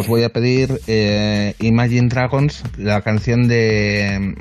Os 0.02 0.08
voy 0.08 0.24
a 0.24 0.30
pedir 0.30 0.82
eh, 0.88 1.54
Imagine 1.60 2.10
Dragons, 2.10 2.64
la 2.76 3.02
canción 3.02 3.48
de... 3.48 4.34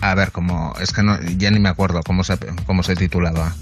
A 0.00 0.14
ver, 0.14 0.32
cómo 0.32 0.72
es 0.80 0.94
que 0.94 1.02
no, 1.02 1.20
ya 1.36 1.50
ni 1.50 1.58
me 1.58 1.68
acuerdo 1.68 2.00
cómo 2.02 2.24
se, 2.24 2.38
cómo 2.64 2.82
se 2.82 2.96
titulaba. 2.96 3.54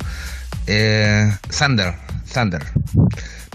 Eh, 0.69 1.29
Thunder, 1.49 1.97
Thunder. 2.33 2.63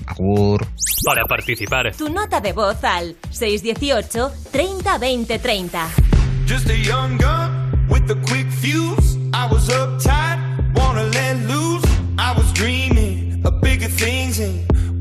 Agur. 0.05 0.67
Para 1.05 1.23
participar. 1.29 1.95
Tu 1.95 2.09
nota 2.09 2.41
de 2.41 2.51
voz 2.51 2.83
al 2.83 3.15
618 3.29 4.33
30 4.51 4.97
20 4.97 5.39
30. 5.39 5.87
Just 6.45 6.69
a 6.69 6.77
young 6.77 7.17
gun 7.17 7.87
with 7.87 8.11
a 8.11 8.15
quick 8.27 8.51
fuse. 8.51 9.15
I 9.33 9.47
was 9.49 9.69
uptight, 9.69 10.75
wanna 10.75 11.03
let 11.03 11.37
loose. 11.47 11.85
I 12.17 12.33
was 12.37 12.51
dreaming 12.51 13.41
of 13.45 13.61
bigger 13.61 13.87
things 13.87 14.41
and 14.41 14.74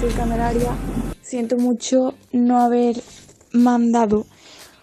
Soy 0.00 0.10
Candelaria. 0.12 0.72
Siento 1.22 1.56
mucho 1.56 2.14
no 2.32 2.60
haber 2.60 2.96
mandado 3.52 4.26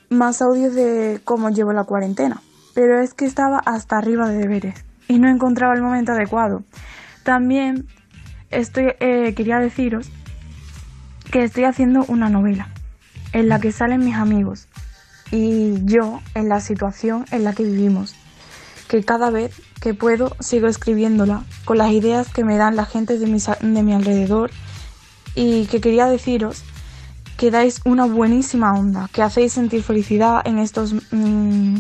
más 0.10 0.41
audios 0.41 0.73
de 0.73 1.22
cómo 1.23 1.49
llevo 1.49 1.73
la 1.73 1.84
cuarentena, 1.85 2.41
pero 2.73 2.99
es 3.02 3.14
que 3.14 3.26
estaba 3.26 3.60
hasta 3.60 3.98
arriba 3.98 4.27
de 4.27 4.38
deberes 4.38 4.84
y 5.07 5.19
no 5.19 5.30
encontraba 5.30 5.73
el 5.73 5.81
momento 5.81 6.11
adecuado. 6.11 6.64
También 7.23 7.88
estoy, 8.52 8.94
eh, 8.99 9.34
quería 9.35 9.60
deciros 9.60 10.10
que 11.31 11.44
estoy 11.44 11.64
haciendo 11.64 12.06
una 12.07 12.30
novela 12.30 12.69
en 13.31 13.49
la 13.49 13.60
que 13.60 13.72
salen 13.72 14.03
mis 14.03 14.15
amigos 14.15 14.68
y 15.31 15.84
yo 15.85 16.19
en 16.35 16.49
la 16.49 16.60
situación 16.60 17.26
en 17.31 17.44
la 17.44 17.53
que 17.53 17.64
vivimos, 17.64 18.15
que 18.88 19.03
cada 19.03 19.31
vez 19.31 19.60
que 19.81 19.94
puedo 19.94 20.35
sigo 20.40 20.68
escribiéndola 20.68 21.44
con 21.65 21.77
las 21.80 21.91
ideas 21.91 22.30
que 22.31 22.44
me 22.44 22.57
dan 22.57 22.76
la 22.76 22.85
gente 22.85 23.18
de, 23.18 23.26
mis 23.26 23.49
a- 23.49 23.57
de 23.60 23.81
mi 23.84 23.94
alrededor 23.94 24.52
y 25.35 25.65
que 25.65 25.81
quería 25.81 26.05
deciros 26.07 26.64
que 27.38 27.49
dais 27.51 27.81
una 27.84 28.05
buenísima 28.05 28.73
onda, 28.73 29.10
que 29.11 29.22
hacéis 29.22 29.53
sentir 29.53 29.81
felicidad 29.84 30.41
en 30.45 30.60
estos, 30.60 30.93
mm, 31.11 31.77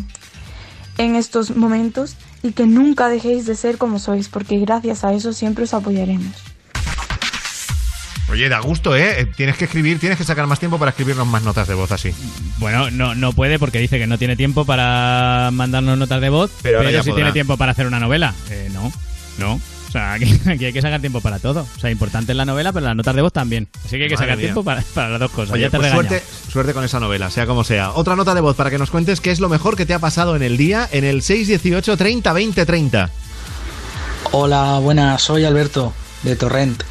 en 0.97 1.15
estos 1.15 1.55
momentos 1.55 2.15
y 2.41 2.51
que 2.53 2.65
nunca 2.65 3.07
dejéis 3.07 3.45
de 3.45 3.55
ser 3.55 3.77
como 3.77 3.99
sois, 3.99 4.29
porque 4.29 4.57
gracias 4.59 5.03
a 5.03 5.13
eso 5.13 5.31
siempre 5.31 5.63
os 5.65 5.73
apoyaremos. 5.73 6.33
Oye, 8.31 8.49
da 8.49 8.59
gusto, 8.61 8.95
¿eh? 8.95 9.21
Eh, 9.21 9.25
Tienes 9.37 9.57
que 9.57 9.65
escribir, 9.65 9.99
tienes 9.99 10.17
que 10.17 10.23
sacar 10.23 10.47
más 10.47 10.57
tiempo 10.59 10.79
para 10.79 10.89
escribirnos 10.89 11.27
más 11.27 11.43
notas 11.43 11.67
de 11.67 11.75
voz 11.75 11.91
así. 11.91 12.11
Bueno, 12.57 12.89
no, 12.89 13.13
no 13.13 13.31
puede 13.33 13.59
porque 13.59 13.77
dice 13.77 13.99
que 13.99 14.07
no 14.07 14.17
tiene 14.17 14.35
tiempo 14.35 14.65
para 14.65 15.51
mandarnos 15.53 15.97
notas 15.99 16.19
de 16.19 16.29
voz, 16.29 16.49
Pero 16.63 16.79
pero, 16.79 16.89
sí 17.03 17.09
podrá. 17.09 17.15
tiene 17.15 17.31
tiempo 17.31 17.57
para 17.57 17.73
hacer 17.73 17.85
una 17.85 17.99
novela. 17.99 18.33
Eh, 18.49 18.69
no, 18.73 18.91
no. 19.37 19.61
O 19.93 19.95
sea, 19.95 20.13
aquí, 20.13 20.41
aquí 20.47 20.65
hay 20.65 20.73
que 20.73 20.81
sacar 20.81 20.99
tiempo 21.01 21.21
para 21.21 21.37
todo. 21.37 21.67
O 21.75 21.79
sea, 21.79 21.91
importante 21.91 22.31
es 22.31 22.35
la 22.35 22.45
novela, 22.45 22.73
pero 22.73 22.87
las 22.87 22.95
notas 22.95 23.15
de 23.15 23.21
voz 23.21 23.31
también. 23.31 23.67
Así 23.85 23.97
que 23.97 24.03
hay 24.03 24.09
que 24.09 24.15
Madre 24.15 24.25
sacar 24.25 24.37
mía. 24.37 24.45
tiempo 24.47 24.63
para, 24.63 24.81
para 24.81 25.09
las 25.09 25.19
dos 25.19 25.29
cosas. 25.29 25.53
Oye, 25.53 25.61
ya 25.61 25.69
te 25.69 25.77
pues 25.77 26.23
suerte 26.51 26.73
con 26.73 26.83
esa 26.83 26.99
novela, 26.99 27.29
sea 27.29 27.45
como 27.45 27.63
sea. 27.63 27.91
Otra 27.91 28.15
nota 28.15 28.33
de 28.33 28.41
voz 28.41 28.55
para 28.55 28.71
que 28.71 28.79
nos 28.79 28.89
cuentes 28.89 29.21
qué 29.21 29.29
es 29.29 29.39
lo 29.39 29.49
mejor 29.49 29.77
que 29.77 29.85
te 29.85 29.93
ha 29.93 29.99
pasado 29.99 30.35
en 30.35 30.41
el 30.41 30.57
día 30.57 30.89
en 30.91 31.03
el 31.03 31.21
618 31.21 31.95
30 31.95 32.33
20 32.33 32.65
30. 32.65 33.09
Hola, 34.31 34.79
buenas, 34.79 35.21
soy 35.21 35.45
Alberto 35.45 35.93
de 36.23 36.35
Torrent. 36.35 36.81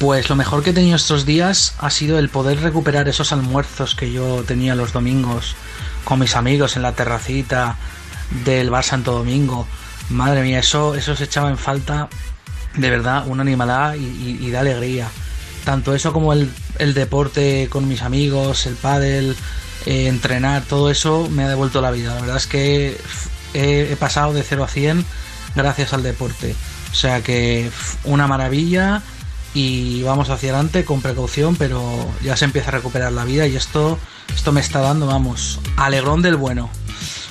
Pues 0.00 0.28
lo 0.28 0.34
mejor 0.34 0.64
que 0.64 0.70
he 0.70 0.72
tenido 0.72 0.96
estos 0.96 1.24
días 1.24 1.76
ha 1.78 1.90
sido 1.90 2.18
el 2.18 2.28
poder 2.28 2.58
recuperar 2.58 3.08
esos 3.08 3.30
almuerzos 3.30 3.94
que 3.94 4.10
yo 4.10 4.42
tenía 4.44 4.74
los 4.74 4.92
domingos 4.92 5.54
con 6.02 6.18
mis 6.18 6.34
amigos 6.34 6.74
en 6.74 6.82
la 6.82 6.90
terracita 6.96 7.76
del 8.44 8.68
Bar 8.68 8.82
Santo 8.82 9.12
Domingo. 9.12 9.68
Madre 10.10 10.42
mía, 10.42 10.58
eso, 10.58 10.96
eso 10.96 11.14
se 11.14 11.22
echaba 11.24 11.50
en 11.50 11.56
falta 11.56 12.08
de 12.76 12.90
verdad 12.90 13.26
una 13.26 13.42
animalada 13.42 13.96
y, 13.96 14.38
y- 14.40 14.50
da 14.50 14.60
alegría. 14.60 15.08
Tanto 15.64 15.94
eso 15.94 16.12
como 16.12 16.32
el, 16.32 16.50
deporte 16.94 17.68
con 17.70 17.86
mis 17.88 18.02
amigos, 18.02 18.66
el 18.66 18.74
pádel, 18.74 19.36
eh, 19.86 20.08
entrenar, 20.08 20.62
todo 20.62 20.90
eso 20.90 21.28
me 21.30 21.44
ha 21.44 21.48
devuelto 21.48 21.80
la 21.80 21.90
vida. 21.90 22.14
La 22.14 22.20
verdad 22.20 22.36
es 22.36 22.46
que 22.46 22.98
he, 23.54 23.96
pasado 23.96 24.32
de 24.32 24.42
0 24.42 24.64
a 24.64 24.68
100 24.68 25.04
gracias 25.54 25.92
al 25.92 26.02
deporte. 26.02 26.54
O 26.90 26.94
sea 26.94 27.22
que 27.22 27.70
una 28.04 28.26
maravilla 28.26 29.02
y 29.54 30.02
vamos 30.02 30.30
hacia 30.30 30.50
adelante 30.50 30.84
con 30.84 31.00
precaución, 31.00 31.56
pero 31.56 31.82
ya 32.22 32.36
se 32.36 32.44
empieza 32.44 32.68
a 32.68 32.72
recuperar 32.72 33.12
la 33.12 33.24
vida 33.24 33.46
y 33.46 33.54
esto, 33.54 33.98
esto 34.34 34.50
me 34.50 34.60
está 34.60 34.80
dando, 34.80 35.06
vamos, 35.06 35.60
alegrón 35.76 36.22
del 36.22 36.36
bueno. 36.36 36.70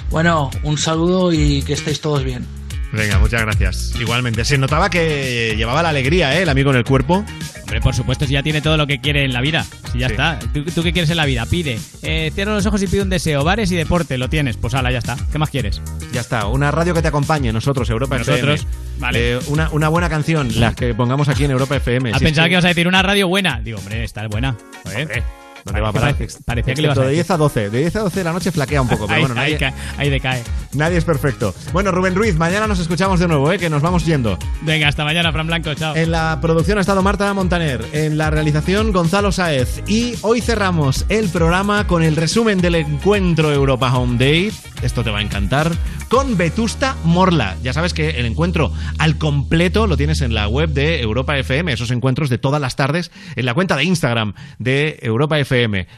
Bueno, 0.09 0.51
un 0.63 0.77
saludo 0.77 1.33
y 1.33 1.63
que 1.63 1.73
estéis 1.73 1.99
todos 2.01 2.23
bien. 2.23 2.45
Venga, 2.91 3.19
muchas 3.19 3.41
gracias. 3.41 3.93
Igualmente, 3.99 4.43
se 4.43 4.57
notaba 4.57 4.89
que 4.89 5.53
llevaba 5.55 5.81
la 5.81 5.89
alegría, 5.89 6.37
¿eh? 6.37 6.43
El 6.43 6.49
amigo 6.49 6.71
en 6.71 6.77
el 6.77 6.83
cuerpo. 6.83 7.23
Hombre, 7.61 7.79
por 7.79 7.95
supuesto, 7.95 8.25
si 8.25 8.33
ya 8.33 8.43
tiene 8.43 8.59
todo 8.61 8.75
lo 8.75 8.85
que 8.85 8.99
quiere 8.99 9.23
en 9.23 9.31
la 9.31 9.39
vida. 9.39 9.65
Si 9.93 9.99
ya 9.99 10.07
Sí. 10.07 10.13
está. 10.13 10.39
¿Tú, 10.53 10.65
tú 10.65 10.83
qué 10.83 10.91
quieres 10.91 11.09
en 11.09 11.15
la 11.17 11.25
vida? 11.25 11.45
Pide. 11.45 11.79
Eh, 12.01 12.31
cierra 12.35 12.53
los 12.53 12.65
ojos 12.65 12.81
y 12.83 12.87
pide 12.87 13.01
un 13.01 13.09
deseo. 13.09 13.45
Bares 13.45 13.71
y 13.71 13.77
deporte, 13.77 14.17
lo 14.17 14.29
tienes. 14.29 14.57
Pues 14.57 14.73
ala, 14.73 14.91
ya 14.91 14.97
está. 14.97 15.15
¿Qué 15.31 15.37
más 15.37 15.49
quieres? 15.49 15.81
Ya 16.11 16.19
está, 16.19 16.47
una 16.47 16.69
radio 16.71 16.93
que 16.93 17.01
te 17.01 17.07
acompañe, 17.07 17.53
nosotros, 17.53 17.89
Europa 17.89 18.17
Nosotros, 18.17 18.61
FM. 18.61 18.99
vale. 18.99 19.33
Eh, 19.35 19.39
una, 19.47 19.69
una 19.69 19.87
buena 19.87 20.09
canción, 20.09 20.49
las 20.59 20.75
que 20.75 20.93
pongamos 20.93 21.29
aquí 21.29 21.45
en 21.45 21.51
Europa 21.51 21.77
FM. 21.77 22.09
¿Has 22.11 22.19
Si 22.19 22.25
es 22.25 22.29
pensado 22.29 22.47
que 22.47 22.53
ibas 22.53 22.65
a 22.65 22.69
decir 22.69 22.87
una 22.89 23.01
radio 23.01 23.29
buena? 23.29 23.61
Digo, 23.63 23.79
hombre, 23.79 24.03
esta 24.03 24.23
es 24.25 24.29
buena. 24.29 24.57
Joder. 24.83 25.23
¿Dónde 25.65 25.81
va 25.81 25.89
a 25.89 25.93
parar? 25.93 26.15
Parece- 26.15 26.39
parecía 26.43 26.73
que 26.73 26.81
le 26.81 26.87
ibas 26.87 26.97
a 26.97 27.01
de 27.01 27.07
decir. 27.07 27.23
10 27.23 27.31
a 27.31 27.37
12. 27.37 27.69
De 27.69 27.79
10 27.79 27.95
a 27.95 27.99
12 28.01 28.19
de 28.19 28.23
la 28.23 28.33
noche 28.33 28.51
flaquea 28.51 28.81
un 28.81 28.87
poco, 28.87 29.05
pero 29.07 29.15
ahí, 29.15 29.21
bueno, 29.21 29.35
nadie, 29.35 29.73
ahí 29.97 30.09
decae. 30.09 30.43
nadie 30.73 30.97
es 30.97 31.03
perfecto. 31.05 31.53
Bueno, 31.73 31.91
Rubén 31.91 32.15
Ruiz, 32.15 32.35
mañana 32.37 32.67
nos 32.67 32.79
escuchamos 32.79 33.19
de 33.19 33.27
nuevo, 33.27 33.51
¿eh? 33.51 33.59
que 33.59 33.69
nos 33.69 33.81
vamos 33.81 34.05
yendo. 34.05 34.37
Venga, 34.61 34.87
hasta 34.87 35.03
mañana, 35.03 35.31
Fran 35.31 35.47
Blanco. 35.47 35.73
Chao. 35.73 35.95
En 35.95 36.11
la 36.11 36.39
producción 36.41 36.77
ha 36.77 36.81
estado 36.81 37.01
Marta 37.01 37.33
Montaner, 37.33 37.85
en 37.93 38.17
la 38.17 38.29
realización 38.29 38.91
Gonzalo 38.91 39.31
Saez 39.31 39.83
y 39.87 40.15
hoy 40.21 40.41
cerramos 40.41 41.05
el 41.09 41.29
programa 41.29 41.87
con 41.87 42.03
el 42.03 42.15
resumen 42.15 42.59
del 42.61 42.75
encuentro 42.75 43.51
Europa 43.51 43.93
Home 43.95 44.17
Day, 44.17 44.51
esto 44.81 45.03
te 45.03 45.11
va 45.11 45.19
a 45.19 45.21
encantar, 45.21 45.71
con 46.09 46.35
Vetusta 46.37 46.95
Morla. 47.03 47.55
Ya 47.63 47.71
sabes 47.73 47.93
que 47.93 48.09
el 48.11 48.25
encuentro 48.25 48.73
al 48.97 49.17
completo 49.17 49.87
lo 49.87 49.95
tienes 49.97 50.21
en 50.21 50.33
la 50.33 50.47
web 50.47 50.69
de 50.71 51.01
Europa 51.01 51.37
FM, 51.37 51.71
esos 51.71 51.91
encuentros 51.91 52.29
de 52.29 52.37
todas 52.37 52.59
las 52.59 52.75
tardes 52.75 53.11
en 53.35 53.45
la 53.45 53.53
cuenta 53.53 53.75
de 53.77 53.83
Instagram 53.85 54.33
de 54.59 54.99
Europa 55.01 55.39
FM, 55.39 55.50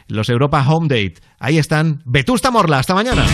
los 0.08 0.28
Europa 0.28 0.64
Home 0.68 0.88
Date. 0.88 1.14
Ahí 1.38 1.58
están 1.58 2.02
Vetusta 2.04 2.50
Morla, 2.50 2.78
hasta 2.78 2.94
mañana. 2.94 3.24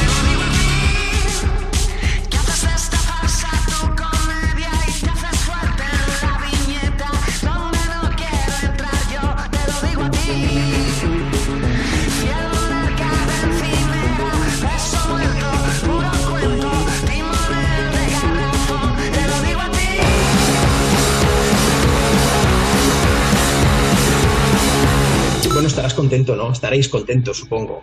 No? 26.50 26.54
Estaréis 26.54 26.88
contentos, 26.88 27.38
supongo. 27.38 27.80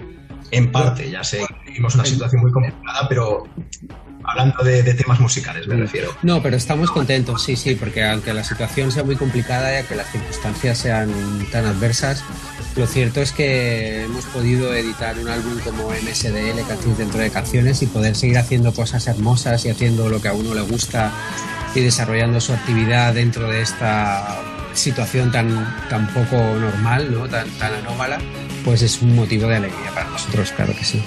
En 0.51 0.71
parte, 0.71 1.09
ya 1.09 1.23
sé, 1.23 1.45
vivimos 1.65 1.95
una 1.95 2.05
situación 2.05 2.41
muy 2.41 2.51
complicada, 2.51 3.07
pero 3.09 3.43
hablando 4.23 4.63
de, 4.63 4.83
de 4.83 4.93
temas 4.93 5.19
musicales, 5.19 5.67
me 5.67 5.75
refiero. 5.75 6.11
No, 6.21 6.41
pero 6.41 6.55
estamos 6.55 6.91
contentos, 6.91 7.43
sí, 7.43 7.55
sí, 7.55 7.75
porque 7.75 8.03
aunque 8.05 8.33
la 8.33 8.43
situación 8.43 8.91
sea 8.91 9.03
muy 9.03 9.15
complicada 9.15 9.73
y 9.73 9.77
aunque 9.77 9.95
las 9.95 10.11
circunstancias 10.11 10.77
sean 10.77 11.11
tan 11.51 11.65
adversas, 11.65 12.23
lo 12.77 12.85
cierto 12.85 13.21
es 13.21 13.31
que 13.31 14.03
hemos 14.03 14.25
podido 14.25 14.73
editar 14.73 15.17
un 15.17 15.27
álbum 15.27 15.57
como 15.63 15.89
MSDL, 15.89 16.65
Canciones 16.67 16.97
dentro 16.97 17.19
de 17.19 17.31
canciones, 17.31 17.81
y 17.81 17.87
poder 17.87 18.15
seguir 18.15 18.37
haciendo 18.37 18.73
cosas 18.73 19.07
hermosas 19.07 19.65
y 19.65 19.69
haciendo 19.69 20.09
lo 20.09 20.21
que 20.21 20.27
a 20.27 20.33
uno 20.33 20.53
le 20.53 20.61
gusta 20.61 21.11
y 21.73 21.81
desarrollando 21.81 22.39
su 22.39 22.53
actividad 22.53 23.13
dentro 23.13 23.49
de 23.49 23.61
esta 23.61 24.56
situación 24.77 25.31
tan, 25.31 25.49
tan 25.89 26.07
poco 26.07 26.37
normal, 26.37 27.11
¿no? 27.11 27.27
tan, 27.27 27.49
tan 27.51 27.73
anómala, 27.73 28.19
pues 28.63 28.81
es 28.81 29.01
un 29.01 29.15
motivo 29.15 29.47
de 29.47 29.57
alegría 29.57 29.91
para 29.93 30.09
nosotros, 30.09 30.51
claro 30.51 30.73
que 30.75 30.83
sí. 30.83 31.01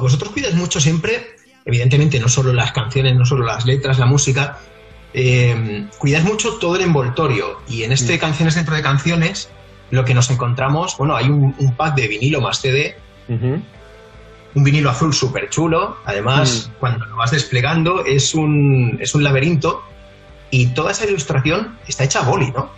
Vosotros 0.00 0.30
cuidáis 0.32 0.54
mucho 0.54 0.80
siempre, 0.80 1.36
evidentemente, 1.64 2.18
no 2.18 2.28
solo 2.28 2.52
las 2.52 2.72
canciones, 2.72 3.14
no 3.16 3.24
solo 3.24 3.44
las 3.44 3.66
letras, 3.66 3.98
la 3.98 4.06
música, 4.06 4.58
eh, 5.12 5.86
cuidáis 5.98 6.24
mucho 6.24 6.54
todo 6.54 6.76
el 6.76 6.82
envoltorio. 6.82 7.60
Y 7.68 7.84
en 7.84 7.92
este 7.92 8.18
Canciones 8.18 8.54
dentro 8.54 8.74
de 8.74 8.82
canciones, 8.82 9.48
lo 9.90 10.04
que 10.04 10.14
nos 10.14 10.30
encontramos, 10.30 10.96
bueno, 10.98 11.16
hay 11.16 11.26
un, 11.26 11.54
un 11.58 11.76
pack 11.76 11.94
de 11.94 12.08
vinilo 12.08 12.40
más 12.40 12.60
CD, 12.60 12.96
un 13.28 14.64
vinilo 14.64 14.90
azul 14.90 15.12
súper 15.14 15.48
chulo. 15.50 15.96
Además, 16.04 16.70
cuando 16.80 17.06
lo 17.06 17.16
vas 17.16 17.30
desplegando, 17.30 18.04
es 18.04 18.34
un, 18.34 18.98
es 19.00 19.14
un 19.14 19.24
laberinto. 19.24 19.82
Y 20.50 20.68
toda 20.68 20.92
esa 20.92 21.06
ilustración 21.06 21.78
está 21.86 22.04
hecha 22.04 22.20
a 22.20 22.28
boli, 22.28 22.50
¿no? 22.52 22.70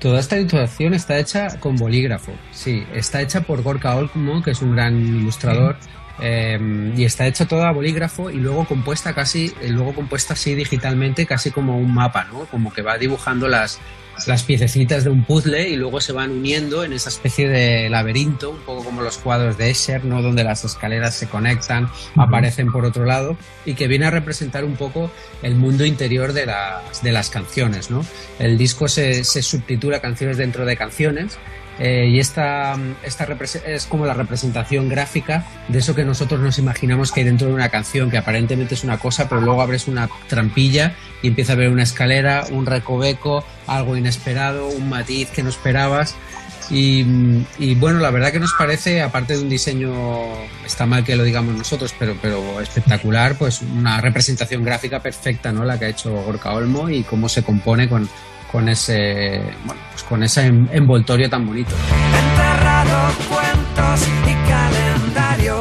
Toda 0.00 0.20
esta 0.20 0.36
ilustración 0.36 0.92
está 0.92 1.18
hecha 1.18 1.58
con 1.60 1.76
bolígrafo, 1.76 2.32
sí, 2.52 2.84
está 2.92 3.22
hecha 3.22 3.40
por 3.40 3.62
Gorka 3.62 3.94
Olmo, 3.94 4.42
que 4.42 4.50
es 4.50 4.60
un 4.60 4.74
gran 4.74 5.00
ilustrador, 5.00 5.76
eh, 6.20 6.92
y 6.96 7.04
está 7.04 7.26
hecha 7.26 7.46
toda 7.46 7.68
a 7.68 7.72
bolígrafo 7.72 8.30
y 8.30 8.36
luego 8.36 8.64
compuesta 8.66 9.14
casi, 9.14 9.52
eh, 9.60 9.68
luego 9.70 9.94
compuesta 9.94 10.34
así 10.34 10.54
digitalmente, 10.54 11.26
casi 11.26 11.50
como 11.50 11.78
un 11.78 11.92
mapa, 11.92 12.24
¿no? 12.24 12.46
Como 12.46 12.72
que 12.72 12.82
va 12.82 12.98
dibujando 12.98 13.48
las, 13.48 13.80
las 14.26 14.44
piececitas 14.44 15.04
de 15.04 15.10
un 15.10 15.24
puzzle 15.24 15.68
y 15.68 15.76
luego 15.76 16.00
se 16.00 16.12
van 16.12 16.30
uniendo 16.30 16.84
en 16.84 16.92
esa 16.92 17.08
especie 17.08 17.48
de 17.48 17.88
laberinto, 17.90 18.50
un 18.50 18.60
poco 18.60 18.84
como 18.84 19.02
los 19.02 19.18
cuadros 19.18 19.58
de 19.58 19.70
Escher, 19.70 20.04
¿no? 20.04 20.22
Donde 20.22 20.44
las 20.44 20.64
escaleras 20.64 21.14
se 21.14 21.28
conectan, 21.28 21.88
aparecen 22.16 22.70
por 22.70 22.84
otro 22.84 23.04
lado 23.04 23.36
y 23.64 23.74
que 23.74 23.88
viene 23.88 24.06
a 24.06 24.10
representar 24.10 24.64
un 24.64 24.76
poco 24.76 25.10
el 25.42 25.56
mundo 25.56 25.84
interior 25.84 26.32
de 26.32 26.46
las, 26.46 27.02
de 27.02 27.12
las 27.12 27.28
canciones, 27.28 27.90
¿no? 27.90 28.04
El 28.38 28.56
disco 28.56 28.88
se, 28.88 29.24
se 29.24 29.42
subtitula 29.42 30.00
Canciones 30.00 30.36
dentro 30.36 30.64
de 30.64 30.76
canciones 30.76 31.38
eh, 31.78 32.08
y 32.08 32.20
esta, 32.20 32.76
esta 33.02 33.26
es 33.66 33.86
como 33.86 34.06
la 34.06 34.14
representación 34.14 34.88
gráfica 34.88 35.44
de 35.68 35.80
eso 35.80 35.94
que 35.94 36.04
nosotros 36.04 36.40
nos 36.40 36.58
imaginamos 36.58 37.10
que 37.10 37.20
hay 37.20 37.26
dentro 37.26 37.48
de 37.48 37.54
una 37.54 37.68
canción, 37.68 38.10
que 38.10 38.18
aparentemente 38.18 38.74
es 38.74 38.84
una 38.84 38.98
cosa, 38.98 39.28
pero 39.28 39.40
luego 39.40 39.60
abres 39.60 39.88
una 39.88 40.08
trampilla 40.28 40.94
y 41.22 41.28
empieza 41.28 41.54
a 41.54 41.56
ver 41.56 41.70
una 41.70 41.82
escalera, 41.82 42.44
un 42.50 42.66
recoveco, 42.66 43.44
algo 43.66 43.96
inesperado, 43.96 44.68
un 44.68 44.88
matiz 44.88 45.30
que 45.30 45.42
no 45.42 45.48
esperabas. 45.48 46.14
Y, 46.70 47.04
y 47.58 47.74
bueno, 47.74 47.98
la 47.98 48.10
verdad 48.10 48.32
que 48.32 48.40
nos 48.40 48.54
parece, 48.54 49.02
aparte 49.02 49.36
de 49.36 49.42
un 49.42 49.50
diseño, 49.50 49.92
está 50.64 50.86
mal 50.86 51.04
que 51.04 51.14
lo 51.14 51.22
digamos 51.22 51.54
nosotros, 51.54 51.94
pero, 51.98 52.16
pero 52.22 52.60
espectacular, 52.60 53.36
pues 53.36 53.60
una 53.60 54.00
representación 54.00 54.64
gráfica 54.64 55.00
perfecta, 55.00 55.52
¿no? 55.52 55.64
La 55.64 55.78
que 55.78 55.86
ha 55.86 55.88
hecho 55.88 56.10
Gorka 56.10 56.52
Olmo 56.52 56.88
y 56.88 57.02
cómo 57.02 57.28
se 57.28 57.42
compone 57.42 57.86
con, 57.86 58.08
con 58.54 58.68
ese, 58.68 59.42
bueno, 59.64 59.82
pues 59.90 60.04
con 60.04 60.22
ese 60.22 60.46
en- 60.46 60.68
envoltorio 60.72 61.28
tan 61.28 61.44
bonito. 61.44 61.74
Enterrado 62.16 63.12
cuentos 63.28 64.06
y 64.28 64.48
calendario. 64.48 65.60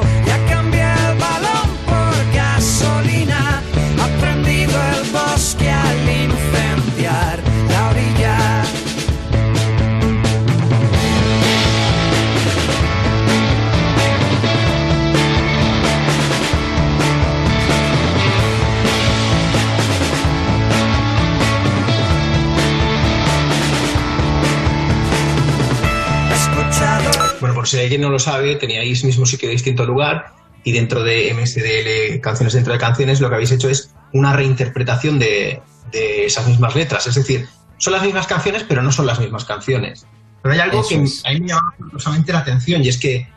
Por 27.63 27.69
si 27.69 27.79
alguien 27.79 28.01
no 28.01 28.09
lo 28.09 28.19
sabe, 28.19 28.57
teníais 28.57 29.05
mismo 29.05 29.25
sitio 29.25 29.47
de 29.47 29.53
distinto 29.53 29.85
lugar 29.85 30.33
y 30.65 30.73
dentro 30.73 31.01
de 31.01 31.33
MSDL 31.33 32.19
Canciones 32.19 32.51
dentro 32.51 32.73
de 32.73 32.79
canciones 32.79 33.21
lo 33.21 33.29
que 33.29 33.35
habéis 33.35 33.51
hecho 33.51 33.69
es 33.69 33.95
una 34.11 34.33
reinterpretación 34.33 35.17
de, 35.17 35.61
de 35.93 36.25
esas 36.25 36.45
mismas 36.45 36.75
letras. 36.75 37.07
Es 37.07 37.15
decir, 37.15 37.47
son 37.77 37.93
las 37.93 38.03
mismas 38.03 38.27
canciones, 38.27 38.65
pero 38.67 38.81
no 38.83 38.91
son 38.91 39.05
las 39.05 39.17
mismas 39.17 39.45
canciones. 39.45 40.05
Pero 40.41 40.55
hay 40.55 40.59
algo 40.59 40.81
Eso 40.81 40.89
que 40.89 41.03
es. 41.03 41.23
a 41.25 41.29
mí 41.31 41.39
me 41.39 41.47
llama 41.47 41.73
poderosamente 41.79 42.33
la 42.33 42.39
atención 42.39 42.83
y 42.83 42.89
es 42.89 42.97
que 42.97 43.29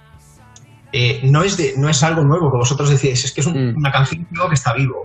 eh, 0.93 1.21
no, 1.23 1.45
es 1.45 1.57
de, 1.57 1.75
no 1.77 1.89
es 1.89 2.03
algo 2.03 2.25
nuevo 2.25 2.51
que 2.51 2.57
vosotros 2.59 2.91
decíais, 2.91 3.25
es 3.25 3.31
que 3.31 3.43
es 3.43 3.47
un- 3.47 3.77
una 3.77 3.93
canción 3.93 4.27
que 4.49 4.55
está 4.55 4.75
vivo. 4.75 5.03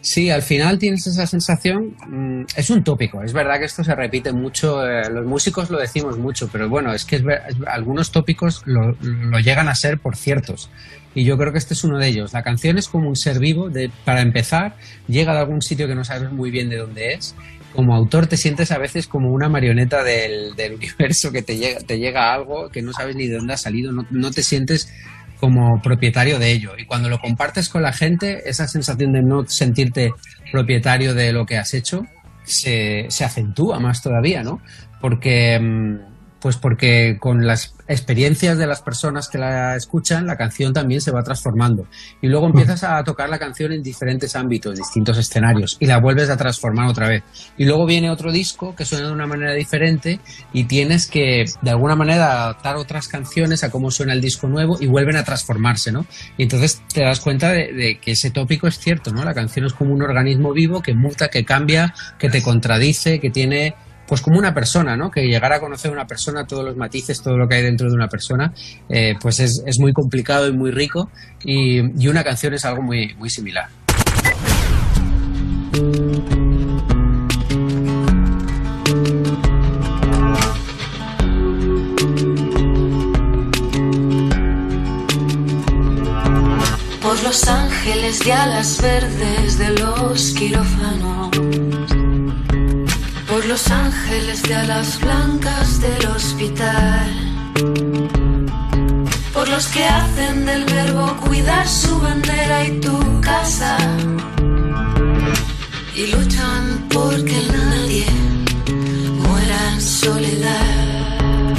Sí, 0.00 0.30
al 0.30 0.42
final 0.42 0.78
tienes 0.78 1.06
esa 1.06 1.26
sensación, 1.26 1.96
mm, 2.08 2.44
es 2.56 2.70
un 2.70 2.82
tópico, 2.82 3.22
es 3.22 3.32
verdad 3.32 3.58
que 3.58 3.66
esto 3.66 3.84
se 3.84 3.94
repite 3.94 4.32
mucho, 4.32 4.86
eh, 4.86 5.10
los 5.10 5.26
músicos 5.26 5.70
lo 5.70 5.78
decimos 5.78 6.18
mucho, 6.18 6.48
pero 6.50 6.68
bueno, 6.68 6.92
es 6.92 7.04
que 7.04 7.22
algunos 7.66 8.10
tópicos 8.10 8.62
lo, 8.66 8.92
llegan 9.40 9.68
a 9.68 9.74
ser 9.74 9.98
por 9.98 10.16
ciertos. 10.16 10.70
Y 11.14 11.24
yo 11.24 11.36
creo 11.36 11.52
que 11.52 11.58
este 11.58 11.74
es 11.74 11.82
uno 11.82 11.98
de 11.98 12.06
ellos. 12.06 12.32
La 12.32 12.42
canción 12.42 12.78
es 12.78 12.88
como 12.88 13.08
un 13.08 13.16
ser 13.16 13.40
vivo, 13.40 13.68
de, 13.68 13.90
para 14.04 14.20
empezar, 14.20 14.76
llega 15.08 15.32
de 15.32 15.40
algún 15.40 15.60
sitio 15.60 15.88
que 15.88 15.94
no 15.94 16.04
sabes 16.04 16.30
muy 16.30 16.50
bien 16.50 16.68
de 16.68 16.76
dónde 16.76 17.14
es. 17.14 17.34
Como 17.74 17.94
autor 17.94 18.26
te 18.26 18.36
sientes 18.36 18.70
a 18.70 18.78
veces 18.78 19.06
como 19.06 19.32
una 19.32 19.48
marioneta 19.48 20.04
del, 20.04 20.54
universo 20.74 21.32
que 21.32 21.42
te 21.42 21.56
llega, 21.56 21.80
te 21.80 21.98
llega 21.98 22.32
algo 22.32 22.68
que 22.70 22.82
no 22.82 22.92
sabes 22.92 23.16
ni 23.16 23.26
de 23.26 23.36
dónde 23.36 23.54
ha 23.54 23.56
salido, 23.56 23.92
no 23.92 24.30
te 24.30 24.42
sientes 24.42 24.92
como 25.40 25.80
propietario 25.82 26.38
de 26.38 26.52
ello. 26.52 26.72
Y 26.78 26.84
cuando 26.84 27.08
lo 27.08 27.18
compartes 27.18 27.68
con 27.68 27.82
la 27.82 27.92
gente, 27.92 28.48
esa 28.48 28.68
sensación 28.68 29.12
de 29.12 29.22
no 29.22 29.46
sentirte 29.46 30.12
propietario 30.52 31.14
de 31.14 31.32
lo 31.32 31.46
que 31.46 31.56
has 31.58 31.74
hecho 31.74 32.04
se, 32.44 33.06
se 33.08 33.24
acentúa 33.24 33.80
más 33.80 34.02
todavía, 34.02 34.42
¿no? 34.42 34.60
Porque, 35.00 35.58
mm, 35.58 36.09
pues 36.40 36.56
porque 36.56 37.18
con 37.20 37.46
las 37.46 37.74
experiencias 37.86 38.56
de 38.56 38.66
las 38.66 38.82
personas 38.82 39.28
que 39.28 39.38
la 39.38 39.76
escuchan, 39.76 40.26
la 40.26 40.36
canción 40.36 40.72
también 40.72 41.00
se 41.00 41.10
va 41.10 41.22
transformando. 41.22 41.86
Y 42.22 42.28
luego 42.28 42.46
empiezas 42.46 42.84
a 42.84 43.02
tocar 43.04 43.28
la 43.28 43.38
canción 43.38 43.72
en 43.72 43.82
diferentes 43.82 44.34
ámbitos, 44.36 44.76
distintos 44.76 45.18
escenarios, 45.18 45.76
y 45.80 45.86
la 45.86 46.00
vuelves 46.00 46.30
a 46.30 46.36
transformar 46.36 46.88
otra 46.88 47.08
vez. 47.08 47.22
Y 47.58 47.64
luego 47.64 47.86
viene 47.86 48.10
otro 48.10 48.32
disco 48.32 48.74
que 48.74 48.84
suena 48.84 49.08
de 49.08 49.12
una 49.12 49.26
manera 49.26 49.52
diferente 49.52 50.20
y 50.52 50.64
tienes 50.64 51.06
que, 51.06 51.44
de 51.60 51.70
alguna 51.70 51.96
manera, 51.96 52.44
adaptar 52.44 52.76
otras 52.76 53.08
canciones 53.08 53.64
a 53.64 53.70
cómo 53.70 53.90
suena 53.90 54.12
el 54.12 54.20
disco 54.20 54.48
nuevo 54.48 54.78
y 54.80 54.86
vuelven 54.86 55.16
a 55.16 55.24
transformarse, 55.24 55.92
¿no? 55.92 56.06
Y 56.36 56.44
entonces 56.44 56.82
te 56.92 57.02
das 57.02 57.20
cuenta 57.20 57.50
de, 57.50 57.72
de 57.72 57.98
que 57.98 58.12
ese 58.12 58.30
tópico 58.30 58.66
es 58.66 58.78
cierto, 58.78 59.12
¿no? 59.12 59.24
La 59.24 59.34
canción 59.34 59.66
es 59.66 59.72
como 59.72 59.92
un 59.92 60.02
organismo 60.02 60.52
vivo 60.52 60.80
que 60.80 60.94
muta, 60.94 61.28
que 61.28 61.44
cambia, 61.44 61.94
que 62.18 62.30
te 62.30 62.42
contradice, 62.42 63.20
que 63.20 63.30
tiene 63.30 63.74
pues 64.10 64.22
como 64.22 64.40
una 64.40 64.52
persona, 64.52 64.96
¿no? 64.96 65.08
Que 65.08 65.22
llegar 65.22 65.52
a 65.52 65.60
conocer 65.60 65.88
a 65.92 65.94
una 65.94 66.04
persona, 66.04 66.44
todos 66.44 66.64
los 66.64 66.76
matices, 66.76 67.22
todo 67.22 67.36
lo 67.36 67.46
que 67.46 67.54
hay 67.54 67.62
dentro 67.62 67.88
de 67.88 67.94
una 67.94 68.08
persona, 68.08 68.52
eh, 68.88 69.14
pues 69.22 69.38
es, 69.38 69.62
es, 69.64 69.78
muy 69.78 69.92
complicado 69.92 70.48
y 70.48 70.52
muy 70.52 70.72
rico 70.72 71.08
y, 71.44 71.78
y 71.96 72.08
una 72.08 72.24
canción 72.24 72.52
es 72.52 72.64
algo 72.64 72.82
muy, 72.82 73.14
muy 73.14 73.30
similar. 73.30 73.68
Por 87.00 87.22
los 87.22 87.46
ángeles 87.46 88.18
de 88.24 88.32
alas 88.32 88.82
verdes 88.82 89.56
de 89.56 89.68
los 89.78 90.32
quirófanos 90.32 91.59
los 93.50 93.68
ángeles 93.72 94.44
de 94.44 94.54
alas 94.54 95.00
blancas 95.00 95.80
del 95.80 96.06
hospital, 96.06 97.10
por 99.34 99.48
los 99.48 99.66
que 99.66 99.84
hacen 99.84 100.46
del 100.46 100.64
verbo 100.66 101.16
cuidar 101.16 101.66
su 101.66 101.98
bandera 101.98 102.64
y 102.64 102.78
tu 102.78 103.20
casa, 103.20 103.76
y 105.96 106.06
luchan 106.12 106.86
porque 106.90 107.38
nadie 107.50 108.06
muera 109.18 109.72
en 109.72 109.80
soledad, 109.80 111.56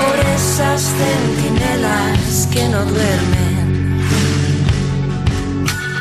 por 0.00 0.16
esas 0.38 0.80
centinelas 1.00 2.48
que 2.50 2.66
no 2.70 2.82
duermen. 2.86 3.66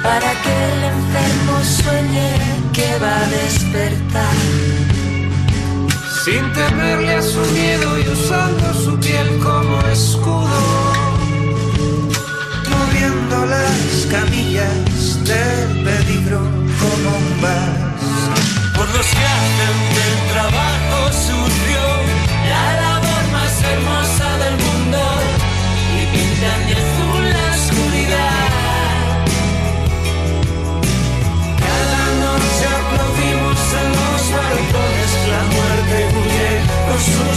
Para 0.02 0.32
que 0.44 0.54
el 0.72 0.84
enfermo 0.96 1.56
sueñe 1.78 2.32
que 2.72 3.00
va 3.00 3.18
a 3.18 3.28
despertar. 3.28 4.85
Sin 6.26 6.52
temerle 6.54 7.18
a 7.18 7.22
su 7.22 7.40
miedo 7.52 8.00
y 8.00 8.08
usando 8.10 8.74
su 8.74 9.00
piel 9.00 9.38
como 9.44 9.80
escudo. 9.90 10.50
Moviendo 12.68 13.46
las 13.46 14.08
camillas 14.10 15.24
del 15.24 15.84
peligro 15.84 16.40
como 16.80 17.16
un 17.16 17.42
vas. 17.44 18.76
Por 18.76 18.88
los 18.96 19.06
que 19.06 19.26
hacen 19.36 19.76
del 19.98 20.34
trabajo 20.34 20.75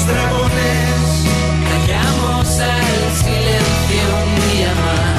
dragones. 0.09 1.27
Callamos 1.69 2.49
al 2.61 3.13
silencio 3.21 4.05
un 4.25 4.33
día 4.51 4.73
más. 4.83 5.19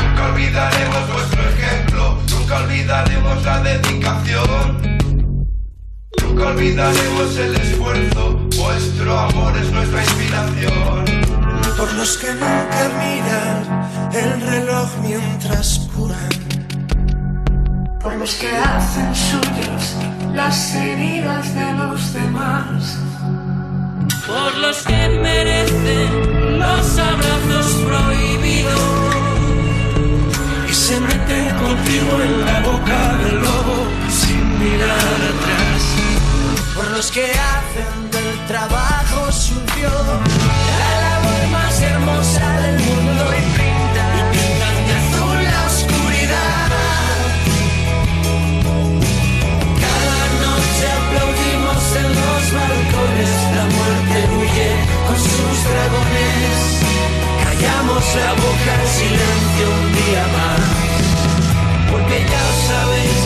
Nunca 0.00 0.22
olvidaremos 0.32 1.02
vuestro 1.12 1.42
ejemplo, 1.48 2.02
nunca 2.30 2.54
olvidaremos 2.58 3.42
la 3.44 3.60
dedicación. 3.62 4.98
Nunca 6.22 6.46
olvidaremos 6.48 7.36
el 7.38 7.54
esfuerzo, 7.54 8.43
vuestro 8.64 9.18
amor 9.18 9.56
es 9.56 9.70
nuestra 9.70 10.00
inspiración. 10.02 11.04
Por 11.76 11.92
los 11.94 12.16
que 12.18 12.30
nunca 12.32 12.82
miran 13.02 13.60
el 14.12 14.40
reloj 14.40 14.88
mientras 15.02 15.66
curan. 15.94 16.34
Por 18.00 18.14
los 18.16 18.34
que 18.34 18.50
hacen 18.56 19.14
suyos 19.14 19.82
las 20.34 20.74
heridas 20.74 21.54
de 21.54 21.72
los 21.80 22.12
demás. 22.12 22.98
Por 24.26 24.54
los 24.64 24.78
que 24.88 25.00
merecen 25.26 26.58
los 26.58 26.98
abrazos 26.98 27.66
prohibidos 27.88 28.80
y 30.70 30.72
se 30.72 31.00
meten 31.00 31.46
contigo 31.64 32.12
en 32.26 32.34
la 32.46 32.60
boca 32.60 33.00
del 33.22 33.36
lobo 33.46 33.76
sin 34.08 34.42
mirar 34.58 35.18
atrás. 35.32 35.82
por 36.74 36.90
los 36.90 37.10
que 37.10 37.24
hacen 37.24 38.03
trabajo 38.46 39.32
sucio 39.32 39.88
la 39.88 40.90
labor 41.04 41.48
más 41.50 41.80
hermosa 41.80 42.60
del 42.60 42.78
mundo 42.80 43.24
y 43.32 43.42
pintan 43.56 44.76
de 44.86 44.94
azul 45.00 45.44
la 45.44 45.66
oscuridad. 45.66 46.68
Cada 49.84 50.22
noche 50.44 50.84
aplaudimos 50.98 51.84
en 52.00 52.08
los 52.20 52.42
balcones, 52.58 53.32
la 53.56 53.64
muerte 53.76 54.18
huye 54.36 54.70
con 55.06 55.16
sus 55.16 55.56
dragones. 55.70 56.56
Callamos 57.44 58.04
la 58.16 58.32
boca 58.44 58.72
en 58.82 58.88
silencio 59.00 59.66
un 59.80 59.88
día 60.00 60.24
más, 60.36 60.62
porque 61.90 62.16
ya 62.30 62.42
os 62.52 62.64
habéis 62.78 63.20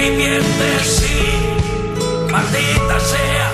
Superviviente, 0.00 0.80
sí, 0.82 2.32
maldita 2.32 3.00
sea. 3.00 3.50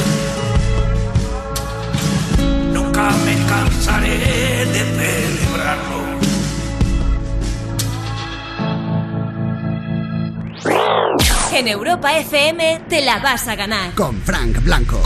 Nunca 2.72 3.10
me 3.24 3.34
cansaré 3.48 4.64
de 4.66 4.84
celebrarlo. 5.40 5.98
En 11.52 11.66
Europa 11.66 12.16
FM 12.16 12.82
te 12.88 13.04
la 13.04 13.18
vas 13.18 13.48
a 13.48 13.56
ganar. 13.56 13.92
Con 13.94 14.22
Frank 14.22 14.62
Blanco. 14.62 15.00